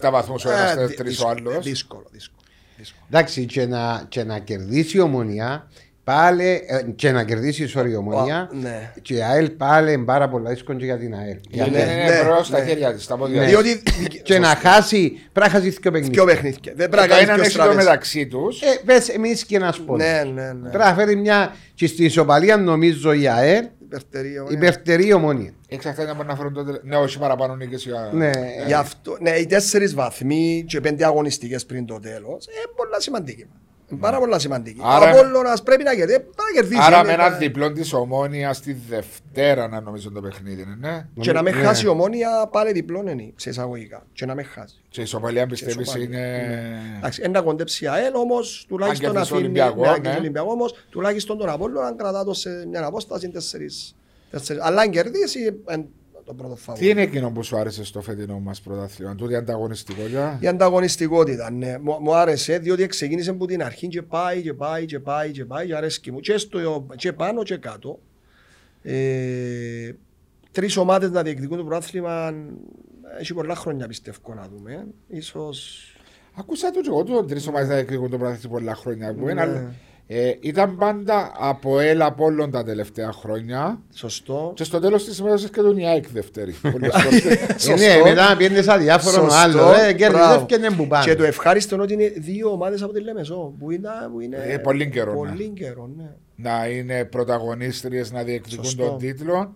7 0.01 0.11
βαθμούς 0.11 0.45
ο 0.45 0.51
ένας, 0.51 0.95
τρεις 0.95 1.19
ο 1.19 1.27
άλλος. 1.29 1.63
Δύσκολο, 1.63 2.07
δύσκολο. 2.11 2.45
δύσκολο. 2.77 3.05
Εντάξει, 3.09 3.45
και 3.45 3.65
να, 3.65 4.05
και 4.09 4.23
να 4.23 4.39
κερδίσει 4.39 4.97
η 4.97 4.99
ομονία 4.99 5.67
πάλι 6.03 6.63
ε, 6.67 6.81
και 6.95 7.11
να 7.11 7.23
κερδίσεις 7.23 7.75
sorry, 7.77 7.89
η 7.89 7.95
ομονία. 7.95 8.37
Α, 8.37 8.49
ναι. 8.61 8.91
Και 9.01 9.13
η 9.13 9.21
ΑΕΛ 9.21 9.49
πάλι 9.49 9.93
είναι 9.93 10.03
πάρα 10.05 10.29
πολλά 10.29 10.49
δύσκολο 10.49 10.77
και 10.77 10.85
για 10.85 10.97
την 10.97 11.15
ΑΕΛ. 11.15 11.37
Γιατί 11.49 11.69
Ναι, 11.69 11.77
δεν 11.85 11.97
είναι 11.97 12.03
ναι, 12.09 12.23
μπρος 12.23 12.47
στα 12.47 12.59
ναι. 12.59 12.65
χέρια 12.65 12.93
της, 12.93 13.03
στα 13.03 13.17
πόδια 13.17 13.39
Ναι. 13.41 13.47
της. 13.47 13.53
Διότι. 13.53 13.83
Και 14.23 14.39
να 14.39 14.47
χάσει, 14.47 15.09
πρέπει 15.31 15.47
να 15.47 15.49
χάσει 15.59 15.69
δύο 15.69 15.91
παιχνίδια. 15.91 16.11
Πιο 16.11 16.25
παιχνίδια. 16.25 16.73
Δεν 16.75 16.89
Το 16.89 16.97
πρέπει 16.97 17.09
να 17.09 17.15
έναν 17.17 17.27
κάνει 17.27 17.41
έχει 17.41 17.49
πιο 17.49 17.57
το 17.57 17.63
στραβές. 17.63 17.75
μεταξύ 17.85 18.27
τους. 18.27 18.61
Ε, 18.61 18.79
πες 18.85 19.09
εμείς 19.09 19.45
και 19.45 19.55
ένας 19.55 19.79
πόντος. 19.79 20.05
Ναι, 20.07 20.23
ναι, 20.33 20.51
ναι. 20.53 20.69
Πρέπει 20.69 20.83
να 20.85 20.93
φέρει 20.93 21.15
μια 21.15 21.55
και 21.75 21.87
στη 21.87 22.03
ισοπαλία 22.05 22.57
νομίζω 22.57 23.13
η 23.13 23.27
ΑΕΛ 23.27 23.65
Υπερτερία, 23.85 24.41
ναι. 24.41 24.53
υπερτερή 24.53 25.13
ομόνια. 25.13 25.53
Εξαρτάται 25.69 26.07
να 26.07 26.13
μπορεί 26.13 26.27
να 26.27 26.35
φέρουν 26.35 26.53
τότε. 26.53 26.79
Ναι, 26.83 26.95
όχι 26.97 27.19
παραπάνω 27.19 27.55
νίκες 27.55 27.83
για... 27.83 28.09
Ναι. 28.13 28.29
Γι' 28.67 28.73
αυτό, 28.73 29.17
ναι, 29.21 29.29
οι 29.29 29.45
τέσσερις 29.45 29.93
βαθμοί 29.93 30.63
και 30.67 30.81
πέντε 30.81 31.05
αγωνιστικές 31.05 31.65
πριν 31.65 31.85
το 31.85 31.99
τέλος 31.99 32.45
είναι 32.45 32.73
πολλά 32.75 32.99
σημαντικοί. 32.99 33.45
Είναι 33.93 34.01
Πάρα 34.01 34.19
πολλά 34.19 34.39
σημαντικοί. 34.39 34.79
Άρα- 34.83 35.05
Ο 35.05 35.19
Απόλλωνας 35.19 35.63
πρέπει 35.63 35.83
να 35.83 35.95
κερδίσει. 35.95 36.19
Πρέπει 36.19 36.35
να 36.55 36.61
κερδίσει. 36.61 36.81
Άρα 36.83 36.97
είναι 36.97 37.07
με 37.07 37.13
ένα 37.13 37.29
τα- 37.29 37.37
διπλό 37.37 37.71
της 37.71 37.93
ομόνιας 37.93 38.57
στη 38.57 38.73
Δευτέρα 38.89 39.67
να 39.67 39.81
νομίζω 39.81 40.11
το 40.11 40.21
παιχνίδι 40.21 40.61
είναι, 40.61 40.75
ναι. 40.79 41.07
Και 41.23 41.31
να 41.31 41.41
με 41.41 41.51
Ναι. 41.51 41.57
χάσει 41.61 41.85
η 41.85 41.87
ομόνια 41.87 42.47
πάλι 42.51 42.71
διπλό 42.71 42.99
είναι 42.99 43.33
σε 43.35 43.49
εισαγωγικά. 43.49 44.05
Και 44.13 44.25
να 44.25 44.35
με 44.35 44.43
χάσει. 44.43 44.81
Και 44.89 44.99
η 44.99 45.03
ισοπαλία 45.03 45.47
πιστεύεις 45.47 45.75
ισοπαλία, 45.87 46.05
είναι... 46.05 46.81
Εντάξει, 46.97 47.21
ένα 47.23 47.41
κοντέψει 47.41 47.83
η 47.83 47.87
ΑΕΛ 47.87 48.15
όμως 48.15 48.65
τουλάχιστον 48.67 49.07
Αν 49.07 49.13
κερδίσει 49.13 49.33
αφήνει 49.33 49.47
Ολυμπιακός, 49.47 49.81
ναι, 49.81 49.87
αν 49.87 49.93
ναι. 49.93 49.99
κερδίσει 49.99 50.19
Ολυμπιακός 50.19 50.51
όμως 50.53 50.85
τουλάχιστον 50.89 51.37
τον 51.37 51.49
Απόλλωνα 51.49 51.87
αν 51.87 51.97
κρατά 51.97 52.23
το 52.23 52.33
σε 52.33 52.49
μια 52.67 52.85
απόσταση 52.85 53.29
τέσσερις. 53.29 53.95
τέσσερις. 54.31 54.61
Αλλά 54.63 54.81
αν 54.81 54.89
κερδίσει 54.89 55.61
εν, 55.65 55.85
το 56.25 56.33
πρώτο 56.33 56.55
φαβό. 56.55 56.79
Τι 56.79 56.89
είναι 56.89 57.01
εκείνο 57.01 57.31
που 57.31 57.43
σου 57.43 57.57
άρεσε 57.57 57.83
στο 57.83 58.01
φετινό 58.01 58.39
μας 58.39 58.61
πρωτάθλημα, 58.61 59.15
τούτη 59.15 59.35
ανταγωνιστικότητα; 59.35 60.37
Η 60.41 60.47
ανταγωνιστικότητα, 60.47 61.51
ναι. 61.51 61.77
Μου, 61.81 61.97
μου 62.01 62.15
άρεσε 62.15 62.57
διότι 62.57 62.87
ξεκίνησε 62.87 63.29
από 63.29 63.45
την 63.45 63.63
αρχή 63.63 63.87
και 63.87 64.01
πάει 64.01 64.41
και 64.41 64.53
πάει 64.53 64.85
και 64.85 64.99
πάει 64.99 65.31
και 65.31 65.45
πάει 65.45 65.67
και 65.67 65.75
αρέσκει 65.75 66.11
μου. 66.11 66.19
Και, 66.19 66.37
στο, 66.37 66.87
και 66.95 67.13
πάνω 67.13 67.43
και 67.43 67.57
κάτω. 67.57 67.99
Ε, 68.81 69.91
τρεις 70.51 70.77
ομάδες 70.77 71.11
να 71.11 71.21
διεκδικούν 71.23 71.57
το 71.57 71.63
πρωτάθλημα 71.63 72.33
έχει 73.19 73.33
πολλά 73.33 73.55
χρόνια 73.55 73.87
πιστεύω 73.87 74.33
να 74.33 74.47
δούμε. 74.55 74.85
Ίσως... 75.07 75.87
Ακούσα 76.35 76.71
το 76.71 76.81
και 76.81 76.89
εγώ 76.89 77.03
του 77.03 77.25
τρεις 77.25 77.47
ομάδες 77.47 77.67
να 77.67 77.75
εκδικούν 77.75 78.09
το 78.09 78.17
πρωτάθλημα 78.17 78.53
πολλά 78.53 78.75
χρόνια 78.75 79.13
που 79.13 79.21
είναι, 79.21 79.33
Ναι. 79.33 79.41
αλλά, 79.41 79.73
ε, 80.07 80.31
ήταν 80.39 80.75
πάντα 80.77 81.31
από 81.37 81.79
έλα 81.79 82.05
από 82.05 82.23
όλων 82.25 82.51
τα 82.51 82.63
τελευταία 82.63 83.11
χρόνια 83.11 83.81
Σωστό. 83.93 84.51
και 84.55 84.63
στο 84.63 84.79
τέλος 84.79 85.05
της 85.05 85.17
ημέρας 85.17 85.49
και 85.49 85.61
τον 85.67 85.77
ΑΕΚ 85.77 86.09
δεύτερη. 86.09 86.55
Πολλές 86.71 86.93
φορές. 86.95 87.67
Ε, 87.67 87.73
Ναι, 87.73 88.01
μετά 88.09 88.35
πιέντε 88.37 88.61
σαν 88.61 88.79
διάφορο 88.81 89.15
Σωστό, 89.23 89.35
άλλο. 89.39 89.71
Ε, 89.71 89.93
κέρδισε 89.93 90.09
μπράβο. 90.23 90.45
και 90.45 90.57
δεν 90.57 90.75
που 90.75 90.87
πάνε. 90.87 91.03
Και 91.05 91.15
το 91.15 91.23
ευχάριστο 91.23 91.75
είναι 91.75 91.83
ότι 91.83 91.93
είναι 91.93 92.07
δύο 92.17 92.49
ομάδες 92.51 92.81
από 92.81 92.93
τη 92.93 93.01
Λέμεσο 93.01 93.53
που 93.59 93.71
είναι, 93.71 93.89
που 94.11 94.19
είναι 94.19 94.37
Ε, 94.47 94.57
πολύ 94.57 94.89
καιρό, 94.89 95.11
ναι. 95.11 95.17
Πολύ 95.29 95.51
καιρό, 95.55 95.89
ναι. 95.97 96.09
να 96.35 96.67
είναι 96.67 97.05
πρωταγωνίστριες 97.05 98.11
να 98.11 98.23
διεκδικούν 98.23 98.65
Σωστό. 98.65 98.85
τον 98.85 98.97
τίτλο. 98.97 99.51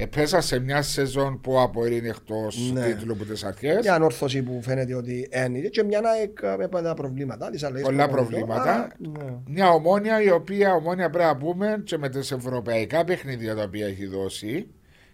Επέσα 0.00 0.40
σε 0.40 0.58
μια 0.58 0.82
σεζόν 0.82 1.40
που 1.40 1.60
από 1.60 1.86
είναι 1.86 2.08
εκτός 2.08 2.70
Ναι. 2.72 2.84
τίτλου 2.86 3.12
από 3.12 3.24
τις 3.24 3.44
αρχές. 3.44 3.78
Μια 3.82 3.94
ανόρθωση 3.94 4.42
που 4.42 4.60
φαίνεται 4.62 4.94
ότι 4.94 5.28
είναι 5.46 5.58
και 5.68 5.82
μια 5.82 6.00
ΑΕΚ 6.04 6.38
με 6.58 6.68
πάντα 6.68 6.94
προβλήματα. 6.94 7.50
Τις 7.50 7.62
αλλαγές 7.62 7.86
Πολλά 7.86 8.08
που 8.08 8.10
κάνουν, 8.14 8.26
προβλήματα. 8.28 8.62
άρα, 8.62 8.88
ναι. 8.98 9.36
Μια 9.46 9.70
ομόνια 9.70 10.22
η 10.22 10.30
οποία 10.30 10.74
ομόνια 10.74 11.10
πρέπει 11.10 11.26
να 11.28 11.36
πούμε 11.36 11.82
και 11.84 11.98
με 11.98 12.08
τις 12.08 12.32
ευρωπαϊκά 12.32 13.04
παιχνίδια 13.04 13.54
τα 13.54 13.62
οποία 13.62 13.86
έχει 13.86 14.06
δώσει 14.06 14.66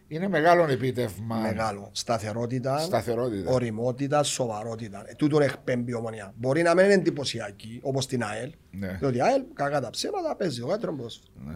είναι 0.09 0.29
μεγάλο 0.29 0.67
επίτευγμα. 0.69 1.37
Μεγάλο. 1.37 1.89
Σταθερότητα, 1.93 2.79
Σταθερότητα. 2.79 3.51
οριμότητα, 3.51 4.23
σοβαρότητα. 4.23 5.03
Ε, 5.07 5.15
τούτον 5.15 5.43
εκπέμπει 5.43 5.91
η 5.91 5.95
ομονία. 5.95 6.33
Μπορεί 6.37 6.63
να 6.63 6.75
μην 6.75 6.85
είναι 6.85 6.95
εντυπωσιακή 6.95 7.79
όπως 7.83 8.07
την 8.07 8.23
ΑΕΛ. 8.25 8.53
Ναι. 8.71 8.97
Διότι 9.01 9.17
η 9.17 9.21
ΑΕΛ, 9.21 9.43
κακά 9.55 9.81
τα 9.81 9.91
ψέματα, 9.91 10.37
παίζει 10.37 10.61
το 10.61 10.67
καλύτερο 10.67 10.95
ποδόσφαιρο. 10.95 11.33
Ναι. 11.47 11.55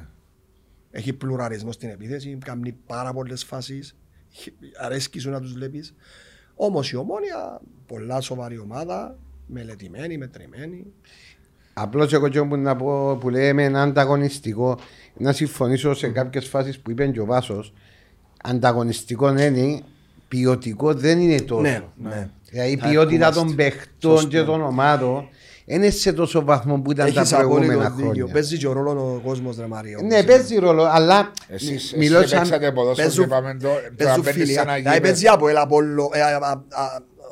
Έχει 0.91 1.13
πλουραλισμό 1.13 1.73
στην 1.73 1.89
επίθεση, 1.89 2.39
κάνει 2.45 2.73
πάρα 2.87 3.13
πολλές 3.13 3.45
φάσεις. 3.45 3.97
Αρέσκει 4.81 5.19
σου 5.19 5.31
να 5.31 5.41
τους 5.41 5.53
βλέπεις. 5.53 5.95
Όμως 6.55 6.91
η 6.91 6.97
ομόνια, 6.97 7.61
πολλά 7.87 8.21
σοβαρή 8.21 8.59
ομάδα, 8.59 9.19
μελετημένη, 9.47 10.19
μετρημένη. 10.19 10.93
Απλώς 11.73 12.13
εγώ 12.13 12.29
και 12.29 12.43
που 12.43 12.57
να 12.57 12.77
πω 12.77 13.17
που 13.17 13.29
λέμε 13.29 13.65
ένα 13.65 13.83
ανταγωνιστικό, 13.83 14.79
να 15.17 15.33
συμφωνήσω 15.33 15.95
σε 15.95 16.09
κάποιες 16.09 16.47
φάσεις 16.47 16.79
που 16.79 16.91
είπε 16.91 17.07
και 17.07 17.21
ο 17.21 17.25
Βάσος. 17.25 17.73
Ανταγωνιστικό 18.43 19.29
είναι, 19.29 19.83
ποιοτικό 20.29 20.95
δεν 20.95 21.21
είναι 21.21 21.41
τόσο. 21.41 21.61
Ναι, 21.61 21.83
ναι. 21.97 22.29
Δηλαδή 22.51 22.71
η 22.73 22.77
Θα 22.77 22.89
ποιότητα 22.89 23.27
ερχόμαστε. 23.27 23.41
των 23.47 23.55
παιχτών 23.57 24.11
Σωστό. 24.13 24.29
και 24.29 24.43
των 24.43 24.63
ομάδων 24.63 25.29
δεν 25.67 25.77
είναι 25.77 25.91
σε 25.91 26.13
τόσο 26.13 26.45
βαθμό 26.45 26.79
που 26.81 26.91
ήταν 26.91 27.13
τα 27.15 27.21
Έχει 27.21 27.35
προηγούμενα 27.35 27.73
απόλυτο 27.73 27.89
δίκιο. 27.97 28.05
χρόνια. 28.07 28.27
Παίζει 28.33 28.57
και 28.59 28.67
ο 28.67 28.73
ρόλος 28.73 28.95
ο 28.95 29.21
κόσμος, 29.25 29.57
Ρε 29.59 29.67
Μαρία. 29.67 29.99
Ναι, 30.05 30.23
παίζει 30.23 30.57
ρόλο, 30.59 30.83
αλλά 30.85 31.33
Εσείς, 31.49 31.95
μιλώ 31.97 32.19
εσείς 32.19 32.31
σαν. 32.31 32.39
παίξατε 32.41 32.73
ποδόσφαιρο 32.73 33.09
και 33.09 33.15
Παίζουν- 33.17 33.27
είπαμε 33.27 33.55
το, 33.63 33.69
τώρα 33.69 33.81
Παίζουν 33.97 34.23
μπαίνεις 34.23 34.41
φίλοι. 34.41 34.53
σε 34.53 34.61
ένα 34.61 34.75
Δηλαδή 34.75 35.01
παίζει 35.01 35.19
γήπεδο. 35.19 35.35
από 35.35 35.49
ελ, 35.49 35.59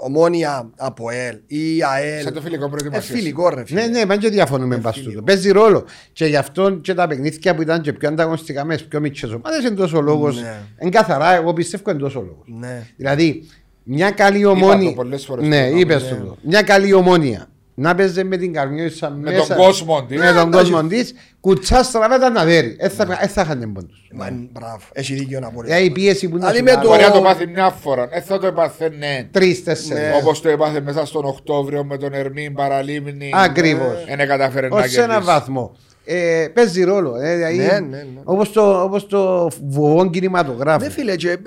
Απόλλω, 0.06 0.36
ε, 0.40 0.44
α, 0.44 0.50
α, 0.50 0.54
α, 0.54 0.60
ομόνια 0.60 0.70
από 0.76 1.10
ελ 1.10 1.38
ή 1.46 1.82
ΑΕΛ. 1.82 2.22
Σαν 2.22 2.32
το 2.32 2.40
φιλικό 2.40 2.64
Ε, 2.64 2.68
προετοιμασίας. 2.68 3.18
φιλικό 3.18 3.48
ρε 3.48 3.64
φίλε. 3.64 3.80
Ναι, 3.80 3.86
ναι, 3.86 4.06
πάνε 4.06 4.20
και 4.20 4.28
διαφωνούμε 4.28 4.76
πας 4.78 4.98
τούτο. 4.98 5.22
Παίζει 5.22 5.50
ρόλο. 5.50 5.84
Και 6.12 6.26
γι' 6.26 6.36
αυτό 6.36 6.70
και 6.70 6.94
τα 6.94 7.06
παιχνίδια 7.06 7.54
που 7.54 7.62
ήταν 7.62 7.80
και 7.80 7.92
πιο 7.92 8.08
ανταγωνιστικά 8.08 8.64
μες 8.64 8.76
τις 8.76 8.86
πιο 8.86 9.00
μικρές 9.00 9.30
ομάδες 9.30 9.64
είναι 9.64 9.74
τόσο 9.74 10.00
λόγος. 10.00 10.40
Ναι. 10.40 10.56
Εν 10.76 10.90
καθαρά, 10.90 11.34
εγώ 11.34 11.52
πιστεύω 11.52 11.90
είναι 11.90 11.98
τόσο 12.00 12.20
λόγος. 12.20 12.44
Ναι. 12.46 12.86
Δηλαδή, 12.96 13.42
μια 13.82 14.10
καλή 14.10 14.42
το 14.42 14.50
ομόνια. 14.50 14.92
πολλές 14.94 15.24
φορές 15.24 15.46
Ναι, 15.48 15.70
το 15.70 15.76
είπες 15.76 16.02
ναι. 16.02 16.16
το. 16.16 16.36
Μια 16.42 16.62
καλή 16.62 16.92
ομόνια. 16.92 17.46
Να 17.78 17.94
παίζει 17.94 18.24
με 18.24 18.36
την 18.36 18.52
καρμιόσα 18.52 19.10
Με 19.10 19.30
μέσα. 19.30 19.46
τον 19.46 19.56
κόσμο 19.56 20.04
της. 20.04 20.18
Με 20.18 20.32
τον 20.32 20.48
Ναι, 20.48 20.56
κόσμο 20.56 20.82
της. 20.82 21.14
Κουτσά 21.40 21.82
στραβέτα 21.82 22.30
να 22.30 22.44
δέρει. 22.44 22.76
Δεν 22.80 22.90
θα- 22.90 23.04
δεν 23.04 23.28
θα 23.28 23.40
είχαν 23.42 23.72
πόντους. 23.72 24.08
Μα, 24.14 24.28
Μπράβο. 24.52 24.78
Έχει 24.92 25.14
δίκιο 25.14 25.40
να 25.40 25.50
μπορεί. 25.50 25.66
Δηλαδή 25.66 25.84
η 25.84 25.90
πίεση 25.90 26.28
που 26.28 26.36
είναι 26.36 26.46
Ali 26.50 26.56
σου 26.56 26.62
με 26.62 26.70
βάλει. 26.70 26.82
το- 26.82 26.88
Μπορεί 26.90 27.02
να 27.02 27.10
το 27.10 27.20
πάθει 27.20 27.46
μια 27.46 27.70
φορά. 27.70 28.08
Ε, 28.10 28.20
θα 28.20 28.38
το 28.38 28.46
έπαθε 28.46 28.90
Τρεις, 29.30 29.64
τέσσερις. 29.64 30.02
Ναι. 30.02 30.16
Όπως 30.22 30.40
το 30.40 30.48
έπαθε 30.48 30.80
μέσα 30.80 31.06
στον 31.06 31.24
Οκτώβριο 31.24 31.84
με 31.84 31.96
τον 31.98 32.12
Ερμήν 32.12 32.54
Παραλίμνη. 32.54 33.30
Ακριβώς. 33.34 34.04
Δεν 34.16 34.28
κατάφερε 34.28 34.68
να 34.68 34.76
Ως 34.76 34.90
σε 34.90 34.98
ένα 35.02 35.06
κερδίσει. 35.06 35.30
βαθμό. 35.32 35.76
Ε, 36.08 36.48
παίζει 36.54 36.84
ρόλο. 36.84 37.16
Ε, 37.16 37.34
δηλαδή, 37.34 37.56
Ναι, 37.56 37.64
ναι, 37.64 37.80
ναι. 37.96 38.20
Όπως 38.24 38.52
το, 38.52 38.82
όπως 38.82 39.06
το 39.06 39.50
βουβόν 39.64 40.10
κινηματογράφο. 40.10 40.84
Ναι 40.84 40.90
φίλε, 40.90 41.16
και, 41.16 41.30
ε, 41.30 41.38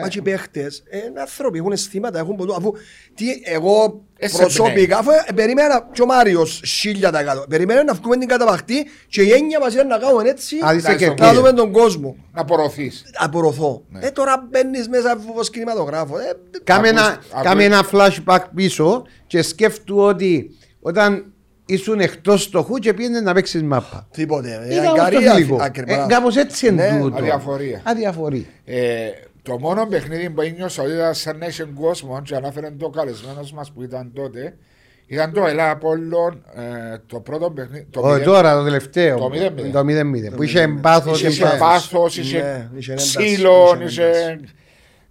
μα 0.00 0.08
και 0.08 0.18
οι 0.18 0.22
παίχτες, 0.22 0.82
ε, 0.90 0.96
είναι 0.96 1.20
άνθρωποι, 1.20 1.58
έχουν 1.58 1.72
αισθήματα, 1.72 2.18
έχουν 2.18 2.36
ποτέ, 2.36 2.54
αφού 2.56 2.72
τι, 3.14 3.24
εγώ 3.44 4.02
Εσύ 4.18 4.36
προσωπικά, 4.36 4.98
αφού 4.98 5.10
ε, 5.10 5.32
περίμενα 5.34 5.88
και 5.92 6.02
ο 6.02 6.06
Μάριος 6.06 6.62
χίλια 6.66 7.10
τα 7.10 7.22
κάτω, 7.22 7.44
περίμενα 7.48 7.84
να 7.84 7.92
βγούμε 7.94 8.16
την 8.16 8.28
καταπαχτή 8.28 8.86
και 9.08 9.22
η 9.22 9.30
έννοια 9.32 9.58
μας 9.60 9.74
ήταν 9.74 9.86
να 9.86 9.98
κάνουμε 9.98 10.28
έτσι, 10.28 10.56
Α, 10.66 10.74
είσαι 10.74 10.86
Εντάξει, 10.86 10.96
και 10.96 11.04
να 11.06 11.10
να 11.10 11.16
κύριε. 11.16 11.32
δούμε 11.40 11.52
τον 11.52 11.72
κόσμο. 11.72 12.16
Να 12.32 12.40
απορροφείς. 12.40 13.04
Απορροφώ. 13.14 13.84
Ναι. 13.88 14.06
Ε, 14.06 14.10
τώρα 14.10 14.48
μπαίνεις 14.50 14.88
μέσα 14.88 15.10
από 15.12 15.40
κινηματογράφο. 15.52 16.18
Ε, 16.18 16.32
Κάμε 16.64 16.88
ένα, 16.88 17.02
Ακούς- 17.06 17.42
κάμε 17.42 17.64
ακούς- 17.64 17.92
ένα 17.92 18.10
flashback 18.26 18.44
πίσω 18.54 19.02
και 19.26 19.42
σκέφτου 19.42 19.96
ότι 19.98 20.50
όταν 20.80 21.31
ήσουν 21.66 22.00
εκτός 22.00 22.42
στοχού 22.42 22.76
και 22.78 22.94
πήγαινε 22.94 23.20
να 23.20 23.32
παίξεις 23.34 23.62
μάπα. 23.62 24.06
Τίποτε. 24.10 24.60
Ε, 24.68 24.72
Ήταν 24.72 24.84
όμως 24.86 24.98
το 24.98 25.02
αγκαρία, 25.04 25.32
φιλικό. 25.34 25.56
ακριβά. 25.60 26.04
Ε, 26.04 26.06
Κάπως 26.08 26.36
έτσι 26.36 26.66
είναι 26.66 26.90
Ναι, 26.90 27.00
τούτο. 27.00 27.16
αδιαφορία. 27.16 27.80
Αδιαφορία. 27.84 28.44
Ε, 28.64 29.06
το 29.42 29.58
μόνο 29.58 29.86
παιχνίδι 29.86 30.30
που 30.30 30.40
ένιωσα 30.40 30.82
ότι 30.82 30.92
ήταν 30.92 31.14
σαν 31.14 31.38
να 31.38 31.46
είχε 31.46 31.64
κόσμο 31.74 32.22
και 32.24 32.34
ανάφερε 32.34 32.70
το 32.78 32.88
καλεσμένος 32.88 33.52
μας 33.52 33.70
που 33.72 33.82
ήταν 33.82 34.10
τότε 34.14 34.56
ήταν 35.06 35.32
το 35.32 35.46
Ελλά 35.46 35.70
Απόλλων 35.70 36.42
ε, 36.56 36.96
το 37.06 37.20
πρώτο 37.20 37.50
παιχνίδι. 37.50 37.86
Το 37.90 38.00
Ο, 38.00 38.06
μηδέν- 38.08 38.24
τώρα 38.24 38.54
το 38.56 38.64
τελευταίο. 38.64 39.16
Το 39.18 39.30
0-0. 39.32 39.70
Το 39.72 39.78
0-0. 39.80 40.34
Που 40.36 40.42
είχε 40.42 40.68
πάθος. 40.80 41.18
Είχε 41.22 41.28
είχε- 41.28 41.56
πάθος, 41.58 42.16
Ναι, 42.16 42.22
είχε 42.22 42.70
είχε 42.76 42.92
ένταση, 42.92 43.16
ξύλο, 43.18 43.74
είχε 43.76 43.84
είχε... 43.84 44.02
ένταση. 44.02 44.44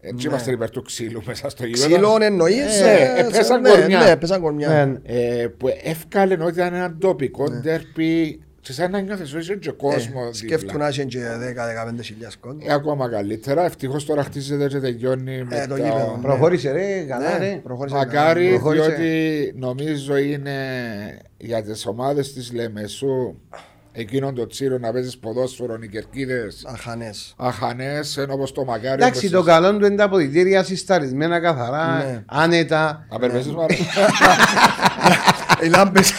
Έτσι 0.02 0.28
είμαστε 0.28 0.52
υπέρ 0.52 0.70
του 0.70 0.82
ξύλου 0.82 1.22
μέσα 1.26 1.50
στο 1.50 1.66
γήπεδο. 1.66 1.88
Ξύλων 1.90 2.22
εννοείς. 2.22 2.82
Ε, 2.82 3.14
ε, 3.18 3.20
ε, 3.20 3.24
πέσαν 3.24 3.62
ναι, 3.62 3.70
κορμιά. 3.70 4.00
Ναι, 4.00 4.16
πέσαν 4.18 4.42
κορμιά. 4.42 4.68
Ναι. 5.04 5.16
Ε, 5.16 5.48
που 5.48 5.68
εύκαλε 5.84 6.34
ότι 6.44 6.54
ήταν 6.54 6.74
ένα 6.74 6.96
τοπικό 7.00 7.50
Ναι. 7.50 7.60
ντέρπι 7.60 8.42
και 8.62 8.74
σαν 8.74 8.92
να 8.92 9.00
νιώθεις 9.00 9.32
ότι 9.34 9.42
είσαι 9.42 9.56
και 9.56 9.72
κόσμος 9.72 10.30
Ε, 10.30 10.34
Σκέφτομαι 10.34 10.80
να 10.80 10.88
έχει 10.88 11.06
και 11.06 11.20
10-15 11.20 12.02
χιλιάς 12.04 12.38
κόσμο. 12.38 12.60
Ε, 12.64 12.74
ακόμα 12.74 13.10
καλύτερα. 13.10 13.66
Ευτυχώς 13.66 14.06
τώρα 14.06 14.24
χτίζεται 14.24 14.68
και 14.68 14.80
τελειώνει 14.80 15.44
με 15.44 15.56
Ε, 15.58 15.68
το 15.68 15.76
τα- 15.76 15.80
γήπεδο. 15.84 16.20
Προχώρησε 16.22 16.72
ρε, 16.72 17.04
καλά 17.08 17.38
Ναι, 17.40 17.46
ρε. 17.46 17.60
προχώρησε 17.64 17.96
Μακάρι, 17.96 18.46
καλά. 18.46 18.56
Προχώρησε. 18.60 18.86
διότι 18.90 19.54
νομίζω 19.58 20.18
είναι 20.18 20.54
για 21.38 21.64
τις 21.64 21.86
ομάδες 21.86 22.34
της 22.34 22.54
Λεμεσού 22.54 23.36
εκείνον 23.92 24.36
το 24.36 24.48
τσίρο 24.48 24.78
να 24.78 24.92
παίζεις 24.92 25.18
ποδόσφαιρο, 25.18 25.78
οι 25.82 25.88
κερκίδε, 25.88 26.48
Αχανές. 26.66 27.34
αχανές, 27.38 28.18
ενώ 28.18 28.34
όπως 28.34 28.52
το 28.52 28.64
μακάρι. 28.66 28.88
Εντάξει, 29.04 29.30
το 29.30 29.44
καλό 29.44 29.78
του 29.78 29.86
είναι 29.86 29.96
τα 29.96 30.04
αποδητήρια 30.04 30.64
συσταρισμένα 30.64 31.40
καθαρά, 31.40 31.98
Ναι. 31.98 32.24
άνετα. 32.26 33.06
Να 33.12 33.20
περπέσεις 33.20 33.52
μάλλον. 33.52 33.70
Οι 35.64 35.68
λάμπες. 35.68 36.12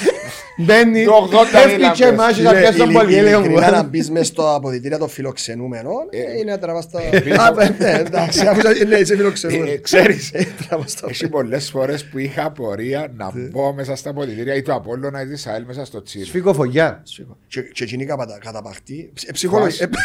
Μπαίνει, 0.56 1.04
Το 1.04 1.28
80 1.32 1.46
πέφτει 1.52 1.72
είναι 1.82 1.90
και 1.94 2.04
λαμπές. 2.04 2.18
μάχη 2.18 2.42
να 2.42 2.52
πιάσει 2.52 2.78
τον 2.78 2.92
πολύ. 2.92 3.14
Ειλικρινά 3.16 3.70
να 3.70 3.82
μπεις 3.82 4.10
μες 4.10 4.26
στο 4.26 4.54
αποδητήριο 4.54 4.98
των 4.98 5.08
φιλοξενούμενων 5.08 5.92
ε, 6.10 6.38
είναι 6.38 6.50
να 6.50 6.58
τραβάς 6.58 6.90
τα... 6.90 6.98
Α, 6.98 7.50
ναι, 7.78 7.90
εντάξει, 7.98 8.46
αφού 8.46 8.58
είσαι- 8.70 8.84
ναι, 8.84 8.96
είσαι 8.96 9.12
Ε, 9.12 9.16
φιλοξενούμενο. 9.16 9.72
Ξέρεις, 9.80 10.30
Ε, 10.32 10.46
τραβάς 10.68 10.94
τα- 10.94 11.06
έχει 11.10 11.28
πολλές 11.28 11.70
φορές 11.70 12.04
που 12.04 12.18
είχα 12.18 12.44
απορία 12.44 13.12
να 13.16 13.30
μπω 13.34 13.72
μέσα 13.72 13.96
στα 13.96 14.12
ποδητήρια 14.12 14.54
ή 14.54 14.62
του 14.62 14.72
Απόλλωνα 14.74 15.22
ή 15.22 15.26
της 15.26 15.46
ΑΕΛ 15.46 15.64
μέσα 15.66 15.84
στο 15.84 16.02
τσίρ. 16.02 16.26
Σφίγγω 16.26 16.54
φωγιά. 16.54 17.02
Και- 17.48 17.60
Και 17.72 17.84
εκείνη 17.84 18.04
κατα- 18.06 18.38
καταπαχτεί. 18.44 19.12
Ε, 19.26 19.32
ψυχολογία. 19.32 19.88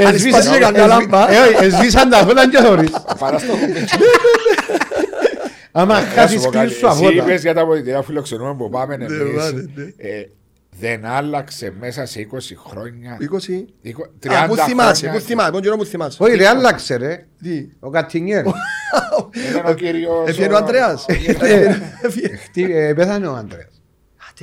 Ε, 0.00 0.04
Αν 0.04 0.18
σπάσει 0.18 0.58
καμιά 0.58 0.86
λάμπα. 0.86 1.26
Εσβήσαν 1.62 2.08
τα 2.10 2.16
φώτα 2.16 2.48
και 2.48 2.56
θωρείς. 2.58 2.90
Παρά 3.18 3.38
στο 3.38 3.52
κουμπί. 3.52 3.84
Άμα 5.78 5.94
Να 5.94 6.06
σου 6.06 6.14
χάσεις 6.14 6.42
πω 6.42 6.50
κάτι, 6.50 6.64
κλείσου 6.66 6.78
σου 6.78 6.86
Εσύ 6.86 6.94
αφώτα. 7.04 7.22
είπες 7.22 7.42
για 7.42 7.54
τα 7.54 7.60
αποδητήρια 7.60 8.02
φιλοξενούμε 8.02 8.54
που 8.54 8.68
πάμε 8.68 8.96
Ναι, 8.96 9.04
εμείς. 9.04 9.34
βάλε, 9.34 9.60
ναι. 9.74 9.82
Ε, 9.96 10.28
Δεν 10.80 11.04
άλλαξε 11.06 11.72
μέσα 11.80 12.06
σε 12.06 12.20
20 12.32 12.54
χρόνια. 12.68 13.16
20. 13.20 13.64
Είκο- 13.80 14.02
Α, 14.04 14.08
30 14.20 14.46
πού 14.48 14.56
θυμάσαι, 14.56 15.00
χρόνια. 15.00 15.20
πού 15.20 15.26
θυμάσαι, 15.26 15.50
πόν 15.50 15.60
καιρό 15.60 15.76
που 15.76 15.84
θυμάσαι. 15.84 16.22
Όχι 16.22 16.36
ρε, 16.36 16.46
άλλαξε 16.48 16.96
ρε. 16.96 17.26
Τι; 17.42 17.68
Ο 17.80 17.90
Κατσινιέρ. 17.90 18.40
Ήταν 19.50 19.66
ο 19.66 19.72
κύριος... 19.74 20.28
Έφυγε 20.28 20.48
ο 20.52 20.56
Ανδρέας. 20.56 21.04
Έφυγε. 22.02 22.36
Χτύ- 22.36 22.70
ε, 22.70 22.92
Πέθανε 22.94 23.26
ο 23.26 23.34
Άντρεας. 23.34 23.75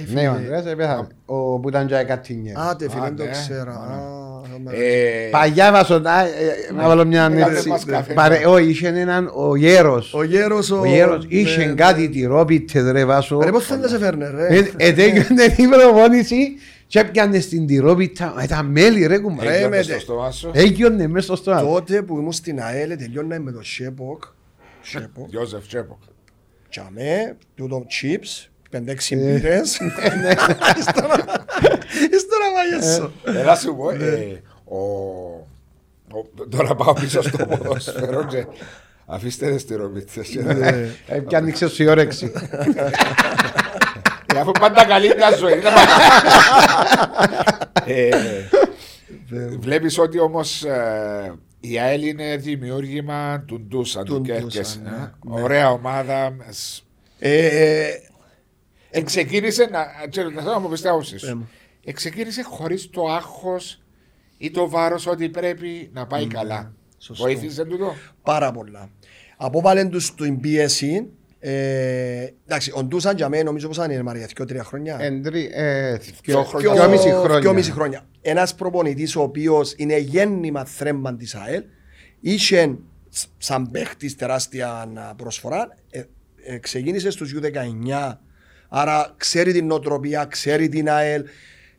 Άτε, 0.01 0.11
Ναι, 0.13 0.29
ο 0.29 0.33
φίλε. 0.33 0.43
Άντρεας 0.45 0.65
ε, 0.65 0.75
πέθανε. 0.75 1.07
Ο 1.25 1.59
που 1.59 1.69
ήταν 1.69 1.87
και 1.87 2.03
Κατσινιέρ. 2.07 2.57
Άτε 2.57 2.89
φίλε, 2.89 3.01
Α, 3.01 3.03
δεν 3.03 3.15
το 3.15 3.23
ναι. 3.23 3.29
ξέρω. 3.29 3.71
Α, 3.71 3.75
Α, 3.75 4.75
Ε, 4.75 5.27
Παλιά 5.31 5.71
βασοντά, 5.71 6.19
ε, 6.25 6.29
ε, 6.69 6.73
να 6.73 6.87
βάλω 6.87 7.05
μια 7.05 7.21
Κάνε 7.21 7.55
έτσι. 7.55 7.69
μας 7.69 7.85
καφέ. 7.85 8.13
Παρε- 8.13 8.45
Όχι, 8.47 8.69
είχε 8.69 8.87
έναν 8.87 9.31
ο 9.35 9.55
γέρος. 9.55 10.13
Ο 10.13 10.23
γέρος 10.23 10.71
ο... 10.71 10.79
Ο 10.79 10.85
γέρος 10.85 11.25
είχε 11.27 11.65
ναι, 11.65 11.73
κάτι 11.73 12.01
ναι. 12.01 12.07
τυρόπιτες 12.07 12.91
ρε 12.91 13.05
βάσο. 13.05 13.39
Ρε 13.43 13.51
πώς 13.51 13.65
θέλει 13.65 13.81
να 13.81 13.87
σε 13.87 13.97
φέρνε 13.97 14.29
ρε; 14.29 14.47
Ε, 14.57 14.71
ε, 14.77 14.93
τέλειωνε 14.93 15.43
η 15.57 15.67
προπόνηση 15.67 16.53
και 16.87 16.99
έπιανε 16.99 17.39
στην 17.39 17.67
τυρόπιτα. 17.67 18.35
Ε, 18.39 18.45
τα 18.45 18.63
μέλη 18.63 19.05
ρε 19.07 19.17
κουμπά. 19.19 19.43
Ρε, 19.43 19.53
Έγινε 19.53 19.67
με 19.69 19.81
στο 19.81 19.91
τε- 19.91 20.01
στόμα 20.01 20.31
σου. 20.31 20.51
Έγινε 20.53 21.07
μέσα 21.07 21.25
στο 21.25 21.35
στόμα. 21.35 21.61
Τότε 21.61 22.01
που 22.01 22.17
ήμουν 22.17 22.31
στην 22.31 22.61
ΑΕΛ 22.61 22.97
τελειώνα 22.97 23.39
με 23.39 23.51
το 23.51 23.63
Σέποκ. 23.63 24.23
Σέποκ. 24.81 25.29
Γιώζεφ 25.29 25.67
Τσέποκ. 25.67 25.97
Τσαμέ, 26.69 27.37
τούτο 27.55 27.85
chips, 27.89 28.47
πέντε-έξι 28.77 29.15
Ε. 29.15 29.17
μπύρες. 29.17 29.79
Ύστερα 32.11 32.45
μάγεσαι. 32.55 33.09
Έλα 33.25 33.51
Ε, 33.51 33.55
σου 33.55 33.75
πω, 33.75 33.89
ε, 33.89 34.41
ο- 34.65 34.77
ο- 36.17 36.47
τώρα 36.49 36.75
πάω 36.75 36.93
πίσω 36.93 37.21
στο 37.21 37.45
ποδόσφαιρο 37.45 38.25
και 38.25 38.45
αφήστε 39.05 39.51
τις 39.51 39.65
τυροπίτσες. 39.65 40.35
Ε, 40.35 41.19
Και 41.27 41.35
άνοιξε 41.35 41.67
σου 41.69 41.83
η 41.83 41.87
όρεξη. 41.87 42.31
Ε, 44.35 44.39
Αφού 44.39 44.51
πάντα 44.51 44.85
καλή 44.85 45.13
μια 45.15 45.31
ζωή. 45.37 45.53
δεν 45.59 45.73
πάντα. 45.73 45.91
Ε, 47.85 48.09
Βλέπεις 49.59 49.97
ότι 49.99 50.19
όμως 50.19 50.63
ε, 50.63 51.33
η 51.59 51.79
ΑΕΛ 51.79 52.03
είναι 52.07 52.35
δημιούργημα 52.37 53.43
του 53.47 53.61
Ντούσα, 53.67 54.03
του 54.03 54.15
Του 54.15 54.21
Κέρκες. 54.21 54.51
Ντούσα, 54.53 54.79
ε. 54.85 54.89
ναι. 55.29 55.41
Ωραία 55.41 55.69
ομάδα. 55.71 56.35
Σ- 58.93 58.95
Ε, 58.95 58.99
Εξεκίνησε 58.99 59.65
να. 59.71 59.85
ξέρω, 60.09 60.29
Θέλω 60.29 60.51
να 60.51 60.59
μου 60.59 60.69
πεις 60.69 60.81
την 60.81 60.89
άποψή 60.89 61.11
Πες 61.11 61.21
σου. 61.21 61.37
μου. 61.37 61.49
Εξεκίνησε 61.85 62.43
χωρίς 62.43 62.89
το 62.89 63.05
άγχος 63.07 63.81
ή 64.37 64.51
το 64.51 64.69
βάρος 64.69 65.07
ότι 65.07 65.29
πρέπει 65.29 65.89
να 65.93 66.07
πάει 66.07 66.27
καλά. 66.27 66.73
σωστό. 66.97 67.23
Βοήθησε 67.23 67.65
τούτο; 67.65 67.93
Πάρα 68.21 68.51
πολλά. 68.51 68.89
Απόβαλεν 69.37 69.89
τους 69.89 70.05
στην 70.05 70.39
πίεση. 70.39 71.07
ε, 71.39 72.27
Εντάξει, 72.45 72.71
ο 72.75 72.83
Ντούσαν 72.83 73.15
για 73.15 73.29
μένα 73.29 73.43
νομίζω 73.43 73.67
πως 73.67 73.79
αν 73.79 73.91
είναι 73.91 74.01
Μαρία, 74.03 74.27
δυο 74.35 74.45
τρία 74.45 74.63
χρόνια. 74.63 74.97
Εντρι- 74.99 75.49
ε, 75.53 75.97
Δυο 75.97 76.13
δυο- 76.23 76.43
χρόνια. 76.43 76.71
δυόμιση 76.73 77.09
χρόνια. 77.09 77.39
Δυόμιση 77.39 77.71
χρόνια. 77.71 78.05
Ένας 78.21 78.55
προπονητής 78.55 79.15
ο 79.15 79.21
οποίος 79.21 79.73
είναι 79.77 79.97
γέννημα 79.97 80.65
θρέμμα 80.65 81.15
της 81.15 81.35
ΑΕΛ, 81.35 81.63
είχε 82.19 82.75
σ- 83.09 83.27
σαν 83.37 83.71
παίχτης 83.71 84.15
τεράστια 84.15 84.85
προσφορά, 85.17 85.75
ε, 85.89 86.03
ε, 86.45 86.57
ξεκίνησε 86.57 87.09
στους 87.09 87.33
U19, 87.33 88.21
άρα 88.75 89.13
ξέρει 89.17 89.51
την 89.53 89.65
νοοτροπία, 89.65 90.25
ξέρει 90.25 90.69
την 90.69 90.89
ΑΕΛ, 90.89 91.23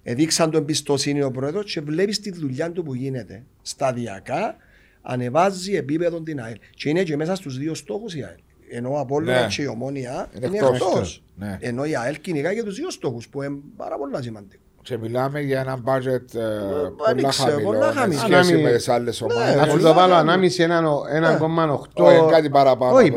δείξαν 0.03 0.51
το 0.51 0.57
εμπιστοσύνη 0.59 1.23
ο 1.23 1.31
πρόεδρος 1.31 1.73
και 1.73 1.81
βλέπεις 1.81 2.21
τη 2.21 2.33
δουλειά 2.33 2.71
του 2.73 2.83
που 2.83 2.95
γίνεται. 2.95 3.43
Σταδιακά 3.63 4.57
ανεβάζει 5.03 5.75
επίπεδο 5.75 6.21
την 6.23 6.41
ΑΕΛ. 6.41 6.57
Και 6.75 6.89
είναι 6.89 7.03
και 7.03 7.17
μέσα 7.17 7.35
στους 7.35 7.59
δύο 7.59 7.75
στόχους 7.75 8.15
η 8.15 8.23
ΑΕΛ. 8.23 8.39
Ενώ 8.71 8.93
ο 8.93 8.99
Απόλλωνα 8.99 9.41
Ναι. 9.41 9.47
και 9.47 9.63
η 9.63 9.67
Ομόνια 9.67 10.29
Είναι 10.37 10.47
είναι 10.47 10.57
εκτός. 10.57 10.77
εκτός. 10.77 11.23
Ναι. 11.37 11.59
Ενώ 11.61 11.85
η 11.85 11.97
ΑΕΛ 11.97 12.21
κυνηγά 12.21 12.55
και 12.55 12.63
τους 12.63 12.75
δύο 12.77 12.91
στόχους 12.91 13.29
που 13.29 13.43
είναι 13.43 13.57
πάρα 13.77 13.97
πολύ 13.97 14.23
σημαντικό. 14.23 14.63
Και 14.83 14.99
μιλάμε 14.99 15.41
για 15.41 15.61
ένα 15.61 15.79
budget 15.85 16.35
ε, 16.35 16.39
δεν 17.05 17.15
πολλά 17.15 17.29
ξέρω, 17.29 17.51
χαμηλό 17.51 17.69
πολλά 17.69 17.87
με 17.87 17.93
χαμηλό. 17.93 18.19
σχέση 18.21 18.35
Ανάμι- 18.35 18.63
με 18.63 18.73
τις 18.73 18.89
άλλες 18.89 19.21
Να 19.21 19.29
σου 19.29 19.37
ομάδε. 19.67 19.83
το 19.83 19.93
βάλω 19.93 20.15
ανάμιση 20.15 20.63
έναν 20.63 20.85
ο- 20.87 21.03
1,8. 21.13 22.05
Όχι, 22.05 22.31
κάτι 22.31 22.51
παραπάνω 22.51 22.95
Όχι, 22.97 23.09
από- 23.09 23.17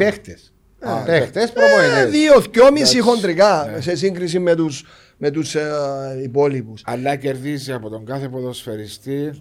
παίχτες. 0.80 1.00
Α, 1.00 1.04
Παίχτες 1.06 1.50
Ε, 1.50 1.54
προπονητές. 1.54 2.10
δύο, 2.12 2.42
δυόμιση 2.52 2.98
Εντάξει, 2.98 3.00
χοντρικά 3.00 3.70
ναι. 3.76 3.82
σε 3.82 3.96
σύγκριση 3.96 4.40
με 4.40 4.56
τους, 4.56 4.84
με 5.18 5.32
τους 5.32 5.56
ε, 5.56 5.70
υπόλοιπους. 6.24 6.82
Αλλά 6.86 7.16
κερδίζει 7.16 7.72
από 7.72 7.90
τον 7.90 8.06
κάθε 8.06 8.30
ποδοσφαιριστή. 8.30 9.32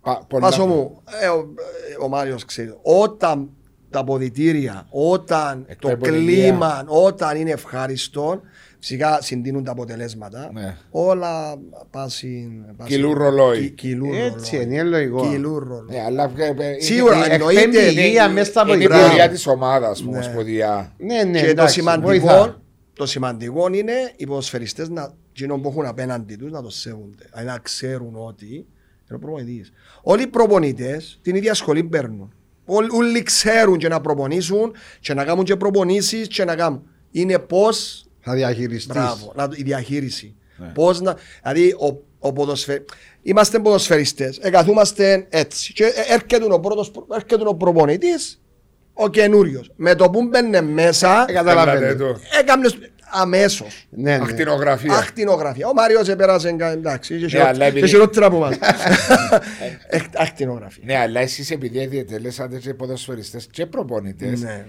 πα- 0.00 0.24
πολλά- 0.28 0.42
Πάσο 0.48 0.66
μου, 0.66 1.02
ε, 1.22 1.26
ο, 1.28 1.38
ε, 1.38 2.04
ο 2.04 2.08
Μάριος 2.08 2.44
ξέρει, 2.44 2.74
όταν 2.82 3.50
τα 3.90 4.04
ποδητήρια, 4.04 4.86
όταν 4.90 5.66
το 5.78 5.88
Εκπέμπουν 5.88 6.18
κλίμα, 6.24 6.84
όταν 6.86 7.36
είναι 7.36 7.50
ευχάριστο, 7.50 8.40
φυσικά 8.84 9.18
συντείνουν 9.22 9.64
τα 9.64 9.70
αποτελέσματα. 9.72 10.50
Ναι. 10.52 10.76
Όλα 10.90 11.56
πάσουν... 11.90 12.64
Κυλούν 12.84 13.12
ρολόι. 13.12 13.70
Κυλούν 13.70 14.14
Έτσι 14.14 14.56
ρολόι. 14.56 14.72
είναι 14.72 14.82
λογικό. 14.82 15.28
Κυλούν 15.30 15.58
ρολόι. 15.58 15.96
Ναι, 15.96 16.02
αλλά 16.06 16.32
ε, 16.36 16.54
ε, 16.58 16.80
Σίγουρα, 16.80 17.16
είναι- 17.16 17.26
εννοείται, 17.34 17.60
εκπέμπει 17.60 17.90
είναι- 17.92 18.00
υγεία 18.06 18.28
μέσα 18.28 18.50
στα 18.50 18.62
Είναι 18.68 18.84
η 18.84 18.86
βοηθά. 18.86 19.08
πορεία 19.08 19.28
τη 19.28 19.42
ομάδα 19.48 19.94
μου, 20.04 20.10
Ναι. 20.10 20.22
σπουδιά. 20.22 20.92
Ναι, 20.98 21.22
ναι, 21.22 21.38
και 21.38 21.44
το 21.44 21.50
εντάξει, 21.50 21.74
σημαντικό, 21.74 22.06
βοηθά. 22.06 22.60
το 22.94 23.06
σημαντικό 23.06 23.68
είναι 23.72 23.92
οι 24.16 24.26
ποδοσφαιριστές 24.26 24.88
να, 24.88 25.12
εκείνο 25.30 25.58
που 25.58 25.68
έχουν 25.68 25.86
απέναντι 25.86 26.36
τους 26.36 26.50
να 26.50 26.62
το 26.62 26.70
σέβονται. 26.70 27.24
Δηλαδή 27.30 27.46
να 27.48 27.58
ξέρουν 27.58 28.12
ότι 28.16 28.46
είναι 28.54 28.64
ο 29.14 29.18
προπονητής. 29.18 29.72
Όλοι 30.02 30.22
οι 30.22 30.26
προπονητές 30.26 31.18
την 31.22 31.34
ίδια 31.36 31.54
σχολή 31.54 31.84
παίρνουν. 31.84 32.32
Όλοι, 32.64 32.88
όλοι 32.92 33.22
ξέρουν 33.22 33.78
και 33.78 33.88
να 33.88 34.00
προπονήσουν 34.00 34.72
και 35.00 35.14
να 35.14 35.24
κάνουν 35.24 35.44
και 35.44 35.56
προπονήσεις 35.56 36.28
και 36.28 36.44
να 36.44 36.54
κάνουν. 36.56 36.82
Είναι 37.10 37.38
πώς, 37.38 38.03
Θα 38.24 38.34
διαχειριστείς. 38.34 38.86
μπράβο, 38.86 39.32
να, 39.36 39.48
το- 39.48 39.54
η 39.58 39.62
διαχείριση. 39.62 40.34
Ναι. 40.56 40.66
Πώς 40.66 41.00
να, 41.00 41.16
δηλαδή 41.42 41.72
ο, 41.72 42.02
ο 42.18 42.32
ποδοσφαι... 42.32 42.84
Είμαστε 43.22 43.58
ποδοσφαιριστές, 43.58 44.38
εγκαθούμαστε 44.38 45.26
έτσι 45.28 45.72
και 45.72 45.84
ε, 45.84 46.12
έρχεται 46.14 46.44
ο, 46.52 46.60
πρώτος, 46.60 46.90
προ- 46.90 47.06
έρχεται 47.14 47.42
ο 47.48 47.54
προπονητής, 47.54 48.42
ο 48.92 49.08
καινούριος. 49.08 49.70
Με 49.76 49.94
το 49.94 50.10
που 50.10 50.22
μπαίνε 50.28 50.60
μέσα, 50.60 51.24
Ε, 51.28 51.32
καταλαβαίνω. 51.32 51.78
Θέλατε 51.78 51.96
το. 52.04 52.18
Έκαμνε 52.40 52.68
αμέσως. 53.10 53.86
Ναι, 53.90 54.16
ναι. 54.16 54.24
Ακτινογραφία. 54.24 54.94
Ακτινογραφία. 54.94 55.68
Ο 55.68 55.72
Μάριος 55.72 56.08
επέρασε 56.08 56.52
κα- 56.52 56.70
εντάξει. 56.70 57.14
είχε 57.14 57.22
Ναι, 57.24 57.28
χειρο- 57.30 57.46
αλλά 57.46 57.64
επειδή- 57.64 57.84
είχε 57.86 57.94
χειρότερα 57.94 58.26
από 58.26 58.36
εμάς. 58.36 58.56
Εκ- 59.88 60.04
Ακτινογραφία. 60.20 60.82
Ναι, 60.86 60.96
αλλά 60.98 61.20
εσείς 61.20 61.50
επειδή 61.50 61.86
διατελέσατε 61.86 62.58
και 62.58 62.74
ποδοσφαιριστές 62.74 63.46
και 63.50 63.66
προπονητές, 63.66 64.40
Ναι. 64.42 64.66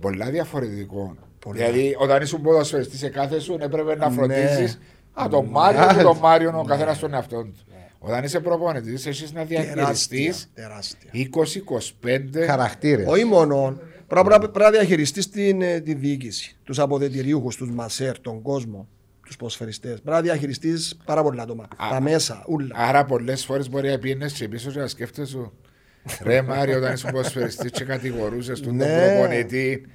πολλά 0.00 0.30
διαφορετικό. 0.30 1.16
Πολλά. 1.44 1.56
Δηλαδή, 1.66 1.96
όταν 1.98 2.22
ήσουν 2.22 2.42
ποδοσφαιριστής 2.42 2.98
σε 2.98 3.08
κάθε 3.08 3.40
σου, 3.40 3.56
έπρεπε 3.60 3.96
να 3.96 4.08
Ναι. 4.08 4.14
φροντίσει. 4.14 4.78
Α, 5.12 5.26
τον 5.30 5.44
Μάριο 5.46 5.86
και 5.96 6.02
τον 6.02 6.16
Μάριο, 6.18 6.52
ο 6.58 6.64
καθένας 6.64 6.98
τον 6.98 7.14
εαυτό 7.14 7.42
του. 7.42 7.54
Όταν 7.98 8.24
είσαι 8.24 8.40
προπονητής, 8.40 9.06
εσύ 9.06 9.26
να 9.34 9.44
διαχειριστείς 9.44 10.48
Τεράστια. 10.54 11.10
τεράστια. 11.10 11.10
20-25. 11.12 12.46
Χαρακτήρες. 12.46 13.06
Όχι 13.08 13.24
μόνο. 13.24 13.78
Πρέπει 14.06 14.28
να- 14.28 14.38
πρέπει 14.38 14.58
να 14.58 14.70
διαχειριστείς 14.70 15.28
την, 15.30 15.62
ε, 15.62 15.80
τη 15.80 15.94
διοίκηση. 15.94 16.56
Τους 16.64 16.78
αποδετηριούχους, 16.78 17.56
τους 17.56 17.70
μασέρ, 17.70 18.20
τον 18.20 18.42
κόσμο, 18.42 18.88
τους 19.26 19.36
ποσφαιριστέ. 19.36 19.88
Πρέπει 19.88 20.10
να 20.10 20.20
διαχειριστείς 20.20 20.96
πάρα 21.04 21.22
πολλά 21.22 21.42
άτομα. 21.42 21.62
Α. 21.62 21.86
Τα 21.90 22.00
μέσα, 22.00 22.44
ούλα. 22.48 22.74
Άρα, 22.74 23.04
πολλές 23.04 23.44
φορές 23.44 23.68
μπορεί 23.70 23.88
να 23.88 23.98
πιένες 23.98 24.32
και 24.32 24.48
πίσω 24.48 24.70
και 24.70 24.78
να 24.78 24.86
σκέφτεσαι. 24.86 25.50
Ρε 26.22 26.42
Μάριο, 26.42 26.76
όταν 26.78 26.92
ήσουν 26.92 27.10
ποδοσφαιριστής 27.10 27.70
και 27.70 27.84
κατηγορούσες 27.84 28.60
τον 28.60 28.76
Ναι. 28.76 29.12
προπονητή. 29.14 29.86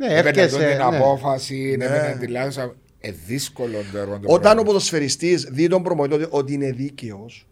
Ναι, 0.00 0.06
Έπαιρνε 0.18 0.42
έρχεσαι. 0.42 0.56
την 0.56 0.66
ναι. 0.66 0.96
απόφαση, 0.96 1.74
Ναι. 1.78 1.84
έπαιρνε 1.84 2.16
τη 2.20 2.26
λάθος. 2.26 2.74
Ε, 3.00 3.10
δύσκολο 3.26 3.76
το 3.92 3.98
έργο 3.98 4.14
του 4.14 4.20
Όταν 4.24 4.36
ο 4.36 4.40
πράγμα. 4.40 4.62
ποδοσφαιριστής 4.62 5.42
δει 5.44 5.68
τον 5.68 5.82
προμονητή 5.82 6.26
ότι 6.30 6.52
είναι 6.52 6.70
δίκαιος, 6.70 7.46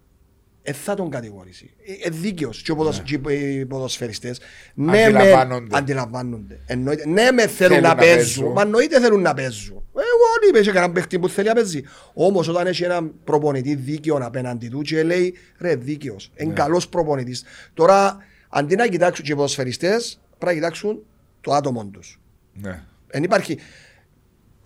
ε, 0.63 0.73
θα 0.73 0.95
τον 0.95 1.11
κατηγορήσει. 1.11 1.71
Ε, 2.03 2.07
ε, 2.09 2.11
δίκαιος. 2.11 2.63
Και, 2.63 2.71
ο 2.73 2.77
ποδοσ... 2.77 3.03
και 3.03 3.21
οι 3.33 3.67
ποδοσφαιριστές 3.67 4.41
ναι, 4.75 5.03
Αντιλαμβάνονται. 5.05 5.67
με... 5.71 5.77
αντιλαμβάνονται. 5.79 6.61
Εννοείται, 6.67 7.07
ναι, 7.09 7.31
με 7.31 7.47
θέλουν, 7.47 7.51
Θέλουν 7.57 7.83
να, 7.83 7.89
να 7.89 7.95
παίζουν. 7.95 8.17
παίζουν. 8.17 8.53
Μα 8.53 8.63
εννοείται 8.63 9.01
θέλουν 9.01 9.21
να 9.21 9.35
παίζουν. 9.35 9.83
Εγώ 9.95 10.27
δεν 10.41 10.49
είπε, 10.49 10.65
κανέναν 10.71 10.93
παίχτη 10.93 11.19
που 11.19 11.29
θέλει 11.29 11.49
να 11.49 11.55
παίζει. 11.55 11.83
Όμως 12.15 12.49
όταν 12.49 12.67
έχει 12.67 12.85
έναν 12.85 13.13
προπονητή 13.25 13.75
δίκαιο 13.75 14.17
απέναντι 14.23 14.69
του 14.69 14.81
και 14.81 15.03
λέει 15.03 15.35
ρε 15.59 15.75
δίκαιος, 15.77 16.33
είναι 16.37 16.49
Ναι. 16.49 16.55
καλός 16.55 16.89
προπονητής. 16.89 17.45
Τώρα 17.75 18.17
αντί 18.49 18.75
να 18.77 18.87
κοιτάξουν 18.87 19.25
και 19.25 19.33
οι 19.33 19.35
ποδοσφαιριστές, 19.35 20.21
πρέπει 20.39 20.55
να 20.55 20.61
κοιτάξουν 20.61 21.03
το 21.41 21.53
άτομο 21.53 21.87
τους. 21.87 22.21
Ναι. 22.63 22.83
Δεν 23.07 23.23
υπάρχει. 23.23 23.59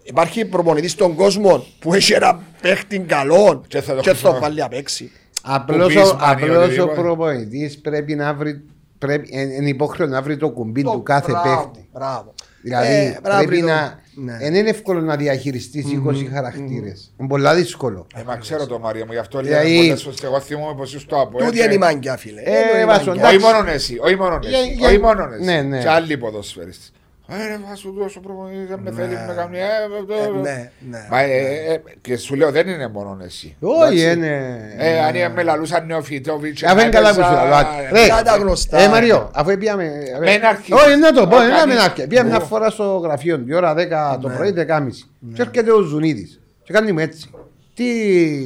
Υπάρχει 0.03 0.45
προπονητής 0.45 0.91
στον 0.93 1.15
κόσμο 1.15 1.67
που 1.79 1.95
έχει 1.95 2.13
ένα 2.13 2.41
παίχτη 2.61 2.99
καλό 2.99 3.65
Και 3.69 3.81
θα 3.81 3.95
το 3.95 4.01
και 4.01 4.09
θα 4.09 4.15
το 4.15 4.19
χρησιμο- 4.19 4.41
βάλει 4.41 4.63
απ' 4.63 4.73
έξι. 4.73 5.11
Απλώς 5.43 5.87
Κουμπί, 5.87 5.99
ο, 5.99 6.07
σπάνιο, 6.07 6.45
απλώς 6.45 6.57
ο 6.57 6.63
οτιδήποτε. 6.63 6.95
προπονητής 7.01 7.81
πρέπει 7.81 8.15
να 8.15 8.35
βρει 8.35 8.63
πρέπει, 8.99 9.29
ε, 9.33 9.41
είναι 9.41 9.69
υποχρέο 9.69 10.07
να 10.07 10.23
βρει 10.23 10.37
το 10.37 10.51
κουμπί 10.51 10.83
Το- 10.83 10.91
του 10.91 11.03
κάθε 11.03 11.31
μπράβο, 11.31 11.71
παίχτη. 11.73 11.89
Μπράβο. 11.93 12.35
Δηλαδή 12.63 12.93
Ε, 12.95 13.19
μπράβο, 13.23 13.45
πρέπει 13.47 13.61
το- 13.61 13.67
να. 13.67 14.01
ναι. 14.15 14.37
Δεν 14.39 14.55
είναι 14.55 14.69
εύκολο 14.69 15.01
να 15.01 15.17
διαχειριστείς 15.17 15.85
20 15.93 16.25
χαρακτήρες. 16.33 17.15
Είναι 17.19 17.29
πολλά 17.29 17.55
δύσκολο. 17.55 18.07
Ε, 18.15 18.23
μα 18.27 18.37
ξέρω 18.37 18.67
το 18.67 18.79
Μάριο 18.79 19.05
μου, 19.07 19.13
γι' 19.13 19.19
αυτό 19.19 19.41
λέω 19.41 19.49
Δηλαδή- 19.51 19.77
πολλές 19.77 20.03
φορές 20.03 20.19
και 20.21 20.27
εγώ 20.27 20.41
θυμούμαι 20.41 20.75
πως 20.75 20.89
είσαι 20.95 20.99
στο 20.99 21.21
από. 21.21 21.39
Τούτη 21.39 21.63
είναι 21.63 21.75
η 21.75 21.79
μάγκια, 21.79 22.17
φίλε. 22.17 22.41
Ε, 22.41 22.51
Είναι 22.51 22.83
η 22.83 22.85
βάσο, 22.85 23.05
μάγκια. 23.07 23.27
Όχι 23.27 23.35
εντάξει. 23.37 23.55
μόνο 23.57 23.71
εσύ, 23.71 23.99
όχι 24.01 24.17
μόνο 24.17 24.39
Για- 24.43 24.59
εσύ, 24.59 24.73
για- 24.73 24.89
όχι 24.89 24.99
μόνο 24.99 25.29
εσύ. 25.35 25.45
Ναι, 25.45 25.63
ναι. 25.63 25.81
Και 25.81 25.89
άλλοι 25.89 26.17
ποδοσφαιριστές. 26.19 26.93
Ε, 27.29 27.47
ρε, 27.47 27.59
θα 27.69 27.77
σου 27.77 27.95
δώσω 27.99 28.21
προπονητή, 28.21 28.65
δεν 28.69 28.79
με 28.83 28.91
θέλεις 28.91 29.17
με 29.27 29.35
κάνεις. 29.37 29.59
ε, 29.59 29.63
ε, 29.63 30.15
Ε, 30.15 30.25
ε, 30.39 30.41
Ναι, 30.41 30.71
ναι. 30.91 31.07
Μα, 31.11 31.21
ε, 31.21 31.73
ε, 31.73 31.83
Και 32.01 32.17
σου 32.17 32.35
λέω 32.35 32.51
δεν 32.51 32.69
είναι 32.69 32.89
μόνο 32.89 33.19
εσύ. 33.25 33.57
Όχι, 33.61 34.01
Εντάξει. 34.01 34.11
είναι. 34.19 34.59
Ε, 34.79 35.01
αν 35.01 35.15
είναι 35.15 35.29
με 35.29 35.43
λαλούσαν 35.43 35.87
νεοφιτόβιτς. 35.87 36.63
Αφού 36.63 36.81
είναι 36.81 36.89
καλά 36.89 37.09
που 37.09 37.15
σου 37.15 37.21
έπαιζα, 37.21 37.45
λέω. 37.49 37.59
ε, 37.59 38.01
Ρε, 38.01 38.05
Ποια 38.05 38.23
τα 38.25 38.37
γνωστά. 38.37 38.79
Ε, 38.79 38.89
Μαριό, 38.89 39.31
αφού 39.35 39.57
πήγαμε. 39.59 39.91
Μην 40.21 40.45
αρχίσεις. 40.45 40.73
Όχι, 40.75 40.97
να 40.97 41.13
το 41.13 41.27
πω, 41.27 41.37
Όχι, 41.37 41.47
δεν 41.47 41.57
κανείς. 41.57 41.75
να 41.77 41.83
αρχίσει. 41.83 42.07
Πήγαμε 42.07 42.29
μια 42.29 42.37
Εγώ. 42.39 42.47
φορά 42.47 42.71
στο 42.71 42.85
γραφείο 43.03 43.39
του, 43.39 43.45
η 43.49 43.55
ώρα 43.55 43.75
10 43.75 44.19
το 44.21 44.29
πρωί, 44.29 44.51
10.30. 44.53 45.09
Και 45.35 45.43
έρχεται 45.43 45.73
ο 45.73 45.81
Ζουνίδης. 45.81 46.41
Και 46.65 46.73
κάνει 46.73 46.93
μου 46.93 46.99
έτσι. 46.99 47.31
Τι 47.75 47.85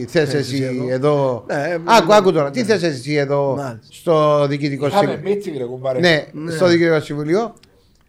θες 0.08 0.34
εσύ 0.34 0.86
εδώ; 0.90 1.44
Ναι, 1.46 1.76
Άκου, 1.84 2.14
άκου 2.14 2.32
τώρα. 2.32 2.50
Τι 2.50 2.64
θες 2.64 2.82
εσύ 2.82 3.14
εδώ 3.14 3.54
Μάλιστα. 3.56 3.78
στο 3.90 4.46
διοικητικό 4.46 4.86
Είχαμε 4.86 5.10
συμβούλιο; 5.12 5.34
meeting, 5.44 5.58
ρε 5.58 5.64
κουμπάρε. 5.64 5.98
Ναι, 5.98 6.24
στο 6.50 6.66
διοικητικό 6.66 7.00
συμβούλιο. 7.00 7.54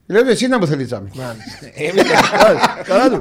Λέω 0.09 0.29
εσύ 0.29 0.47
να 0.47 0.57
μου 0.59 0.67
θελήσαμε. 0.67 1.09
Καλά 2.83 3.09
του. 3.09 3.19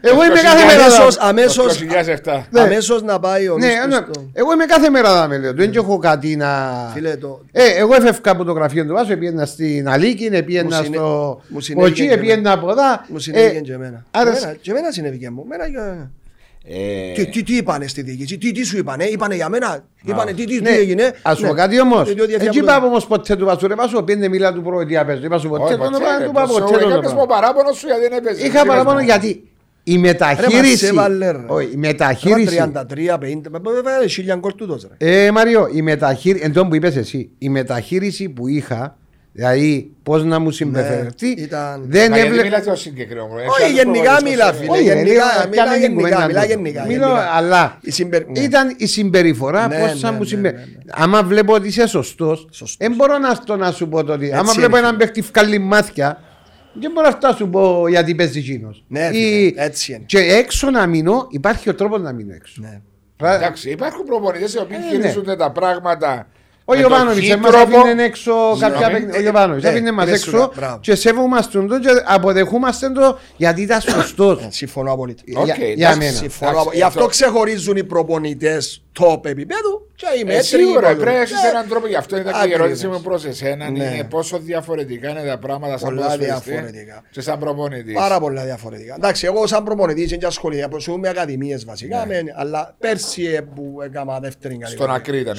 Εγώ 0.00 0.24
είμαι 0.24 0.40
κάθε 0.42 0.64
μέρα. 0.64 0.84
Αμέσως, 0.84 1.14
δα- 1.14 1.22
αμέσως, 1.22 1.78
2007. 1.78 2.46
Ναι. 2.50 2.60
αμέσως 2.60 3.02
να 3.02 3.18
πάει 3.20 3.48
ο 3.48 3.56
Ναι, 3.58 3.66
νους 3.66 3.74
του 3.82 3.88
ναι, 3.88 3.94
στο- 4.12 4.30
εγώ 4.32 4.52
είμαι 4.52 4.64
κάθε 4.64 4.90
μέρα 4.90 5.14
να 5.20 5.28
με 5.28 5.38
λέω. 5.38 5.52
Δεν 5.52 5.72
έχω 5.74 5.98
κάτι 5.98 6.36
να. 6.36 6.72
Φίλε, 6.94 7.16
το- 7.16 7.40
Ε, 7.52 7.62
εγώ 7.76 7.94
έφευκα 7.94 8.30
από 8.30 8.44
το 8.44 8.52
γραφείο 8.52 8.86
του 8.86 8.92
Βάσου, 8.92 9.18
πήγαινα 9.18 9.46
στην 9.46 9.88
Αλίκη, 9.88 10.42
πήγαινα 10.42 10.64
Μου 10.64 10.72
συνέ- 10.84 10.94
στο 10.94 11.40
μου 11.48 11.60
συνέβη 11.60 11.88
Κοτσί, 11.88 12.08
και 12.08 12.16
πήγαινα 12.16 12.52
από 12.52 12.70
εδώ. 12.70 12.82
Μου 13.08 13.16
Ε, 13.16 13.20
συνέβη 13.20 13.60
και 13.60 13.72
εμένα. 13.72 14.04
άρα- 14.10 14.30
Και 14.32 14.36
εμένα- 14.38 14.56
Και 14.62 14.70
εμένα 14.70 14.90
συνέβη 14.90 15.18
και 15.18 15.30
μου. 15.30 15.44
Εμένα 16.66 17.12
και- 17.14 17.20
Ε, 17.20 17.24
Τι, 17.24 17.30
τι, 17.30 17.42
τι 17.42 17.56
είπανε 17.56 17.86
στη 17.86 18.02
διοίκηση, 18.02 18.38
τι, 18.38 18.52
τι 18.52 18.64
σου 18.64 18.76
είπανε, 18.78 19.04
είπανε 19.04 19.34
για 19.34 19.48
μένα, 19.48 19.84
είπανε 20.04 20.32
τι, 20.32 20.44
τι, 20.44 20.56
τι 20.56 20.60
Ναι, 20.62 20.70
έγινε. 20.70 21.12
ας 21.22 21.36
σου 21.38 21.42
πω 21.46 21.52
Ναι. 21.52 21.60
κάτι 21.60 21.80
όμως. 21.80 22.04
Διότι 22.14 22.26
διαφύγα 22.26 22.44
Έτσι 22.46 22.58
από 22.58 22.66
το- 22.68 22.74
είπα 22.76 22.86
όμως 22.86 23.06
ποτέ 23.06 23.36
του 23.36 23.44
Βάσου, 23.44 23.66
ρε 23.66 23.74
Βάσου, 23.74 24.04
πήγαινε 24.04 24.28
μιλά 24.28 24.52
του 24.52 24.62
πρώτη 24.62 24.96
απέζω. 24.96 25.24
Είπα 25.24 25.38
σου 25.38 25.48
ποτέ 25.48 25.62
όχι, 25.62 25.72
το 25.72 25.78
ποτέ, 25.78 25.96
πράγμα, 25.98 26.18
ρε, 26.18 26.24
του 26.24 26.30
είπα 26.30 26.40
πόσο 26.46 26.52
ποτέ 26.60 26.72
το 26.72 26.78
έκανες 26.78 26.94
μου 26.96 27.00
πράγμα. 27.02 27.26
παράπονο 27.26 27.72
σου 27.72 27.86
γιατί 27.86 28.00
δεν 28.02 28.12
έπαιζες. 28.12 28.44
Είχα 28.46 28.60
Τι 28.62 28.66
παραπάνω 28.68 29.00
είπες 29.00 29.14
μου. 29.16 29.20
γιατί 29.20 29.48
η 29.84 29.92
Ρε, 29.92 29.98
μας 29.98 30.06
μεταχείριση. 30.10 30.86
έβαλε, 30.86 31.30
ρε. 31.30 31.38
Όχι, 31.46 31.64
η 31.66 31.68
Τώρα 31.68 31.78
μεταχείριση. 31.78 32.56
33, 32.56 33.18
50, 33.18 33.50
μα, 33.50 33.58
μα, 33.58 33.70
μα, 34.00 34.06
χίλιαν 34.08 34.40
κορτούτος, 34.40 34.86
ρε. 34.98 35.24
Ε, 35.26 35.30
Μαριό, 35.30 35.68
η 35.72 35.82
μεταχείριση, 35.82 36.44
εν 36.44 36.52
τω 36.52 36.66
που 36.66 36.74
είπες 36.74 36.96
εσύ, 36.96 37.30
η 37.38 37.48
μεταχείριση 37.48 38.28
που 38.28 38.48
είχα, 38.48 38.96
δηλαδή 39.36 39.90
πώς 40.02 40.24
να 40.24 40.38
μου 40.38 40.50
συμπεριφερθεί, 40.50 41.28
ήταν- 41.28 41.84
δεν 41.88 42.10
Μα 42.10 42.16
γιατί 42.16 42.28
έβλεπε. 42.28 42.42
μιλάτε 42.48 42.70
ως 42.70 42.80
συγκεκριμένο. 42.80 43.38
Έχει 43.38 43.48
Όχι, 43.48 43.62
άλλους 43.62 43.76
γενικά 43.76 44.02
προπονητές 44.02 44.30
μιλά, 44.30 44.50
που- 44.52 44.56
φίλε. 44.58 44.70
Όχι, 44.70 44.82
γενικά, 44.82 45.02
γενικά, 45.02 45.24
μιλά 45.38 45.48
πιάμε 45.50 45.72
την 45.72 45.80
γενικά, 45.80 45.94
κουβέντα 46.02 46.26
μιλά 46.26 46.40
του. 46.42 46.48
γενικά, 46.48 46.84
Μιλώ, 46.86 47.06
γενικά. 47.06 47.30
αλλά 47.30 47.78
Η 47.80 47.90
συμπερι- 47.90 48.28
ναι. 48.30 48.40
ήταν 48.40 48.74
η 48.78 48.86
συμπεριφορά 48.86 49.68
Ναι, 49.68 49.78
πώς 49.78 49.92
ναι, 49.92 49.98
θα 49.98 50.12
μου 50.12 50.18
ναι, 50.18 50.24
συμπε... 50.26 50.50
ναι, 50.52 50.58
ναι. 50.58 50.64
Άμα 50.90 51.22
βλέπω 51.22 51.52
ότι 51.54 51.66
είσαι 51.68 51.86
σωστός, 51.86 52.38
Σωστός. 52.50 52.76
δεν 52.78 52.94
μπορώ 52.94 53.18
να, 53.18 53.34
στο 53.34 53.56
να 53.56 53.70
σου 53.72 53.88
πω 53.88 54.04
το 54.04 54.12
ότι. 54.12 54.26
Άμα 54.32 54.40
είναι, 54.42 54.52
βλέπω 54.52 54.76
έναν 54.76 54.90
φίλε. 54.92 55.04
παίχτη 55.04 55.20
βγάλει 55.20 55.58
μάτια, 55.58 56.20
δεν 56.80 56.90
μπορώ 56.94 57.08
αυτό 57.08 57.26
να 57.26 57.34
σου 57.34 57.48
πω 57.48 57.88
γιατί 57.88 58.14
παίζει 58.14 58.38
εκείνος. 58.38 58.84
Ναι, 58.88 59.08
φίλε, 59.12 59.62
έτσι 59.64 59.92
είναι. 59.92 60.02
Και 60.06 60.18
έξω 60.18 60.70
να 60.70 60.86
μείνω, 60.86 61.26
υπάρχει 61.30 61.68
ο 61.68 61.74
τρόπος 61.74 62.00
να 62.00 62.12
μείνω 62.12 62.34
έξω. 62.34 62.54
Ναι. 62.62 62.80
Πρα- 63.16 63.34
Εντάξει, 63.34 63.70
υπάρχουν 63.70 64.04
προπονητές 64.04 64.54
οι 64.54 64.58
οποίοι 64.58 64.76
Ε, 64.80 64.88
χειρίζονται 64.96 65.36
τα 65.36 65.52
πράγματα. 65.52 66.26
Ο 66.66 66.74
με 66.74 66.80
τον 66.82 66.90
Ιωβάνοβιτς, 66.90 67.26
χι 67.26 67.32
εμάς 67.32 67.50
τρόπο. 67.50 67.78
αφήνε 67.80 68.02
έξω 68.02 68.32
κάποια 68.60 68.66
Συγγνώμη. 68.76 68.92
παιχνίδια. 68.92 69.20
Ο 69.20 69.22
Ιωβάνοβιτς 69.22 69.64
Ναι, 69.64 69.70
αφήνε 69.70 69.92
μας 69.92 70.06
ναι, 70.08 70.16
σου 70.16 70.28
έξω 70.28 70.36
λέω, 70.36 70.52
μπράβο. 70.56 70.78
και 70.80 70.94
σέβομαστε 70.94 71.58
τον 71.58 71.80
και 71.80 71.88
αποδεχούμαστε 72.04 72.90
το 72.90 73.18
γιατί 73.36 73.62
ήταν 73.62 73.80
σωστός. 73.80 74.42
Ε, 74.42 74.48
Συμφωνώ 74.50 74.92
απολύτως. 74.92 75.22
Οκ, 75.36 75.44
Για- 75.44 75.54
εντάξει, 75.54 75.72
Για 75.76 75.96
μένα. 75.96 76.10
Συμφωνώ. 76.12 76.50
εντάξει, 76.50 76.68
απο- 76.68 76.76
Γι' 76.76 76.82
αυτό 76.82 76.98
αυτό- 76.98 77.10
ξεχωρίζουν 77.10 77.76
οι 77.76 77.84
προπονητές 77.84 78.82
top 79.00 79.24
επίπεδου 79.26 79.88
και 79.96 80.06
οι 80.16 80.20
Ε, 80.20 80.24
μέτροι. 80.24 80.44
σίγουρα 80.44 80.78
υπόλοιποι. 80.78 81.00
πρέπει 81.02 81.16
να 81.16 81.22
έχεις 81.22 81.42
Ε, 81.44 81.48
έναν 81.48 81.68
τρόπο. 81.68 81.86
Γι' 81.86 81.94
αυτό 81.96 82.16
ήταν 82.16 82.32
και 82.32 82.38
η 82.38 82.40
Ακριβώς. 82.42 82.60
ερώτηση 82.66 82.86
μου 82.86 83.00
προς 83.00 83.24
εσένα. 83.24 83.70
Ναι. 83.70 83.84
Είναι 83.84 84.04
πόσο 84.10 84.38
διαφορετικά 84.38 85.08
είναι 85.10 85.22
τα 85.22 85.38
πράγματα 85.38 85.78
σαν 85.78 85.88
Πολλά 85.88 86.02
ποδοσφαιριστή 86.02 86.50
διαφορετικά. 86.50 87.02
και 87.10 87.20
σαν 87.20 87.38
προπονητής. 87.38 87.94
Πάρα 87.94 88.20
πολλά 88.20 88.44
διαφορετικά. 88.44 88.94
Εντάξει, 88.94 89.26
εγώ 89.26 89.46
σαν 89.46 89.64
προπονητής 89.64 90.10
δεν 90.10 90.26
ασχολήθηκα, 90.26 90.68
προσφυγούμε 90.68 91.02
με 91.02 91.08
ακαδημίες 91.08 91.64
βασικά, 91.64 92.04
με- 92.06 92.22
αλλά 92.36 92.74
πέρσι 92.80 93.22
ε, 93.24 93.40
που 93.40 93.78
έκανα 93.84 94.18
δεύτερη 94.20 94.56
κατηγορία. 94.58 94.94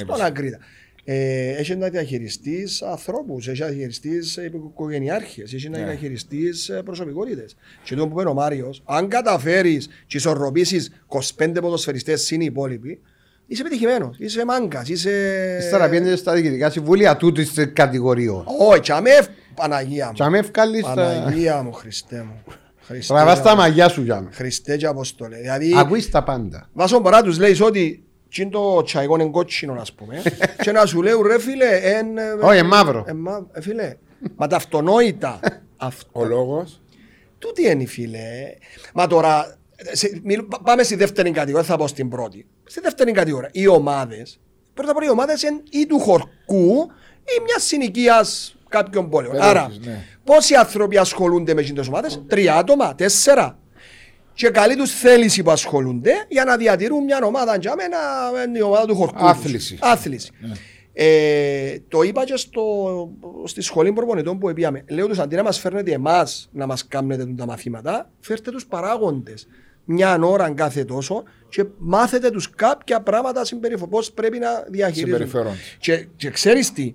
Ναι. 0.06 0.14
Στον 0.14 0.26
Ακρί 0.26 0.58
ήταν 1.06 1.20
η 1.20 1.36
Στον 1.36 1.48
ποσή. 1.54 1.54
Ακρί 1.54 1.54
ήταν. 1.54 1.54
Ε, 1.56 1.60
έχει 1.60 1.76
να 1.76 1.88
διαχειριστείς 1.88 2.82
ανθρώπους, 2.82 3.48
έχει 3.48 3.60
να 3.60 3.66
διαχειριστείς 3.66 4.36
οικογενειάρχες, 4.36 5.52
έχει 5.54 5.68
Ναι. 5.68 5.78
να 5.78 5.84
διαχειριστεί 5.84 6.42
προσωπικότητες. 6.84 7.56
Και 7.84 7.94
το 7.94 8.08
που 8.08 8.20
είπε 8.20 8.28
ο 8.28 8.34
Μάριος, 8.34 8.82
αν 8.86 9.08
καταφέρεις 9.08 9.88
και 10.06 10.16
ισορροπήσεις 10.16 10.90
25 11.06 11.60
ποδοσφαιριστές 11.60 12.22
συν 12.22 12.40
οι 12.40 12.44
υπόλοιποι, 12.48 13.00
είσαι 13.46 13.62
επιτυχημένος. 13.62 14.16
Είσαι 14.18 14.44
μάγκας. 14.44 14.88
Είσαι. 14.88 15.10
Ύστερα 15.60 15.88
πιέντε 15.88 16.16
στα 16.16 16.32
διοικητικά 16.34 16.70
συμβούλια 16.70 17.16
τούτη 17.16 17.44
της 17.44 17.72
κατηγοριών. 17.72 18.44
Όχι, 18.58 18.80
τσαμέ, 18.80 19.10
Παναγία 19.54 20.10
Και 20.14 20.22
μου. 20.24 20.30
με 20.30 20.38
ευκάλεις 20.38 20.80
στα. 20.84 20.94
Παναγία 20.94 21.62
μου, 21.62 21.72
Χριστέ 21.72 22.22
μου. 22.28 22.42
Χριστέ 22.80 23.14
Τραβάς 23.14 23.36
και 23.38 23.44
τα 23.44 23.50
Απο- 23.50 23.60
μαγιά 23.60 23.88
σου 23.88 24.02
για 24.02 24.20
με. 24.20 24.28
Χριστέ 24.32 24.76
και 24.76 24.86
Αποστολέ. 24.86 25.36
Δηλαδή, 25.36 25.72
Ακούεις 25.76 26.10
τα 26.10 26.22
πάντα. 26.24 26.68
βάσο 26.72 27.00
παρά 27.00 27.22
τους 27.22 27.38
λέει 27.38 27.60
ότι 27.62 28.05
τι 28.28 28.42
είναι 28.42 28.50
το 28.50 28.82
τσαϊκό 28.82 29.14
είναι 29.14 29.30
κότσινο, 29.30 29.72
ας 29.80 29.92
πούμε. 29.92 30.22
και 30.62 30.72
να 30.72 30.86
σου 30.86 31.02
λέω 31.02 31.22
ρε 31.22 31.38
φίλε, 31.40 31.76
εν... 31.82 32.18
ε, 32.18 32.30
Όχι, 32.42 32.58
εν 32.58 32.66
μαύρο. 32.66 33.04
εν 33.06 33.16
μα- 33.20 33.46
ε, 33.52 33.60
Φίλε, 33.60 33.96
μα 34.36 34.46
τα 34.46 34.56
αυτονόητα. 34.56 35.40
Αυτό. 35.76 36.20
Ο 36.20 36.24
λόγος; 36.24 36.80
Τούτη 37.38 37.70
είναι 37.70 37.84
φίλε. 37.86 38.18
Μα 38.94 39.06
τώρα, 39.06 39.58
σε- 39.92 40.20
μιλ- 40.24 40.42
πά- 40.42 40.60
πάμε 40.62 40.82
στη 40.82 40.94
δεύτερη 40.94 41.30
κατηγορία, 41.30 41.66
θα 41.66 41.76
πω 41.76 41.86
στην 41.86 42.08
πρώτη. 42.08 42.46
Στη 42.64 42.80
δεύτερη 42.80 43.12
κατηγορία, 43.12 43.48
οι 43.52 43.66
ομάδες, 43.66 44.40
πρώτα 44.74 44.90
απ' 44.90 44.96
όλα 44.96 45.06
οι 45.06 45.10
ομάδες 45.10 45.42
είναι 45.42 45.62
ή 45.70 45.86
του 45.86 45.98
χορκού 45.98 46.86
ή 47.24 47.42
μιας 47.44 47.62
συνοικίας 47.64 48.56
κάποιων 48.68 49.10
πόλεων. 49.10 49.32
Περιοχής, 49.32 49.56
Άρα, 49.60 49.72
ναι. 49.84 50.04
πόσοι 50.24 50.54
άνθρωποι 50.54 50.96
ασχολούνται 50.96 51.54
με 51.54 51.62
τις 51.62 51.88
ομάδες, 51.88 52.22
τρία 52.26 52.54
άτομα, 52.56 52.94
τέσσερα. 52.94 53.58
Και 54.36 54.48
καλή 54.48 54.76
τους 54.76 54.90
θέληση 54.90 55.42
που 55.42 55.50
ασχολούνται 55.50 56.12
για 56.28 56.44
να 56.44 56.56
διατηρούν 56.56 57.04
μια 57.04 57.18
ομάδα 57.24 57.56
για 57.56 57.74
μένα 57.76 57.98
είναι 58.46 58.58
η 58.58 58.62
ομάδα 58.62 58.86
του 58.86 58.94
χορκού. 58.94 59.18
τους. 59.18 59.28
Άθληση. 59.28 59.78
Άθληση. 59.80 60.30
Ε, 60.92 61.76
το 61.88 62.02
είπα 62.02 62.24
και 62.24 62.36
στο, 62.36 62.62
στη 63.44 63.62
σχολή 63.62 63.92
προπονητών 63.92 64.38
που 64.38 64.52
πήγαμε. 64.52 64.84
Λέω 64.88 65.06
τους 65.06 65.18
αντί 65.18 65.36
να 65.36 65.42
μας 65.42 65.58
φέρνετε 65.58 65.92
εμάς 65.92 66.48
να 66.52 66.66
μας 66.66 66.86
κάνετε 66.86 67.26
τα 67.36 67.46
μαθήματα, 67.46 68.10
φέρτε 68.20 68.50
τους 68.50 68.66
παράγοντες 68.66 69.46
μια 69.86 70.18
ώρα 70.22 70.50
κάθε 70.50 70.84
τόσο 70.84 71.22
και 71.48 71.64
μάθετε 71.78 72.30
τους 72.30 72.50
κάποια 72.50 73.00
πράγματα 73.00 73.44
συμπεριφο... 73.44 73.88
πώς 73.88 74.12
πρέπει 74.12 74.38
να 74.38 74.48
διαχειρίζονται. 74.68 75.24
Συμπεριφέρονται. 75.24 75.56
Και, 75.78 76.06
και 76.16 76.30
ξέρεις 76.30 76.72
τι, 76.72 76.94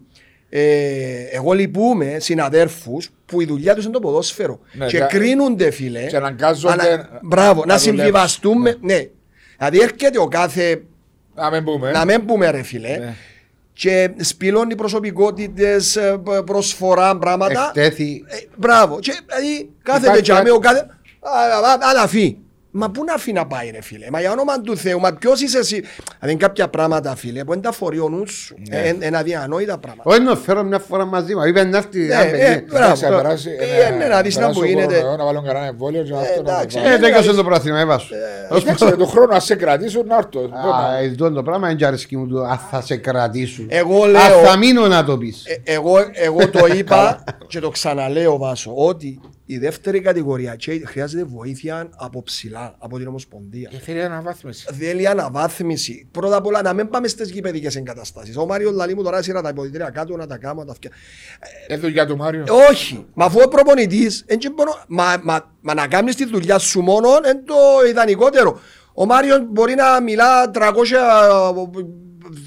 ε, 0.54 1.22
εγώ 1.32 1.52
λυπούμαι 1.54 2.18
συναδέρφους 2.20 3.10
που 3.26 3.42
η 3.42 3.46
δουλειά 3.46 3.76
τους 3.76 3.84
είναι 3.84 3.94
το 3.94 4.00
ποδόσφαιρο 4.00 4.60
Ναι, 4.74 4.86
και 4.86 4.98
και- 4.98 5.04
κρίνονται 5.04 5.72
φίλε 5.72 6.06
και 6.06 6.16
αναγκάζονται 6.16 6.74
ανα- 6.94 7.20
μπράβο, 7.22 7.60
να 7.60 7.74
να 7.74 7.78
δουλέψουν. 7.80 7.96
συμβιβαστούμε 7.96 8.78
ναι. 8.82 9.06
Δηλαδή 9.58 9.80
έρχεται 9.82 10.20
ο 10.20 10.28
κάθε 10.28 10.82
Να 11.36 11.50
μην 11.52 11.64
πούμε. 11.64 11.92
να 11.92 12.06
μην 12.06 12.26
πούμε 12.26 12.50
ρε 12.52 12.62
φίλε 12.64 12.88
Ναι. 12.98 13.14
και 13.74 14.10
σπηλώνει 14.20 14.76
προσωπικότητες, 14.76 15.96
ε, 15.96 16.18
π- 16.24 16.44
προσφορά, 16.44 17.18
πράγματα. 17.18 17.72
Εκτέθη. 17.76 18.24
Ε, 18.28 18.36
μπράβο. 18.56 19.00
Και 19.00 19.12
δηλαδή 19.28 19.70
κάθεται 19.84 20.06
Υπάρχει 20.06 20.22
τζαμί, 20.22 20.40
κάτι- 20.40 20.52
ο 20.56 20.60
κάθε... 20.60 20.80
Α, 20.80 21.68
α, 21.68 21.72
α, 21.72 21.78
Αλλά 21.82 22.08
φύ. 22.08 22.38
Μα 22.74 22.90
πού 22.92 23.04
να 23.04 23.18
φύγει 23.18 23.36
να 23.36 23.46
πάει 23.48 23.70
ρε 23.72 23.82
φίλε; 23.82 24.06
Μα 24.12 24.20
για 24.20 24.32
όνομα 24.32 24.62
του 24.62 24.78
Θεού. 24.78 25.00
Μα 25.00 25.14
ποιος 25.14 25.42
είσαι 25.42 25.58
εσύ; 25.58 25.84
Δηλαδή 26.20 26.38
κάποια 26.40 26.68
πράγματα 26.68 27.16
φίλε 27.16 27.44
που 27.44 27.54
είναι 27.54 27.62
τα 27.62 27.72
φορεί 27.72 28.00
ο 28.00 28.10
νους 28.10 28.32
σου. 28.34 28.56
Ναι. 28.70 28.78
Ε, 28.78 28.96
Είναι 29.08 29.18
αδιανόητα 29.18 29.78
πράγματα. 29.78 30.10
Όχι 30.10 30.22
να 30.22 30.36
φέρω 30.36 30.64
μια 30.64 30.80
φορά 30.80 31.06
μαζί 31.06 31.36
μου. 31.36 31.44
Είπε 31.44 31.64
να 31.64 31.78
έρθει. 31.78 32.00
Ναι, 32.00 32.14
ένα 32.14 32.22
ε, 32.24 32.30
παιδί. 32.32 32.66
μπράβο. 32.70 32.84
Εντάξει, 32.86 33.04
να 33.04 33.10
περάσει- 33.16 33.58
Πήγαινε 33.58 34.08
να 34.08 34.22
δεις 34.22 34.36
να 34.36 34.42
περάσει 34.42 34.60
που 34.60 34.66
ο 34.66 34.68
γίνεται. 34.68 34.86
κορονοϊό, 34.94 35.18
Να 35.18 35.26
βάλουν 35.26 35.44
κανένα 35.46 35.66
εμβόλιο 35.66 36.04
και 36.04 36.14
αυτό 36.14 36.42
να 36.42 36.52
εντάξει, 36.52 36.76
το 36.78 36.82
Ε, 36.82 36.86
βάλουν. 36.86 37.00
δέκασε 37.02 37.34
το 37.34 37.44
πρόθυμα, 37.44 37.80
έβασου. 37.80 38.14
Εντάξει, 38.52 38.86
ρε, 38.86 38.96
του 38.96 39.08
χρόνου 39.08 39.34
ας 39.36 39.44
σε 39.46 39.56
κρατήσουν 39.56 40.06
να 40.06 40.16
έρθω. 40.16 40.40
Α, 40.40 40.98
εδώ 41.02 41.32
το 41.32 41.44
πράγμα 41.44 41.70
είναι 41.70 41.86
αρέσκει 41.86 42.18
μου 42.18 42.28
το 42.28 42.42
αν 42.42 42.60
θα 42.72 42.82
σε 42.82 42.96
κρατήσουν. 42.96 43.68
Εγώ 43.70 44.04
Αν 44.04 44.10
λέω- 44.12 44.44
θα 44.44 44.58
μείνω 44.58 44.88
να 44.88 45.04
το 45.04 45.18
πεις. 45.18 45.44
Ε, 45.46 45.74
εγώ, 45.74 45.94
εγώ 46.14 46.50
το 46.50 46.66
είπα 46.76 47.24
και 47.48 47.60
το 47.60 47.70
ξαναλέω 47.70 48.38
Βάσο 48.38 48.72
ότι 48.76 49.20
η 49.52 49.58
δεύτερη 49.58 50.00
κατηγορία 50.00 50.56
και 50.56 50.82
χρειάζεται 50.86 51.24
βοήθεια 51.24 51.90
από 51.96 52.24
ψηλά, 52.24 52.76
από 52.78 52.98
την 52.98 53.08
Ομοσπονδία. 53.08 53.70
Και 53.70 53.78
θέλει 53.78 54.02
αναβάθμιση. 54.02 54.68
Θέλει 54.74 55.08
αναβάθμιση. 55.08 56.08
Πρώτα 56.12 56.36
απ' 56.36 56.46
όλα 56.46 56.62
να 56.62 56.74
μην 56.74 56.90
πάμε 56.90 57.08
στις 57.08 57.30
γηπαιδικές 57.30 57.76
εγκαταστάσεις. 57.76 58.38
Ο 58.38 58.46
Μάριο 58.46 58.72
Λαλή 58.72 58.96
μου 58.96 59.04
τώρα 59.04 59.22
σειρά 59.22 59.42
τα 59.42 59.50
υποδητήρια 59.50 59.90
κάτω 59.90 60.18
να 60.18 60.28
τα 60.28 60.38
κάνω, 60.38 60.60
να 60.60 60.66
τα 60.66 60.74
φτιάξω. 60.74 61.00
Ε, 61.68 61.78
δουλειά 61.78 62.06
του 62.06 62.18
Μάριο. 62.18 62.46
Όχι. 62.70 63.06
Μα 63.14 63.26
αφού 63.26 63.40
ο 63.44 63.48
προπονητής, 63.48 64.26
μα, 64.88 65.18
μα, 65.22 65.52
μα 65.62 65.74
να 65.74 65.88
κάνεις 65.88 66.16
τη 66.16 66.26
δουλειά 66.26 66.58
σου 66.58 66.82
μόνο 66.82 67.08
είναι 67.08 67.44
το 67.46 67.88
ιδανικότερο. 67.90 68.60
Ο 68.94 69.06
Μάριο 69.06 69.38
μπορεί 69.52 69.76
να 69.76 70.02
μιλά 70.02 70.52
300 70.54 70.62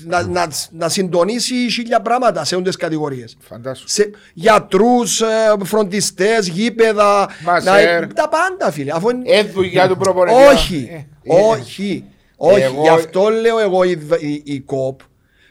να, 0.05 0.23
να, 0.27 0.51
να 0.71 0.89
συντονίσει 0.89 1.55
χίλια 1.71 2.01
πράγματα 2.01 2.45
σε 2.45 2.55
όλες 2.55 2.67
τις 2.67 2.77
κατηγορίες. 2.77 3.37
Φαντάσου. 3.41 3.89
Σε 3.89 4.11
γιατρούς, 4.35 5.21
ε, 5.21 5.27
φροντιστές, 5.65 6.49
γήπεδα, 6.49 7.29
Μασέρ. 7.45 8.13
τα 8.13 8.29
πάντα 8.29 8.73
φίλε. 8.73 8.93
Αφού... 8.95 9.09
Ε, 9.25 9.43
δουλειά 9.43 9.89
του 9.89 9.97
προπονητή. 9.97 10.37
Όχι, 10.55 10.89
Ε, 11.23 11.35
όχι, 11.35 12.05
όχι. 12.37 12.61
Εγώ- 12.63 12.83
Γι' 12.83 12.89
αυτό 12.89 13.29
λέω 13.29 13.59
εγώ 13.59 13.85
η, 13.85 13.99
η, 14.21 14.43
η 14.45 14.61
ΚΟΠ 14.61 15.01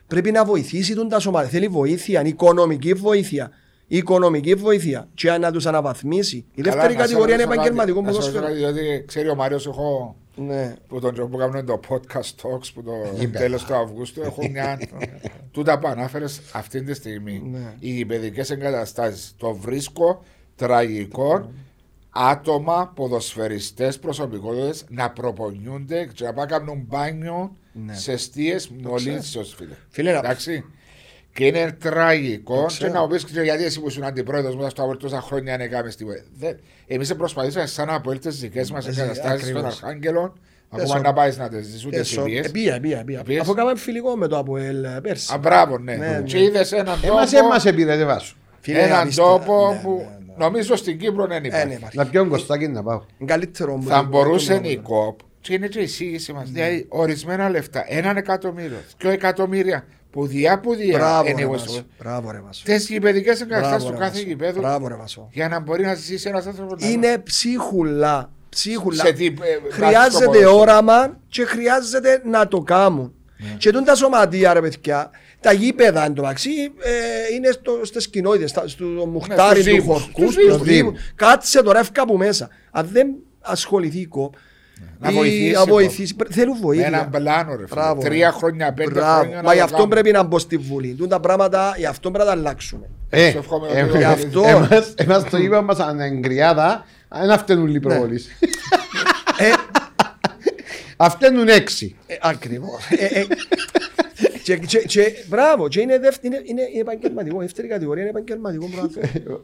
πρέπει 0.07 0.31
να 0.31 0.45
βοηθήσει 0.45 0.95
τον 0.95 1.09
τα 1.09 1.19
σωμάτια. 1.19 1.49
Θέλει 1.49 1.67
βοήθεια, 1.67 2.21
οικονομική 2.25 2.93
βοήθεια. 2.93 3.51
Οικονομική 3.87 4.53
βοήθεια 4.55 5.07
και 5.13 5.31
να 5.31 5.51
τους 5.51 5.65
αναβαθμίσει. 5.65 6.45
Η 6.55 6.61
Καλά, 6.61 6.75
δεύτερη 6.75 6.93
να 6.93 6.99
σε 6.99 7.05
κατηγορία 7.05 7.33
είναι 7.35 7.43
ρωτήσω 7.43 7.61
επαγγελματικό 7.61 8.01
κάτι, 8.01 8.15
να 8.17 8.21
σε 8.23 8.31
ποδόσφαιρο. 8.31 8.47
ρωτήσω 8.47 8.65
κάτι, 8.67 8.79
Διότι 8.79 9.05
ξέρει 9.07 9.29
ο 9.29 9.35
Μάριος 9.35 9.67
έχω 9.67 10.15
Ναι. 10.35 10.75
που 10.87 10.99
τον 10.99 11.29
που 11.29 11.37
κάνουμε 11.37 11.63
το 11.63 11.79
podcast 11.89 12.21
talks 12.41 12.67
που 12.73 12.83
το 12.83 12.91
τέλος 13.31 13.63
του 13.65 13.75
Αυγούστου 13.75 14.21
έχω 14.21 14.49
μια 14.49 14.79
τούτα 15.51 15.79
που 15.79 15.87
ανάφερες 15.87 16.41
αυτή 16.53 16.83
τη 16.83 16.93
στιγμή 16.93 17.41
Ναι. 17.51 17.73
οι 17.79 17.89
γηπαιδικές 17.89 18.49
εγκαταστάσεις 18.49 19.33
το 19.37 19.53
βρίσκω 19.53 20.23
τραγικό 20.55 21.51
άτομα, 22.09 22.91
ποδοσφαιριστές, 22.95 23.99
προσωπικότητες 23.99 24.85
να 24.89 25.11
προπονιούνται 25.11 26.05
και 26.13 26.23
να 26.23 26.33
πάνε 26.33 26.51
να 26.51 26.57
κάνουν 26.59 26.83
μπάνιο 26.87 27.55
σε 27.91 28.11
αιστείες 28.11 28.69
μολύνσεως 28.69 29.53
φίλες. 29.55 29.77
Φίλε, 29.89 30.11
να- 30.11 30.17
Εντάξει. 30.17 30.65
Και 31.33 31.45
είναι 31.45 31.71
τραγικό. 31.79 32.59
Και 32.67 32.73
ξέρω. 32.73 32.93
να 32.93 33.01
μου 33.01 33.07
πεις 33.07 33.23
και 33.25 33.41
γιατί 33.41 33.63
εσύ 33.63 33.79
που 33.81 33.87
ήσουν 33.87 34.03
αντιπρόεδρος 34.03 34.55
μετά 34.55 34.69
στο 34.69 34.83
Αβέρ 34.83 34.97
τόσα 34.97 35.21
χρόνια 35.21 35.57
δεν 35.57 35.65
έκαμε 35.67 35.89
τίποτα. 35.89 36.23
Εμείς 36.87 37.15
προσπαθήσαμε 37.15 37.65
σαν 37.65 37.87
να 37.87 37.93
από 37.95 38.19
τι 38.19 38.29
δικές 38.29 38.71
μας 38.71 38.87
εγκαταστάσει 38.87 39.37
στον 39.45 39.57
ακριβώς. 39.57 39.83
Αρχάγγελο. 39.83 40.33
Ακόμα 40.69 40.93
Έσω. 40.93 41.01
να 41.03 41.13
πάεις 41.13 41.37
να 41.37 41.49
τις 41.49 41.65
ζήσει 41.67 41.87
ούτε 41.87 41.97
Έσω. 41.99 42.21
σημείε. 42.21 42.39
Ε, 42.39 42.49
Πήγα, 42.49 42.79
πήγα, 42.79 43.03
πήγα. 43.03 43.23
Πήγες. 43.23 43.41
Αφού 43.41 43.53
κάναμε 43.53 43.79
φιλικό 43.79 44.15
με 44.15 44.27
το 44.27 44.37
Αποέλ 44.37 44.83
ε, 44.83 44.99
πέρσι. 45.01 45.33
Α, 45.33 45.37
μπράβο, 45.37 45.77
ναι. 45.77 45.95
Ναι, 45.95 46.07
ναι. 46.07 46.21
Και 46.21 46.43
είδες 46.43 46.71
έναν 46.71 46.99
Εμάς 47.03 47.31
τόπο, 47.31 47.45
έμας 47.45 47.65
επήρε, 47.65 47.95
δεν 47.95 48.05
βάσου. 48.07 48.35
Φίλε, 48.59 48.79
έναν 48.81 48.99
αριστεία. 48.99 49.23
τόπο 49.23 49.71
Ναι, 49.73 49.79
που 49.83 49.89
ναι, 49.97 50.25
ναι. 50.27 50.33
νομίζω 50.37 50.75
στην 50.75 50.97
Κύπρο 50.99 51.27
δεν 51.27 51.37
Ε, 51.37 51.39
ναι, 51.39 51.47
υπάρχει. 51.47 51.73
υπάρχει. 51.75 51.97
Να 51.97 52.05
πιω 52.05 52.27
κοστάκι 52.27 52.67
να 52.67 52.83
πάω. 52.83 53.01
Καλύτερο 53.25 53.75
μου. 53.77 53.87
Θα 53.87 53.99
το- 53.99 54.07
μπορούσε 54.07 54.59
το- 54.59 54.69
η 54.69 54.77
ΚΟΠ 54.77 55.19
και 55.41 55.53
είναι 55.53 55.67
και 55.67 55.79
η 55.79 55.83
εισήγηση 55.83 56.33
μα. 56.33 56.43
Δηλαδή, 56.43 56.85
ορισμένα 56.89 57.49
λεφτά, 57.49 57.85
έναν 57.87 58.17
εκατομμύριο, 58.17 58.77
δύο 58.97 59.09
εκατομμύρια, 59.11 59.85
που 60.13 60.27
διά 60.27 60.59
που 60.59 60.75
διά 60.75 60.97
Μπράβο, 60.97 61.27
είναι 61.27 61.35
ρε, 61.37 61.41
εγώ 61.41 61.51
Βάσο. 61.51 61.67
στο- 61.67 61.81
Μπράβο, 61.99 62.31
ρε, 62.31 62.39
Βάσο. 62.45 62.61
Τις 62.65 62.89
γηπαιδικές 62.89 63.41
εγκαταστάσεις 63.41 63.77
Μπράβο, 63.77 63.93
του 63.93 63.99
ρε, 63.99 64.05
κάθε 64.05 64.11
Βάσο. 64.17 64.27
γηπέδου 64.27 64.59
Μπράβο, 64.59 64.87
ρε, 64.87 64.95
Βάσο. 64.95 65.27
για 65.31 65.47
να 65.47 65.59
μπορεί 65.59 65.83
να 65.83 65.93
ζήσει 65.93 66.27
ένας 66.29 66.45
άνθρωπος. 66.47 66.81
να- 66.81 66.89
Είναι 66.89 67.17
ψίχουλα. 67.17 68.31
Ψίχουλα. 68.49 69.05
Σε 69.05 69.11
τι, 69.11 69.25
ε, 69.25 69.31
Χρειάζεται 69.71 70.09
στο 70.15 70.19
ποδόσφαιρο. 70.25 70.59
όραμα 70.59 71.17
και 71.27 71.45
χρειάζεται 71.45 72.21
να 72.25 72.47
το 72.47 72.59
κάνουν. 72.61 73.13
Και 73.57 73.71
τούν 73.71 73.83
τα 73.83 73.95
σωματεία, 73.95 74.53
ρε 74.53 74.61
παιδιά, 74.61 75.09
τα 75.39 75.51
γήπεδα 75.51 76.05
εν 76.05 76.13
τω 76.13 76.21
μεταξύ 76.21 76.49
ε, 76.79 77.33
είναι 77.35 77.51
στο, 77.51 77.79
στις 77.83 78.09
κοινότητες, 78.09 78.49
στα- 78.49 78.67
στο 78.67 78.85
μουχτάρι 78.85 79.61
στους 79.61 79.73
του 79.73 79.81
δήμους, 79.81 80.01
χορκού, 80.01 80.21
στους 80.31 80.33
στους 80.33 80.45
δήμους. 80.61 80.61
δήμους. 80.67 81.11
Κάτσε 81.15 81.63
τώρα 81.63 81.79
εύκα 81.79 82.01
από 82.01 82.17
μέσα. 82.17 82.49
Αν 82.71 82.87
δεν 82.91 83.07
ασχοληθεί 83.41 83.99
η 83.99 84.05
ΚΟΠ, 84.07 84.33
Να 84.99 85.09
ή 85.09 85.13
βοηθήσει, 85.13 85.51
να 85.51 85.59
πω. 85.65 85.71
βοηθήσει, 85.71 86.15
πρέ- 86.15 86.33
θέλουν 86.33 86.53
Με 86.55 86.61
βοήθεια. 86.61 86.85
έναν 86.87 87.09
πλάνο, 87.09 87.49
ρε 87.49 87.55
φίλε. 87.55 87.67
Μπράβο, 87.81 88.01
Τρία 88.01 88.29
ρε. 88.29 88.35
χρόνια, 88.37 88.73
πέντε 88.73 88.89
Μπράβο. 88.91 89.19
χρόνια. 89.21 89.41
Μα 89.43 89.53
γι' 89.53 89.59
αυτό 89.59 89.87
πρέπει 89.87 90.11
να 90.11 90.23
μπω 90.23 90.39
στη 90.39 90.57
Βουλή. 90.57 90.93
Τούν 90.93 91.09
τα 91.09 91.19
πράγματα, 91.19 91.73
γι' 91.77 91.85
αυτό 91.85 92.11
πρέπει 92.11 92.27
να 92.29 92.33
τα 92.33 92.39
αλλάξουμε. 92.39 92.89
Ε, 93.09 93.31
Σου 93.31 93.37
εύχομαι 93.37 93.67
ε, 93.67 93.81
ότι- 93.83 93.95
ε, 93.95 93.97
Γι' 93.97 94.03
αυτό. 94.03 94.43
εμάς- 94.47 94.93
Εμάς 94.97 95.23
το 95.29 95.37
είπα 95.37 95.61
μας 95.61 95.79
ανεγκριάδα, 95.79 96.85
ένα 97.21 97.37
φταίνουν 97.37 97.65
Ναι. 97.69 97.77
οι 97.77 97.79
προβολείς. 97.79 98.27
Ε, 99.37 99.49
Αυταίνουν 100.97 101.47
έξι. 101.47 101.95
Ε, 102.07 102.15
Ακριβώς. 102.21 102.87
Ε, 102.89 103.05
ε, 103.19 103.25
και, 104.43 104.57
και, 104.57 104.77
και, 104.79 105.11
μπράβο, 105.27 105.67
και 105.67 105.79
είναι, 105.81 105.99
δεύτερη, 105.99 106.27
είναι, 106.35 106.43
είναι, 106.45 106.61
είναι 106.71 106.79
επαγγελματικό. 106.81 107.37
Η 107.37 107.45
δεύτερη 107.45 107.67
κατηγορία 107.67 108.01
είναι 108.01 108.09
επαγγελματικό 108.11 108.69
πράγμα. 108.69 108.89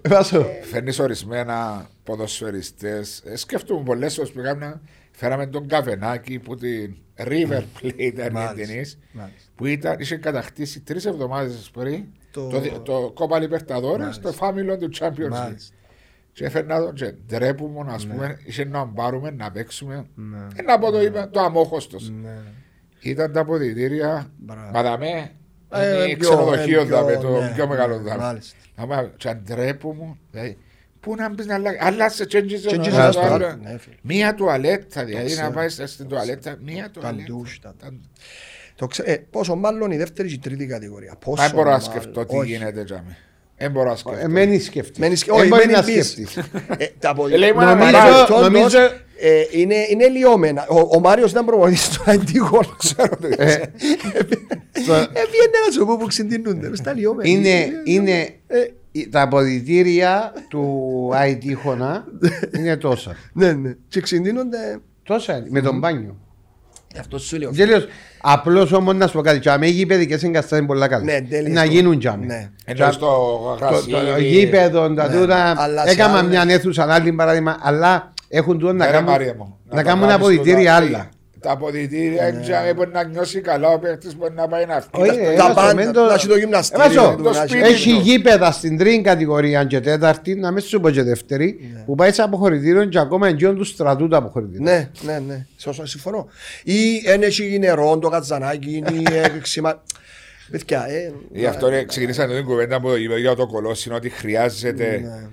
Βάσο. 0.07 0.45
Φέρνεις 0.71 0.99
ορισμένα 0.99 1.89
ποδοσφαιριστές. 2.03 3.23
Ε, 3.25 3.35
σκέφτομαι 3.37 3.83
πολλές 3.85 4.17
ώρες 4.17 4.31
που 4.31 4.39
έκανα. 4.39 4.81
Φέραμε 5.19 5.47
τον 5.47 5.67
Καβενάκη 5.67 6.39
που 6.39 6.55
την 6.55 6.95
River 7.17 7.63
Plate 7.81 8.19
Αργεντινής 8.35 8.99
που 9.55 9.65
ήταν, 9.65 9.99
είχε 9.99 10.15
κατακτήσει 10.15 10.79
τρεις 10.81 11.05
εβδομάδες 11.05 11.69
πριν 11.73 12.03
Το- 12.31 12.47
το, 12.47 12.59
το, 12.61 12.79
το 12.79 13.13
Copa 13.17 13.37
Libertadores 13.41 14.07
στο 14.11 14.31
φάμιλο 14.31 14.77
του 14.77 14.89
Champions 14.99 15.25
League. 15.25 15.29
Μάλιστα. 15.29 15.75
Και 16.31 16.45
έφερνα 16.45 16.79
τον 16.79 16.93
και 16.93 17.13
ντρέπουμε, 17.27 17.91
ας 17.93 18.07
πούμε, 18.07 18.37
είχε 18.45 18.65
να 18.65 18.87
πάρουμε, 18.87 19.31
να 19.31 19.51
παίξουμε. 19.51 20.05
Ναι. 20.15 20.47
Ε, 20.55 20.61
να 20.61 20.79
πω 20.79 20.91
το, 20.91 21.01
είπε, 21.01 21.27
το 21.31 21.39
αμόχωστος. 21.39 22.09
Ναι. 22.09 22.37
Ήταν 23.01 23.31
τα 23.31 23.39
αποδητήρια, 23.39 24.31
Μπράβο. 24.37 24.71
μα 24.73 24.81
δαμέ, 24.83 25.31
Ε, 25.69 26.03
είναι 26.03 26.15
πιο- 26.15 26.17
ξενοδοχείο 26.29 26.81
ε, 26.81 26.85
πιο- 26.85 26.95
δαμέ, 26.95 27.15
το 27.17 27.39
ναι, 27.41 27.51
πιο 27.55 27.67
μεγάλο 27.67 27.97
ναι, 27.97 28.09
δαμέ. 28.09 28.21
μάλιστα. 28.23 28.57
Να 28.75 28.87
πω, 28.87 29.09
και 29.17 29.29
αντρέπουμε, 29.29 30.17
δηλαδή, 30.31 30.57
Πού 30.99 31.15
να 31.15 31.29
μπεις 31.29 31.45
να 31.45 31.53
αλλάξεις, 31.53 31.81
αλλάσσε 31.85 32.25
τσέντζιζε 32.25 32.67
Τσέντζιζε 32.67 32.95
το 33.05 33.11
το 33.11 33.19
άλλο. 33.19 33.33
άλλο, 33.45 33.59
ναι, 33.63 33.77
φίλε. 33.79 33.95
Μία 34.01 34.33
τουαλέτα, 34.35 35.03
δηλαδή 35.05 35.25
να 35.25 35.29
ξέρω. 35.35 35.51
πάει 35.51 35.69
στην 35.69 36.07
τουαλέτα, 36.07 36.57
μία 36.65 36.89
τουαλέτα. 36.93 37.23
ντους, 37.23 37.59
τα- 37.61 37.73
Τα- 37.79 37.93
Το 38.75 38.87
ξέ- 38.87 39.07
ε, 39.07 39.15
πόσο 39.31 39.55
μάλλον 39.55 39.91
η 39.91 39.97
δεύτερη 39.97 40.27
και 40.27 40.33
η 40.33 40.37
τρίτη 40.37 40.65
κατηγορία. 40.65 41.15
Πόσο 41.19 41.41
Μα 41.41 41.47
δεν 41.47 41.55
μπορώ 41.55 41.69
να 41.69 41.77
μάλλον. 41.77 41.91
σκεφτώ 41.91 42.25
τι 42.25 42.35
Όχι. 42.37 42.47
γίνεται 42.51 42.83
τζάμι. 42.83 43.15
Δεν 43.57 43.71
μπορώ 43.71 43.89
να 43.89 43.95
σκεφτώ. 43.95 44.19
Ε, 44.19 44.27
Μένει 44.27 44.59
σκέφτης. 44.59 44.97
Μένεις 44.97 45.23
και- 45.23 45.31
Ε, 45.31 45.33
όχι, 45.33 45.47
μπορεί 45.47 45.65
μένεις 45.65 45.79
να 45.79 45.83
πίσω. 45.93 46.03
σκέφτης. 46.03 46.37
Ε, 46.77 46.85
τα 46.99 47.09
απο- 47.09 47.27
Ε, 47.27 47.37
λέει, 47.37 47.51
μα, 47.51 47.65
Νομίζω- 47.75 47.91
Μάριο, 47.97 48.21
όντως, 48.23 48.41
νομίζω- 48.41 48.77
ε, 49.19 49.43
είναι, 49.51 49.75
είναι 49.89 50.07
λιώμενα. 50.07 50.65
Ο, 50.69 50.79
ο 50.95 50.99
Μάριος 50.99 51.31
ήταν 51.31 51.45
προπονητής 51.45 51.89
του 51.89 52.03
Αντίγολ, 52.11 52.65
ξέρω 52.77 53.15
το 53.21 53.27
Ε, 53.27 53.57
το- 54.85 54.93
Έβγαινε 54.93 55.57
να 55.65 55.71
σου 55.73 55.85
πω 55.85 55.97
που 55.97 56.05
ξεντινούνται. 56.07 56.75
Στα 56.75 56.93
λιώμενα. 56.93 57.29
Είναι, 57.29 57.69
είναι 57.83 58.29
Ε, 58.47 58.57
τα 59.11 59.21
αποδητήρια 59.21 60.33
του 60.49 60.63
IT 61.13 61.53
χωνά 61.63 62.05
είναι 62.57 62.77
τόσα. 62.77 63.15
Ναι, 63.33 63.51
ναι. 63.51 63.73
Και 63.87 64.01
ξεντίνονται. 64.01 64.57
Τόσα 65.03 65.37
είναι, 65.37 65.47
με 65.49 65.61
τον 65.61 65.77
μπάνιο. 65.79 66.15
Αυτό 66.99 67.17
σου 67.17 67.37
λέω. 67.37 67.51
Τέλος, 67.51 67.85
απλώς 68.21 68.71
όμως 68.71 68.95
να 68.95 69.07
σου 69.07 69.13
πω 69.13 69.21
κάτι, 69.21 69.39
τζάμε 69.39 69.67
οι 69.67 69.69
γήπεδικές 69.71 70.23
εγκαστάσεις 70.23 70.57
είναι 70.57 70.67
πολλά 70.67 70.87
καλά. 70.87 71.03
Ναι, 71.03 71.21
τέλειος 71.21 71.55
Να 71.55 71.63
το- 71.63 71.69
γίνουν 71.71 71.99
τζάμε. 71.99 72.25
Ναι. 72.25 72.49
Ενώ 72.65 72.91
στο 72.91 73.05
Το, 73.59 73.65
το, 73.65 73.89
το 73.89 73.97
γρασίδι. 73.97 74.27
γήπεδο, 74.27 74.93
τα 74.93 75.07
Ναι. 75.09 75.19
τούτα, 75.19 75.55
Αλλά 75.57 75.85
σε 75.85 75.91
έκανα 75.91 76.17
άλλες- 76.17 76.29
μια 76.29 76.55
αίθουσα 76.55 76.93
άλλη 76.93 77.11
παράδειγμα, 77.13 77.57
αλλά 77.61 78.13
έχουν 78.27 78.59
τούτα 78.59 78.73
να 78.73 78.77
Ναι, 78.77 78.85
ρε, 78.85 78.91
κάνουν, 78.91 79.09
Μαρία 79.09 79.33
μου. 79.37 79.57
να 79.69 79.77
το 79.77 79.83
κάνουν 79.87 80.01
κάνεις 80.07 80.15
αποδητήρια 80.15 80.77
το- 80.79 80.85
άλλα. 80.85 81.09
Τα 81.41 81.51
αποδητήρια 81.51 82.27
είναι 82.27 82.39
τζάμι, 82.39 82.73
μπορεί 82.73 82.89
να 82.93 83.03
νιώσει 83.03 83.41
καλά, 83.41 83.67
ο 83.69 83.79
παίκτης 83.79 84.15
μπορεί 84.17 84.33
να 84.33 84.47
πάει 84.47 84.65
να 84.65 84.81
φύγει. 84.93 85.09
Όχι, 85.09 85.19
Τα- 85.19 85.25
ε, 85.25 85.35
Τα 85.35 85.43
έμασο, 85.43 85.53
πάντα, 85.53 85.75
μεν 85.75 85.91
το- 85.91 86.05
να 86.05 86.13
έχει 86.13 86.27
το 86.27 86.37
γυμναστήριο, 86.37 86.85
Έμασο, 86.85 87.15
του, 87.17 87.23
το 87.23 87.29
να 87.31 87.41
έχει- 87.43 87.49
σπίτι. 87.49 87.67
Έχει 87.67 87.93
του. 87.93 87.99
γήπεδα 87.99 88.51
στην 88.51 88.77
τρίτη 88.77 89.01
κατηγορία 89.01 89.63
και 89.63 89.79
τέταρτη, 89.79 90.35
να 90.35 90.51
μην 90.51 90.63
σου 90.63 90.79
πω 90.79 90.89
και 90.89 91.03
δεύτερη, 91.03 91.69
Ναι. 91.73 91.79
που 91.85 91.95
πάει 91.95 92.11
σε 92.11 92.21
αποχωρητήριο 92.21 92.85
και 92.85 92.99
ακόμα 92.99 93.27
εντιόν 93.27 93.55
του 93.55 93.63
στρατού 93.63 94.07
το 94.07 94.17
αποχωρητήριο. 94.17 94.63
Ναι, 94.63 94.89
ναι, 95.01 95.19
ναι. 95.27 95.45
Σωστό, 95.57 95.85
συμφωνώ. 95.85 96.27
Ή 96.63 97.01
ένα 97.05 97.25
έχει 97.25 97.57
νερό, 97.59 97.97
το 97.97 98.09
κατζανάκι, 98.09 98.83
ή 98.93 99.03
έξιμα. 99.37 99.83
Παιδιά, 100.51 100.85
ε. 100.89 101.11
Γι' 101.31 101.45
αυτό 101.45 101.69
ρε, 101.69 101.83
ξεκινήσαμε 101.85 102.35
την 102.35 102.45
κουβέντα 102.45 102.79
που 102.81 102.89
είπε 102.95 103.19
για 103.19 103.35
το 103.35 103.47
κολόσινο 103.47 103.95
ότι 103.95 104.09
χρειάζεται 104.09 104.83
Ναι. 105.03 105.27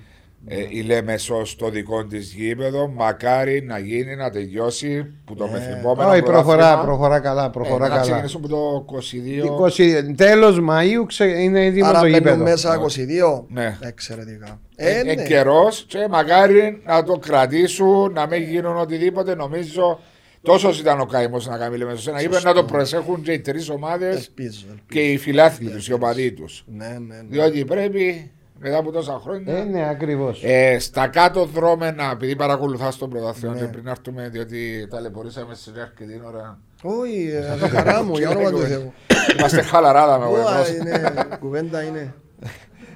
Ε, 0.49 0.57
η 0.69 0.81
Λέμεσο 0.83 1.45
στο 1.45 1.69
δικό 1.71 2.05
της 2.05 2.33
γήπεδο. 2.33 2.89
Μακάρι 2.89 3.63
να 3.63 3.79
γίνει, 3.79 4.17
να 4.17 4.31
τελειώσει 4.31 5.13
που 5.25 5.35
το 5.35 5.49
μεθεπόμενο. 5.49 6.09
Όχι, 6.11 6.23
προχωρά, 6.23 6.45
πρωτάθλημα, 6.57 6.85
προχωρά 6.85 7.21
καλά, 7.21 7.45
ε, 7.45 7.49
προχωρά 7.53 7.79
Να 7.79 7.89
καλά. 7.89 8.01
ξεκινήσουμε 8.01 8.47
από 8.47 8.55
το 8.55 8.85
22. 8.85 10.11
20, 10.13 10.15
τέλος 10.17 10.59
Μαΐου 10.71 11.05
ξε, 11.07 11.25
είναι 11.25 11.65
έτοιμο 11.65 11.87
Άρα 11.89 11.99
το 12.01 12.05
μπαίνουν 12.05 12.19
γήπεδο. 12.19 12.43
μέσα 12.45 12.75
22. 12.75 13.45
Ναι. 13.49 13.77
Εξαιρετικά. 13.81 14.61
Ε, 14.77 14.99
Ε, 14.99 15.03
ναι. 15.03 15.11
ε, 15.13 15.27
καιρός 15.27 15.85
και 15.89 16.07
μακάρι 16.11 16.83
να 16.87 17.03
το 17.03 17.19
κρατήσουν, 17.19 18.13
να 18.13 18.27
μην 18.27 18.43
γίνουν 18.43 18.77
οτιδήποτε. 18.77 19.35
Νομίζω 19.35 20.01
τόσος 20.43 20.81
ήταν 20.81 21.01
ο 21.01 21.07
καημός 21.07 21.47
να 21.47 21.57
κάνει 21.59 21.77
Λέμεσο 21.77 22.03
σε 22.03 22.11
ένα 22.11 22.21
γήπεδο 22.21 22.49
να 22.49 22.55
το 22.55 22.65
προσέχουν 22.65 23.23
και 23.23 23.33
οι 23.33 23.41
τρεις 23.41 23.71
ομάδες 23.71 24.15
Ελπίζω. 24.17 24.65
ελπίζω. 24.69 24.75
και 24.89 25.01
οι 25.01 25.17
φιλάθλοι 25.17 25.71
τους, 25.71 25.89
οι 25.89 25.93
οπαδοί 25.93 26.33
τους. 26.33 26.65
Ναι, 26.67 26.87
ναι, 26.87 27.15
ναι. 27.15 27.23
Διότι 27.29 27.65
πρέπει 27.65 28.31
μετά 28.59 28.77
από 28.79 28.91
τόσα 28.93 29.21
χρόνια. 29.23 29.57
Ε, 29.57 29.65
ναι, 29.65 29.89
ακριβώς. 29.89 30.43
Ε, 30.45 30.79
στα 30.79 31.09
κάτω 31.09 31.45
δρόμενα, 31.45 32.11
επειδή 32.13 32.37
παρακολουθάς 32.37 32.97
τον 32.97 33.11
πρωταθλήμα 33.11 33.55
Ναι. 33.55 33.61
και 33.61 33.67
πριν 33.67 33.85
να 33.85 33.91
έρθουμε, 33.91 34.29
διότι 34.29 34.87
ταλαιπωρήσαμε 34.91 35.55
σε 35.55 35.71
αρκετή 35.83 36.21
ώρα. 36.27 36.59
Όχι, 36.83 37.31
ε, 37.33 37.57
το 37.61 37.69
χαρά 37.69 38.03
μου, 38.03 38.17
για 38.17 38.31
όνομα 38.31 38.51
του 38.51 38.59
Θεού. 38.59 38.93
Είμαστε 39.39 39.63
χαλαράδα 39.63 40.19
με 40.19 40.25
Ω, 40.25 40.29
εγώ. 40.29 40.49
είναι, 40.81 41.15
κουβέντα 41.39 41.83
είναι. 41.83 42.15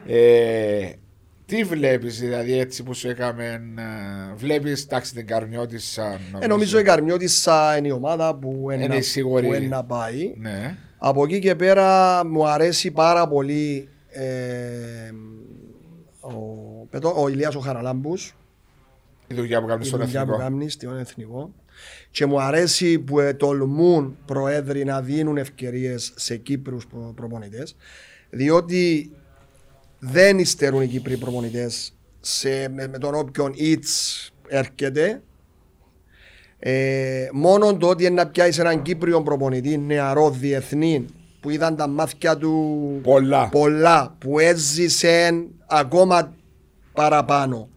Ε, 0.07 0.91
Τι 1.47 1.65
βλέπεις, 1.65 2.19
δηλαδή, 2.21 2.59
έτσι 2.59 2.83
που 2.83 2.95
σου 2.95 3.09
έκαμε. 3.09 3.61
Βλέπεις, 4.35 4.83
εντάξει, 4.85 5.15
την 5.15 5.27
Καρμιώτησα. 5.27 6.19
Ε, 6.39 6.47
νομίζω 6.47 6.79
η 6.79 6.83
Καρμιώτησα 6.83 7.77
είναι 7.79 7.89
η 7.89 7.91
ομάδα 7.91 8.35
που 8.35 8.69
Είναι 8.73 8.85
είναι, 8.85 9.01
σίγουρη. 9.01 9.47
που 9.47 9.55
είναι 9.55 9.67
να 9.67 9.85
πάει. 9.85 10.35
Ναι. 10.37 10.77
Από 10.99 11.25
εκεί 11.25 11.39
και 11.39 11.55
πέρα 11.55 12.21
μου 12.27 12.49
αρέσει 12.49 12.91
πάρα 12.91 13.29
πολύ 13.29 13.89
ε, 14.09 14.23
ο, 16.35 16.87
πετώ, 16.91 17.23
ο 17.23 17.29
Ηλίας 17.29 17.55
ο 17.55 17.61
Χαραλάμπους. 17.61 18.35
Η 19.27 19.35
δουλειά 19.35 19.61
που 19.61 19.67
κάνεις 19.67 19.87
η 19.87 19.89
στον 19.89 20.01
δουλειά 20.01 20.25
που 20.25 20.33
εθνικό. 20.33 20.49
κάνεις 20.49 20.73
στον 20.73 20.99
εθνικό. 20.99 21.55
Και 22.11 22.27
μου 22.27 22.41
αρέσει 22.41 22.99
που 22.99 23.21
ε, 23.21 23.33
τολμούν 23.33 24.17
προέδροι 24.25 24.85
να 24.85 25.01
δίνουν 25.03 25.37
ευκαιρίες 25.37 26.13
σε 26.17 26.37
Κύπρους 26.37 26.87
προ, 26.87 27.13
προπονητές 27.17 27.77
διότι 28.31 29.13
δεν 29.99 30.39
υστερούν 30.39 30.83
οι 30.83 30.87
Κύπροι 30.87 31.17
προπονητές 31.17 31.93
σε, 32.21 32.69
με, 32.69 32.89
με 32.89 32.99
τον 32.99 33.15
όποιον 33.15 33.55
its 33.59 34.29
έρχεται. 34.49 35.23
Ε, 36.59 37.29
μόνο 37.33 37.77
το 37.77 37.89
ότι 37.89 38.05
είναι 38.05 38.15
να 38.15 38.29
πιάσεις 38.29 38.59
έναν 38.59 38.83
Κύπριο 38.83 39.23
προπονητή 39.23 39.79
νεαρό 39.79 40.31
διεθνή 40.31 41.07
που 41.41 41.51
είδαν 41.51 41.77
τα 41.77 41.89
μάτια 41.89 42.37
του 42.37 43.01
Πολλά. 43.03 43.49
πολλά 43.49 44.17
που 44.19 44.39
έζησε 44.39 45.45
ακόμα 45.67 46.35
παραπάνω. 46.93 47.69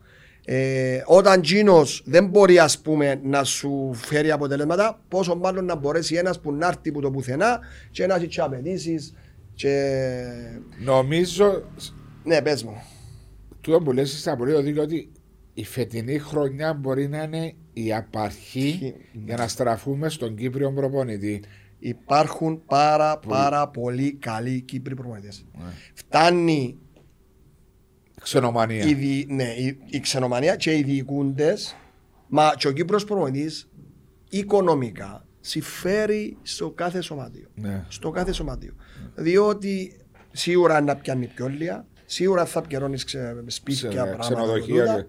Ε, 0.45 1.01
όταν 1.05 1.41
Τζίνο 1.41 1.81
δεν 2.03 2.27
μπορεί 2.27 2.59
ας 2.59 2.79
πούμε 2.79 3.19
να 3.23 3.43
σου 3.43 3.91
φέρει 3.93 4.31
αποτελέσματα, 4.31 4.99
πόσο 5.07 5.35
μάλλον 5.35 5.65
να 5.65 5.75
μπορέσει 5.75 6.15
ένας 6.15 6.39
που 6.39 6.51
να 6.53 6.67
έρθει 6.67 6.91
που 6.91 7.01
το 7.01 7.11
πουθενά 7.11 7.59
και 7.91 8.05
να 8.07 8.15
έχει 8.15 8.27
και 8.27 8.41
απαιτήσεις 8.41 9.13
και... 9.55 9.93
Νομίζω, 10.83 11.63
Ναι, 12.23 12.41
πες 12.41 12.63
μου. 12.63 12.81
τούτο 13.61 13.79
που 13.79 13.91
λες 13.91 14.13
είσαι 14.13 14.31
απολύτως 14.31 14.63
δίκιο 14.63 14.81
ότι 14.81 15.11
η 15.53 15.65
φετινή 15.65 16.19
χρονιά 16.19 16.73
μπορεί 16.73 17.07
να 17.07 17.23
είναι 17.23 17.53
η 17.73 17.93
απαρχή 17.93 18.93
για 19.25 19.37
να 19.37 19.47
στραφούμε 19.47 20.09
στον 20.09 20.35
Κύπριο 20.35 20.71
προπονητή. 20.71 21.41
Υπάρχουν 21.85 22.63
πάρα 22.65 23.19
πάρα 23.27 23.67
πολύ 23.67 24.13
καλοί 24.13 24.61
Κύπροι 24.61 24.95
προπονητές. 24.95 25.45
Ναι. 25.57 25.63
Φτάνει 25.93 26.77
Ξενομανία. 28.21 28.83
η, 28.85 28.93
δι- 28.93 29.29
ναι, 29.31 29.43
η, 29.43 29.77
η 29.85 29.99
ξενομανία 29.99 30.55
και 30.55 30.73
οι 30.77 30.83
διοικούντες 30.83 31.75
μα 32.27 32.53
και 32.57 32.67
ο 32.67 32.71
Κύπρος 32.71 33.05
προπονητής 33.05 33.69
οικονομικά 34.29 35.25
συμφέρει 35.39 36.37
στο 36.41 36.69
κάθε 36.71 37.01
σωματείο. 37.01 37.47
Ναι. 37.55 37.85
Στο 37.87 38.09
κάθε 38.09 38.31
σωματείο. 38.31 38.73
Διότι 39.15 39.95
σίγουρα 40.31 40.81
να 40.81 40.95
πιάνει 40.95 41.27
πιόλια, 41.27 41.87
σίγουρα 42.05 42.45
θα 42.45 42.61
πιερώνεις 42.61 43.03
ξε, 43.03 43.43
σπίτια, 43.47 43.89
Ξε- 43.89 44.01
πράγματα. 44.03 44.19
ξενοδοχεία 44.21 44.81
τούτα. 44.85 45.01
και- 45.01 45.07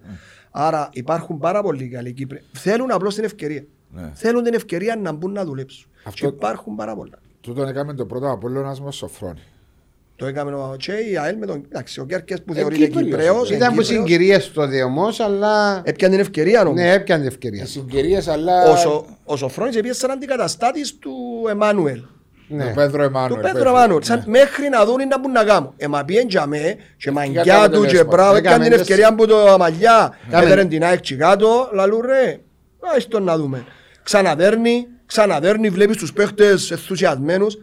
Άρα 0.51 0.89
υπάρχουν 0.93 1.37
πάρα 1.37 1.61
πολλοί 1.61 1.87
καλοί 1.89 2.13
Κύπροι. 2.13 2.41
Θέλουν 2.51 2.91
απλώς 2.91 3.15
την 3.15 3.23
ευκαιρία. 3.23 3.65
Ναι. 3.95 4.11
Θέλουν 4.13 4.43
την 4.43 4.53
ευκαιρία 4.53 4.95
να 4.95 5.11
μπουν 5.11 5.31
να 5.31 5.43
δουλέψουν. 5.45 5.85
Αυτό- 6.03 6.19
Και 6.29 6.35
υπάρχουν 6.35 6.75
πάρα 6.75 6.95
πολλά. 6.95 7.17
Τούτον 7.41 7.67
έκαμε 7.67 7.93
το 7.93 8.05
πρώτο 8.05 8.31
Απόλλωνας 8.31 8.81
μας 8.81 8.95
Σοφρόνη. 8.95 9.41
Το 10.15 10.25
έκαμε 10.25 10.53
ο 10.53 10.75
και 10.77 10.91
η 10.91 11.17
ΑΕΛ 11.17 11.37
με 11.37 11.45
τον. 11.45 11.63
Εντάξει, 11.69 11.99
ο 11.99 12.05
Κέρκες 12.05 12.41
που 12.43 12.53
Ε, 12.53 12.55
θεωρείται 12.55 12.85
Κύπριος, 12.85 13.03
Κυπρέος. 13.03 13.51
ε, 13.51 13.55
Ήταν 13.55 13.73
που 13.75 13.81
Κύπριος, 13.81 14.01
συγκυρίες 14.01 14.51
τότε 14.51 14.83
όμως, 14.83 15.19
αλλά 15.19 15.81
Έπιανε 15.83 16.13
την 16.13 16.23
ευκαιρία 16.23 16.61
όμως. 16.61 16.73
ναι, 16.75 16.91
έπιανε 16.93 17.25
ευκαιρία. 17.25 17.63
Οι 17.63 17.67
συγκυρίες 17.67 18.27
αλλά... 18.27 18.69
Ο, 18.71 18.75
Σο, 18.75 19.05
ο 19.25 19.35
Σοφρόνης 19.37 19.75
επίσης 19.75 19.97
σαν 19.97 20.11
αντικαταστάτης 20.11 20.97
του 20.99 21.11
Εμμάνουελ. 21.49 22.01
Ναι. 22.47 22.63
Το 22.65 22.71
Πέδρο 22.75 23.03
Εμμάνουελ. 23.03 23.29
Του 23.29 23.35
Πέτρο 23.41 23.51
πέφτει. 23.59 23.67
Εμμάνουελ. 23.69 24.03
Σαν 24.03 24.17
Ναι. 24.17 24.23
μέχρι 24.39 24.69
να 24.69 24.85
δουν 24.85 25.07
να 25.07 25.19
μπουν 25.19 25.31
να 25.31 25.43
κάνουν. 25.43 25.73
Ε, 25.77 25.87
μα 25.87 26.05
πιέν 26.05 26.27
για 26.27 26.45
με 26.45 26.75
και 26.97 27.11
μαγκιά 27.11 27.43
τα 27.43 27.43
του 27.43 27.69
και 27.69 27.75
αποτελέσματα. 27.77 28.05
μπράβο. 28.15 28.35
Έκανε 28.35 28.55
Έκαμε 28.55 28.69
την 28.69 28.79
ευκαιρία 28.79 29.15
που 29.15 29.27
το 29.27 29.47
αμαλιά. 29.49 30.13
Κάμε- 30.29 30.45
Έδερε 30.45 30.65
την 30.65 30.83
ΑΕΚ 30.83 30.99
και 30.99 31.15
κάτω. 31.15 31.69
Λαλού 31.73 32.01
ρε. 32.01 32.39
Ας 32.95 33.07
τον 33.07 33.23
να 33.23 33.37
δούμε. 33.37 33.65
Ξαναδέρνει. 34.05 34.87
Ξαναδέρνει. 35.05 35.69
Βλέπεις 35.69 35.97
τους 35.97 36.13
παίχτες 36.13 36.71
ενθουσιασμένους. 36.71 37.57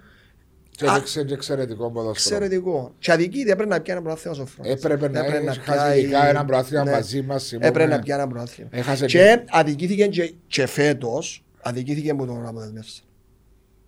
Και 0.71 0.87
έδειξε 0.87 1.25
και 1.25 1.35
εξαιρετικό 1.35 1.91
ποδόσφαιρο. 1.91 2.35
Εξαιρετικό. 2.37 2.95
Και 2.99 3.13
αδικείται 3.13 3.55
πρέπει 3.55 3.71
να 3.71 3.81
πιάνει 3.81 4.01
ένα 4.01 4.09
πρωτάθλημα 4.09 4.37
ο 4.37 4.47
Σοφρόνης. 4.47 4.73
Έπρεπε 4.73 5.09
να 5.09 5.19
Έπρεπε 5.19 5.51
έχει 5.51 5.61
πιάει- 5.61 5.79
χαζηλικά 5.79 6.27
ένα 6.29 6.45
πρωτάθλημα 6.45 6.85
Ναι. 6.85 6.91
μαζί 6.91 7.23
μας. 7.23 7.45
θυμούμαι. 7.49 7.67
Έπρεπε 7.69 7.91
να 7.91 7.99
πιάνει 7.99 8.23
ένα 8.23 8.31
πρωτάθλημα. 8.31 8.71
Έχασε 8.73 9.07
Και 9.07 9.45
αδικήθηκε 9.51 10.07
και, 10.07 10.35
και 10.47 10.67
φέτος, 10.67 11.45
αδικήθηκε 11.63 12.15
που 12.15 12.27
τον 12.27 12.47
αποδεσμεύσε. 12.47 13.03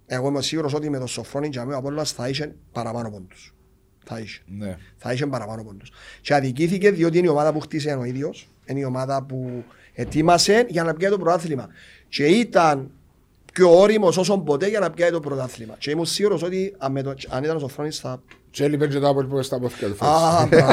Εγώ 0.06 0.28
είμαι 0.28 0.42
σίγουρος 0.42 0.74
ότι 0.74 0.90
με 0.90 0.98
τον 0.98 1.06
Σοφρόνη 1.08 1.48
και 1.48 1.60
με 1.64 1.74
ο 1.74 1.76
Απόλλωνας 1.76 2.12
θα 2.12 2.28
είχε 2.28 2.54
παραπάνω 2.72 3.10
πόντους. 3.10 3.54
Θα 4.04 4.18
είχε. 4.18 4.40
Ναι. 4.46 4.76
Θα 4.96 5.12
είχε 5.12 5.26
παραπάνω 5.26 5.64
πόντους. 5.64 5.90
Και 6.20 6.34
αδικήθηκε 6.34 6.90
διότι 6.90 7.18
είναι 7.18 7.26
η 7.26 7.30
ομάδα 7.30 7.52
που 7.52 7.60
χτίσε 7.60 7.90
ο 7.94 8.04
ίδιος, 8.04 8.48
είναι 8.66 8.80
η 8.80 8.84
ομάδα 8.84 9.22
που 9.22 9.64
ετοίμασε 9.94 10.66
για 10.68 10.82
να 10.82 10.94
πιάει 10.94 11.10
το 11.10 11.18
πρωτάθλημα. 11.18 11.68
Και 12.14 12.24
ήταν 12.24 12.90
πιο 13.52 13.78
όριμος 13.80 14.16
όσο 14.16 14.38
ποτέ 14.38 14.66
για 14.68 14.78
να 14.80 14.90
πιάει 14.90 15.10
το 15.10 15.20
πρωτάθλημα. 15.20 15.74
Και 15.78 15.90
ήμουν 15.90 16.04
σίγουρος 16.06 16.42
ότι 16.42 16.74
αν, 16.78 16.92
με 16.92 17.02
το- 17.02 17.14
αν 17.28 17.44
ήταν 17.44 17.56
ο 17.56 17.58
Σοφρόνης 17.58 17.98
θα... 17.98 18.20
Και 18.50 18.64
έλειπε 18.64 18.86
και 18.86 18.98
το 18.98 19.08
Απόλλη 19.08 19.26
που 19.28 19.42
στα 19.42 19.58
πόθηκα 19.58 19.86
του. 19.86 20.04
Α, 20.06 20.46
μπράβο. 20.46 20.72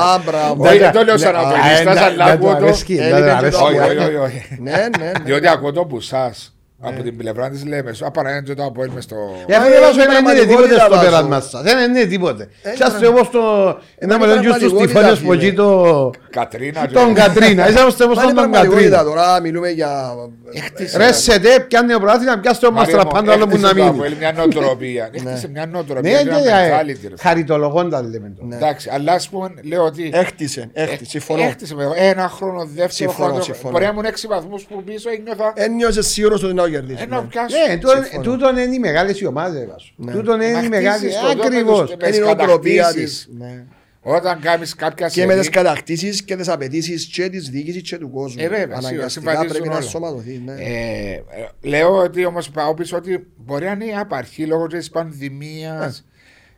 Α, 0.00 0.18
μπράβο. 0.24 0.64
Όχι, 0.68 0.78
δεν 0.78 0.92
το 0.92 1.02
λέω 1.04 1.18
σαν 1.18 1.32
Ναι, 1.32 1.38
ανατολιστάς, 1.38 1.96
α, 1.96 2.04
αλλά 2.04 2.16
να- 2.16 2.24
να 2.26 2.32
ακούω 2.32 2.48
του 2.52 2.58
το... 2.58 2.64
αρέσκει, 2.64 2.94
Ε, 2.94 3.08
να 3.08 3.16
του 3.16 3.16
είπε 3.16 3.24
και 3.24 3.30
αρέσκει. 3.36 3.60
το- 3.60 3.66
Όχι, 3.66 3.78
όχι, 3.78 3.96
όχι, 3.98 4.14
όχι. 4.16 4.58
Ναι, 4.60 4.70
ναι, 4.72 5.04
ναι. 5.04 5.12
Διότι 5.24 5.48
ακούω 5.48 5.72
το 5.72 5.84
που 5.84 6.00
σας 6.00 6.53
από 6.84 7.02
την 7.02 7.16
πλευρά 7.16 7.50
της 7.50 7.64
λέμε 7.66 7.92
σου 7.92 8.06
απαραγέντζε 8.06 8.54
το 8.54 8.64
Απόλλη 8.64 8.90
μες 8.90 9.04
στο... 9.04 9.16
Για 9.46 9.58
Μα 9.58 9.64
φίλε 9.64 9.76
είναι 9.76 9.86
μας 9.86 9.94
δεν 9.96 10.04
είναι 10.04 10.12
πραγματικότητα, 10.12 10.56
τίποτε 10.56 10.80
στο 10.80 10.90
Βάσο. 10.90 11.04
πέρασμα 11.04 11.40
σας. 11.40 11.62
Δεν 11.62 11.90
είναι 11.90 12.04
τίποτε. 12.04 12.48
Ε, 12.62 12.76
Σας 12.76 12.96
είναι 12.98 13.06
όπως 13.06 13.30
το... 13.30 13.40
Να 13.40 14.18
με 14.18 14.24
είναι 14.24 14.34
τον 14.34 14.42
στους 14.42 14.48
πραγματικότητα, 14.48 14.86
τυφώνες 14.86 15.18
που 15.18 15.30
φίλε. 15.30 15.42
εκεί 15.46 15.52
το... 15.56 16.10
Κατρίνα. 16.30 16.86
και- 16.86 16.92
Τον 16.94 17.14
Κατρίνα. 17.14 17.68
Είσαστε 17.68 18.04
όπως 18.04 18.16
Μα 18.16 18.22
είναι 18.22 18.32
τον 18.32 18.50
πραγματικότητα 18.50 18.96
Κατρίνα. 18.96 19.14
τώρα, 19.14 19.40
μιλούμε 19.40 19.68
για... 19.70 20.14
Έχτισε. 20.52 20.96
Ρε 20.98 21.12
σε 21.12 21.38
δε, 21.38 21.60
πιάνε 21.60 21.94
ο 21.94 21.98
πρωτάθλημα, 21.98 22.38
πιάστε 22.38 22.66
ο 22.66 22.70
Μάριο 22.72 22.96
μας 22.96 23.04
μου, 23.04 23.10
τραπάντο 23.10 23.32
άλλο 23.32 23.44
που 23.46 23.50
έχτισε 23.56 23.66
να 23.66 23.78
το 23.78 23.84
μείνει. 23.84 23.88
Απόλλη 23.98 24.16
μια 24.18 24.32
νοοτροπία. 24.32 25.08
Έχτισε 25.12 25.48
μια 25.48 25.64
Ναι, 25.66 25.72
νοοτροπία, 25.72 26.18
και 26.22 26.24
μια 26.24 26.40
mentality. 26.40 27.08
ρε. 27.08 27.14
χαριτολογώντα 27.20 28.02
λέμε 28.02 28.32
το. 28.38 28.44
Ναι. 28.44 28.56
Εντάξει, 28.56 28.90
αλλά 28.92 29.12
ας 29.12 29.28
πούμε 29.28 29.54
λέω 29.62 29.84
ότι... 29.84 30.10
Έχτισε, 30.14 30.70
έχτισε, 30.72 31.10
συμφωνώ. 31.10 31.42
Έχτισε 31.42 31.74
με 31.74 31.84
ένα 31.96 32.28
χρόνο, 32.28 32.58
δεύτερο 32.64 32.88
Συμφωνώ, 32.90 33.26
χρόνο. 33.28 33.42
συμφωνώ. 33.42 33.70
Μπορεί 33.72 33.84
να 33.84 33.90
ήμουν 33.90 34.04
έξι 34.04 34.26
βαθμούς 34.26 34.64
που 34.64 34.82
πίσω 34.84 35.10
ένιωθα... 35.10 35.52
Ένιωσε 35.56 36.02
σίγουρος 36.02 36.42
ότι 36.42 36.54
να 36.54 36.62
το 36.74 36.80
κερδίσει. 36.80 37.02
Ένα 37.02 37.20
ναι. 37.20 37.26
πιάσω. 37.26 37.56
Ναι, 37.68 37.76
τούτο- 37.76 38.02
συμφωνώ. 38.02 38.22
τούτον 38.22 38.56
είναι 38.56 38.74
οι 38.74 38.78
μεγάλες 38.78 39.20
οι 39.20 39.26
ομάδες 39.26 39.66
Βάσο. 39.66 39.92
Ναι. 39.96 40.12
Τούτον 40.12 40.40
είναι 40.40 40.52
Μα 40.52 40.62
οι 40.62 40.68
μεγάλες, 40.68 40.98
χτίζεις 40.98 41.16
το 41.20 41.26
δώμενο 41.26 41.44
ακριβώς. 41.44 41.88
στο- 41.88 41.96
Είναι 41.98 42.08
η 42.08 42.10
τις 42.10 42.20
νοοτροπία 42.20 42.82
κατακτήσεις. 42.82 43.24
της. 43.24 43.28
Ναι. 43.38 43.64
Όταν 44.06 44.40
κάνεις 44.40 44.74
κάποια 44.74 45.08
Και 45.08 45.20
με 45.20 45.26
σειρή, 45.32 45.38
τις 45.38 45.48
κατακτήσεις 45.48 46.22
και 46.22 46.36
τις 46.36 46.48
απαιτήσεις 46.48 47.06
και 47.06 47.28
της 47.28 47.48
διοίκησης 47.48 47.82
και 47.82 47.96
του 47.98 48.10
κόσμου. 48.10 48.42
Ε, 48.42 48.48
βέβαια, 48.48 48.58
σίγουρα, 48.62 48.76
Αναγκαστικά 48.78 49.08
συμβαδίζουν 49.08 49.48
πρέπει 49.52 49.68
να 49.68 49.74
όλα. 49.76 49.84
σωματωθεί. 49.84 50.42
ναι. 50.44 50.52
Ε, 50.52 51.12
ε, 51.12 51.68
λέω 51.68 51.96
ότι 51.96 52.24
όμως 52.24 52.50
πάω 52.50 52.74
πίσω 52.74 52.96
ότι 52.96 53.26
μπορεί 53.36 53.64
να 53.64 53.70
είναι 53.70 53.84
η 53.84 53.94
απαρχή 53.94 54.46
λόγω 54.46 54.66
της 54.66 54.90
πανδημίας, 54.90 56.04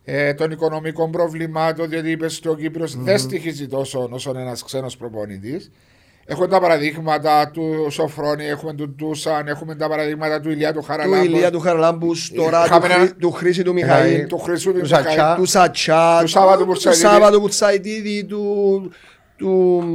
ε, 0.04 0.34
των 0.34 0.50
οικονομικών 0.50 1.10
προβλημάτων, 1.10 1.88
διότι 1.88 2.10
είπες 2.10 2.38
ότι 2.38 2.48
ο 2.48 2.54
κυπριος 2.54 2.96
δεν 3.02 3.18
στοιχίζει 3.18 3.66
τόσο 3.68 4.08
όσο 4.12 4.32
ένας 4.36 4.62
ξένος 4.64 4.96
προπονητής. 4.96 5.70
Έχουμε 6.28 6.46
τα 6.48 6.60
παραδείγματα 6.60 7.50
του 7.52 7.86
Σοφρόνη, 7.90 8.44
έχουμε 8.46 8.74
του 8.74 8.94
Τούσαν, 8.94 9.48
έχουμε 9.48 9.74
τα 9.74 9.88
παραδείγματα 9.88 10.40
του 10.40 10.50
Ηλία 10.50 10.72
του 10.72 10.78
Του 10.80 10.84
Χαραλάμπου, 10.84 11.24
Ηλία 11.24 11.50
του 11.50 11.60
Χαραλάμπους, 11.60 12.32
τώρα 12.34 12.60
του 12.60 12.66
Είχαμε 12.66 12.86
Χρή- 12.88 12.96
ένα- 13.00 13.14
του 13.18 13.30
Χρήση 13.32 13.62
του 13.62 13.72
Μιχαήλ, 13.72 14.26
του 14.26 14.38
Χρυσού 14.38 14.72
του 14.72 14.78
του 14.80 14.86
Σατσά. 14.86 15.10
Μιχαήλ, 15.10 15.36
του 15.36 15.44
Σατσά, 15.44 16.18
του 16.20 16.28
Σάββατου 16.28 16.58
του 16.58 16.64
Μπουρσαϊδίδη. 16.64 17.06
Σάββατου 17.06 17.40
Μπουρσαϊδίδη, 17.40 18.24
του 18.24 18.90
του, 19.36 19.48
μ, 19.86 19.92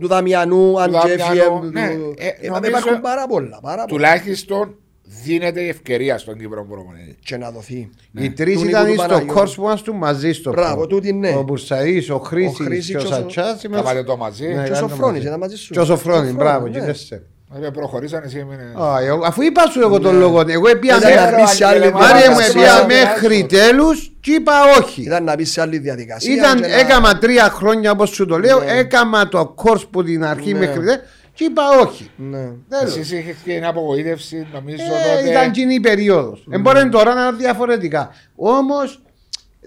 του 0.00 0.06
Δαμιανού, 0.08 0.80
αν 0.80 0.90
Δαμιανού, 0.90 1.14
Τζέφιεμ. 1.16 1.68
ναι. 1.70 1.88
του- 1.94 2.14
Ε, 2.18 2.26
Ε, 2.26 2.48
νομίζω- 2.48 2.68
Υπάρχουν 2.70 3.00
πάρα 3.00 3.26
πολλά. 3.26 3.58
πάρα 3.62 3.74
πολλά. 3.74 3.84
τουλάχιστον 3.84 4.76
δίνεται 5.24 5.60
η 5.60 5.68
ευκαιρία 5.68 6.18
στον 6.18 6.38
Κύπρο 6.38 6.64
προπονητή. 6.64 7.16
Και 7.24 7.36
να 7.36 7.50
δοθεί. 7.50 7.90
Οι 8.12 8.30
τρεις 8.30 8.54
Του 8.54 8.64
Νίκου 8.64 8.70
ήταν 8.70 8.86
του 8.86 8.92
στο 8.92 9.02
Παναγιώτη. 9.02 9.32
κόρς 9.32 9.54
που 9.54 9.62
ήμασταν 9.62 9.96
μαζί 9.96 10.32
στο 10.32 10.50
Μπράβο, 10.50 10.76
προ. 10.76 10.86
τούτη 10.86 11.12
ναι. 11.12 11.28
Ο 11.36 11.42
Μπουρσαής, 11.42 12.10
ο 12.10 12.18
Χρήσης 12.18 12.56
Χρήσης 12.66 12.90
και 12.90 12.96
ο 12.96 13.00
και 13.00 13.06
ο 13.06 13.10
Σατσάς. 13.10 13.62
είμαστε- 13.62 13.86
Κάματε 13.86 14.04
το 14.04 14.16
μαζί. 14.16 14.46
Ναι. 14.46 14.52
Και 14.52 14.58
ο 14.58 14.62
κάνουμε 14.62 14.76
Σοφρόνης 14.76 15.12
μαζί. 15.16 15.26
ήταν 15.26 15.38
μαζί 15.38 15.56
σου. 15.56 15.72
Και 15.72 15.80
ο 15.80 15.84
Σοφρόνης, 15.84 16.34
μπράβο, 16.34 16.66
ναι. 16.66 16.78
και 16.78 16.84
τέσσερα. 16.84 17.22
Ρε, 17.60 17.70
προχωρήσαν 17.70 18.22
εσύ 18.24 18.38
έμεινε. 18.38 18.62
Α, 18.82 19.00
εγώ- 19.04 19.24
Αφού 19.26 19.42
είπα 19.42 19.66
σου 19.70 19.80
εγώ 19.80 19.98
τον 20.00 20.18
λόγο, 20.18 20.40
εγώ 20.46 20.68
έπια 20.68 20.96
Ήταν 20.96 21.12
μέχρι- 21.12 21.30
να 21.36 21.40
μπει 21.42 21.46
σε 21.48 21.64
άλλη 21.64 21.78
Μάρια 21.78 21.98
Μάρια 21.98 22.30
μου 22.30 22.36
διαδικασία. 22.36 22.60
έπια 22.62 22.82
Μάρια, 22.82 23.04
μέχρι 23.06 23.40
Μάρια. 23.40 23.46
τέλους 23.46 24.12
και 24.20 24.32
είπα 24.32 24.52
όχι. 24.80 25.02
Ήταν 25.02 25.24
να 25.24 25.34
μπει 25.34 25.44
σε 25.44 25.60
άλλη 25.60 25.78
διαδικασία. 25.78 26.34
Ήταν, 26.34 26.60
και 26.60 26.66
να- 26.66 26.74
έκαμα 26.78 27.18
τρία 27.18 27.44
χρόνια 27.50 27.90
όπως 27.90 28.08
σου 28.10 28.26
το 28.26 28.38
λέω, 28.38 28.58
Ναι. 28.58 28.72
έκαμα 28.72 29.28
το 29.28 29.46
κόρς 29.46 29.86
που 29.86 30.02
την 30.04 30.24
αρχή 30.24 30.52
Ναι. 30.52 30.58
μέχρι 30.58 30.74
τέλους 30.84 31.00
και 31.36 31.44
είπα 31.44 31.62
όχι. 31.80 32.10
Ναι. 32.16 32.50
Τέλος. 32.68 32.96
Εσείς 32.96 33.12
είχες 33.12 33.36
και 33.44 33.58
μια 33.58 33.68
απογοήτευση, 33.68 34.46
νομίζω 34.52 34.82
Ε, 34.84 34.88
τότε. 35.16 35.30
ήταν 35.30 35.50
κοινή 35.50 35.74
η 35.74 35.80
περίοδος. 35.80 36.46
Ε, 36.50 36.58
μπορεί 36.58 36.88
τώρα 36.88 37.14
να 37.14 37.26
είναι 37.26 37.36
διαφορετικά. 37.36 38.10
Όμως 38.36 39.02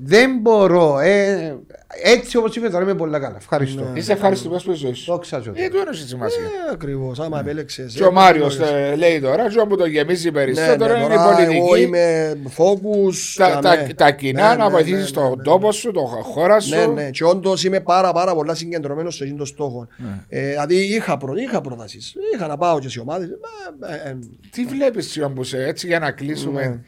Δεν 0.02 0.38
μπορώ. 0.42 1.00
Ε, 1.00 1.56
έτσι 2.04 2.38
όπως 2.38 2.56
είπες 2.56 2.72
τώρα 2.72 2.84
είμαι 2.84 2.96
πολύ 2.96 3.12
καλά. 3.12 3.36
Ευχαριστώ. 3.38 3.84
Ναι. 3.84 4.00
Είσαι 4.00 4.12
ευχαριστημένος 4.12 4.64
που 4.64 4.74
ζωή 4.74 4.94
σου. 4.94 5.12
Δόξα 5.12 5.42
σου. 5.42 5.52
Ε, 5.56 5.70
του 5.70 5.78
ένωσες 5.78 6.08
σημασία. 6.08 6.44
Ε, 6.44 6.74
ακριβώς, 6.74 7.20
άμα 7.20 7.40
επέλεξες. 7.40 7.94
Και 7.94 8.04
ο 8.04 8.12
Μάριος 8.12 8.60
λέει 8.98 9.20
τώρα, 9.20 9.50
και 9.50 9.60
όπου 9.60 9.78
το 9.78 9.86
γεμίζει 9.86 10.26
Ναι, 10.26 10.32
περισσότερο 10.32 10.98
ναι, 10.98 11.04
είναι 11.04 11.14
η 11.14 11.18
τώρα 11.18 11.42
εγώ 11.42 11.66
πολιτική. 11.68 11.82
είμαι 11.88 12.38
focus. 12.58 13.16
Τα, 13.36 13.56
ναι. 13.56 13.62
τα, 13.62 13.94
τα 13.96 14.12
κοινά 14.12 14.50
Ναι, 14.50 14.56
να 14.56 14.66
ναι, 14.66 14.72
βοηθήσεις 14.72 15.12
ναι, 15.12 15.22
τον 15.22 15.38
ναι, 15.38 15.44
τόπο 15.44 15.72
σου, 15.72 15.92
τον 15.92 16.06
χώρα 16.06 16.60
σου. 16.60 16.76
Ναι, 16.76 16.86
ναι. 16.86 17.10
Και 17.10 17.24
όντως 17.24 17.64
είμαι 17.64 17.80
πάρα, 17.80 18.12
πάρα 18.14 18.36
πολλά 18.36 18.56
συγκεντρωμένος 18.56 19.16
σε 19.16 19.24
εκείνο 19.24 19.38
το 19.38 19.46
στόχο. 19.46 19.88
Ναι. 19.98 20.40
Ε, 20.40 20.50
δηλαδή 20.50 20.76
είχα, 20.76 21.18
προ, 21.18 21.34
είχα 21.36 21.62
προτάσεις. 21.62 22.16
Είχα 22.36 22.48
να 22.48 22.58
πάω 22.58 22.80
και 22.80 22.90
σε 22.90 23.00
ομάδες. 23.00 23.28
Ε, 24.06 24.10
ε, 24.10 24.18
Τι 24.52 24.66
βλέπεις, 24.66 25.10
Τσιόμπουσε, 25.10 25.64
έτσι 25.68 25.88
για 25.88 26.00
να 26.00 26.12
κλείσουμε. 26.12 26.84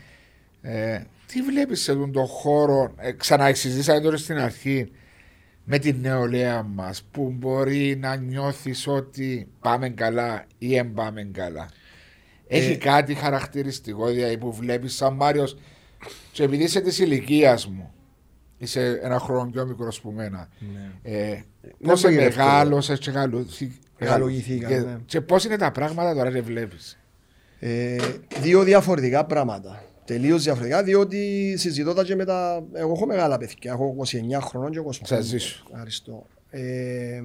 Ναι. 1.36 1.40
Ε, 1.40 1.46
τι 1.46 1.52
βλέπεις 1.52 1.82
σε 1.82 1.92
αυτόν 1.92 2.12
τον 2.12 2.26
χώρο, 2.26 2.94
ε, 2.98 3.12
ξαναεξηγήσατε 3.12 4.00
τώρα 4.00 4.18
στην 4.18 4.38
αρχή, 4.38 4.92
με 5.64 5.78
την 5.80 5.96
νεολαία 6.00 6.64
μας 6.64 7.04
που 7.12 7.34
μπορεί 7.38 7.96
να 8.00 8.16
νιώθεις 8.16 8.88
ότι 8.88 9.48
πάμε 9.60 9.90
καλά 9.90 10.46
ή 10.58 10.68
δεν 10.68 10.94
πάμε 10.94 11.30
καλά. 11.34 11.70
Έχει 12.48 12.78
κάτι 12.78 13.14
χαρακτηριστικό 13.14 14.08
δηλαδή 14.08 14.38
που 14.38 14.54
βλέπεις 14.54 14.96
σαν 14.96 15.14
Μάριος, 15.14 15.58
και 16.32 16.44
επειδή 16.44 16.64
είσαι 16.64 16.82
της 16.82 17.00
ηλικίας 17.00 17.68
μου, 17.68 17.94
είσαι 18.58 19.00
ένα 19.04 19.20
χρόνο 19.20 19.50
πιο 19.52 19.66
μικρός 19.66 20.02
που 20.02 20.12
μένα. 20.12 20.50
Ε, 21.02 21.40
Να 21.78 21.90
Πόσο 21.90 22.08
μην 22.08 22.18
είναι 22.18 22.26
εύκολο. 22.26 22.46
μεγάλωσες 22.48 23.00
και 23.00 23.12
γαλούθη- 23.12 23.72
Μεγαλογηθήκα, 24.00 24.68
και, 24.68 24.78
ναι. 24.78 24.98
και 25.06 25.22
πώς 25.22 25.46
είναι 25.46 25.58
τα 25.58 25.72
πράγματα 25.72 26.14
τώρα 26.14 26.32
και 26.32 26.42
βλέπεις; 26.42 26.98
Ε, 27.60 27.96
δύο 28.42 28.64
διαφορετικά 28.64 29.26
πράγματα. 29.26 29.84
Τελείως 30.06 30.44
διαφορετικά, 30.44 30.84
διότι 30.84 31.54
συζητώ 31.58 31.94
τα 31.94 32.04
και 32.04 32.16
με 32.16 32.26
τα. 32.26 32.64
Εγώ 32.74 32.92
έχω 32.92 33.06
μεγάλα 33.06 33.38
παιδιά. 33.38 33.72
Έχω 33.72 33.96
29 34.38 34.40
χρονών 34.42 34.72
και 34.72 34.80
25. 34.80 34.92
Θα 35.04 35.22
ζήσω. 35.22 35.64
Ευχαριστώ. 35.72 36.26
Ε, 36.50 37.22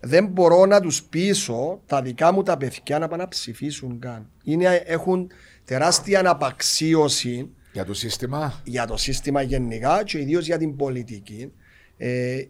δεν 0.00 0.26
μπορώ 0.26 0.66
να 0.66 0.80
τους 0.80 1.02
πείσω 1.02 1.82
τα 1.86 2.02
δικά 2.02 2.32
μου 2.32 2.42
τα 2.42 2.56
παιδιά 2.56 2.98
να 2.98 3.08
πάνε 3.08 3.22
να 3.22 3.28
ψηφίσουν 3.28 3.98
καν. 3.98 4.30
Είναι, 4.44 4.82
έχουν 4.86 5.30
τεράστια 5.64 6.18
αναπαξίωση 6.18 7.50
Για 7.72 7.84
το 7.84 7.94
σύστημα. 7.94 8.60
για 8.64 8.86
το 8.86 8.96
σύστημα 8.96 9.42
γενικά 9.42 10.02
και 10.04 10.18
ιδίως 10.18 10.46
για 10.46 10.58
την 10.58 10.76
πολιτική. 10.76 11.52
Ε, 11.96 12.42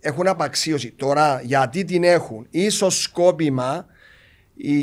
έχουν 0.00 0.26
απαξίωση. 0.26 0.90
Τώρα, 0.90 1.40
γιατί 1.44 1.84
την 1.84 2.04
έχουν, 2.04 2.46
ίσως 2.50 3.02
σκόπιμα 3.02 3.86
οι, 3.86 3.90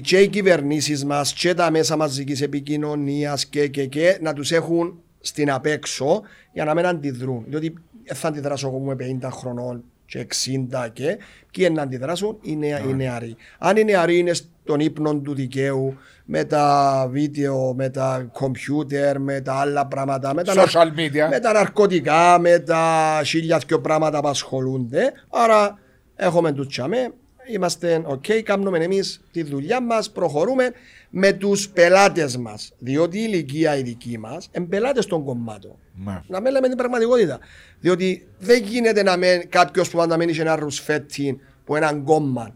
και 0.01 0.19
οι 0.19 0.27
κυβερνήσεις 0.27 1.05
μας 1.05 1.33
και 1.33 1.53
τα 1.53 1.71
μέσα 1.71 1.97
μαζικής 1.97 2.41
επικοινωνίας 2.41 3.45
και, 3.45 3.67
και, 3.67 3.85
και 3.85 4.17
να 4.21 4.33
τους 4.33 4.51
έχουν 4.51 4.99
στην 5.19 5.51
απέξω 5.51 6.21
για 6.53 6.65
να 6.65 6.73
μην 6.73 6.85
αντιδρούν. 6.85 7.43
Διότι 7.47 7.73
δεν 8.03 8.15
θα 8.15 8.27
αντιδράσω 8.27 8.67
εγώ 8.67 8.77
που 8.77 8.91
είμαι 8.91 9.19
50 9.23 9.29
χρονών 9.31 9.83
και 10.05 10.27
60 10.73 10.87
και 10.93 11.17
ποιοι 11.51 11.69
να 11.73 11.81
αντιδράσουν; 11.81 12.37
Οι, 12.41 12.55
νεα, 12.55 12.79
οι 12.79 12.93
νεαροί. 12.93 13.35
Αν 13.57 13.77
οι 13.77 13.83
νεαροί 13.83 14.17
είναι 14.17 14.33
στον 14.33 14.79
ύπνο 14.79 15.15
του 15.15 15.33
δικαίου 15.33 15.97
με 16.25 16.43
τα 16.43 17.07
βίντεο, 17.11 17.73
με 17.73 17.89
τα 17.89 18.29
κομπιούτερ, 18.31 19.19
με 19.19 19.41
τα 19.41 19.53
άλλα 19.53 19.87
πράγματα, 19.87 20.33
με 20.33 20.43
τα, 20.43 20.53
Social 20.53 20.99
media. 20.99 21.29
με 21.29 21.39
τα 21.39 21.51
ναρκωτικά, 21.51 22.39
με 22.39 22.59
τα 22.59 23.21
χίλια 23.25 23.61
δυο 23.67 23.81
πράγματα 23.81 24.19
που 24.19 24.27
ασχολούνται. 24.27 25.11
Άρα 25.29 25.79
έχουμε 26.15 26.51
του 26.51 26.65
τσάμε, 26.65 27.13
είμαστε 27.47 28.01
οκ, 28.05 28.25
κάνουμε 28.43 28.77
εμείς 28.77 29.21
τη 29.31 29.43
δουλειά 29.43 29.81
μας, 29.81 30.11
προχωρούμε 30.11 30.71
με 31.09 31.31
τους 31.31 31.69
πελάτες 31.69 32.37
μας. 32.37 32.73
Διότι 32.77 33.17
η 33.17 33.25
ηλικία 33.27 33.77
η 33.77 33.81
δική 33.81 34.17
μας 34.17 34.49
είναι 34.51 34.65
πελάτες 34.65 35.05
των 35.05 35.23
κομμάτων. 35.23 35.75
Ναι. 36.05 36.21
Να 36.27 36.41
μην 36.41 36.51
λέμε 36.51 36.67
την 36.67 36.77
πραγματικότητα. 36.77 37.39
Διότι 37.79 38.27
δεν 38.39 38.63
γίνεται 38.63 39.03
να 39.03 39.17
μένει 39.17 39.45
κάποιος 39.45 39.89
που 39.89 39.97
πάντα 39.97 40.17
μένει 40.17 40.33
σε 40.33 40.41
ένα 40.41 40.55
ρουσφέτσι 40.55 41.39
που 41.65 41.75
έναν 41.75 42.03
κόμμα. 42.03 42.55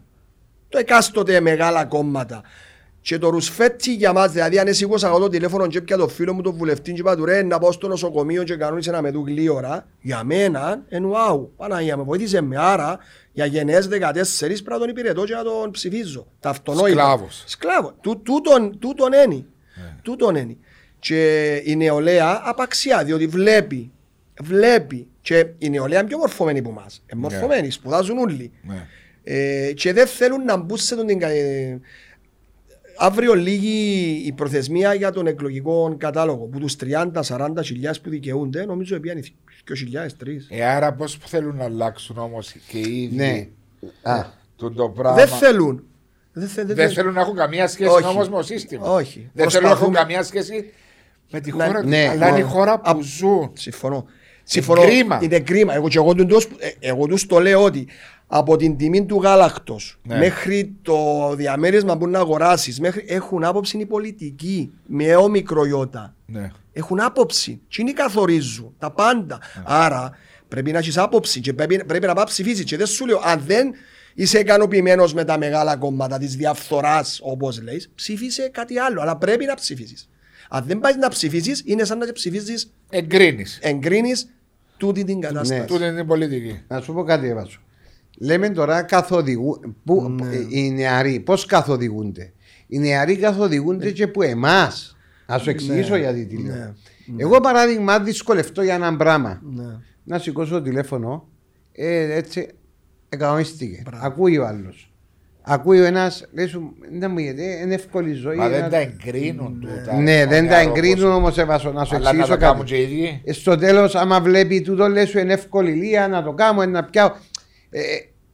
Το 0.68 0.78
εκάστοτε 0.78 1.40
μεγάλα 1.40 1.84
κόμματα. 1.84 2.42
Και 3.02 3.18
το 3.18 3.28
ρουσφέτσι 3.28 3.94
για 3.94 4.12
μας, 4.12 4.32
δηλαδή 4.32 4.58
αν 4.58 4.74
σήκωσα 4.74 5.08
εγώ 5.08 5.18
το 5.18 5.28
τηλέφωνο 5.28 5.66
και 5.66 5.80
πια 5.80 5.96
το 5.96 6.08
φίλο 6.08 6.32
μου 6.32 6.42
τον 6.42 6.54
βουλευτή 6.54 6.92
και 6.92 7.00
είπα 7.00 7.16
του 7.16 7.24
ρε 7.24 7.42
να 7.42 7.58
πάω 7.58 7.72
στο 7.72 7.88
νοσοκομείο 7.88 8.42
και 8.44 8.56
κανόνισε 8.56 8.90
να 8.90 9.02
με 9.02 9.10
δουν 9.10 9.24
γλύωρα, 9.24 9.86
για 10.00 10.24
μένα 10.24 10.82
είναι 10.88 11.08
wow, 11.12 11.46
Παναγία 11.56 11.96
με 11.96 12.02
βοήθησε 12.02 12.40
με 12.40 12.56
άρα 12.58 12.98
για 13.32 13.46
γενναίες 13.46 13.88
14 13.88 13.90
πρέπει 14.38 14.62
να 14.64 14.78
τον 14.78 14.88
υπηρετώ 14.88 15.24
και 15.24 15.34
να 15.34 15.42
τον 15.42 15.70
ψηφίζω. 15.70 16.26
Τα 16.40 16.50
αυτονόητα. 16.50 17.00
Σκλάβος. 17.00 17.44
Σκλάβος. 17.46 17.92
Του, 18.00 18.20
τούτον, 18.22 18.78
τούτον 18.78 19.12
είναι. 19.12 19.44
Τούτον 20.02 20.34
είναι. 20.34 20.56
Και 20.98 21.54
η 21.64 21.76
νεολαία 21.76 22.42
απαξιά, 22.44 23.04
διότι 23.04 23.26
βλέπει, 23.26 23.90
βλέπει. 24.40 25.06
Και 25.20 25.46
η 25.58 25.70
νεολαία 25.70 25.98
είναι 25.98 26.08
πιο 26.08 26.18
μορφωμένη 26.18 26.58
από 26.58 26.68
εμάς. 26.68 27.02
Είναι 27.12 27.20
μορφωμένη, 27.20 27.70
σπουδάζουν 27.70 28.18
όλοι. 28.18 28.52
Ναι. 28.62 28.86
Ε, 29.24 29.72
και 29.72 29.92
δεν 29.92 30.06
θέλουν 30.06 30.44
να 30.44 30.56
μπουν 30.56 30.76
σε 30.76 30.96
τον 30.96 31.06
την... 31.06 31.20
κα- 33.02 33.06
ε, 33.06 33.08
Αύριο 33.10 33.34
λίγη 33.34 34.22
η 34.26 34.32
προθεσμία 34.32 34.94
για 34.94 35.10
τον 35.12 35.26
εκλογικό 35.26 35.94
κατάλογο. 35.98 36.44
Που 36.44 36.58
τους 36.58 36.76
30-40 36.76 37.62
χιλιάδες 37.64 38.00
που 38.00 38.10
δικαιούνται, 38.10 38.64
νομίζω 38.64 38.94
επιάνε 38.96 39.20
2.000, 39.20 40.16
3. 40.18 40.46
Ε, 40.48 40.64
άρα 40.64 40.92
πώς 40.92 41.18
θέλουν 41.24 41.56
να 41.56 41.64
αλλάξουν 41.64 42.18
όμως 42.18 42.54
και 42.68 42.78
οι 42.78 43.02
ίδιοι 43.02 43.16
Ναι. 43.16 43.46
Α, 44.02 44.24
το, 44.56 44.70
το 44.70 44.88
πράγμα. 44.88 45.16
Δεν 45.18 45.28
θέλουν. 45.28 45.84
Δεν, 46.32 46.48
θε- 46.48 46.66
Δεν 46.66 46.76
δεν 46.76 46.90
θέλουν 46.90 47.12
να 47.14 47.20
έχουν 47.20 47.36
καμία 47.36 47.68
σχέση 47.68 47.90
Όχι. 47.90 48.06
όμως 48.06 48.28
με 48.28 48.36
το 48.36 48.42
σύστημα. 48.42 48.86
Όχι. 48.86 49.30
Δεν 49.32 49.50
θέλουν 49.50 49.66
να 49.66 49.72
έχουν 49.72 49.78
Προσπαθούμε- 49.90 49.98
καμία 49.98 50.22
σχέση 50.22 50.72
με 51.30 51.40
τη 51.40 51.56
Να- 51.56 51.66
χώρα. 51.66 51.84
ναι, 51.84 52.08
αλλά 52.08 52.28
είναι 52.28 52.38
η 52.38 52.42
ναι. 52.42 52.48
χώρα 52.48 52.80
που 52.80 52.90
Α- 52.90 52.96
ζουν. 53.02 53.50
Συμφωνώ. 53.52 54.06
Συμφωνώ. 54.44 54.80
κρίμα. 54.82 55.18
Είναι 55.22 55.40
κρίμα. 55.40 55.74
Εγώ, 55.74 55.88
και 55.88 55.98
εγώ, 55.98 56.14
τους, 56.14 56.44
ε, 56.44 56.48
εγώ 56.88 57.06
τους 57.06 57.26
το 57.26 57.38
λέω 57.40 57.62
ότι 57.64 57.88
από 58.34 58.56
την 58.56 58.76
τιμή 58.76 59.04
του 59.06 59.20
γάλακτος 59.22 59.98
Ναι. 60.02 60.18
μέχρι 60.18 60.74
το 60.82 60.94
διαμέρισμα 61.36 61.96
που 61.98 62.08
να 62.08 62.18
αγοράσεις 62.18 62.80
μέχρι, 62.80 63.04
έχουν 63.08 63.44
άποψη 63.44 63.78
οι 63.78 63.86
πολιτικοί 63.86 64.72
με 64.86 65.14
όμικρο 65.16 65.64
ιώτα. 65.64 66.14
Ναι. 66.26 66.50
Έχουν 66.72 67.00
άποψη. 67.00 67.60
Και 67.68 67.80
είναι 67.82 67.92
καθορίζουν 67.92 68.74
τα 68.78 68.90
πάντα. 68.90 69.38
Άρα 69.64 70.10
πρέπει 70.48 70.72
να 70.72 70.78
έχεις 70.78 70.98
άποψη 70.98 71.40
και 71.40 71.52
πρέπει, 71.52 71.84
πρέπει 71.84 72.06
να 72.06 72.14
πάει 72.14 72.24
ψηφίσει. 72.24 72.64
Και 72.64 72.76
δεν 72.76 72.86
σου 72.86 73.06
λέω, 73.06 73.20
αν 73.24 73.42
δεν 73.46 73.70
είσαι 74.14 74.38
ικανοποιημένος 74.38 75.14
με 75.14 75.24
τα 75.24 75.38
μεγάλα 75.38 75.76
κόμματα 75.76 76.18
της 76.18 76.36
διαφθοράς, 76.36 77.20
όπως 77.22 77.62
λέει, 77.62 77.82
ψήφισε 77.94 78.48
κάτι 78.52 78.78
άλλο. 78.78 79.00
Αλλά 79.00 79.16
πρέπει 79.16 79.44
να 79.44 79.54
ψηφίσεις. 79.54 80.08
Αν 80.48 80.64
δεν 80.66 80.80
πάεις 80.80 80.96
να 80.96 81.08
ψηφίσεις, 81.08 81.62
είναι 81.64 81.84
σαν 81.84 81.98
να 81.98 82.12
ψηφίζεις, 82.12 82.72
Εγκρίνεις. 82.90 83.58
εγκρίνεις 83.62 84.28
τούτη 84.76 85.04
την 85.04 85.20
κατάσταση. 85.20 85.60
Ναι. 85.60 85.66
Τούτη 85.66 85.84
είναι 85.84 86.00
η 86.00 86.04
πολιτική. 86.04 86.62
να 86.68 86.80
σου 86.80 86.92
πω 86.92 87.02
κάτι, 87.02 87.28
Εύασο. 87.28 87.60
Λέμε 88.24 88.48
τώρα 88.50 88.82
καθοδηγούν. 88.82 89.76
Που, 89.84 90.08
Ναι. 90.08 90.34
ε, 90.36 90.46
Οι 90.48 90.70
νεαροί, 90.70 91.20
πώς 91.20 91.46
καθοδηγούνται; 91.46 92.32
Οι 92.66 92.78
νεαροί 92.78 93.16
καθοδηγούνται 93.16 93.90
και 93.90 94.06
που 94.06 94.22
εμάς. 94.22 94.96
Να 95.26 95.38
σου 95.38 95.50
εξηγήσω 95.50 95.92
Ναι. 95.94 95.98
γιατί 96.00 96.26
τι 96.26 96.36
λέω. 96.42 96.54
Ναι. 96.54 96.72
Εγώ 97.16 97.40
παράδειγμα 97.40 98.00
δυσκολευτώ 98.00 98.62
για 98.62 98.74
ένα 98.74 98.96
πράγμα. 98.96 99.40
Ναι. 99.54 99.64
Να 100.04 100.18
σηκώσω 100.18 100.52
το 100.54 100.62
τηλέφωνο, 100.62 101.28
ε, 101.72 102.12
έτσι 102.16 102.48
εκαγωνίστηκε. 103.08 103.82
Μπράβο. 103.84 104.06
Ακούει 104.06 104.38
ο 104.38 104.46
άλλος. 104.46 104.92
Ακούει 105.42 105.80
ο 105.80 105.84
ένας, 105.84 106.26
λέει 106.32 106.46
σου, 106.46 106.72
δεν 106.98 107.10
μου 107.10 107.18
γιατί 107.18 107.42
είναι 107.62 107.74
εύκολη 107.74 108.12
ζωή. 108.12 108.36
Μα 108.36 108.48
δεν 108.48 108.60
να- 108.60 108.68
τα 108.68 108.76
εγκρίνουν 108.76 109.60
τούτα. 109.60 109.96
Ναι, 110.00 110.26
δεν 110.26 110.48
τα 110.48 110.50
νεαρό 110.56 110.70
εγκρίνουν 110.70 110.94
κόσμο. 111.00 111.14
όμως, 111.14 111.38
Εύασο, 111.38 111.72
να 111.72 111.84
σου 111.84 111.94
Αλλά 111.94 112.04
να 112.04 112.08
εξηγήσω 112.10 112.32
τα 112.38 112.44
κάνουν 112.46 112.58
κάτι. 112.58 112.70
και 112.70 112.76
οι 112.76 112.82
ίδιοι. 112.82 113.22
Ε, 113.24 113.32
Στο 113.32 113.56
τέλος, 113.56 113.94
άμα 113.94 114.20
βλέπει 114.20 114.60
τούτο, 114.62 114.88
λες 114.88 115.08
σου 115.08 115.18
είναι 115.18 115.32
εύκολη 115.32 115.70
λία 115.72 116.08
να 116.08 116.22
το 116.22 116.32
κάνω, 116.32 116.66
να 116.66 116.84
πιάω. 116.84 117.10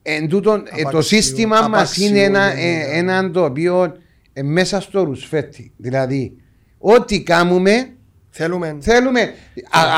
Ε, 0.08 0.12
ε, 0.12 0.16
εν 0.16 0.28
τούτον, 0.28 0.60
ε, 0.66 0.82
το 0.82 0.88
Απαξιο- 0.88 1.02
σύστημα 1.02 1.56
μας 1.56 1.66
απαξιο- 1.66 2.08
είναι 2.08 2.22
ένα, 2.22 2.54
ναι, 2.54 2.60
ε, 2.60 2.76
ναι. 2.76 2.82
έναν 2.98 3.32
το 3.32 3.44
οποίο 3.44 3.96
ε, 4.32 4.42
μέσα 4.42 4.80
στο 4.80 5.02
ρουσφέτη. 5.02 5.72
Δηλαδή, 5.76 6.36
ό,τι 6.78 7.22
κάνουμε, 7.22 7.92
Θέλουμε. 8.30 8.76
θέλουμε. 8.80 9.32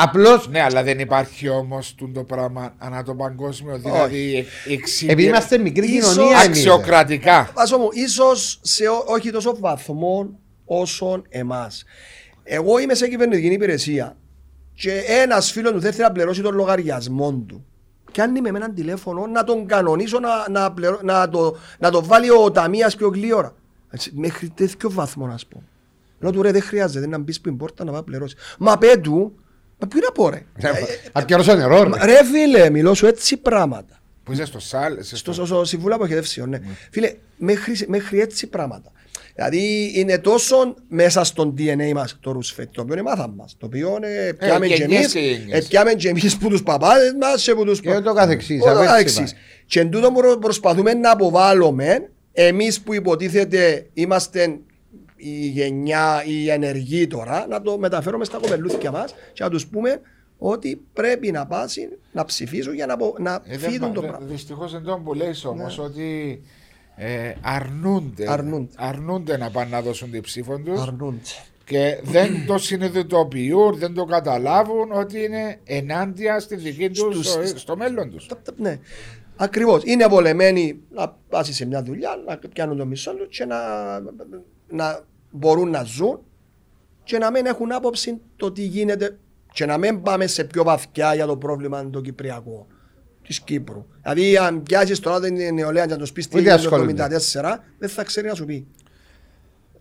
Απλώ 0.01 0.45
Ναι, 0.49 0.61
αλλά 0.61 0.83
δεν 0.83 0.99
υπάρχει 0.99 1.49
όμως 1.49 1.95
το 2.13 2.23
πράγμα 2.23 2.73
ανά 2.77 3.03
το 3.03 3.15
παγκόσμιο. 3.15 3.77
Δηλαδή, 3.77 4.45
εξυπηρε- 4.67 5.13
επειδή 5.13 5.27
είμαστε 5.27 5.57
μικρή 5.57 5.87
Ίσως 5.95 6.11
κοινωνία, 6.13 6.31
εμείς, 6.35 6.45
ε. 6.45 6.49
αξιοκρατικά. 6.49 7.51
Βάζω 7.55 7.77
μου, 7.77 7.87
ίσως 7.91 8.59
σε 8.63 8.87
ό- 8.87 9.03
όχι 9.07 9.31
τόσο 9.31 9.55
βαθμό 9.59 10.39
όσον 10.65 11.25
εμάς. 11.29 11.83
Εγώ 12.43 12.79
είμαι 12.79 12.93
σε 12.93 13.07
κυβερνητική 13.07 13.47
υπηρεσία 13.47 14.17
και 14.73 14.91
ένας 15.23 15.51
φίλος 15.51 15.71
του 15.71 15.79
δεν 15.79 15.91
θέλει 15.91 16.03
να 16.07 16.11
πληρώσει 16.11 16.41
τον 16.41 16.55
λογαριασμό 16.55 17.31
του. 17.47 17.65
Και 18.11 18.21
αν 18.21 18.35
είμαι 18.35 18.51
με 18.51 18.57
έναν 18.57 18.73
τηλέφωνο 18.73 19.27
να 19.27 19.43
τον 19.43 19.65
κανονίσω 19.65 20.19
να, 20.19 20.29
να, 20.49 20.71
πληρω- 20.71 21.01
να, 21.01 21.29
το, 21.29 21.55
να 21.79 21.89
το 21.91 22.03
βάλει 22.03 22.29
ο 22.31 22.51
ταμείας 22.51 22.95
πιο 22.95 23.07
γλύωρα. 23.07 23.55
Έτσι, 23.89 24.11
Μέχρι 24.15 24.49
τέτοιο 24.49 24.91
βαθμό 24.91 25.27
να 25.27 25.35
πω. 25.49 25.63
Λέω 26.19 26.31
του 26.31 26.41
ρε 26.41 26.51
δεν 26.51 26.61
χρειάζεται 26.61 27.07
να 27.07 27.17
μπεις 27.17 27.35
στην 27.35 27.57
πόρτα 27.57 27.83
να 27.83 27.89
πάει 27.91 27.99
να 27.99 28.05
πληρώσεις. 28.05 28.37
Μα 28.59 28.77
πέ 28.77 28.97
του, 28.97 29.35
μα 29.79 29.87
πού 29.87 29.97
να 30.03 30.11
πω 30.11 30.29
ρε; 30.29 30.45
Θα 31.11 31.25
πιερώσω 31.25 31.55
νερός. 31.55 31.81
ρε. 31.83 31.89
Μα, 31.89 32.05
Ρε 32.05 32.23
φίλε, 32.25 32.69
μιλώ 32.69 32.93
σου 32.93 33.05
έτσι 33.05 33.37
πράγματα. 33.37 33.99
Που 34.23 34.31
είσαι 34.31 34.45
στο 34.45 34.59
σάλ. 34.59 34.97
είσαι 34.97 35.15
Στο, 35.17 35.33
στο, 35.33 35.45
στο 35.45 35.65
Συμβούλιο 35.65 35.95
Αποχαιρεύσεων, 35.95 36.49
ναι. 36.49 36.59
Φίλε, 36.91 37.13
μέχρι, 37.37 37.85
μέχρι 37.87 38.19
έτσι 38.19 38.47
πράγματα. 38.47 38.91
Δηλαδή 39.35 39.91
είναι 39.95 40.17
τόσο 40.17 40.75
μέσα 40.87 41.23
στο 41.23 41.53
DNA 41.57 41.91
μας 41.93 42.17
το 42.19 42.31
ρουσφέτ, 42.31 42.67
το 42.71 42.81
οποίο 42.81 42.93
είναι 42.93 43.03
μάθαμε 43.03 43.33
μας. 43.35 43.55
Το 43.59 43.65
οποίο 43.65 43.97
ε, 44.01 44.31
πιάμε 44.33 44.67
και 44.67 44.73
γενιές 44.73 44.99
εμείς, 44.99 45.11
και 45.13 45.19
γενιές. 45.19 45.65
ε, 45.65 45.67
πιάμε 45.67 45.93
και 45.93 46.09
εμείς 46.09 46.37
που 46.37 46.49
τους 46.49 46.63
παπάδες 46.63 47.15
μας 47.21 47.43
και 47.43 47.53
που 47.55 47.65
τους... 47.65 47.79
Και 47.79 47.99
το 47.99 48.13
καθεξής, 48.13 48.61
Ούτω 48.61 48.69
αφού 48.69 48.79
έτσι 48.81 48.91
καθεξής. 48.93 49.33
Και 49.65 49.79
εν 49.79 49.89
τούτο 49.89 50.11
προ- 50.11 50.39
προσπαθούμε 50.39 50.93
να 50.93 51.11
αποβάλλουμε 51.11 52.09
εμείς 52.33 52.81
που 52.81 52.93
υποτίθεται 52.93 53.85
είμαστε 53.93 54.57
η 55.15 55.47
γενιά, 55.47 56.23
η 56.27 56.49
ενεργή 56.49 57.07
τώρα, 57.07 57.45
να 57.49 57.61
το 57.61 57.77
μεταφέρουμε 57.77 58.25
στα 58.25 58.37
κοπελούθια 58.37 58.91
μας 58.91 59.15
και 59.33 59.43
να 59.43 59.49
τους 59.49 59.67
πούμε 59.67 60.01
ότι 60.37 60.81
πρέπει 60.93 61.31
να 61.31 61.45
πάσει 61.45 61.89
να 62.11 62.25
ψηφίσουν 62.25 62.73
για 62.73 62.85
να, 62.85 62.93
απο- 62.93 63.15
να 63.19 63.33
Ε, 63.33 63.57
δεν 63.57 63.59
φύγουν 63.59 63.87
πα- 63.87 63.93
το 63.93 64.01
δεν- 64.01 64.09
πράγμα. 64.09 64.25
Ναι. 64.27 64.33
Δυστυχώς 64.33 64.71
δεν 64.71 64.83
τον 64.83 65.03
που 65.03 65.13
λες 65.13 65.45
όμως 65.45 65.79
ότι 65.79 66.41
ε, 67.03 67.33
αρνούνται, 67.41 68.31
Αρνούνται. 68.31 68.73
αρνούνται 68.77 69.37
να 69.37 69.49
πάνε 69.51 69.69
να 69.69 69.81
δώσουν 69.81 70.11
την 70.11 70.21
ψήφο 70.21 70.57
τους 70.59 70.81
Αρνούνται. 70.81 71.19
και 71.65 71.99
δεν 72.03 72.45
το 72.47 72.57
συνειδητοποιούν, 72.57 73.75
δεν 73.77 73.93
το 73.93 74.05
καταλάβουν 74.05 74.91
ότι 74.91 75.23
είναι 75.23 75.59
ενάντια 75.63 76.39
στη 76.39 76.55
δική 76.55 76.89
τους, 76.89 76.97
Στους- 76.97 77.27
στο, 77.49 77.57
στο 77.59 77.77
μέλλον 77.77 78.09
τους. 78.11 78.25
Ταπ, 78.27 78.43
ταπ, 78.45 78.59
Ναι. 78.59 78.79
Ακριβώς. 79.35 79.81
Είναι 79.85 80.07
βολεμένοι 80.07 80.79
να 80.89 81.15
πάσει 81.29 81.53
σε 81.53 81.65
μια 81.65 81.83
δουλειά, 81.83 82.09
να 82.27 82.39
πιάνουν 82.53 82.77
το 82.77 82.85
μισό 82.85 83.13
τους 83.15 83.37
και 83.37 83.45
να, 83.45 83.57
να 84.69 84.99
μπορούν 85.31 85.69
να 85.69 85.83
ζουν 85.83 86.19
και 87.03 87.17
να 87.17 87.31
μην 87.31 87.45
έχουν 87.45 87.71
άποψη 87.71 88.17
το 88.35 88.51
τι 88.51 88.61
γίνεται 88.61 89.17
και 89.53 89.65
να 89.65 89.77
μην 89.77 90.01
πάμε 90.01 90.27
σε 90.27 90.43
πιο 90.43 90.63
βαθιά 90.63 91.13
για 91.15 91.25
το 91.25 91.37
πρόβλημα 91.37 91.89
το 91.89 92.01
κυπριακό 92.01 92.67
της 93.31 93.39
Κύπρου. 93.39 93.85
Δηλαδή, 94.01 94.37
αν 94.37 94.63
πιάσεις 94.63 94.99
τώρα 94.99 95.19
την 95.19 95.53
νεολαία 95.53 95.85
και 95.85 95.91
να 95.91 95.97
τους 95.97 96.11
πεις 96.11 96.27
τι 96.27 96.37
Ούτε 96.39 96.49
έγινε 96.49 96.69
το 96.69 96.75
ασχολούνται. 96.75 97.07
1974, 97.53 97.63
δεν 97.79 97.89
θα 97.89 98.03
ξέρει 98.03 98.27
να 98.27 98.33
σου 98.35 98.45
πει. 98.45 98.67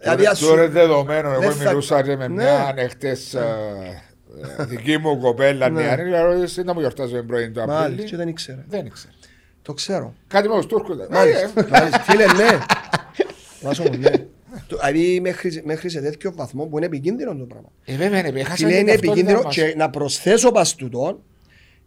Τώρα, 0.03 0.15
Δηλαδή, 0.17 0.27
ας 0.27 0.39
σου- 0.39 0.47
τώρα 0.49 0.63
είναι 0.63 0.73
δεδομένο, 0.73 1.31
εγώ 1.31 1.41
δεν 1.41 1.53
θα- 1.53 1.69
μιλούσα 1.69 2.03
και 2.03 2.17
με 2.17 2.29
Ναι. 2.29 2.35
μια 2.35 2.65
ανεχτές 2.65 3.35
ε, 3.35 3.45
ε, 4.59 4.65
δική 4.65 4.99
μου 4.99 5.19
κοπέλα 5.19 5.69
Ναι. 5.71 5.83
νεαρή, 5.83 6.09
λέω 6.09 6.31
εσύ 6.31 6.63
να 6.63 6.75
μου 6.75 6.81
γιορτάζουμε 6.81 7.23
πρώην 7.23 7.53
του 7.53 7.59
Μάλιστα, 7.61 7.85
Απρίλη. 7.85 8.05
και 8.05 8.17
δεν 8.17 8.29
ήξερε. 8.29 8.65
Δεν 8.69 8.87
ήξερα. 8.87 9.13
Το 9.63 9.73
ξέρω. 9.73 10.15
Κάτι 10.27 10.49
με 10.49 10.55
τους 10.57 10.67
Τούρκους. 10.67 10.97
δεν- 10.97 11.07
Μάλιστα. 11.11 11.41
Ε, 11.61 11.67
Μάλιστα. 11.71 12.01
Φίλε, 12.01 12.25
ναι. 12.27 12.59
Βάσο 13.63 13.83
μου, 13.83 13.97
ναι. 13.99 14.11
Το- 14.67 14.77
Δηλαδή 14.77 15.21
μέχρι, 15.21 15.63
μέχρι 15.65 15.89
σε 15.91 16.01
τέτοιο 16.01 16.33
βαθμό 16.37 16.65
που 16.67 16.77
είναι 16.77 16.87
επικίνδυνο 16.87 17.35
το 17.37 17.45
πράγμα. 17.45 17.69
Ε, 17.85 17.97
βέβαια 17.97 18.19
είναι, 18.27 18.41
έχασαν 18.41 18.57
Φίλε, 18.57 18.69
την 18.71 18.79
είναι 18.79 18.87
ταυτότητα 18.91 19.13
επικίνδυνο 19.13 19.43
μας. 19.43 19.55
και 19.55 19.75
να 19.77 19.91
προσθέσω 19.91 20.51
πας 20.53 20.75
τούτο, 20.75 21.21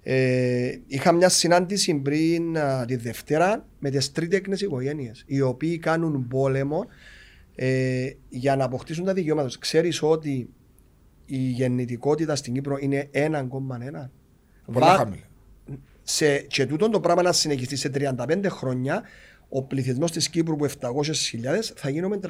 ε, 0.03 0.71
είχα 0.87 1.11
μια 1.11 1.29
συνάντηση 1.29 1.95
πριν 1.95 2.57
α, 2.57 2.85
τη 2.85 2.95
Δευτέρα 2.95 3.67
με 3.79 3.89
τις 3.89 4.11
τρίτεκνες 4.11 4.61
οικογένειες 4.61 5.23
οι 5.27 5.41
οποίοι 5.41 5.77
κάνουν 5.77 6.27
πόλεμο 6.27 6.85
ε, 7.55 8.09
για 8.29 8.55
να 8.55 8.63
αποκτήσουν 8.63 9.05
τα 9.05 9.13
δικαιώματα 9.13 9.47
τους. 9.47 9.57
Ξέρεις 9.57 10.01
ότι 10.03 10.49
η 11.25 11.37
γεννητικότητα 11.37 12.35
στην 12.35 12.53
Κύπρο 12.53 12.77
είναι 12.79 13.09
1,1. 13.13 13.29
Πολλά 13.51 14.09
Βα- 14.65 14.85
χαμηλά. 14.97 15.23
σε, 16.03 16.37
και 16.37 16.65
τούτο 16.65 16.89
το 16.89 16.99
πράγμα 16.99 17.21
να 17.21 17.31
συνεχιστεί 17.31 17.75
σε 17.75 17.91
35 17.93 18.45
χρόνια, 18.49 19.03
ο 19.49 19.63
πληθυσμός 19.63 20.11
της 20.11 20.29
Κύπρου 20.29 20.55
που 20.55 20.65
700.000 20.69 20.71
θα 21.75 21.89
γίνουμε 21.89 22.19
350. 22.27 22.29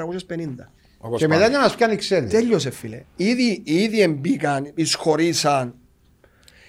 Όπως 0.97 1.19
Και 1.19 1.27
πάμε. 1.27 1.39
μετά 1.41 1.49
να 1.57 1.59
μας 1.59 1.75
πιάνει 1.75 1.95
ξένοι. 1.95 2.29
Τέλειωσε, 2.29 2.69
φίλε. 2.71 3.03
Ήδη, 3.15 3.61
ήδη 3.65 4.01
εμπήκαν, 4.01 4.71
εισχωρήσαν 4.75 5.75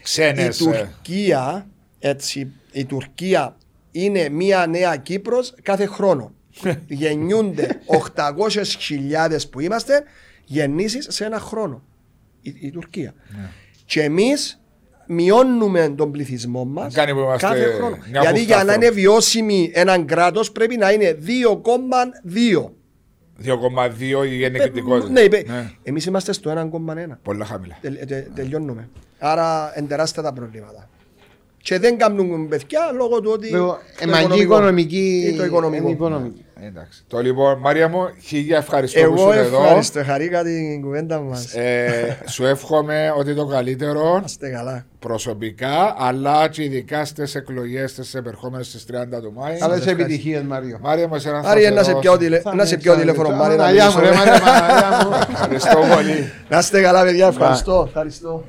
Ξένες, 0.04 0.60
η 0.60 0.68
ε, 0.68 0.70
Τουρκία, 0.70 1.66
έτσι, 1.98 2.52
η 2.72 2.84
Τουρκία 2.84 3.56
είναι 3.90 4.28
μία 4.28 4.66
νέα 4.66 4.96
Κύπρος 4.96 5.54
κάθε 5.62 5.86
χρόνο. 5.86 6.34
Γεννιούνται 6.86 7.80
800.000 8.16 9.38
που 9.50 9.60
είμαστε 9.60 10.02
γεννήσεις 10.44 11.06
σε 11.10 11.24
ένα 11.24 11.38
χρόνο. 11.38 11.82
Η, 12.40 12.54
η 12.60 12.70
Τουρκία. 12.70 13.14
Ναι. 13.28 13.48
Και 13.84 14.02
εμείς 14.02 14.60
μειώνουμε 15.06 15.94
τον 15.96 16.10
πληθυσμό 16.10 16.64
μας 16.64 16.94
Κάνει 16.94 17.12
που 17.12 17.18
είμαστε 17.18 17.46
κάθε 17.46 17.72
χρόνο. 17.72 17.96
μια 18.10 18.20
Γιατί 18.20 18.42
για 18.42 18.54
να 18.56 18.60
χουφτάφρο. 18.60 18.86
είναι 18.86 18.94
βιώσιμη 18.94 19.70
έναν 19.74 20.06
κράτος 20.06 20.52
πρέπει 20.52 20.76
να 20.76 20.92
είναι 20.92 21.18
2,2. 21.26 22.70
2,2 23.42 24.24
η 24.26 24.36
γεννητικότητα. 24.36 25.08
Ναι, 25.10 25.20
είπε, 25.20 25.42
Ναι. 25.46 25.70
εμείς 25.82 26.04
είμαστε 26.06 26.32
στο 26.32 26.50
1,1. 26.50 27.18
Πολλά 27.22 27.44
χαμηλά. 27.44 27.78
Τελ- 27.80 28.06
τε- 28.06 28.34
τελειώνουμε. 28.34 28.88
Άρα 29.18 29.74
είναι 29.78 29.86
τεράστια 29.86 30.22
τα 30.22 30.32
προβλήματα. 30.32 30.88
Και 31.56 31.78
δεν 31.78 31.98
κάνουν 31.98 32.48
παιδιά 32.48 32.80
λόγω 32.94 33.20
του 33.20 33.30
ότι. 33.30 33.46
Λίγο, 33.48 33.66
το 33.66 33.78
ε, 33.98 34.06
μαγική 34.06 34.40
οικονομικό. 34.40 34.54
οικονομική. 34.54 35.30
Ή 35.32 35.36
το 35.36 35.44
οικονομικό. 35.44 35.88
ε, 35.88 35.90
οικονομική. 35.90 36.44
Εντάξει. 36.60 37.04
Το 37.06 37.18
λοιπόν, 37.18 37.58
Μάρια 37.58 37.88
μου, 37.88 38.08
χίλια 38.22 38.56
ευχαριστώ 38.56 39.00
που 39.00 39.06
Εγώ 39.06 39.32
ήσουν 39.32 39.44
εδώ. 39.44 39.62
ευχαριστώ. 39.62 40.04
Χαρήκα 40.04 40.42
την 40.42 40.82
κουβέντα 40.82 41.20
μα. 41.20 41.42
Ε, 41.62 42.16
σου 42.26 42.44
εύχομαι 42.46 43.12
ότι 43.18 43.34
το 43.34 43.46
καλύτερο 43.46 44.22
Είστε 44.26 44.48
καλά. 44.50 44.86
προσωπικά, 44.98 45.94
αλλά 45.98 46.48
και 46.48 46.62
ειδικά 46.64 47.04
στι 47.04 47.22
εκλογέ 47.34 47.84
τι 47.84 48.18
επερχόμενε 48.18 48.62
στι 48.62 48.78
30 48.92 49.20
του 49.22 49.32
Μάη. 49.36 49.56
Άλλες 49.60 49.86
επιτυχίες 49.86 50.42
Μάριο. 50.42 50.78
Μάρια 50.82 51.08
μου, 51.08 51.14
εσένα 51.14 51.42
θα 51.42 51.50
Άρη, 51.50 51.62
σε 51.62 51.70
να 51.70 51.82
σε 51.82 51.90
δώσω. 51.90 52.00
πιω 52.00 52.16
τηλε- 52.18 52.40
Θα 52.42 52.54
να 52.54 52.64
σε 52.64 52.74
με 52.74 52.80
πιω 52.80 52.92
ξαναδεί. 52.92 53.12
τηλέφωνο. 53.12 53.34
Α, 53.36 53.38
Μάρια, 53.38 53.56
να 53.56 53.62
Παναγιά 53.62 53.90
μου, 53.90 54.00
ρε, 54.00 54.06
μιλήσουμε. 54.08 54.30
Μάρια, 54.30 54.44
Παναγιά 54.44 55.06
μου. 55.08 55.26
Ευχαριστώ 55.32 55.78
πολύ. 55.96 56.32
Να 56.48 56.58
είστε 56.58 56.80
καλά, 56.82 57.02
παιδιά. 57.02 57.26
Ευχαριστώ. 57.26 57.84
Ευχαριστώ. 57.86 58.44